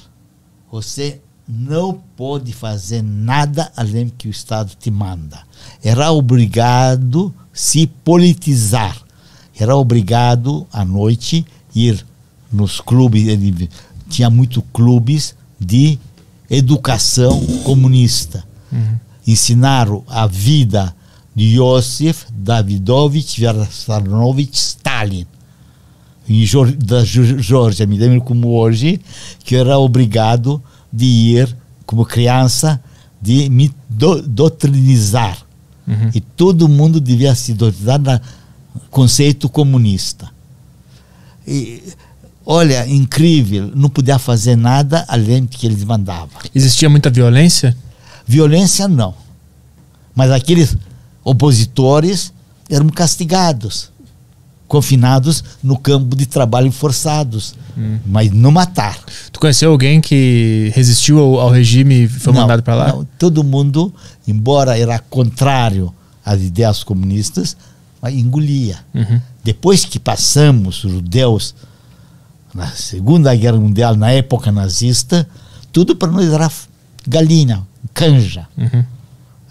Você 0.72 1.20
não 1.48 1.99
pode 2.16 2.54
fazer 2.54 3.02
nada 3.04 3.72
além 3.76 4.12
que 4.18 4.28
o 4.28 4.32
Estado 4.32 4.72
te 4.80 4.90
manda. 4.90 5.40
Era 5.84 6.12
obrigado 6.12 7.34
a 7.38 7.48
se 7.54 7.88
politizar 8.04 9.08
era 9.60 9.76
obrigado 9.76 10.68
à 10.72 10.86
noite 10.86 11.45
ir 11.74 12.06
nos 12.52 12.80
clubes, 12.80 13.28
ele 13.28 13.70
tinha 14.09 14.29
muito 14.29 14.61
clubes 14.61 15.35
de 15.59 15.99
educação 16.49 17.39
comunista. 17.63 18.43
Uhum. 18.71 18.97
Ensinaram 19.25 20.03
a 20.07 20.25
vida 20.27 20.95
de 21.35 21.55
Josef 21.55 22.25
Davidovich 22.31 23.39
Vyasanovich 23.39 24.55
Stalin. 24.55 25.25
Em 26.29 26.45
da 26.84 27.03
Georgia, 27.05 27.85
me 27.85 27.97
lembro 27.97 28.21
como 28.21 28.49
hoje, 28.49 28.99
que 29.43 29.55
era 29.55 29.79
obrigado 29.79 30.61
de 30.91 31.05
ir, 31.05 31.55
como 31.85 32.05
criança, 32.05 32.81
de 33.21 33.49
me 33.49 33.73
do, 33.89 34.21
doutrinizar. 34.21 35.38
Uhum. 35.88 36.11
E 36.13 36.19
todo 36.19 36.67
mundo 36.67 36.99
devia 36.99 37.34
se 37.34 37.53
doutrinizar 37.53 38.01
na, 38.01 38.21
conceito 38.89 39.47
comunista. 39.47 40.29
E, 41.47 41.81
olha, 42.49 42.88
incrível, 42.88 43.69
não 43.76 43.90
podia 43.90 44.18
fazer 44.18 44.56
nada 44.56 45.03
além 45.10 45.44
do 45.44 45.49
que 45.49 45.68
eles 45.68 45.84
mandavam. 45.84 46.30
Existia 46.56 46.90
muita 46.90 47.10
violência? 47.10 47.76
Violência 48.26 48.88
não. 48.88 49.14
Mas 50.15 50.32
aqueles 50.32 50.78
opositores 51.26 52.32
eram 52.69 52.88
castigados, 52.88 53.91
confinados 54.65 55.44
no 55.61 55.78
campo 55.78 56.15
de 56.15 56.26
trabalho 56.26 56.72
forçados, 56.72 57.53
hum. 57.78 57.99
mas 58.06 58.32
não 58.32 58.49
matar. 58.49 58.98
Tu 59.30 59.41
conheceu 59.41 59.69
alguém 59.69 59.99
que 59.99 60.72
resistiu 60.74 61.19
ao, 61.19 61.40
ao 61.41 61.49
regime 61.49 62.06
e 62.06 62.07
foi 62.07 62.32
não, 62.32 62.41
mandado 62.41 62.64
para 62.64 62.76
lá? 62.76 62.88
Não, 62.94 63.06
todo 63.19 63.44
mundo, 63.44 63.94
embora 64.26 64.80
era 64.80 64.98
contrário 64.99 65.94
às 66.24 66.41
ideias 66.41 66.82
comunistas, 66.82 67.57
engolia. 68.10 68.78
Uhum. 68.94 69.19
Depois 69.44 69.84
que 69.84 69.99
passamos, 69.99 70.82
os 70.86 70.91
judeus, 70.94 71.53
na 72.57 72.71
Segunda 72.71 73.35
Guerra 73.35 73.59
Mundial, 73.59 73.95
na 73.95 74.09
época 74.09 74.51
nazista, 74.51 75.29
tudo 75.71 75.95
para 75.95 76.11
nós 76.11 76.27
era 76.27 76.51
galinha, 77.07 77.61
canja. 77.93 78.47
Uhum. 78.57 78.84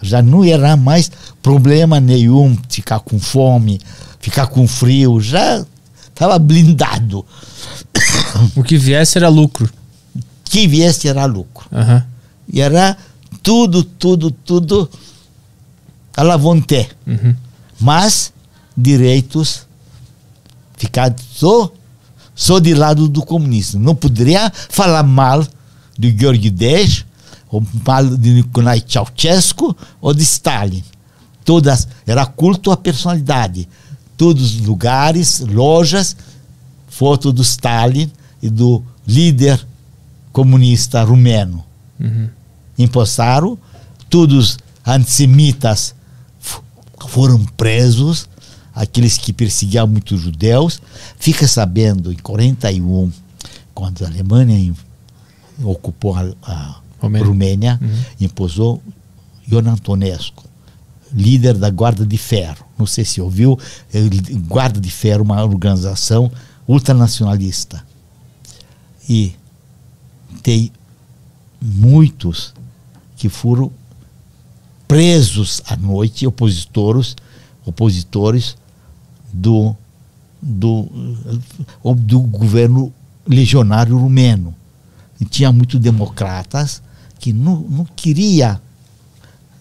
Já 0.01 0.21
não 0.21 0.43
era 0.43 0.75
mais 0.75 1.09
problema 1.41 2.01
nenhum 2.01 2.57
ficar 2.67 2.99
com 2.99 3.17
fome, 3.17 3.79
ficar 4.19 4.47
com 4.47 4.67
frio, 4.67 5.21
já 5.21 5.65
estava 6.05 6.37
blindado. 6.37 7.25
O 8.57 8.61
que 8.61 8.77
viesse 8.77 9.17
era 9.17 9.29
lucro. 9.29 9.69
O 10.13 10.49
que 10.49 10.67
viesse 10.67 11.07
era 11.07 11.23
lucro. 11.23 11.65
Uhum. 11.71 12.03
E 12.51 12.59
era 12.59 12.97
tudo, 13.41 13.85
tudo, 13.85 14.31
tudo 14.31 14.89
à 16.15 16.23
la 16.23 16.35
vontade. 16.35 16.89
Uhum. 17.07 17.33
Mas 17.79 18.33
direitos, 18.75 19.65
ficar 20.75 21.15
só, 21.31 21.71
só 22.37 22.59
de 22.59 22.75
lado 22.75 23.09
do 23.09 23.23
comunismo. 23.25 23.81
Não 23.81 23.95
poderia 23.95 24.53
falar 24.69 25.01
mal 25.01 25.45
de 25.97 26.15
Georg 26.15 26.49
Desch, 26.51 27.03
ou 27.49 27.65
mal 27.83 28.05
de 28.05 28.29
Nikolai 28.31 28.83
Ceausescu 28.87 29.75
ou 29.99 30.13
de 30.13 30.21
Stalin. 30.21 30.83
Todas, 31.43 31.87
era 32.05 32.27
culto 32.27 32.71
à 32.71 32.77
personalidade. 32.77 33.67
Todos 34.15 34.55
os 34.55 34.61
lugares, 34.61 35.39
lojas, 35.39 36.15
foto 36.87 37.33
do 37.33 37.41
Stalin 37.41 38.11
e 38.41 38.49
do 38.49 38.83
líder 39.07 39.65
comunista 40.31 41.03
rumeno. 41.03 41.65
Uhum. 41.99 42.29
Impostaram, 42.77 43.57
todos 44.09 44.59
antissemitas 44.85 45.95
foram 47.07 47.43
presos 47.57 48.29
aqueles 48.77 49.17
que 49.17 49.33
perseguiam 49.33 49.87
muitos 49.87 50.21
judeus. 50.21 50.79
Fica 51.17 51.47
sabendo, 51.47 52.11
em 52.11 52.17
41, 52.17 53.11
quando 53.73 54.05
a 54.05 54.07
Alemanha 54.07 54.73
ocupou 55.63 56.15
a, 56.15 56.31
a 56.43 56.79
Romênia, 56.99 57.27
Romênia 57.27 57.79
uhum. 57.81 58.03
imposou 58.21 58.81
Ion 59.51 59.67
Antonescu, 59.67 60.43
líder 61.11 61.55
da 61.55 61.71
Guarda 61.71 62.05
de 62.05 62.17
Ferro. 62.17 62.65
Não 62.77 62.85
sei 62.85 63.03
se 63.03 63.19
ouviu, 63.19 63.57
Guarda 64.47 64.79
de 64.79 64.91
Ferro, 64.91 65.23
uma 65.23 65.43
organização 65.43 66.31
ultranacionalista. 66.67 67.83
E 69.09 69.33
tem 70.43 70.71
muitos 71.59 72.53
que 73.15 73.27
foram 73.27 73.71
presos 74.87 75.63
à 75.67 75.75
noite, 75.75 76.27
opositores, 76.27 77.15
opositores 77.65 78.55
do, 79.31 79.75
do, 80.41 80.87
do 81.95 82.19
governo 82.19 82.93
legionário 83.25 83.97
rumeno. 83.97 84.53
E 85.19 85.25
tinha 85.25 85.51
muitos 85.51 85.79
democratas 85.79 86.81
que 87.19 87.33
não, 87.33 87.61
não 87.61 87.85
queria 87.85 88.61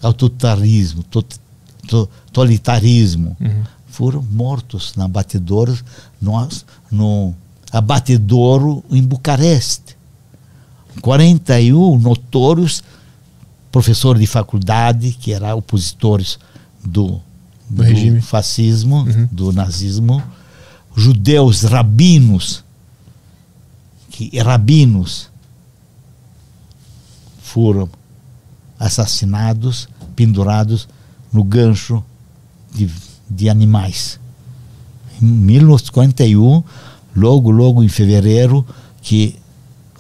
autoritarismo, 0.03 1.05
totalitarismo. 1.87 3.37
Uhum. 3.41 3.63
Foram 3.87 4.23
mortos 4.23 4.95
na 4.95 5.09
batedora, 5.09 5.75
no, 6.21 6.49
no 6.91 7.35
abatedouro 7.73 8.85
em 8.91 9.03
Bucareste. 9.03 9.97
41 11.01 11.99
notórios 11.99 12.83
professores 13.71 14.21
de 14.21 14.27
faculdade, 14.27 15.13
que 15.13 15.33
eram 15.33 15.59
opositores 15.59 16.39
do, 16.83 17.21
do, 17.69 17.83
do 17.83 18.23
fascismo, 18.23 18.99
uhum. 18.99 19.29
do 19.31 19.53
nazismo, 19.53 20.23
judeus 20.97 21.63
rabinos, 21.63 22.65
que 24.11 24.39
rabinos 24.39 25.29
foram 27.43 27.89
assassinados, 28.79 29.89
pendurados 30.15 30.89
no 31.33 31.45
gancho 31.45 32.03
de, 32.75 32.91
de 33.29 33.49
animais. 33.49 34.19
Em 35.21 35.27
1941, 35.27 36.63
logo, 37.15 37.51
logo 37.51 37.83
em 37.83 37.89
fevereiro, 37.89 38.67
que 39.01 39.37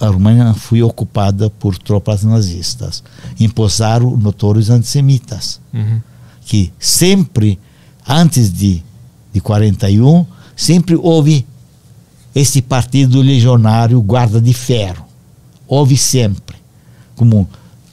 a 0.01 0.07
Alemanha 0.07 0.53
foi 0.55 0.83
ocupada 0.83 1.49
por 1.49 1.79
tropas 1.79 2.23
nazistas. 2.23 3.03
Imposaram 3.41 4.17
notórios 4.17 4.69
antissemitas, 4.69 5.61
uhum. 5.73 6.01
Que 6.47 6.73
sempre, 6.79 7.59
antes 8.09 8.51
de, 8.51 8.83
de 9.33 9.41
41, 9.41 10.27
sempre 10.57 10.97
houve 10.97 11.45
esse 12.35 12.63
partido 12.63 13.21
legionário 13.21 14.01
guarda 14.01 14.41
de 14.41 14.55
ferro. 14.55 15.05
Houve 15.67 15.97
sempre. 15.97 16.57
Como 17.15 17.49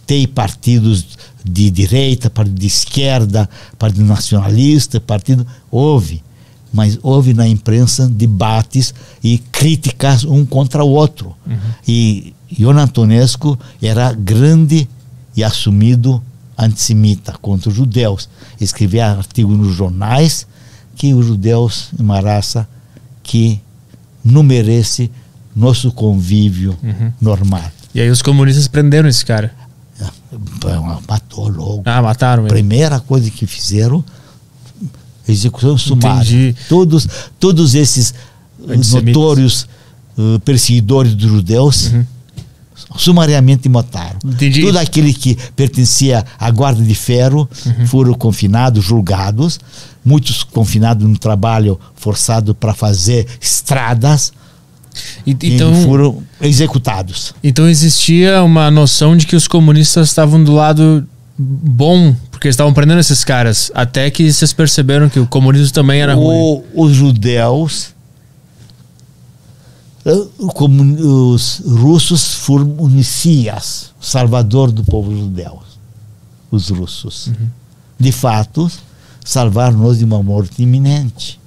tem 0.05 0.27
partidos 0.27 1.05
de 1.43 1.69
direita, 1.71 2.29
partido 2.29 2.59
de 2.59 2.67
esquerda, 2.67 3.49
partido 3.77 4.05
nacionalista, 4.05 5.01
partido. 5.01 5.45
Houve 5.69 6.23
mas 6.73 6.97
houve 7.03 7.35
na 7.35 7.47
imprensa 7.47 8.09
debates 8.09 8.95
e 9.23 9.37
críticas 9.37 10.23
um 10.23 10.43
contra 10.43 10.83
o 10.83 10.89
outro. 10.89 11.35
Uhum. 11.45 11.57
E 11.87 12.33
Ion 12.57 12.79
Antonescu 12.79 13.57
era 13.79 14.11
grande 14.11 14.89
e 15.35 15.43
assumido 15.43 16.21
antissemita 16.57 17.33
contra 17.41 17.69
os 17.69 17.75
judeus. 17.75 18.29
Escrevia 18.59 19.07
artigos 19.07 19.57
nos 19.57 19.75
jornais 19.75 20.47
que 20.95 21.13
os 21.13 21.25
judeus 21.25 21.89
é 21.97 22.01
uma 22.01 22.19
raça 22.19 22.67
que 23.21 23.59
não 24.23 24.43
merece 24.43 25.09
nosso 25.55 25.91
convívio 25.91 26.77
uhum. 26.81 27.11
normal. 27.19 27.71
E 27.93 28.01
aí 28.01 28.09
os 28.09 28.21
comunistas 28.21 28.67
prenderam 28.67 29.07
esse 29.07 29.25
cara? 29.25 29.53
É, 29.99 31.07
matou 31.07 31.47
logo. 31.47 31.83
Ah, 31.85 32.01
mataram 32.01 32.43
mesmo. 32.43 32.55
Primeira 32.55 32.99
coisa 32.99 33.29
que 33.29 33.45
fizeram 33.45 34.03
execução 35.27 35.77
sumária. 35.77 36.21
Entendi. 36.21 36.55
Todos, 36.67 37.07
todos 37.39 37.75
esses 37.75 38.13
notórios 38.59 39.67
uh, 40.17 40.39
perseguidores 40.39 41.13
dos 41.15 41.29
judeus 41.29 41.91
uhum. 41.91 42.05
Sumariamente 42.95 43.67
mataram. 43.69 44.19
Entendi. 44.25 44.61
Todo 44.61 44.77
aquele 44.77 45.13
que 45.13 45.37
pertencia 45.55 46.25
à 46.39 46.49
guarda 46.51 46.83
de 46.83 46.95
ferro 46.95 47.49
uhum. 47.65 47.87
foram 47.87 48.13
confinados, 48.13 48.83
julgados. 48.83 49.59
Muitos 50.05 50.43
confinados 50.43 51.07
no 51.07 51.17
trabalho 51.17 51.79
forçado 51.95 52.53
para 52.53 52.73
fazer 52.73 53.25
estradas. 53.41 54.33
Então, 55.25 55.73
e 55.73 55.83
foram 55.85 56.21
executados. 56.41 57.33
Então 57.43 57.67
existia 57.67 58.43
uma 58.43 58.69
noção 58.69 59.17
de 59.17 59.25
que 59.25 59.35
os 59.35 59.47
comunistas 59.47 60.09
estavam 60.09 60.43
do 60.43 60.53
lado 60.53 61.07
bom, 61.37 62.15
porque 62.31 62.47
eles 62.47 62.53
estavam 62.53 62.73
prendendo 62.73 62.99
esses 62.99 63.23
caras, 63.23 63.71
até 63.73 64.09
que 64.11 64.31
vocês 64.31 64.53
perceberam 64.53 65.09
que 65.09 65.19
o 65.19 65.25
comunismo 65.25 65.73
também 65.73 66.01
era 66.01 66.15
o, 66.15 66.19
ruim. 66.19 66.63
Os 66.75 66.93
judeus, 66.93 67.93
os 70.05 71.61
russos 71.65 72.33
foram 72.33 72.75
o 72.77 72.89
Messias, 72.89 73.91
o 74.01 74.05
salvador 74.05 74.71
do 74.71 74.83
povo 74.83 75.15
judeu. 75.15 75.61
Os 76.51 76.69
russos. 76.69 77.27
Uhum. 77.27 77.47
De 77.97 78.11
fato, 78.11 78.69
salvar-nos 79.23 79.99
de 79.99 80.05
uma 80.05 80.21
morte 80.21 80.61
iminente. 80.61 81.39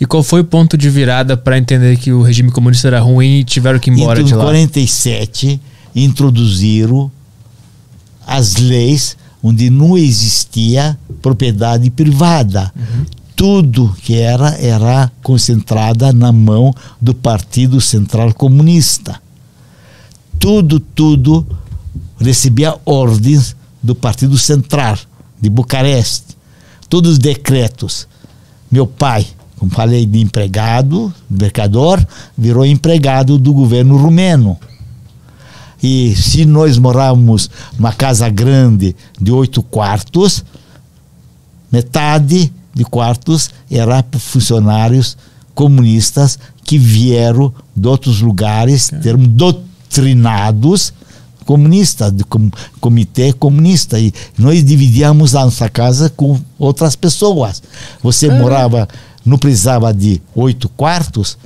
E 0.00 0.06
qual 0.06 0.22
foi 0.22 0.40
o 0.40 0.44
ponto 0.44 0.76
de 0.76 0.88
virada 0.90 1.36
para 1.36 1.58
entender 1.58 1.96
que 1.98 2.12
o 2.12 2.22
regime 2.22 2.50
comunista 2.50 2.88
era 2.88 3.00
ruim 3.00 3.40
e 3.40 3.44
tiveram 3.44 3.78
que 3.78 3.90
ir 3.90 3.94
embora 3.94 4.20
então, 4.20 4.28
de 4.28 4.34
lá? 4.34 4.44
Em 4.44 4.66
47 4.66 5.60
introduziram 5.94 7.10
as 8.26 8.56
leis 8.56 9.16
onde 9.42 9.68
não 9.70 9.96
existia 9.96 10.98
propriedade 11.20 11.90
privada. 11.90 12.72
Uhum. 12.74 13.04
Tudo 13.36 13.94
que 14.02 14.14
era 14.14 14.50
era 14.60 15.10
concentrada 15.22 16.12
na 16.12 16.30
mão 16.30 16.72
do 17.00 17.14
Partido 17.14 17.80
Central 17.80 18.32
Comunista. 18.32 19.20
Tudo, 20.38 20.78
tudo 20.78 21.46
recebia 22.18 22.76
ordens 22.84 23.56
do 23.82 23.94
Partido 23.94 24.38
Central 24.38 24.96
de 25.40 25.50
Bucareste. 25.50 26.36
Todos 26.88 27.12
os 27.12 27.18
decretos. 27.18 28.06
Meu 28.70 28.86
pai, 28.86 29.26
como 29.56 29.70
falei 29.70 30.06
de 30.06 30.20
empregado, 30.20 31.12
mercador, 31.28 32.04
virou 32.36 32.64
empregado 32.64 33.38
do 33.38 33.52
governo 33.52 33.96
rumeno. 33.96 34.58
E 35.82 36.14
se 36.16 36.44
nós 36.44 36.78
morávamos 36.78 37.50
numa 37.76 37.92
casa 37.92 38.28
grande 38.28 38.96
de 39.20 39.30
oito 39.30 39.62
quartos, 39.62 40.44
metade 41.70 42.52
de 42.74 42.84
quartos 42.84 43.50
era 43.70 44.02
para 44.02 44.20
funcionários 44.20 45.16
comunistas 45.54 46.38
que 46.64 46.78
vieram 46.78 47.52
de 47.76 47.86
outros 47.86 48.20
lugares, 48.20 48.92
é. 48.92 48.98
termos 48.98 49.28
doutrinados 49.28 50.92
comunistas, 51.44 52.10
de 52.10 52.24
com, 52.24 52.50
comitê 52.80 53.32
comunista. 53.32 53.98
E 53.98 54.12
nós 54.36 54.64
dividíamos 54.64 55.34
a 55.34 55.44
nossa 55.44 55.68
casa 55.68 56.10
com 56.10 56.40
outras 56.58 56.96
pessoas. 56.96 57.62
Você 58.02 58.26
é. 58.26 58.38
morava, 58.38 58.88
não 59.24 59.38
precisava 59.38 59.92
de 59.92 60.20
oito 60.34 60.68
quartos, 60.70 61.38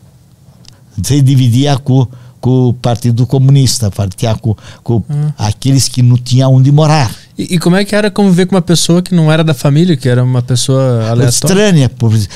você 0.96 1.20
dividia 1.20 1.76
com 1.76 2.06
com 2.40 2.68
o 2.68 2.72
Partido 2.72 3.26
Comunista, 3.26 3.90
partia 3.90 4.34
com, 4.36 4.56
com 4.82 4.96
hum. 4.98 5.32
aqueles 5.36 5.88
que 5.88 6.02
não 6.02 6.16
tinham 6.16 6.54
onde 6.54 6.70
morar. 6.70 7.10
E, 7.38 7.54
e, 7.54 7.58
como 7.58 7.76
é 7.76 7.84
que 7.84 7.94
era 7.94 8.10
conviver 8.10 8.46
com 8.46 8.56
uma 8.56 8.62
pessoa 8.62 9.00
que 9.00 9.14
não 9.14 9.30
era 9.30 9.44
da 9.44 9.54
família, 9.54 9.96
que 9.96 10.08
era 10.08 10.24
uma 10.24 10.42
pessoa 10.42 11.08
aleatória? 11.08 11.28
Estranha, 11.28 11.90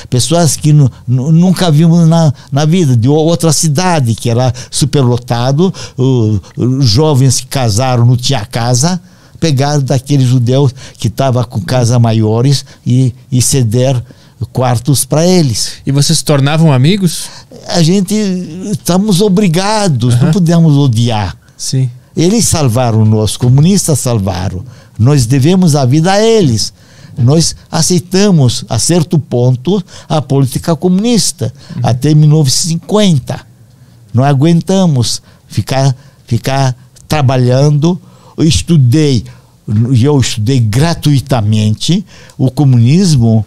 pessoas 0.09 0.55
que 0.55 0.73
nunca 1.05 1.69
vimos 1.69 2.07
na, 2.07 2.33
na 2.49 2.63
vida, 2.63 2.95
de 2.95 3.09
outra 3.09 3.51
cidade, 3.51 4.15
que 4.15 4.29
era 4.29 4.53
superlotado, 4.71 5.73
uh, 5.97 6.41
jovens 6.81 7.41
que 7.41 7.47
casaram, 7.47 8.05
não 8.05 8.15
tinha 8.15 8.45
casa, 8.45 9.01
pegaram 9.41 9.81
daqueles 9.81 10.25
judeus 10.25 10.73
que 10.97 11.09
estavam 11.09 11.43
com 11.43 11.59
casas 11.59 11.99
maiores 11.99 12.65
e, 12.87 13.13
e 13.29 13.41
ceder 13.41 14.01
quartos 14.53 15.03
para 15.03 15.25
eles. 15.25 15.73
E 15.85 15.91
vocês 15.91 16.19
se 16.19 16.23
tornavam 16.23 16.71
amigos? 16.71 17.27
A 17.67 17.83
gente 17.83 18.13
estamos 18.71 19.19
obrigados, 19.19 20.13
uhum. 20.13 20.21
não 20.23 20.31
podemos 20.31 20.77
odiar. 20.77 21.35
Sim. 21.57 21.89
Eles 22.15 22.45
salvaram 22.45 23.05
nós, 23.05 23.35
comunistas 23.37 23.99
salvaram. 23.99 24.63
Nós 24.97 25.25
devemos 25.25 25.75
a 25.75 25.85
vida 25.85 26.11
a 26.11 26.23
eles. 26.23 26.73
Nós 27.17 27.55
aceitamos, 27.71 28.65
a 28.69 28.79
certo 28.79 29.19
ponto, 29.19 29.83
a 30.07 30.21
política 30.21 30.75
comunista, 30.75 31.53
uhum. 31.75 31.81
até 31.83 32.13
1950. 32.13 33.39
Não 34.13 34.23
aguentamos 34.23 35.21
ficar, 35.47 35.95
ficar 36.25 36.75
trabalhando. 37.07 37.99
Eu 38.37 38.43
estudei, 38.43 39.23
eu 40.01 40.19
estudei 40.19 40.59
gratuitamente 40.59 42.05
o 42.37 42.49
comunismo 42.49 43.45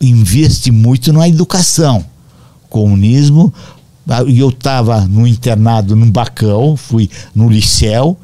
investe 0.00 0.70
muito 0.70 1.12
na 1.12 1.28
educação. 1.28 2.04
Comunismo, 2.68 3.52
e 4.26 4.38
eu 4.38 4.50
estava 4.50 5.00
no 5.02 5.26
internado 5.26 5.96
no 5.96 6.06
Bacão, 6.10 6.76
fui 6.76 7.08
no 7.34 7.48
liceu, 7.48 8.16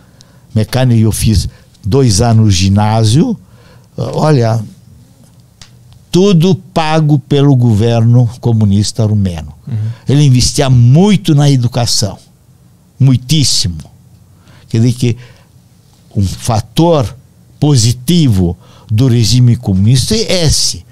mecânica 0.55 1.01
eu 1.01 1.13
fiz 1.13 1.49
dois 1.85 2.21
anos 2.21 2.45
no 2.45 2.51
ginásio. 2.51 3.39
Olha, 3.97 4.63
tudo 6.11 6.55
pago 6.55 7.19
pelo 7.19 7.55
governo 7.57 8.29
comunista 8.41 9.05
rumeno. 9.05 9.53
Uhum. 9.67 9.77
Ele 10.09 10.25
investia 10.25 10.69
muito 10.71 11.35
na 11.35 11.51
educação, 11.51 12.19
muitíssimo. 12.99 13.79
Quer 14.69 14.79
dizer 14.79 14.93
que 14.95 15.17
um 16.15 16.23
fator 16.25 17.17
positivo 17.61 18.57
do 18.91 19.09
regime 19.09 19.57
comunista 19.57 20.15
é 20.15 20.45
esse. 20.45 20.85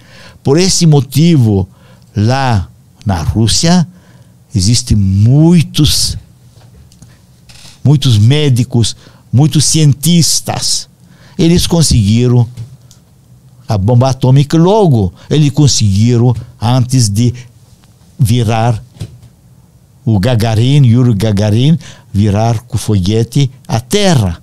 Por 0.43 0.59
esse 0.59 0.86
motivo, 0.86 1.68
lá 2.14 2.68
na 3.05 3.23
Rússia, 3.23 3.86
existem 4.57 4.97
muitos, 4.97 6.16
muitos 7.85 8.19
médicos, 8.19 8.97
muitos 9.33 9.65
cientistas. 9.65 10.89
Eles 11.39 11.66
conseguiram 11.66 12.49
a 13.69 13.77
bomba 13.77 14.11
atômica 14.11 14.57
logo. 14.57 15.12
Eles 15.28 15.51
conseguiram 15.51 16.35
antes 16.61 17.09
de 17.09 17.35
virar 18.19 18.83
o 20.05 20.19
Gagarin, 20.19 20.85
Yuri 20.85 21.15
Gagarin, 21.15 21.78
virar 22.12 22.61
com 22.61 22.77
o 22.77 22.78
foguete 22.78 23.51
a 23.66 23.81
Terra, 23.81 24.41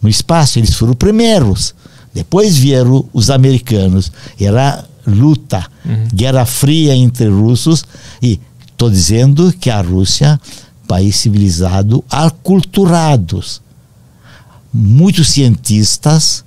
no 0.00 0.08
espaço. 0.08 0.58
Eles 0.58 0.74
foram 0.74 0.94
primeiros. 0.94 1.74
Depois 2.14 2.56
vieram 2.56 3.04
os 3.12 3.30
americanos. 3.30 4.12
Era 4.38 4.84
luta, 5.06 5.66
uhum. 5.84 6.08
guerra 6.14 6.44
fria 6.44 6.94
entre 6.94 7.28
russos. 7.28 7.84
E 8.22 8.38
estou 8.80 8.90
dizendo 8.90 9.52
que 9.52 9.68
a 9.68 9.82
Rússia, 9.82 10.40
país 10.88 11.16
civilizado, 11.16 12.02
aculturados. 12.08 13.60
Muitos 14.72 15.28
cientistas, 15.28 16.42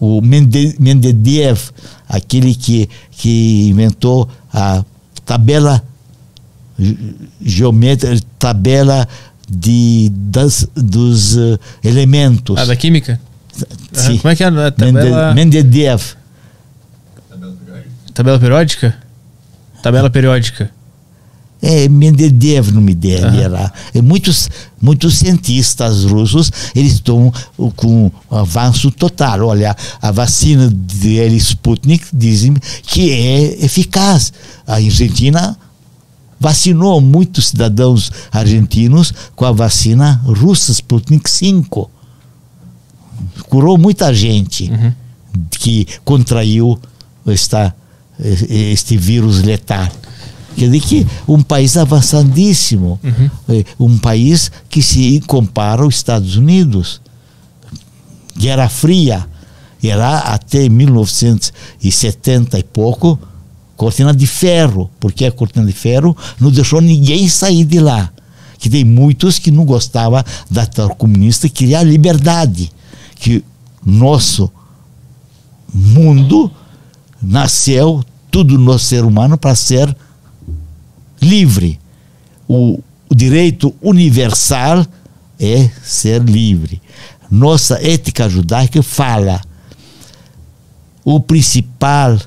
o 0.00 0.20
Mendedev, 0.20 1.70
aquele 2.08 2.52
que, 2.52 2.88
que 3.12 3.68
inventou 3.68 4.28
a 4.52 4.84
tabela 5.24 5.84
geométrica, 7.40 8.20
tabela 8.36 9.06
de, 9.48 10.10
das, 10.12 10.66
dos 10.74 11.36
uh, 11.36 11.60
elementos. 11.84 12.58
Ah, 12.58 12.64
da 12.64 12.74
química? 12.74 13.20
Sim. 13.92 14.18
Como 14.18 14.32
é 14.32 14.36
que 14.36 14.42
é 14.42 14.46
a 14.46 14.70
tabela? 14.72 15.32
Mendedev. 15.32 16.16
Tabela 18.12 18.38
periódica? 18.40 18.96
Tabela 19.80 20.10
periódica. 20.10 20.77
É, 21.60 21.88
Mendedev 21.88 22.70
no 22.70 22.80
dele 22.94 23.26
uhum. 23.26 23.40
era. 23.40 23.72
E 23.92 24.00
muitos, 24.00 24.48
muitos 24.80 25.18
cientistas 25.18 26.04
russos 26.04 26.52
eles 26.74 26.92
estão 26.92 27.32
com 27.74 28.06
um 28.06 28.10
avanço 28.30 28.90
total. 28.92 29.40
Olha, 29.40 29.76
a 30.00 30.12
vacina 30.12 30.68
dele, 30.70 31.36
Sputnik, 31.36 32.06
dizem 32.12 32.54
que 32.84 33.10
é 33.10 33.64
eficaz. 33.64 34.32
A 34.66 34.74
Argentina 34.74 35.56
vacinou 36.38 37.00
muitos 37.00 37.48
cidadãos 37.48 38.10
argentinos 38.30 39.12
com 39.34 39.44
a 39.44 39.52
vacina 39.52 40.20
russa 40.24 40.72
Sputnik 40.72 41.28
5. 41.28 41.90
Curou 43.48 43.76
muita 43.76 44.14
gente 44.14 44.70
uhum. 44.70 44.92
que 45.50 45.86
contraiu 46.04 46.78
esta, 47.26 47.74
este 48.18 48.96
vírus 48.96 49.42
letal. 49.42 49.88
Quer 50.58 50.66
dizer 50.66 50.80
que 50.80 51.06
um 51.28 51.40
país 51.40 51.76
avançadíssimo, 51.76 52.98
uhum. 53.02 53.30
É, 53.48 53.64
um 53.78 53.96
país 53.96 54.50
que 54.68 54.82
se 54.82 55.20
compara 55.26 55.82
aos 55.82 55.94
Estados 55.94 56.36
Unidos. 56.36 57.00
Guerra 58.36 58.68
Fria, 58.68 59.26
era 59.82 60.18
até 60.18 60.68
1970 60.68 62.58
e 62.58 62.62
pouco, 62.64 63.18
cortina 63.76 64.12
de 64.12 64.26
ferro, 64.26 64.90
porque 64.98 65.24
a 65.24 65.32
cortina 65.32 65.64
de 65.64 65.72
ferro 65.72 66.16
não 66.40 66.50
deixou 66.50 66.80
ninguém 66.80 67.28
sair 67.28 67.64
de 67.64 67.78
lá. 67.78 68.10
Que 68.58 68.68
tem 68.68 68.84
muitos 68.84 69.38
que 69.38 69.52
não 69.52 69.64
gostavam 69.64 70.24
da 70.50 70.66
tal 70.66 70.90
comunista, 70.96 71.48
queria 71.48 71.78
a 71.78 71.84
liberdade, 71.84 72.72
que 73.14 73.44
nosso 73.86 74.50
mundo 75.72 76.50
nasceu 77.22 78.04
tudo 78.28 78.58
no 78.58 78.76
ser 78.76 79.04
humano 79.04 79.38
para 79.38 79.54
ser 79.54 79.96
livre. 81.20 81.78
O, 82.46 82.80
o 83.08 83.14
direito 83.14 83.74
universal 83.82 84.86
é 85.38 85.70
ser 85.82 86.22
livre. 86.22 86.80
Nossa 87.30 87.74
ética 87.86 88.28
judaica 88.28 88.82
fala 88.82 89.40
o 91.10 91.18
principal 91.18 92.18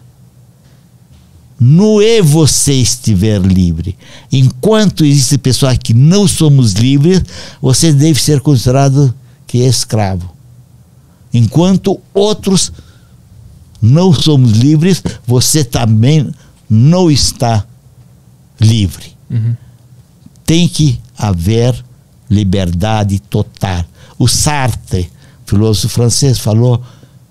não 1.60 2.02
é 2.02 2.20
você 2.20 2.74
estiver 2.74 3.40
livre. 3.40 3.96
Enquanto 4.32 5.06
existe 5.06 5.38
pessoas 5.38 5.78
que 5.78 5.94
não 5.94 6.28
somos 6.28 6.74
livres, 6.74 7.22
você 7.62 7.94
deve 7.94 8.20
ser 8.20 8.42
considerado 8.42 9.14
que 9.46 9.62
é 9.62 9.68
escravo. 9.68 10.34
Enquanto 11.32 12.02
outros 12.12 12.72
não 13.80 14.12
somos 14.12 14.54
livres, 14.54 15.04
você 15.28 15.64
também 15.64 16.32
não 16.68 17.12
está 17.12 17.64
livre. 18.62 19.16
Uhum. 19.30 19.56
Tem 20.46 20.68
que 20.68 21.00
haver 21.18 21.74
liberdade 22.30 23.20
total. 23.20 23.84
O 24.18 24.28
Sartre, 24.28 25.10
filósofo 25.46 25.90
francês, 25.90 26.40
falou: 26.40 26.82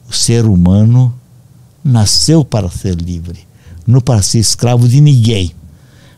o 0.08 0.12
ser 0.12 0.44
humano 0.44 1.14
nasceu 1.82 2.44
para 2.44 2.68
ser 2.68 2.96
livre 2.96 3.50
não 3.90 4.00
para 4.00 4.22
ser 4.22 4.38
escravo 4.38 4.88
de 4.88 5.00
ninguém. 5.00 5.52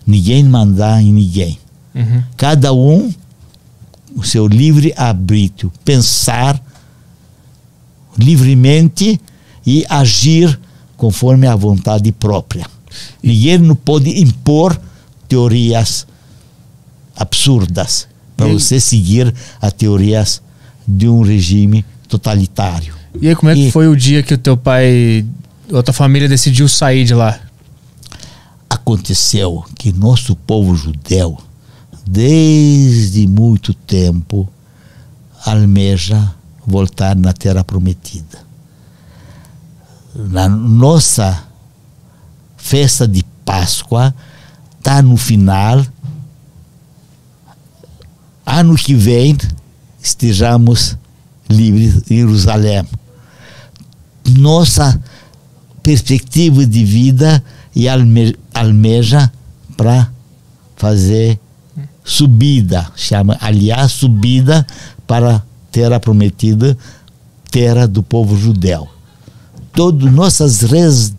Ninguém 0.06 0.44
mandar 0.44 1.02
em 1.02 1.12
ninguém. 1.12 1.58
Uhum. 1.94 2.22
Cada 2.36 2.72
um, 2.72 3.12
o 4.14 4.22
seu 4.22 4.46
livre 4.46 4.92
arbítrio, 4.96 5.72
pensar 5.84 6.60
livremente 8.18 9.20
e 9.66 9.84
agir 9.88 10.58
conforme 10.96 11.46
a 11.46 11.56
vontade 11.56 12.12
própria. 12.12 12.66
Ninguém 13.22 13.58
não 13.58 13.74
pode 13.74 14.20
impor 14.20 14.78
teorias 15.32 16.06
absurdas 17.16 18.06
para 18.36 18.46
você 18.48 18.78
seguir 18.78 19.34
as 19.62 19.72
teorias 19.72 20.42
de 20.86 21.08
um 21.08 21.22
regime 21.22 21.86
totalitário. 22.06 22.94
E 23.18 23.28
aí, 23.28 23.34
como 23.34 23.50
é 23.50 23.54
que 23.54 23.68
e, 23.68 23.70
foi 23.70 23.88
o 23.88 23.96
dia 23.96 24.22
que 24.22 24.34
o 24.34 24.38
teu 24.38 24.58
pai 24.58 25.24
ou 25.70 25.78
a 25.78 25.82
tua 25.82 25.94
família 25.94 26.28
decidiu 26.28 26.68
sair 26.68 27.04
de 27.06 27.14
lá? 27.14 27.40
aconteceu 28.68 29.64
que 29.78 29.92
nosso 29.92 30.34
povo 30.34 30.74
judeu, 30.74 31.38
desde 32.06 33.26
muito 33.26 33.72
tempo, 33.72 34.48
almeja 35.46 36.34
voltar 36.66 37.14
na 37.14 37.32
Terra 37.32 37.62
Prometida. 37.62 38.38
Na 40.14 40.48
nossa 40.48 41.44
festa 42.56 43.06
de 43.06 43.22
Páscoa 43.44 44.14
está 44.82 45.00
no 45.00 45.16
final. 45.16 45.86
Ano 48.44 48.74
que 48.74 48.94
vem 48.94 49.38
estejamos 50.02 50.98
livres 51.48 52.02
em 52.10 52.16
Jerusalém. 52.16 52.84
Nossa 54.36 55.00
perspectiva 55.84 56.66
de 56.66 56.84
vida 56.84 57.42
e 57.74 57.88
alme, 57.88 58.36
almeja 58.52 59.32
para 59.76 60.10
fazer 60.76 61.38
subida, 62.04 62.90
chama, 62.96 63.38
aliás, 63.40 63.92
subida 63.92 64.66
para 65.06 65.44
terra 65.70 66.00
prometida, 66.00 66.76
terra 67.50 67.86
do 67.86 68.02
povo 68.02 68.36
judeu. 68.36 68.88
Todas 69.72 70.12
nossas 70.12 70.60
rezas, 70.62 71.14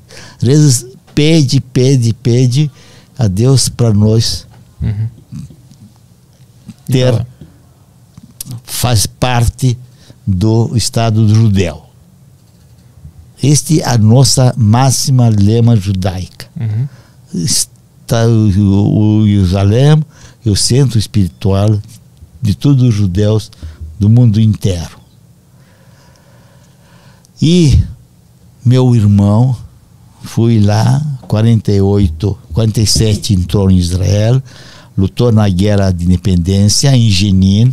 pede, 1.15 1.61
pede, 1.61 2.13
pede 2.13 2.69
a 3.17 3.27
Deus 3.27 3.69
para 3.69 3.93
nós 3.93 4.47
uhum. 4.81 5.07
ter, 6.85 7.25
faz 8.63 9.05
parte 9.05 9.77
do 10.25 10.75
Estado 10.75 11.27
judeu. 11.27 11.83
Este 13.41 13.81
é 13.81 13.89
a 13.89 13.97
nossa 13.97 14.53
máxima 14.57 15.29
lema 15.29 15.75
judaica. 15.75 16.47
Uhum. 16.59 16.87
Está 17.33 18.25
o, 18.25 19.19
o 19.21 19.27
Jerusalém 19.27 20.01
o 20.45 20.55
centro 20.55 20.99
espiritual 20.99 21.79
de 22.41 22.55
todos 22.55 22.83
os 22.83 22.93
judeus 22.93 23.51
do 23.99 24.09
mundo 24.09 24.41
inteiro. 24.41 24.99
E 27.41 27.81
meu 28.65 28.95
irmão 28.95 29.55
foi 30.21 30.59
lá, 30.59 31.01
48, 31.27 32.37
47 32.53 33.33
entrou 33.33 33.69
em 33.69 33.77
Israel, 33.77 34.41
lutou 34.97 35.31
na 35.31 35.47
guerra 35.49 35.91
de 35.91 36.05
independência 36.05 36.95
em 36.95 37.09
Jenin, 37.09 37.71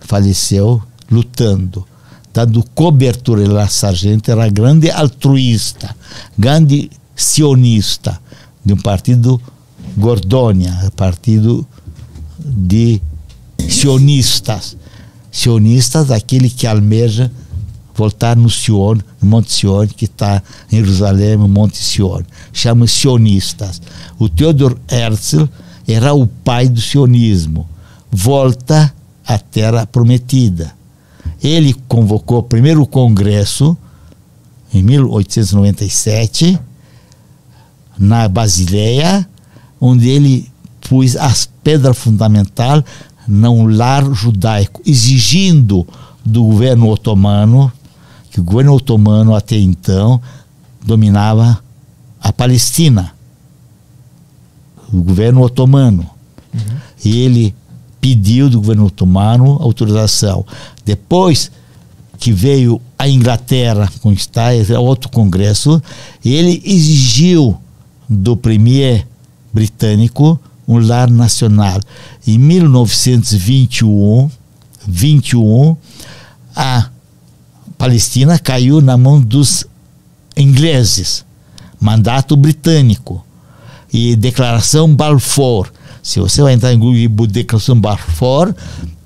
faleceu 0.00 0.82
lutando 1.10 1.86
dando 2.34 2.64
cobertura. 2.74 3.42
Ele 3.42 3.68
sargento, 3.68 4.30
era 4.30 4.48
grande 4.50 4.90
altruísta, 4.90 5.94
grande 6.36 6.90
sionista 7.14 8.20
de 8.64 8.74
um 8.74 8.76
partido 8.76 9.40
Gordônia, 9.96 10.92
partido 10.96 11.64
de 12.38 13.00
sionistas. 13.68 14.76
sionistas, 15.30 16.10
aquele 16.10 16.50
que 16.50 16.66
almeja 16.66 17.30
voltar 17.94 18.36
no 18.36 18.50
Sion, 18.50 18.98
no 19.22 19.28
Monte 19.28 19.52
Sion, 19.52 19.86
que 19.86 20.04
está 20.06 20.42
em 20.70 20.76
Jerusalém, 20.76 21.36
no 21.36 21.48
Monte 21.48 21.78
Sion. 21.78 22.22
Chama 22.52 22.86
sionistas. 22.86 23.80
O 24.18 24.28
Theodor 24.28 24.76
Herzl 24.90 25.44
era 25.86 26.12
o 26.14 26.26
pai 26.26 26.68
do 26.68 26.80
sionismo. 26.80 27.68
Volta 28.10 28.92
à 29.26 29.38
Terra 29.38 29.86
Prometida. 29.86 30.72
Ele 31.42 31.74
convocou 31.88 32.38
o 32.38 32.42
primeiro 32.42 32.86
congresso 32.86 33.76
em 34.72 34.82
1897 34.82 36.58
na 37.98 38.28
Basileia, 38.28 39.28
onde 39.80 40.08
ele 40.08 40.50
pôs 40.88 41.16
as 41.16 41.48
pedras 41.62 41.96
fundamentais 41.96 42.82
num 43.26 43.66
lar 43.66 44.04
judaico, 44.12 44.82
exigindo 44.84 45.86
do 46.24 46.44
governo 46.44 46.88
otomano, 46.88 47.72
que 48.34 48.40
o 48.40 48.42
governo 48.42 48.74
otomano 48.74 49.32
até 49.32 49.56
então 49.56 50.20
dominava 50.84 51.62
a 52.20 52.32
Palestina, 52.32 53.14
o 54.92 55.00
governo 55.04 55.40
otomano. 55.40 56.04
Uhum. 56.52 56.76
E 57.04 57.20
ele 57.20 57.54
pediu 58.00 58.50
do 58.50 58.58
governo 58.58 58.86
otomano 58.86 59.52
autorização. 59.62 60.44
Depois 60.84 61.48
que 62.18 62.32
veio 62.32 62.80
a 62.98 63.08
Inglaterra 63.08 63.88
conquistar 64.00 64.50
outro 64.80 65.08
congresso, 65.10 65.80
ele 66.24 66.60
exigiu 66.64 67.56
do 68.08 68.36
premier 68.36 69.06
britânico 69.52 70.40
um 70.66 70.84
lar 70.84 71.08
nacional. 71.08 71.78
Em 72.26 72.36
1921, 72.36 74.28
21, 74.88 75.76
a 76.56 76.88
Palestina 77.78 78.38
caiu 78.38 78.80
na 78.80 78.96
mão 78.96 79.20
dos 79.20 79.66
ingleses, 80.36 81.24
mandato 81.80 82.36
britânico 82.36 83.24
e 83.92 84.16
declaração 84.16 84.94
Balfour. 84.94 85.70
Se 86.02 86.20
você 86.20 86.42
vai 86.42 86.54
entrar 86.54 86.72
em 86.72 86.78
Google, 86.78 87.26
declaração 87.26 87.80
Balfour, 87.80 88.54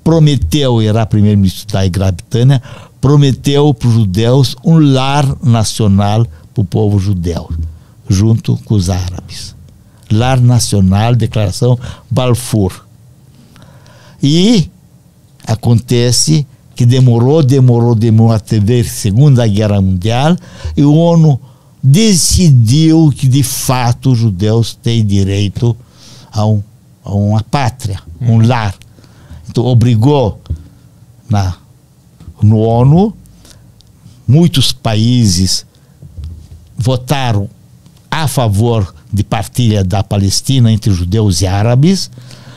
prometeu, 0.03 0.81
era 0.81 1.05
primeiro-ministro 1.05 1.67
da 1.71 1.87
Grã-Bretanha, 1.87 2.61
prometeu 2.99 3.73
para 3.73 3.87
os 3.87 3.93
judeus 3.93 4.55
um 4.63 4.77
lar 4.79 5.25
nacional 5.43 6.25
para 6.53 6.61
o 6.61 6.65
povo 6.65 6.99
judeu, 6.99 7.49
junto 8.09 8.57
com 8.65 8.75
os 8.75 8.89
árabes. 8.89 9.55
Lar 10.11 10.41
Nacional, 10.41 11.15
Declaração 11.15 11.77
Balfour. 12.09 12.73
E 14.21 14.69
acontece 15.45 16.45
que 16.79 16.85
demorou, 16.85 17.43
demorou, 17.43 17.93
demorou 17.93 18.31
até 18.31 18.57
ver 18.57 18.85
Segunda 18.85 19.45
Guerra 19.45 19.81
Mundial 19.81 20.37
e 20.77 20.81
o 20.85 20.95
ONU 20.95 21.37
decidiu 21.83 23.13
que 23.13 23.27
de 23.27 23.43
fato 23.43 24.13
os 24.13 24.17
judeus 24.17 24.75
têm 24.81 25.05
direito 25.05 25.75
a, 26.31 26.45
um, 26.45 26.63
a 27.03 27.13
uma 27.13 27.43
pátria, 27.43 28.01
um 28.21 28.35
uhum. 28.35 28.47
lar. 28.47 28.73
Então 29.49 29.65
obrigou 29.65 30.39
na, 31.29 31.53
no 32.41 32.59
ONU, 32.59 33.13
muitos 34.25 34.71
países 34.71 35.65
votaram 36.77 37.49
a 38.09 38.25
favor 38.25 38.95
de 39.11 39.25
partilha 39.25 39.83
da 39.83 40.01
Palestina 40.01 40.71
entre 40.71 40.93
judeus 40.93 41.41
e 41.41 41.45
árabes, 41.45 42.09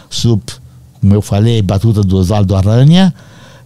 sob, 0.08 0.40
como 1.00 1.12
eu 1.12 1.22
falei, 1.22 1.60
batuta 1.60 2.02
do 2.02 2.16
Oswaldo 2.18 2.54
Aranha. 2.54 3.12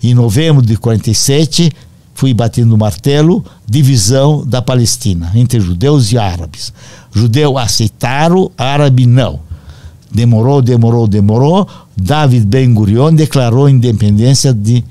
Em 0.06 0.14
novembro 0.14 0.64
de 0.64 0.76
47, 0.76 1.68
fui 2.14 2.32
batendo 2.32 2.76
o 2.76 2.78
martelo, 2.78 3.44
divisão 3.68 4.46
da 4.46 4.62
Palestina 4.62 5.32
entre 5.34 5.58
judeus 5.58 6.12
e 6.12 6.16
árabes. 6.16 6.72
Judeu 7.12 7.58
aceitaram, 7.58 8.48
árabe 8.56 9.04
não. 9.04 9.40
Demorou, 10.08 10.62
demorou, 10.62 11.08
demorou. 11.08 11.66
David 11.96 12.46
Ben 12.46 12.72
Gurion 12.72 13.16
declarou 13.16 13.68
independência 13.68 14.54
de 14.54 14.84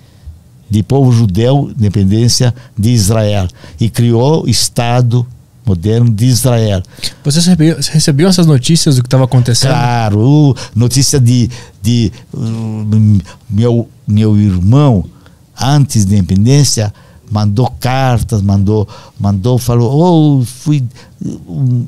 de 0.70 0.84
povo 0.84 1.14
judeu, 1.14 1.72
independência 1.78 2.54
de 2.78 2.90
Israel 2.90 3.48
e 3.80 3.90
criou 3.90 4.46
Estado 4.50 5.26
moderno 5.66 6.10
de 6.10 6.26
Israel. 6.26 6.84
Você 7.24 7.40
recebeu, 7.40 7.78
recebeu 7.78 8.30
essas 8.30 8.46
notícias 8.46 8.96
do 8.96 9.02
que 9.02 9.08
estava 9.08 9.26
acontecendo? 9.26 9.72
Claro, 9.72 10.56
notícia 10.76 11.20
de, 11.20 11.50
de 11.82 12.12
uh, 12.34 13.22
meu, 13.50 13.90
meu 14.08 14.38
irmão, 14.38 15.06
antes 15.60 16.06
da 16.06 16.16
independência, 16.16 16.94
mandou 17.30 17.70
cartas, 17.80 18.42
mandou, 18.42 18.88
mandou, 19.20 19.58
falou, 19.58 20.40
oh, 20.40 20.46
fui, 20.46 20.84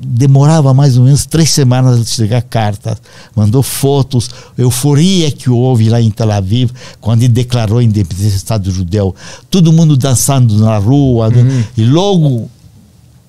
demorava 0.04 0.74
mais 0.74 0.98
ou 0.98 1.04
menos 1.04 1.26
três 1.26 1.50
semanas 1.52 2.04
de 2.04 2.10
chegar 2.10 2.42
cartas, 2.42 2.98
mandou 3.36 3.62
fotos, 3.62 4.30
euforia 4.58 5.30
que 5.32 5.50
houve 5.50 5.90
lá 5.90 6.02
em 6.02 6.10
Tel 6.10 6.32
Aviv, 6.32 6.72
quando 7.00 7.22
ele 7.22 7.34
declarou 7.34 7.78
a 7.78 7.84
independência 7.84 8.32
do 8.32 8.38
Estado 8.38 8.72
judeu, 8.72 9.16
todo 9.50 9.72
mundo 9.72 9.96
dançando 9.96 10.58
na 10.58 10.78
rua, 10.78 11.28
uhum. 11.30 11.64
e 11.78 11.86
logo 11.86 12.50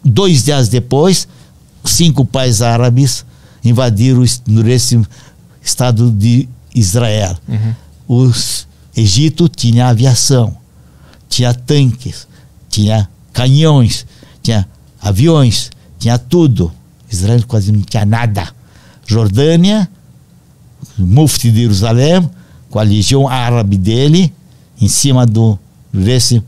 Dois 0.09 0.44
dias 0.44 0.68
depois, 0.68 1.28
cinco 1.85 2.24
países 2.24 2.62
árabes 2.62 3.24
invadiram 3.64 4.22
esse 4.24 5.01
estado 5.62 6.10
de 6.10 6.48
Israel. 6.74 7.36
Uhum. 7.48 7.74
O 8.09 8.32
Egito 8.97 9.48
tinha 9.48 9.89
aviação, 9.89 10.56
tinha 11.28 11.52
tanques, 11.52 12.26
tinha 12.68 13.09
canhões, 13.32 14.06
tinha 14.43 14.66
aviões, 15.01 15.70
tinha 15.98 16.18
tudo. 16.18 16.72
Israel 17.10 17.43
quase 17.47 17.72
não 17.72 17.82
tinha 17.82 18.05
nada. 18.05 18.48
Jordânia, 19.06 19.89
Mufti 20.97 21.51
de 21.51 21.60
Jerusalém, 21.62 22.28
com 22.70 22.78
a 22.78 22.82
legião 22.82 23.28
árabe 23.28 23.76
dele, 23.76 24.32
em 24.80 24.89
cima 24.89 25.26
do 25.26 25.59
desse 25.93 26.43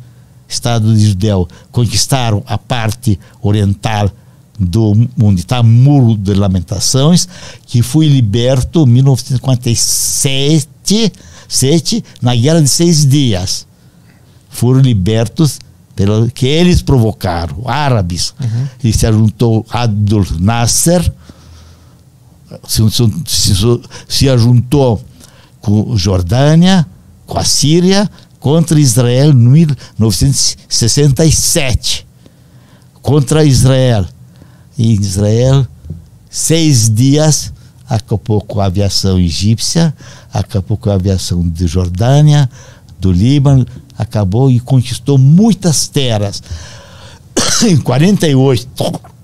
Estado 0.51 0.94
de 0.94 1.09
Judeu 1.09 1.48
conquistaram 1.70 2.43
a 2.47 2.59
parte 2.59 3.18
oriental 3.40 4.10
do 4.59 5.09
onde 5.20 5.40
está 5.40 5.62
Muro 5.62 6.16
de 6.16 6.35
Lamentações, 6.35 7.28
que 7.66 7.82
foi 7.82 8.09
liberto 8.09 8.82
em 8.82 8.86
1957 8.86 11.12
sete, 11.51 12.05
na 12.22 12.35
Guerra 12.35 12.62
de 12.62 12.68
Seis 12.68 13.05
Dias. 13.05 13.66
Foram 14.48 14.81
libertos 14.81 15.59
pelo 15.97 16.31
que 16.31 16.47
eles 16.47 16.81
provocaram, 16.81 17.62
árabes. 17.66 18.32
Uhum. 18.40 18.66
E 18.85 18.93
se 18.93 19.12
juntou 19.12 19.66
Abdul 19.68 20.24
Nasser, 20.39 21.12
se, 22.66 22.82
se, 22.90 23.81
se 24.09 24.39
juntou 24.39 25.02
com 25.60 25.97
Jordânia, 25.97 26.86
com 27.27 27.39
a 27.39 27.44
Síria, 27.44 28.09
contra 28.41 28.81
Israel 28.81 29.31
em 29.31 29.35
1967. 29.35 32.05
Contra 33.03 33.45
Israel. 33.45 34.05
E 34.77 34.93
Israel, 34.95 35.65
seis 36.31 36.89
dias, 36.89 37.53
acabou 37.89 38.41
com 38.41 38.61
a 38.61 38.65
aviação 38.65 39.21
egípcia, 39.21 39.95
acabou 40.33 40.77
com 40.79 40.91
a 40.91 40.95
aviação 40.95 41.47
de 41.47 41.67
Jordânia, 41.67 42.49
do 42.99 43.12
Líbano, 43.12 43.67
acabou 43.97 44.51
e 44.51 44.59
conquistou 44.59 45.19
muitas 45.19 45.87
terras. 45.87 46.43
em 47.69 47.77
48, 47.77 48.67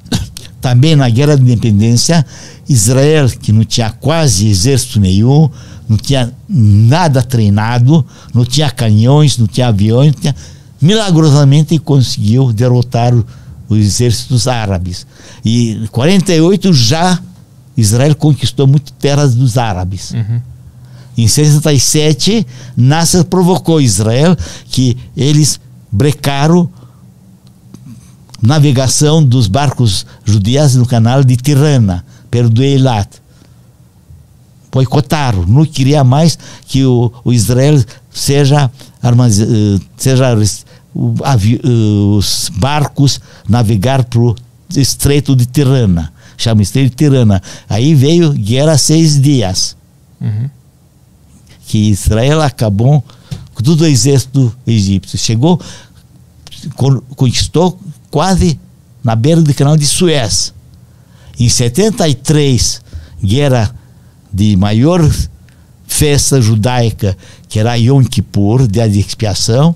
também 0.61 0.95
na 0.95 1.09
Guerra 1.09 1.37
de 1.37 1.43
Independência, 1.43 2.25
Israel, 2.69 3.31
que 3.31 3.53
não 3.53 3.65
tinha 3.65 3.91
quase 3.91 4.49
exército 4.49 5.01
nenhum, 5.01 5.49
não 5.89 5.97
tinha 5.97 6.33
nada 6.49 7.23
treinado, 7.23 8.05
não 8.35 8.45
tinha 8.45 8.71
canhões, 8.71 9.39
não 9.39 9.47
tinha 9.47 9.69
aviões, 9.69 10.15
não 10.15 10.21
tinha... 10.21 10.37
milagrosamente 10.81 11.79
conseguiu 11.79 12.53
derrotar 12.53 13.15
os 13.69 13.79
exércitos 13.79 14.49
árabes. 14.49 15.07
E 15.45 15.73
em 15.73 15.87
48 15.87 16.73
já 16.73 17.21
Israel 17.77 18.15
conquistou 18.15 18.67
muitas 18.67 18.93
terras 18.99 19.35
dos 19.35 19.59
árabes. 19.59 20.13
Uhum. 20.13 20.41
Em 21.17 21.27
67, 21.27 22.47
Nasser 22.77 23.25
provocou 23.25 23.81
Israel 23.81 24.37
que 24.69 24.97
eles 25.17 25.59
brecaram 25.91 26.69
navegação 28.43 29.25
dos 29.25 29.47
barcos 29.47 30.05
judias 30.25 30.75
no 30.75 30.85
canal 30.85 31.25
de 31.25 31.37
Tirana, 31.37 32.05
do 32.53 32.63
Eilat 32.63 33.09
boicotaram, 34.77 35.47
não 35.47 35.65
queria 35.65 36.05
mais 36.05 36.39
que 36.67 36.85
o, 36.85 37.11
o 37.25 37.33
Israel 37.33 37.83
seja, 38.11 38.67
uh, 38.67 39.81
seja 39.97 40.37
uh, 40.95 42.17
os 42.17 42.51
barcos 42.55 43.19
navegar 43.49 44.05
para 44.05 44.21
o 44.21 44.37
Estreito 44.77 45.35
de 45.35 45.47
Tirana, 45.47 46.13
chama 46.37 46.61
Estreito 46.61 46.91
de 46.91 46.97
Tirana. 46.97 47.43
Aí 47.69 47.95
veio 47.95 48.33
guerra 48.35 48.77
seis 48.77 49.19
dias, 49.19 49.75
uhum. 50.21 50.51
que 51.67 51.91
Israel 51.91 52.43
acabou 52.43 53.03
com 53.55 53.63
todo 53.63 53.81
o 53.81 53.87
exército 53.87 54.55
egípcio. 54.67 55.19
Chegou, 55.19 55.59
conquistou 57.17 57.81
quase 58.11 58.61
na 59.03 59.17
beira 59.17 59.41
do 59.41 59.55
canal 59.55 59.77
de 59.77 59.87
Suez. 59.87 60.53
Em 61.39 61.49
73, 61.49 62.83
guerra 63.23 63.75
de 64.37 64.55
maior 64.55 65.01
festa 65.87 66.43
judaica, 66.43 67.17
que 67.49 67.59
era 67.59 67.75
Yom 67.79 68.05
Kippur, 68.05 68.69
dia 68.69 68.87
de 68.87 69.01
expiação, 69.01 69.75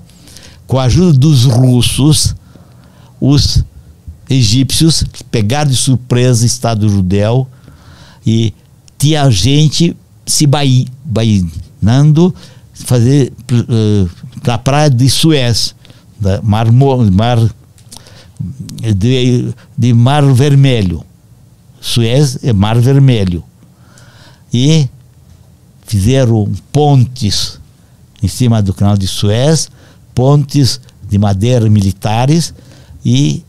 com 0.67 0.77
a 0.77 0.83
ajuda 0.83 1.17
dos 1.17 1.45
russos, 1.45 2.35
os 3.19 3.65
egípcios 4.29 5.03
pegaram 5.31 5.71
de 5.71 5.75
surpresa 5.75 6.43
o 6.43 6.45
Estado 6.45 6.87
judeu 6.87 7.47
e 8.25 8.53
tinha 8.99 9.29
gente 9.31 9.97
se 10.27 10.45
bainando 10.45 12.33
fazer 12.73 13.33
uh, 13.51 14.09
na 14.45 14.59
praia 14.59 14.91
de 14.91 15.09
Suez, 15.09 15.73
da 16.19 16.39
mar, 16.43 16.71
mar 16.71 17.39
de, 18.95 19.53
de 19.75 19.93
Mar 19.93 20.23
Vermelho. 20.33 21.03
Suez 21.79 22.37
é 22.43 22.53
Mar 22.53 22.79
Vermelho. 22.79 23.43
E 24.53 24.87
fizeram 25.85 26.51
pontes 26.71 27.59
em 28.21 28.27
cima 28.27 28.61
do 28.61 28.73
canal 28.73 28.97
de 28.97 29.07
Suez, 29.07 29.69
pontes 30.13 30.79
de 31.09 31.17
madeira 31.17 31.69
militares 31.69 32.53
e 33.03 33.43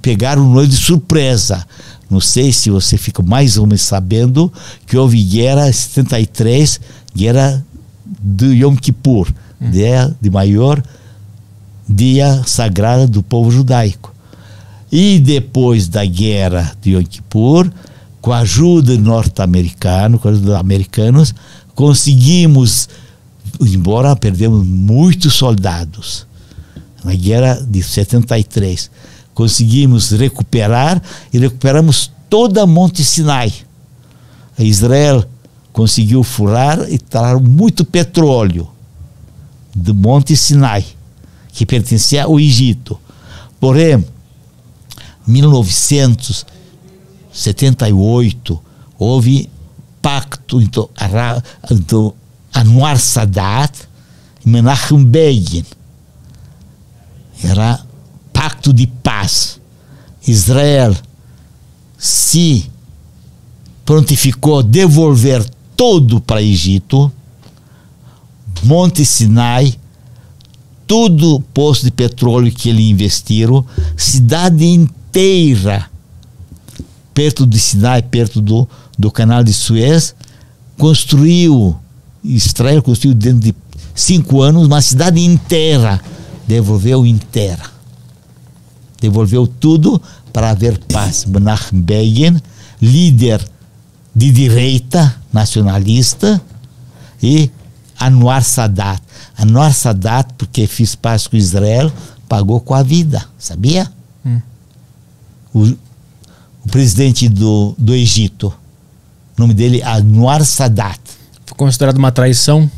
pegaram 0.00 0.48
nós 0.50 0.68
de 0.68 0.76
surpresa. 0.76 1.64
Não 2.08 2.20
sei 2.20 2.52
se 2.52 2.70
você 2.70 2.96
fica 2.96 3.22
mais 3.22 3.58
ou 3.58 3.66
menos 3.66 3.82
sabendo 3.82 4.52
que 4.86 4.96
houve 4.96 5.22
guerra 5.22 5.72
73, 5.72 6.80
guerra 7.14 7.64
do 8.04 8.52
Yom 8.52 8.76
Kippur, 8.76 9.28
hum. 9.60 9.70
dia 9.70 10.14
de 10.20 10.30
maior 10.30 10.82
dia 11.88 12.42
sagrado 12.46 13.06
do 13.06 13.22
povo 13.22 13.50
judaico. 13.50 14.12
E 14.90 15.18
depois 15.18 15.88
da 15.88 16.04
guerra 16.04 16.72
de 16.80 16.92
Yom 16.92 17.04
Kippur, 17.04 17.70
com 18.26 18.32
a 18.32 18.38
ajuda 18.38 18.98
norte-americana, 18.98 20.18
com 20.18 20.26
a 20.26 20.32
ajuda 20.32 20.46
dos 20.46 20.56
americanos, 20.56 21.32
conseguimos, 21.76 22.88
embora 23.60 24.16
perdemos 24.16 24.66
muitos 24.66 25.34
soldados, 25.34 26.26
na 27.04 27.14
guerra 27.14 27.64
de 27.64 27.80
73, 27.80 28.90
conseguimos 29.32 30.10
recuperar 30.10 31.00
e 31.32 31.38
recuperamos 31.38 32.10
toda 32.28 32.66
Monte 32.66 33.04
Sinai. 33.04 33.54
A 34.58 34.64
Israel 34.64 35.24
conseguiu 35.72 36.24
furar 36.24 36.84
e 36.90 36.98
tirar 36.98 37.38
muito 37.38 37.84
petróleo 37.84 38.66
do 39.72 39.94
Monte 39.94 40.36
Sinai, 40.36 40.84
que 41.52 41.64
pertencia 41.64 42.24
ao 42.24 42.40
Egito. 42.40 42.98
Porém, 43.60 44.04
1978 47.36 48.62
houve 48.98 49.50
pacto 50.00 50.60
entre, 50.60 50.88
Anwar 52.54 52.98
Sadat 52.98 53.86
e 54.44 54.48
Menachem 54.48 55.04
Begin. 55.04 55.64
Era 57.44 57.84
pacto 58.32 58.72
de 58.72 58.86
paz. 58.86 59.60
Israel 60.26 60.96
se 61.98 62.70
prontificou 63.84 64.60
a 64.60 64.62
devolver 64.62 65.44
todo 65.76 66.20
para 66.20 66.42
Egito, 66.42 67.12
Monte 68.62 69.04
Sinai, 69.04 69.78
tudo 70.86 71.40
poço 71.52 71.84
de 71.84 71.90
petróleo 71.90 72.50
que 72.50 72.70
ele 72.70 72.88
investiram, 72.88 73.64
cidade 73.96 74.64
inteira, 74.64 75.90
perto 77.16 77.46
de 77.46 77.58
Sinai, 77.58 78.02
perto 78.02 78.42
do, 78.42 78.68
do 78.98 79.10
canal 79.10 79.42
de 79.42 79.50
Suez, 79.50 80.14
construiu, 80.76 81.74
Israel 82.22 82.82
construiu 82.82 83.14
dentro 83.14 83.40
de 83.40 83.54
cinco 83.94 84.42
anos 84.42 84.66
uma 84.66 84.82
cidade 84.82 85.18
inteira, 85.24 85.98
devolveu 86.46 87.06
inteira. 87.06 87.62
Devolveu 89.00 89.46
tudo 89.46 90.00
para 90.30 90.50
haver 90.50 90.78
paz. 90.92 91.24
Menachem 91.24 91.80
Begin, 91.80 92.38
líder 92.82 93.42
de 94.14 94.30
direita 94.30 95.18
nacionalista 95.32 96.38
e 97.22 97.50
Anwar 97.98 98.44
Sadat. 98.44 99.02
Anwar 99.38 99.72
Sadat, 99.72 100.34
porque 100.36 100.66
fez 100.66 100.94
paz 100.94 101.26
com 101.26 101.36
Israel, 101.36 101.90
pagou 102.28 102.60
com 102.60 102.74
a 102.74 102.82
vida, 102.82 103.24
sabia? 103.38 103.90
Hum. 104.24 104.40
O, 105.54 105.85
o, 106.66 106.68
presidente 106.68 107.28
do, 107.28 107.76
do 107.78 107.94
Egito, 107.94 108.52
o 109.36 109.40
nome 109.40 109.54
dele 109.54 109.80
é 109.80 109.88
Anwar 109.88 110.44
Sadat. 110.44 110.98
Foi 111.46 111.56
considerado 111.56 111.96
uma 111.96 112.10
traição? 112.10 112.68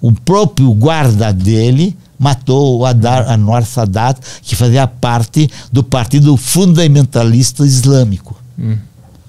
O 0.00 0.12
próprio 0.12 0.72
guarda 0.74 1.32
dele 1.32 1.96
matou 2.18 2.78
o 2.78 2.84
Adar 2.84 3.26
Anwar 3.30 3.64
Sadat, 3.64 4.20
que 4.42 4.54
fazia 4.54 4.86
parte 4.86 5.50
do 5.72 5.82
Partido 5.82 6.36
Fundamentalista 6.36 7.64
Islâmico. 7.64 8.36
Hum. 8.58 8.76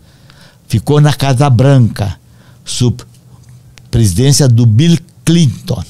Ficou 0.68 1.00
na 1.00 1.12
Casa 1.12 1.48
Branca, 1.48 2.18
sob 2.64 3.04
presidência 3.90 4.48
do 4.48 4.66
Bill 4.66 4.98
Clinton. 5.24 5.82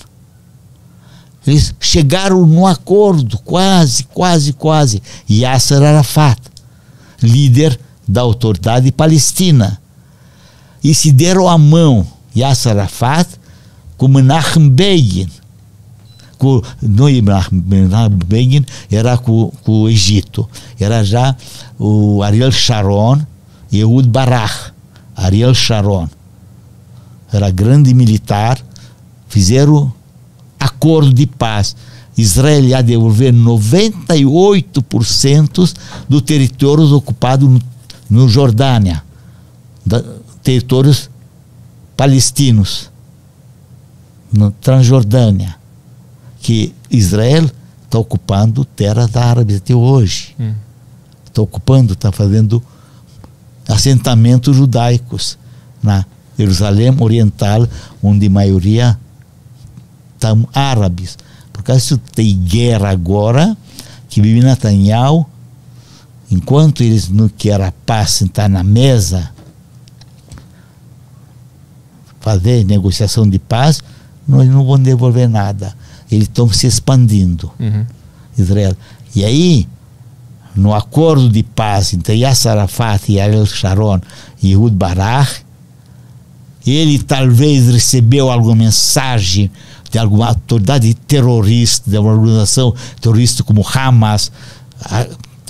Eles 1.47 1.75
chegaram 1.81 2.45
num 2.45 2.67
acordo, 2.67 3.39
quase, 3.39 4.05
quase, 4.05 4.53
quase. 4.53 5.03
Yasser 5.31 5.83
Arafat, 5.83 6.39
líder 7.23 7.79
da 8.07 8.21
autoridade 8.23 8.91
palestina. 8.91 9.81
E 10.83 10.95
se 10.95 11.13
deram 11.13 11.49
a 11.49 11.57
mão 11.57 12.07
Yasser 12.35 12.73
Arafat 12.73 13.29
com 13.97 14.09
Menachem 14.09 14.69
Begin. 14.69 15.29
Com, 16.39 16.63
Menachem 16.83 17.63
Begin, 18.27 18.67
era 18.91 19.17
com, 19.17 19.51
com 19.65 19.83
o 19.83 19.89
Egito. 19.89 20.47
Era 20.79 21.03
já 21.05 21.35
o 21.79 22.23
Ariel 22.23 22.53
Sharon 22.53 23.21
e 23.71 23.79
Ehud 23.81 24.09
Barak. 24.09 24.73
Ariel 25.15 25.55
Sharon. 25.55 26.09
Era 27.33 27.51
grande 27.51 27.95
militar. 27.95 28.59
Fizeram 29.29 29.93
acordo 30.61 31.13
de 31.13 31.27
paz. 31.27 31.75
Israel 32.17 32.65
ia 32.65 32.81
devolver 32.83 33.33
98% 33.33 35.75
do 36.09 36.23
território 36.23 36.85
ocupado 36.95 37.49
no 37.49 37.61
no 38.09 38.29
Jordânia, 38.29 39.03
da, 39.85 40.03
territórios 40.43 41.11
palestinos, 41.97 42.91
na 44.33 44.51
Transjordânia, 44.61 45.57
que 46.47 46.73
Israel 46.89 47.51
está 47.85 47.99
ocupando 47.99 48.65
terras 48.65 49.17
árabes 49.17 49.57
até 49.57 49.75
hoje. 49.75 50.33
Está 51.25 51.41
hum. 51.41 51.45
ocupando, 51.45 51.95
está 51.95 52.13
fazendo 52.13 52.63
assentamentos 53.69 54.55
judaicos 54.55 55.37
na 55.83 56.07
Jerusalém 56.39 56.95
Oriental, 57.01 57.67
onde 58.01 58.29
a 58.29 58.31
maioria 58.31 58.97
são 60.21 60.49
árabes. 60.55 61.19
Por 61.53 61.65
causa 61.65 62.01
tem 62.15 62.39
guerra 62.39 62.91
agora, 62.91 63.57
que 64.09 64.23
vive 64.23 64.41
Netanyahu 64.41 65.27
enquanto 66.31 66.85
eles 66.85 67.09
não 67.09 67.29
querem 67.29 67.67
a 67.67 67.73
paz, 67.85 68.11
sentar 68.11 68.49
na 68.49 68.63
mesa, 68.63 69.33
fazer 72.21 72.65
negociação 72.65 73.29
de 73.29 73.41
paz, 73.41 73.83
nós 74.29 74.49
não 74.49 74.65
vamos 74.65 74.83
devolver 74.83 75.29
nada. 75.29 75.75
Eles 76.11 76.25
estão 76.25 76.49
se 76.53 76.67
expandindo, 76.67 77.51
uhum. 77.59 77.85
Israel. 78.39 78.77
E 79.15 79.25
aí, 79.25 79.67
no 80.55 80.75
acordo 80.75 81.29
de 81.29 81.43
paz 81.43 81.93
entre 81.95 82.17
Yasser 82.17 82.53
Arafat 82.53 83.11
e 83.11 83.21
Ariel 83.21 83.47
Sharon 83.47 84.01
e 84.43 84.53
Ehud 84.53 84.75
Barak, 84.75 85.45
ele 86.67 86.99
talvez 86.99 87.69
recebeu 87.69 88.31
alguma 88.31 88.57
mensagem 88.57 89.51
de 89.91 89.99
alguma 89.99 90.29
autoridade 90.29 90.93
terrorista, 90.95 91.89
de 91.91 91.97
uma 91.97 92.13
organização 92.13 92.75
terrorista 93.01 93.45
como 93.45 93.65
Hamas, 93.67 94.33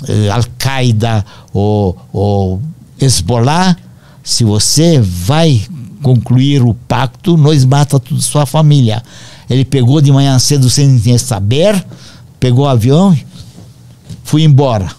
eh, 0.07 0.29
Al-Qaeda 0.29 1.25
ou, 1.51 1.97
ou 2.13 2.61
Hezbollah, 2.99 3.75
se 4.23 4.43
você 4.43 4.99
vai 4.99 5.65
concluir 6.01 6.61
o 6.61 6.73
pacto, 6.73 7.37
nós 7.37 7.65
mata 7.65 7.99
toda 7.99 8.19
a 8.19 8.23
sua 8.23 8.45
família. 8.45 9.03
Ele 9.49 9.65
pegou 9.65 10.01
de 10.01 10.11
manhã 10.11 10.37
cedo 10.39 10.69
sem 10.69 11.17
saber, 11.17 11.85
pegou 12.39 12.65
o 12.65 12.69
avião, 12.69 13.17
foi 14.23 14.43
embora. 14.43 14.91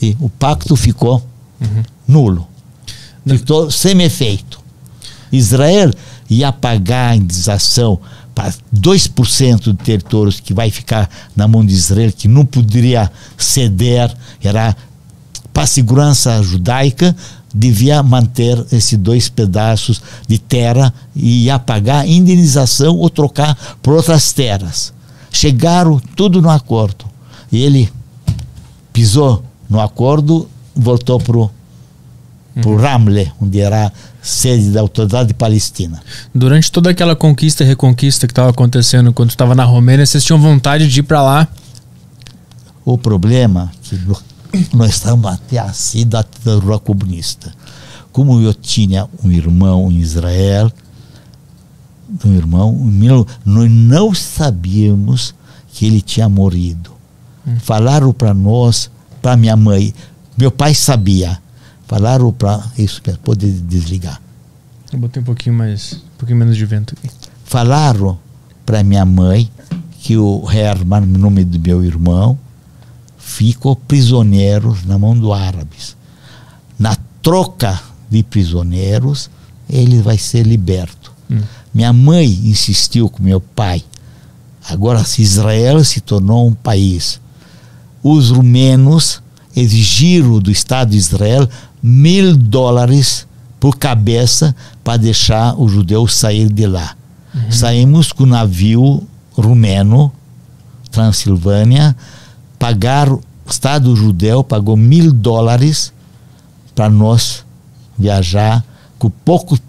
E 0.00 0.16
o 0.20 0.28
pacto 0.28 0.76
ficou 0.76 1.22
nulo. 2.06 2.46
Ficou 3.26 3.70
sem 3.70 4.00
efeito. 4.02 4.60
Israel 5.32 5.90
ia 6.28 6.52
pagar 6.52 7.10
a 7.10 7.16
indenização 7.16 7.98
para 8.34 8.52
2% 8.74 9.60
de 9.60 9.74
territórios 9.74 10.40
que 10.40 10.52
vai 10.52 10.70
ficar 10.70 11.08
na 11.34 11.48
mão 11.48 11.64
de 11.64 11.72
Israel, 11.72 12.12
que 12.12 12.28
não 12.28 12.44
poderia 12.44 13.10
ceder, 13.38 14.14
era 14.42 14.76
para 15.56 15.62
a 15.62 15.66
segurança 15.66 16.42
judaica, 16.42 17.16
devia 17.54 18.02
manter 18.02 18.62
esses 18.70 18.98
dois 18.98 19.30
pedaços 19.30 20.02
de 20.28 20.38
terra 20.38 20.92
e 21.14 21.44
ia 21.44 21.58
pagar 21.58 22.06
indenização 22.06 22.94
ou 22.98 23.08
trocar 23.08 23.56
por 23.80 23.94
outras 23.94 24.34
terras. 24.34 24.92
Chegaram 25.30 25.98
tudo 26.14 26.42
no 26.42 26.50
acordo. 26.50 27.06
E 27.50 27.62
ele 27.62 27.90
pisou 28.92 29.42
no 29.66 29.80
acordo, 29.80 30.46
voltou 30.74 31.18
para 31.18 31.38
o 31.38 31.50
uhum. 32.66 32.76
Ramle, 32.76 33.32
onde 33.40 33.58
era 33.58 33.90
sede 34.20 34.68
da 34.68 34.82
autoridade 34.82 35.32
palestina. 35.32 36.02
Durante 36.34 36.70
toda 36.70 36.90
aquela 36.90 37.16
conquista 37.16 37.64
e 37.64 37.66
reconquista 37.66 38.26
que 38.26 38.32
estava 38.32 38.50
acontecendo 38.50 39.10
quando 39.10 39.30
estava 39.30 39.54
na 39.54 39.64
Romênia, 39.64 40.04
vocês 40.04 40.22
tinham 40.22 40.38
vontade 40.38 40.86
de 40.86 41.00
ir 41.00 41.04
para 41.04 41.22
lá? 41.22 41.48
O 42.84 42.98
problema 42.98 43.72
é 43.72 43.88
que 43.88 43.96
nós 44.72 44.90
estamos 44.90 45.30
até 45.30 45.58
assim 45.58 46.06
da 46.06 46.22
ditadura 46.22 46.78
comunista. 46.78 47.52
Como 48.12 48.40
eu 48.40 48.54
tinha 48.54 49.08
um 49.22 49.30
irmão 49.30 49.90
em 49.90 49.98
Israel, 49.98 50.72
um 52.24 52.32
irmão, 52.32 52.72
nós 53.44 53.70
não 53.70 54.14
sabíamos 54.14 55.34
que 55.72 55.86
ele 55.86 56.00
tinha 56.00 56.28
morrido. 56.28 56.92
Hum. 57.46 57.56
Falaram 57.60 58.12
para 58.12 58.32
nós, 58.32 58.90
para 59.20 59.36
minha 59.36 59.56
mãe, 59.56 59.94
meu 60.36 60.50
pai 60.50 60.74
sabia, 60.74 61.38
Falaram 61.86 62.32
para 62.32 62.64
isso, 62.76 63.00
para 63.00 63.16
poder 63.18 63.50
desligar. 63.50 64.20
Eu 64.92 64.98
botei 64.98 65.22
um 65.22 65.24
pouquinho 65.24 65.54
mais, 65.54 65.92
um 65.92 66.18
pouquinho 66.18 66.38
menos 66.38 66.56
de 66.56 66.66
vento 66.66 66.94
aqui. 66.98 67.08
Falaram 67.44 68.18
para 68.64 68.82
minha 68.82 69.04
mãe 69.04 69.48
que 70.00 70.16
o 70.16 70.44
Herman, 70.50 71.02
nome 71.02 71.44
do 71.44 71.60
meu 71.60 71.84
irmão, 71.84 72.36
ficou 73.26 73.74
prisioneiro 73.74 74.78
na 74.86 74.96
mão 74.96 75.18
dos 75.18 75.32
árabes. 75.32 75.96
Na 76.78 76.96
troca 77.20 77.78
de 78.08 78.22
prisioneiros, 78.22 79.28
ele 79.68 80.00
vai 80.00 80.16
ser 80.16 80.46
liberto. 80.46 81.12
Hum. 81.28 81.40
Minha 81.74 81.92
mãe 81.92 82.24
insistiu 82.24 83.08
com 83.08 83.20
meu 83.20 83.40
pai. 83.40 83.82
Agora, 84.70 85.04
se 85.04 85.22
Israel 85.22 85.84
se 85.84 86.00
tornou 86.00 86.46
um 86.46 86.54
país, 86.54 87.20
os 88.00 88.30
rumenos 88.30 89.20
exigiram 89.56 90.38
do 90.38 90.50
Estado 90.50 90.92
de 90.92 90.96
Israel 90.96 91.48
mil 91.82 92.36
dólares 92.36 93.26
por 93.58 93.76
cabeça 93.76 94.54
para 94.84 94.98
deixar 94.98 95.60
o 95.60 95.68
judeu 95.68 96.06
sair 96.06 96.48
de 96.50 96.66
lá. 96.66 96.94
Uhum. 97.34 97.50
Saímos 97.50 98.12
com 98.12 98.22
o 98.22 98.26
navio 98.26 99.02
rumeno, 99.36 100.12
Transilvânia, 100.92 101.94
pagar, 102.66 103.12
o 103.12 103.22
Estado 103.48 103.94
judeu 103.94 104.42
pagou 104.42 104.76
mil 104.76 105.12
dólares 105.12 105.92
para 106.74 106.90
nós 106.90 107.44
viajar 107.96 108.64
com 108.98 109.08
poucos 109.08 109.60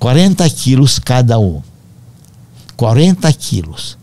40 0.00 0.50
quilos 0.50 0.98
cada 0.98 1.38
um. 1.38 1.62
40 2.76 3.32
quilos. 3.34 3.96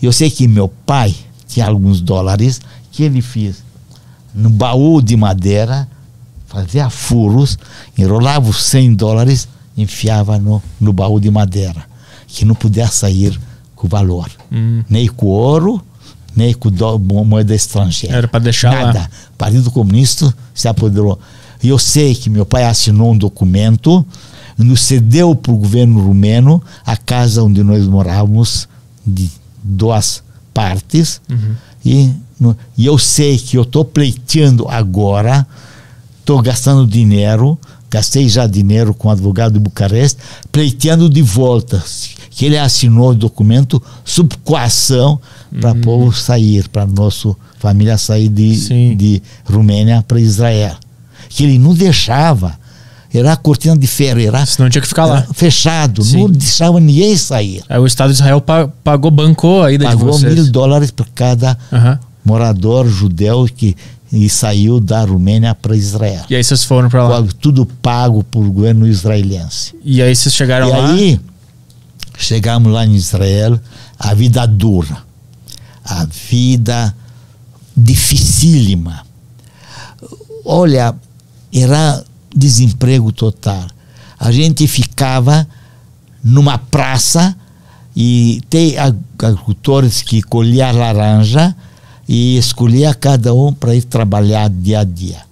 Eu 0.00 0.12
sei 0.12 0.30
que 0.30 0.48
meu 0.48 0.68
pai 0.68 1.14
tinha 1.46 1.66
alguns 1.66 2.00
dólares 2.00 2.58
que 2.90 3.02
ele 3.02 3.20
fez 3.20 3.62
no 4.34 4.48
baú 4.48 5.02
de 5.02 5.14
madeira 5.14 5.86
fazia 6.46 6.88
furos, 6.88 7.58
enrolava 7.98 8.48
os 8.48 8.64
100 8.64 8.94
dólares, 8.94 9.46
enfiava 9.76 10.38
no, 10.38 10.62
no 10.80 10.94
baú 10.94 11.20
de 11.20 11.30
madeira, 11.30 11.84
que 12.26 12.46
não 12.46 12.54
podia 12.54 12.86
sair 12.86 13.38
com 13.76 13.86
valor, 13.86 14.30
hum. 14.50 14.82
nem 14.88 15.06
com 15.08 15.26
ouro, 15.26 15.84
nem 16.38 16.54
com 16.54 16.70
moeda 17.24 17.54
estrangeira. 17.54 18.16
Era 18.16 18.28
para 18.28 18.40
deixar 18.40 18.70
Nada. 18.70 19.00
Lá. 19.00 19.10
O 19.34 19.36
Partido 19.36 19.70
Comunista 19.70 20.32
se 20.54 20.68
apoderou. 20.68 21.18
E 21.62 21.68
eu 21.68 21.78
sei 21.78 22.14
que 22.14 22.30
meu 22.30 22.46
pai 22.46 22.64
assinou 22.64 23.12
um 23.12 23.18
documento, 23.18 24.06
nos 24.56 24.82
cedeu 24.82 25.34
para 25.34 25.52
o 25.52 25.56
governo 25.56 26.00
rumeno 26.00 26.62
a 26.86 26.96
casa 26.96 27.42
onde 27.42 27.62
nós 27.64 27.86
morávamos, 27.86 28.68
de 29.04 29.28
duas 29.62 30.22
partes, 30.54 31.20
uhum. 31.28 31.54
e, 31.84 32.12
no, 32.38 32.56
e 32.76 32.86
eu 32.86 32.98
sei 32.98 33.36
que 33.38 33.56
eu 33.56 33.62
estou 33.62 33.84
pleiteando 33.84 34.68
agora 34.68 35.46
estou 36.28 36.42
gastando 36.42 36.86
dinheiro, 36.86 37.58
gastei 37.90 38.28
já 38.28 38.46
dinheiro 38.46 38.92
com 38.92 39.08
o 39.08 39.10
advogado 39.10 39.54
de 39.54 39.58
Bucareste, 39.58 40.18
pleiteando 40.52 41.08
de 41.08 41.22
volta, 41.22 41.82
que 42.30 42.44
ele 42.44 42.58
assinou 42.58 43.10
o 43.10 43.14
documento 43.14 43.82
sob 44.04 44.36
coação 44.44 45.18
para 45.60 45.72
uhum. 45.72 45.80
povo 45.80 46.12
sair, 46.12 46.68
para 46.68 46.86
nossa 46.86 47.34
família 47.58 47.98
sair 47.98 48.28
de, 48.28 48.94
de 48.94 49.22
Romênia 49.44 50.04
para 50.06 50.20
Israel. 50.20 50.76
Que 51.28 51.44
ele 51.44 51.58
não 51.58 51.74
deixava. 51.74 52.58
Era 53.12 53.34
cortina 53.36 53.76
de 53.76 53.86
ferro, 53.86 54.20
era. 54.20 54.44
Senão 54.44 54.68
tinha 54.68 54.82
que 54.82 54.88
ficar 54.88 55.06
lá. 55.06 55.26
Fechado, 55.32 56.02
Sim. 56.04 56.18
não 56.18 56.30
deixava 56.30 56.78
ninguém 56.78 57.16
sair. 57.16 57.62
Aí 57.68 57.78
o 57.78 57.86
Estado 57.86 58.08
de 58.08 58.14
Israel 58.14 58.42
pagou, 58.84 59.10
bancou 59.10 59.62
a 59.62 59.72
ida 59.72 59.86
pagou 59.86 60.10
de 60.10 60.18
vocês. 60.18 60.34
mil 60.34 60.52
dólares 60.52 60.90
para 60.90 61.06
cada 61.14 61.58
uhum. 61.72 61.98
morador 62.24 62.86
judeu 62.86 63.48
que 63.54 63.74
e 64.12 64.28
saiu 64.28 64.80
da 64.80 65.04
Romênia 65.04 65.54
para 65.54 65.76
Israel. 65.76 66.24
E 66.28 66.34
aí 66.34 66.42
vocês 66.42 66.64
foram 66.64 66.88
para 66.88 67.06
lá? 67.06 67.26
Tudo 67.40 67.66
pago 67.66 68.22
por 68.24 68.48
governo 68.48 68.86
israelense. 68.86 69.74
E 69.84 70.00
aí 70.00 70.14
vocês 70.14 70.34
chegaram 70.34 70.68
e 70.68 70.70
lá? 70.70 70.78
E 70.78 70.90
aí 70.90 71.20
chegamos 72.16 72.72
lá 72.72 72.84
em 72.84 72.94
Israel, 72.94 73.60
a 73.98 74.14
vida 74.14 74.46
dura, 74.46 74.98
a 75.88 76.04
vida 76.04 76.94
dificílima. 77.76 79.04
Olha, 80.44 80.94
era 81.52 82.04
desemprego 82.34 83.10
total. 83.12 83.66
A 84.18 84.30
gente 84.30 84.66
ficava 84.66 85.46
numa 86.22 86.58
praça 86.58 87.34
e 87.96 88.40
tem 88.50 88.76
agricultores 88.78 90.02
que 90.02 90.22
colhiam 90.22 90.72
laranja 90.72 91.54
e 92.08 92.36
escolhia 92.36 92.94
cada 92.94 93.34
um 93.34 93.52
para 93.52 93.74
ir 93.74 93.82
trabalhar 93.82 94.48
dia 94.50 94.80
a 94.80 94.84
dia. 94.84 95.22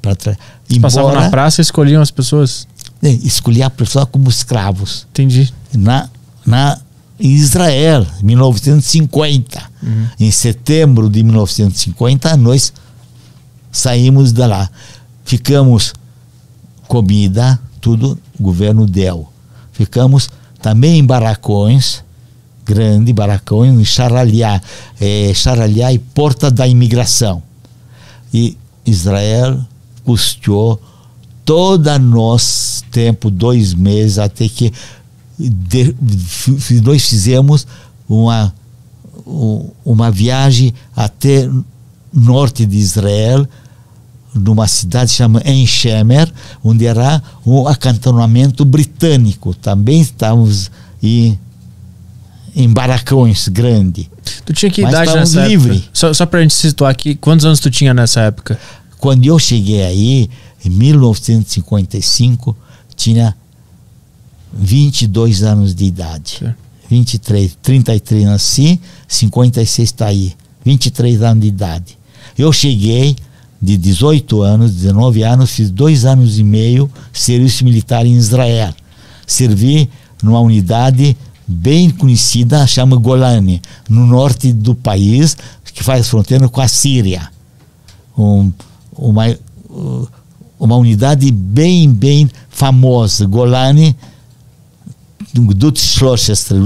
Tra 0.00 0.36
passavam 0.80 1.12
na 1.12 1.28
praça 1.28 1.60
e 1.60 1.62
escolhiam 1.62 2.00
as 2.00 2.10
pessoas? 2.10 2.66
Escolhia 3.02 3.66
a 3.66 3.70
pessoa 3.70 4.06
como 4.06 4.28
escravos. 4.28 5.06
Entendi. 5.10 5.52
Na, 5.72 6.08
na 6.46 6.78
em 7.18 7.30
Israel, 7.30 8.06
1950. 8.22 9.62
Uhum. 9.82 10.06
Em 10.20 10.30
setembro 10.30 11.08
de 11.08 11.22
1950, 11.22 12.36
nós 12.36 12.72
saímos 13.72 14.32
de 14.32 14.46
lá. 14.46 14.70
Ficamos 15.24 15.92
comida, 16.86 17.60
tudo 17.80 18.18
o 18.38 18.42
governo 18.42 18.86
deu. 18.86 19.28
Ficamos 19.72 20.30
também 20.60 20.98
em 20.98 21.04
barracões 21.04 22.02
grande, 22.68 23.14
barracão, 23.14 23.64
em 23.64 23.82
Charaliá, 23.82 24.60
é, 25.00 25.32
e 25.94 25.98
Porta 25.98 26.50
da 26.50 26.68
Imigração. 26.68 27.42
E 28.32 28.58
Israel 28.84 29.58
custeou 30.04 30.78
todo 31.46 31.88
nosso 31.98 32.84
tempo, 32.90 33.30
dois 33.30 33.72
meses, 33.72 34.18
até 34.18 34.46
que 34.50 34.70
de, 35.38 35.94
nós 36.82 37.08
fizemos 37.08 37.66
uma, 38.08 38.52
uma 39.84 40.10
viagem 40.10 40.74
até 40.96 41.48
norte 42.12 42.66
de 42.66 42.76
Israel, 42.76 43.46
numa 44.34 44.66
cidade 44.66 45.10
chamada 45.10 45.48
Enchemer, 45.50 46.30
onde 46.62 46.86
era 46.86 47.22
um 47.46 47.66
acantonamento 47.66 48.64
britânico. 48.64 49.54
Também 49.54 50.00
estávamos 50.00 50.70
em 51.02 51.38
em 52.58 52.68
baracões 52.72 53.46
grande. 53.46 54.10
Tu 54.44 54.52
tinha 54.52 54.70
que 54.70 54.82
idade 54.82 55.14
nessa 55.14 55.46
livre. 55.46 55.76
época? 55.76 55.90
Só, 55.92 56.12
só 56.12 56.26
pra 56.26 56.42
gente 56.42 56.54
situar 56.54 56.90
aqui, 56.90 57.14
quantos 57.14 57.46
anos 57.46 57.60
tu 57.60 57.70
tinha 57.70 57.94
nessa 57.94 58.22
época? 58.22 58.58
Quando 58.98 59.24
eu 59.24 59.38
cheguei 59.38 59.84
aí, 59.84 60.28
em 60.64 60.70
1955, 60.70 62.56
tinha 62.96 63.36
22 64.52 65.42
anos 65.42 65.74
de 65.74 65.84
idade. 65.84 66.38
Sim. 66.38 66.54
23, 66.88 67.58
33 67.62 68.24
nasci, 68.24 68.80
56 69.06 69.88
está 69.88 70.06
aí. 70.06 70.34
23 70.64 71.22
anos 71.22 71.42
de 71.42 71.48
idade. 71.48 71.98
Eu 72.36 72.52
cheguei 72.52 73.16
de 73.60 73.76
18 73.76 74.42
anos, 74.42 74.72
19 74.72 75.22
anos, 75.22 75.50
fiz 75.50 75.70
dois 75.70 76.04
anos 76.04 76.38
e 76.38 76.44
meio 76.44 76.90
serviço 77.12 77.64
militar 77.64 78.06
em 78.06 78.14
Israel. 78.14 78.72
Servi 79.26 79.90
numa 80.22 80.40
unidade 80.40 81.16
bem 81.46 81.90
conhecida, 81.90 82.66
chama 82.66 82.96
Golani, 82.96 83.60
no 83.88 84.06
norte 84.06 84.52
do 84.52 84.74
país, 84.74 85.36
que 85.74 85.82
faz 85.82 86.08
fronteira 86.08 86.48
com 86.48 86.60
a 86.60 86.68
Síria. 86.68 87.28
Um, 88.16 88.52
uma, 88.92 89.28
uh, 89.70 90.08
uma 90.58 90.76
unidade 90.76 91.30
bem, 91.30 91.90
bem 91.90 92.28
famosa, 92.50 93.26
Golani, 93.26 93.96
Dutzschlossester, 95.34 96.56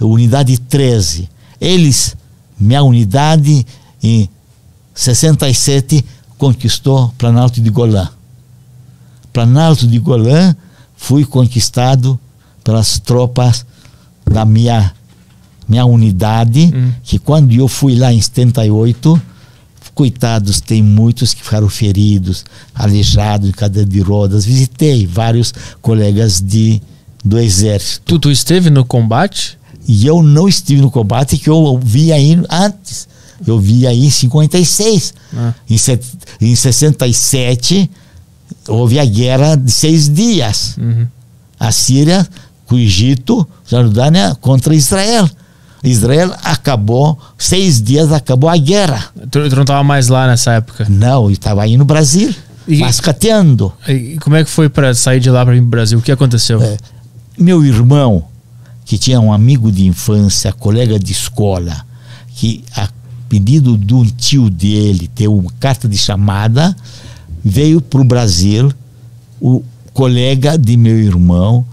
unidade 0.00 0.58
13. 0.58 1.28
Eles, 1.60 2.16
minha 2.58 2.82
unidade, 2.82 3.66
em 4.02 4.28
67, 4.94 6.04
conquistou 6.38 7.12
Planalto 7.16 7.60
de 7.60 7.70
Golã. 7.70 8.08
Planalto 9.32 9.86
de 9.86 9.98
Golã 9.98 10.54
foi 10.96 11.24
conquistado 11.24 12.18
pelas 12.62 12.98
tropas 12.98 13.64
da 14.24 14.44
minha, 14.44 14.92
minha 15.68 15.84
unidade, 15.84 16.72
hum. 16.74 16.92
que 17.02 17.18
quando 17.18 17.52
eu 17.52 17.66
fui 17.68 17.96
lá 17.96 18.12
em 18.12 18.20
78, 18.20 19.20
coitados, 19.94 20.60
tem 20.60 20.82
muitos 20.82 21.34
que 21.34 21.42
ficaram 21.42 21.68
feridos, 21.68 22.44
aleijados 22.74 23.48
em 23.48 23.52
cadeira 23.52 23.88
de 23.88 24.00
rodas. 24.00 24.44
Visitei 24.44 25.06
vários 25.06 25.52
colegas 25.80 26.40
de, 26.40 26.80
do 27.24 27.38
exército. 27.38 28.02
Tu, 28.04 28.18
tu 28.18 28.30
esteve 28.30 28.70
no 28.70 28.84
combate? 28.84 29.58
E 29.86 30.06
eu 30.06 30.22
não 30.22 30.48
estive 30.48 30.80
no 30.80 30.90
combate 30.90 31.38
que 31.38 31.50
eu 31.50 31.80
vi 31.82 32.12
aí 32.12 32.40
antes. 32.48 33.08
Eu 33.46 33.58
vi 33.58 33.86
aí 33.86 34.06
em 34.06 34.10
56. 34.10 35.14
Ah. 35.36 35.54
Em, 35.68 35.76
set, 35.76 36.04
em 36.40 36.54
67 36.54 37.90
houve 38.68 38.98
a 38.98 39.04
guerra 39.04 39.56
de 39.56 39.70
seis 39.70 40.08
dias. 40.08 40.76
Uhum. 40.78 41.06
A 41.58 41.72
Síria 41.72 42.26
com 42.66 42.76
o 42.76 42.78
Egito, 42.78 43.46
Jordânia 43.66 44.36
contra 44.40 44.74
Israel. 44.74 45.28
Israel 45.84 46.32
acabou, 46.44 47.18
seis 47.36 47.82
dias 47.82 48.12
acabou 48.12 48.48
a 48.48 48.56
guerra. 48.56 49.10
Tu, 49.30 49.48
tu 49.48 49.56
não 49.56 49.62
estava 49.62 49.82
mais 49.82 50.08
lá 50.08 50.28
nessa 50.28 50.52
época? 50.52 50.86
Não, 50.88 51.24
eu 51.24 51.30
estava 51.32 51.62
aí 51.62 51.76
no 51.76 51.84
Brasil, 51.84 52.32
e, 52.68 52.78
mascateando. 52.78 53.72
E 53.88 54.16
como 54.20 54.36
é 54.36 54.44
que 54.44 54.50
foi 54.50 54.68
para 54.68 54.94
sair 54.94 55.18
de 55.18 55.28
lá 55.28 55.44
para 55.44 55.54
para 55.54 55.62
o 55.62 55.66
Brasil? 55.66 55.98
O 55.98 56.02
que 56.02 56.12
aconteceu? 56.12 56.62
É, 56.62 56.76
meu 57.42 57.64
irmão, 57.64 58.24
que 58.84 58.96
tinha 58.96 59.20
um 59.20 59.32
amigo 59.32 59.70
de 59.70 59.86
infância, 59.86 60.52
colega 60.52 60.98
de 60.98 61.12
escola, 61.12 61.84
que 62.34 62.64
a 62.74 62.88
pedido 63.28 63.78
de 63.78 63.94
um 63.94 64.04
tio 64.04 64.50
dele, 64.50 65.08
deu 65.14 65.34
uma 65.34 65.50
carta 65.58 65.88
de 65.88 65.96
chamada, 65.96 66.76
veio 67.42 67.80
para 67.80 68.02
o 68.02 68.04
Brasil, 68.04 68.70
o 69.40 69.62
colega 69.94 70.58
de 70.58 70.76
meu 70.76 70.98
irmão, 70.98 71.64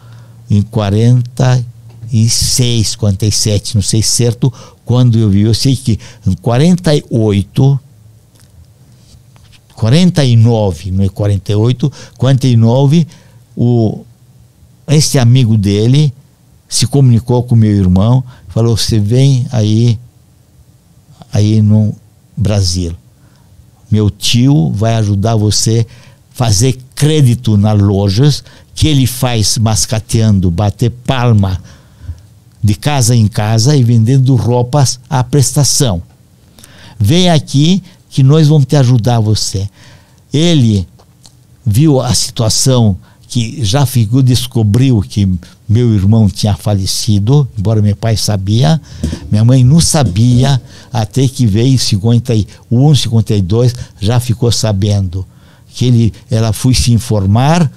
em 0.50 0.62
46, 0.62 2.96
47, 2.96 3.76
não 3.76 3.82
sei 3.82 4.02
certo 4.02 4.54
quando 4.86 5.20
eu 5.20 5.30
vi. 5.30 5.42
Eu 5.42 5.54
sei 5.54 5.76
que 5.76 6.00
em 6.26 6.34
48, 6.34 7.78
49, 9.76 10.92
não 10.92 11.04
é 11.04 11.10
48, 11.10 11.92
49, 12.18 13.06
o, 13.56 14.04
esse 14.96 15.20
amigo 15.20 15.58
dele 15.58 16.14
se 16.68 16.86
comunicou 16.88 17.44
com 17.44 17.56
meu 17.56 17.72
irmão, 17.72 18.24
falou: 18.48 18.76
Você 18.78 19.00
vem 19.00 19.48
aí, 19.52 20.00
aí 21.32 21.62
no 21.62 21.96
Brasil. 22.36 22.96
Meu 23.92 24.10
tio 24.10 24.72
vai 24.72 24.96
ajudar 24.96 25.36
você 25.36 25.86
fazer 26.32 26.80
crédito 26.94 27.58
nas 27.58 27.80
lojas 27.80 28.44
que 28.76 28.88
ele 28.88 29.08
faz 29.08 29.58
mascateando, 29.58 30.50
bater 30.52 30.90
palma 30.90 31.62
de 32.64 32.76
casa 32.76 33.16
em 33.16 33.28
casa 33.28 33.76
e 33.76 33.84
vendendo 33.84 34.36
roupas 34.36 35.00
à 35.10 35.24
prestação. 35.24 36.02
Vem 37.00 37.30
aqui 37.30 37.82
que 38.10 38.22
nós 38.22 38.48
vamos 38.48 38.66
te 38.66 38.76
ajudar 38.76 39.20
você. 39.20 39.68
Ele 40.32 40.88
viu 41.66 42.00
a 42.00 42.14
situação 42.14 42.98
que 43.30 43.64
já 43.64 43.86
ficou, 43.86 44.24
descobriu 44.24 45.02
que 45.08 45.30
meu 45.68 45.94
irmão 45.94 46.28
tinha 46.28 46.56
falecido, 46.56 47.48
embora 47.56 47.80
meu 47.80 47.96
pai 47.96 48.18
sabia, 48.18 48.82
minha 49.32 49.46
mãe 49.46 49.64
não 49.64 49.80
sabia, 49.80 50.60
até 50.92 51.28
que 51.28 51.46
veio 51.46 51.76
em 51.76 51.78
51, 51.78 52.96
52, 52.96 53.76
já 54.02 54.20
ficou 54.20 54.52
sabendo. 54.52 55.26
Que 55.76 55.86
ele, 55.86 56.14
ela 56.32 56.52
foi 56.52 56.74
se 56.74 56.92
informar, 56.92 57.72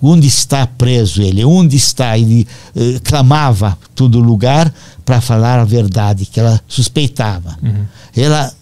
onde 0.00 0.28
está 0.28 0.64
preso 0.68 1.20
ele, 1.20 1.44
onde 1.44 1.76
está, 1.76 2.16
ele 2.16 2.46
eh, 2.76 3.00
clamava 3.02 3.76
todo 3.92 4.20
lugar 4.20 4.72
para 5.04 5.20
falar 5.20 5.58
a 5.58 5.64
verdade, 5.64 6.26
que 6.26 6.38
ela 6.38 6.60
suspeitava. 6.68 7.58
Uhum. 7.60 7.84
Ela 8.16 8.54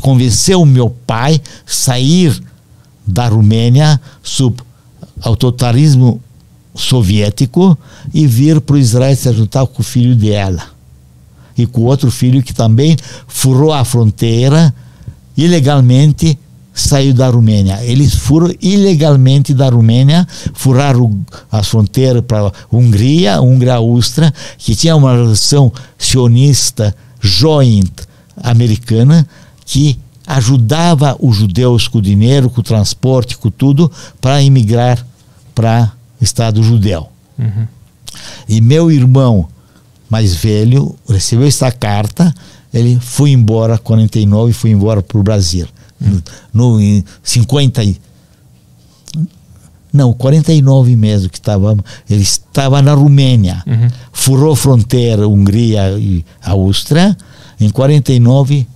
convenceu 0.00 0.64
meu 0.66 0.90
pai 0.90 1.40
sair 1.64 2.38
da 3.06 3.28
Romênia 3.28 4.00
sob 4.22 4.56
autoritarismo 5.22 6.20
soviético 6.74 7.78
e 8.12 8.26
vir 8.26 8.60
para 8.60 8.76
o 8.76 8.78
Israel 8.78 9.14
se 9.16 9.32
juntar 9.32 9.66
com 9.66 9.80
o 9.80 9.84
filho 9.84 10.16
dela. 10.16 10.62
E 11.56 11.66
com 11.66 11.82
outro 11.82 12.10
filho 12.10 12.42
que 12.42 12.52
também 12.52 12.96
furou 13.28 13.72
a 13.72 13.84
fronteira 13.84 14.74
ilegalmente 15.36 16.38
saiu 16.74 17.14
da 17.14 17.28
Romênia. 17.28 17.78
Eles 17.84 18.14
foram 18.14 18.52
ilegalmente 18.60 19.54
da 19.54 19.68
Romênia, 19.68 20.26
furaram 20.52 21.24
a 21.50 21.62
fronteira 21.62 22.20
para 22.20 22.52
Hungria, 22.72 23.40
Hungria-Áustria, 23.40 24.34
que 24.58 24.74
tinha 24.74 24.96
uma 24.96 25.12
relação 25.12 25.72
sionista 25.96 26.94
joint 27.20 27.92
americana 28.42 29.26
que 29.64 29.98
ajudava 30.26 31.16
os 31.20 31.36
judeus 31.36 31.88
com 31.88 31.98
o 31.98 32.02
dinheiro, 32.02 32.48
com 32.48 32.60
o 32.60 32.64
transporte, 32.64 33.36
com 33.36 33.50
tudo, 33.50 33.90
para 34.20 34.42
emigrar 34.42 35.04
para 35.54 35.92
o 36.20 36.24
Estado 36.24 36.62
judeu. 36.62 37.08
Uhum. 37.38 37.66
E 38.48 38.60
meu 38.60 38.90
irmão 38.90 39.48
mais 40.08 40.34
velho 40.34 40.94
recebeu 41.08 41.46
essa 41.46 41.70
carta, 41.70 42.32
ele 42.72 42.98
foi 43.00 43.30
embora, 43.30 43.78
49, 43.78 44.52
foi 44.52 44.70
embora 44.70 45.02
para 45.02 45.18
o 45.18 45.22
Brasil. 45.22 45.66
Uhum. 46.00 46.20
No, 46.52 46.72
no, 46.72 46.80
em 46.80 47.04
50 47.22 47.84
e, 47.84 48.00
não, 49.92 50.12
49 50.12 50.96
mesmo 50.96 51.30
que 51.30 51.38
estava, 51.38 51.76
ele 52.10 52.22
estava 52.22 52.82
na 52.82 52.94
Romênia, 52.94 53.62
uhum. 53.64 53.88
furou 54.12 54.56
fronteira 54.56 55.28
Hungria 55.28 55.96
e 55.98 56.24
Áustria, 56.42 57.16
em 57.60 57.70
49 57.70 58.66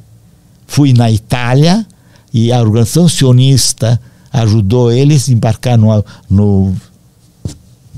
fui 0.69 0.93
na 0.93 1.11
Itália 1.11 1.85
e 2.33 2.53
a 2.53 2.61
organização 2.61 3.09
sionista 3.09 4.01
ajudou 4.33 4.93
eles 4.93 5.29
a 5.29 5.33
embarcar 5.33 5.77
no, 5.77 6.05
no, 6.31 6.77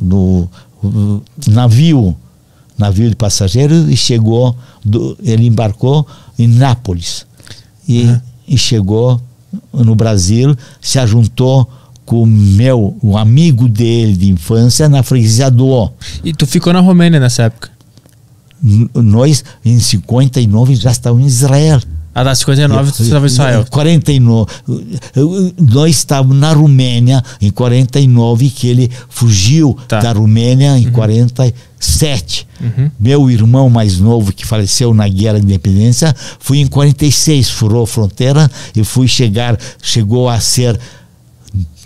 no 0.01 0.49
navio 1.49 2.17
navio 2.79 3.11
de 3.11 3.17
passageiros 3.17 3.91
e 3.91 3.97
chegou 3.97 4.57
do, 4.83 5.19
ele 5.23 5.47
embarcou 5.47 6.07
em 6.39 6.49
Nápoles 6.49 7.27
e, 7.87 8.05
uhum. 8.05 8.21
e 8.49 8.57
chegou 8.57 9.21
no 9.75 9.95
Brasil 9.95 10.57
se 10.81 10.99
ajuntou 10.99 11.69
com 12.07 12.23
o 12.23 12.27
meu 12.27 12.97
um 13.03 13.17
amigo 13.17 13.69
dele 13.69 14.17
de 14.17 14.31
infância 14.31 14.89
na 14.89 15.03
freguesia 15.03 15.51
do 15.51 15.67
O. 15.67 15.91
E 16.25 16.33
tu 16.33 16.47
ficou 16.47 16.73
na 16.73 16.81
Romênia 16.81 17.21
nessa 17.21 17.45
época? 17.45 17.71
N 18.63 18.89
nós 18.95 19.45
em 19.65 19.79
59 19.79 20.75
já 20.75 20.91
estávamos 20.91 21.25
em 21.25 21.29
Israel. 21.29 21.81
Ah, 22.15 22.25
da 22.25 22.35
59 22.35 22.91
você 22.91 23.03
estava 23.05 23.25
em 23.25 23.29
Israel. 23.29 23.65
49. 23.71 24.53
Nós 25.61 25.97
estávamos 25.97 26.37
na 26.37 26.53
Romênia 26.53 27.23
em 27.41 27.51
49, 27.51 28.51
que 28.51 28.67
ele 28.67 28.91
fugiu 29.09 29.79
tá. 29.87 30.01
da 30.01 30.13
Romênia 30.13 30.77
em 30.77 30.87
uhum. 30.87 30.93
47. 30.93 32.49
Uhum. 32.61 32.91
Meu 32.99 33.31
irmão 33.31 33.71
mais 33.71 33.99
novo, 33.99 34.33
que 34.33 34.45
faleceu 34.45 34.93
na 34.93 35.09
Guerra 35.09 35.35
da 35.35 35.45
Independência, 35.45 36.15
foi 36.41 36.59
em 36.59 36.67
46, 36.67 37.49
furou 37.49 37.85
a 37.85 37.87
fronteira 37.87 38.51
e 38.75 38.83
foi 38.83 39.07
chegar, 39.07 39.57
chegou 39.81 40.29
a 40.29 40.41
ser 40.41 40.79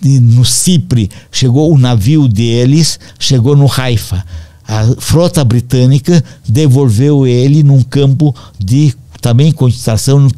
no 0.03 0.45
Cipre, 0.45 1.11
chegou 1.31 1.73
o 1.73 1.79
navio 1.79 2.29
deles, 2.29 2.99
chegou 3.19 3.55
no 3.57 3.71
Haifa. 3.71 4.25
A 4.67 4.87
frota 4.99 5.45
britânica 5.45 6.25
devolveu 6.49 7.27
ele 7.27 7.63
num 7.63 7.83
campo 7.83 8.35
de 8.59 8.95
também 9.25 9.51
concentração 9.53 10.29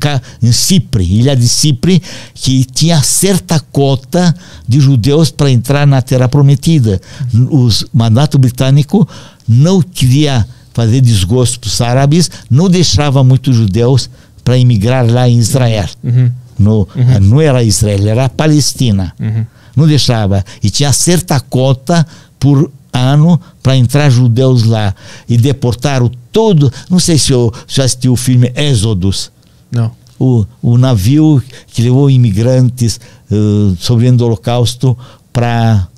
em 0.41 0.53
Cipre, 0.53 1.03
ilha 1.03 1.35
de 1.35 1.49
Cipre, 1.49 2.01
que 2.33 2.65
tinha 2.65 3.03
certa 3.03 3.59
cota 3.59 4.33
de 4.67 4.79
judeus 4.79 5.29
para 5.29 5.51
entrar 5.51 5.89
na 5.89 6.01
Terra 6.01 6.29
Prometida. 6.29 7.01
O 7.35 7.69
mandato 7.93 8.39
britânico 8.39 9.07
não 9.49 9.83
queria 9.83 10.47
fazer 10.73 11.01
desgosto 11.01 11.59
para 11.59 11.67
os 11.67 11.81
árabes, 11.81 12.31
não 12.49 12.71
deixava 12.71 13.25
muitos 13.25 13.57
judeus 13.57 14.09
para 14.45 14.57
emigrar 14.57 15.05
lá 15.05 15.29
em 15.29 15.37
Israel. 15.37 15.89
Uhum. 16.05 16.31
No, 16.57 16.89
uhum. 16.95 17.21
Não 17.23 17.41
era 17.41 17.65
Israel, 17.65 18.07
era 18.07 18.29
Palestina. 18.29 19.13
Uhum. 19.19 19.45
Não 19.75 19.89
deixava. 19.89 20.45
E 20.63 20.71
tinha 20.71 20.93
certa 20.93 21.41
cota 21.41 22.07
por 22.39 22.71
ano 22.93 23.41
para 23.67 23.77
entrar 23.77 24.09
judeus 24.11 24.63
lá 24.63 24.95
e 25.29 25.37
deportaram 25.37 26.09
todo. 26.31 26.73
Não 26.89 27.01
sei 27.01 27.19
se 27.19 27.33
eu 27.33 27.53
já 27.67 27.83
assistiu 27.83 28.13
o 28.13 28.17
filme 28.17 28.53
Êxodos. 28.55 29.33
Não. 29.73 29.91
O, 30.21 30.47
o 30.63 30.79
navio 30.79 31.43
que 31.67 31.83
levou 31.83 32.09
imigrantes 32.09 33.01
uh, 33.29 33.77
sobrevivendo 33.81 34.19
do 34.19 34.27
Holocausto 34.27 34.97
para 35.33 35.89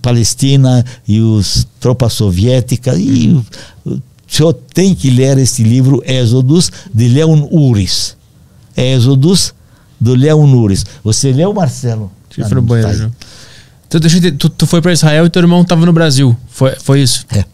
Palestina 0.00 0.82
e 1.06 1.20
os 1.20 1.68
tropas 1.78 2.14
soviéticas. 2.14 2.98
E 2.98 3.38
o 3.84 4.00
senhor 4.26 4.54
tem 4.54 4.94
que 4.94 5.10
ler 5.10 5.36
esse 5.36 5.62
livro, 5.62 6.02
Êxodos, 6.06 6.72
de 6.94 7.08
Leon 7.08 7.46
Uris. 7.52 8.16
Êxodos, 8.74 9.52
do 10.00 10.14
Leon 10.14 10.50
Uris. 10.50 10.86
Você 11.04 11.30
leu, 11.30 11.52
Marcelo? 11.52 12.10
Ir 12.38 12.54
no 12.54 12.62
banheiro. 12.62 12.96
já. 12.96 13.10
Tu, 13.88 13.98
deixa 13.98 14.18
eu 14.18 14.36
tu, 14.36 14.48
tu 14.50 14.66
foi 14.66 14.82
para 14.82 14.92
Israel 14.92 15.26
e 15.26 15.30
teu 15.30 15.40
irmão 15.40 15.62
estava 15.62 15.84
no 15.86 15.92
Brasil. 15.92 16.36
Foi, 16.48 16.74
foi 16.76 17.00
isso? 17.00 17.26
É. 17.30 17.44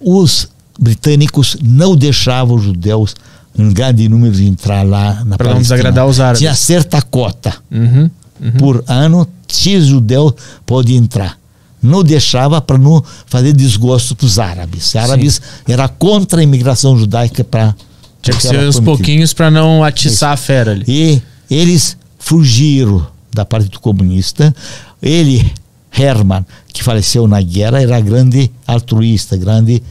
Os 0.00 0.48
britânicos 0.78 1.56
não 1.62 1.96
deixavam 1.96 2.56
os 2.56 2.62
judeus 2.62 3.14
em 3.58 3.72
grande 3.72 4.08
número 4.08 4.34
de 4.34 4.46
entrar 4.46 4.86
lá 4.86 5.24
na 5.24 5.36
Pra 5.36 5.52
não 5.52 5.60
desagradar 5.60 6.06
os 6.06 6.20
árabes. 6.20 6.40
Tinha 6.40 6.54
certa 6.54 7.02
cota. 7.02 7.54
Uhum. 7.70 8.10
uhum. 8.40 8.52
Por 8.58 8.84
ano, 8.86 9.26
X 9.48 9.86
judeus 9.86 10.34
pode 10.64 10.94
entrar. 10.94 11.38
Não 11.82 12.02
deixava 12.02 12.60
para 12.60 12.76
não 12.76 13.02
fazer 13.26 13.54
desgosto 13.54 14.14
para 14.14 14.26
os 14.26 14.38
árabes. 14.38 14.88
Os 14.88 14.96
árabes 14.96 15.40
era 15.66 15.88
contra 15.88 16.40
a 16.40 16.42
imigração 16.42 16.96
judaica 16.96 17.42
para 17.42 17.74
Tinha 18.20 18.36
que 18.36 18.42
ser 18.42 18.58
uns 18.58 18.78
pouquinhos 18.78 19.32
para 19.32 19.50
não 19.50 19.82
atiçar 19.82 20.32
a 20.32 20.36
fera 20.36 20.72
ali. 20.72 20.84
e 20.86 21.22
eles 21.50 21.96
fugiram 22.18 23.06
da 23.32 23.44
Partido 23.44 23.80
Comunista. 23.80 24.54
Ele, 25.02 25.52
Hermann, 25.96 26.44
que 26.72 26.82
faleceu 26.82 27.26
na 27.26 27.40
guerra, 27.40 27.82
era 27.82 28.00
grande 28.00 28.50
altruísta, 28.66 29.36
grande 29.36 29.82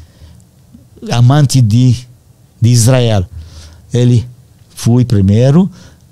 amante 1.12 1.62
de, 1.62 1.96
de 2.62 2.70
Israel. 2.70 3.26
Ele 3.94 4.26
foi 4.70 5.04
primeiro, 5.04 5.70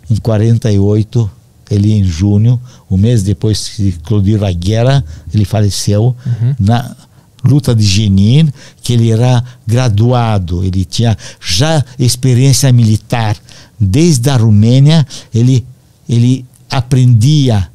em 0.09 0.15
48, 0.15 1.29
ele 1.69 1.93
em 1.93 2.03
junho, 2.03 2.59
um 2.89 2.97
mês 2.97 3.23
depois 3.23 3.69
que 3.69 3.89
eclodiu 3.89 4.43
a 4.45 4.51
guerra, 4.51 5.03
ele 5.33 5.45
faleceu 5.45 6.15
na 6.59 6.95
luta 7.43 7.75
de 7.75 7.83
Jenin, 7.83 8.51
que 8.81 8.93
ele 8.93 9.11
era 9.11 9.43
graduado, 9.65 10.63
ele 10.63 10.85
tinha 10.85 11.17
já 11.39 11.83
experiência 11.97 12.71
militar. 12.71 13.37
Desde 13.79 14.29
a 14.29 14.37
Romênia, 14.37 15.05
ele, 15.33 15.65
ele 16.09 16.45
aprendia 16.69 17.69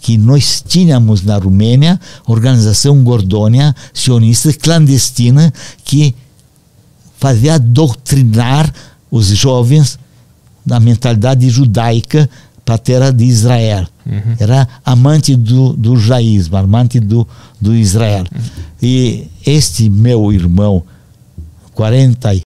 que 0.00 0.18
nós 0.18 0.62
tínhamos 0.66 1.22
na 1.22 1.38
Romênia 1.38 1.98
organização 2.26 3.04
Gordônia 3.04 3.74
sionista 3.94 4.52
clandestina 4.52 5.52
que 5.84 6.14
fazia 7.18 7.58
doutrinar 7.58 8.72
os 9.10 9.26
jovens 9.26 9.98
na 10.66 10.80
mentalidade 10.80 11.48
judaica 11.48 12.28
para 12.64 12.74
a 12.76 12.78
terra 12.78 13.10
de 13.12 13.24
Israel. 13.24 13.86
Era 14.38 14.66
amante 14.84 15.36
do, 15.36 15.72
do 15.72 15.96
judaísmo, 15.96 16.56
amante 16.56 16.98
do, 16.98 17.26
do 17.60 17.74
Israel. 17.74 18.24
E 18.80 19.28
este 19.46 19.88
meu 19.88 20.32
irmão, 20.32 20.82
40, 21.74 22.34
e- 22.34 22.40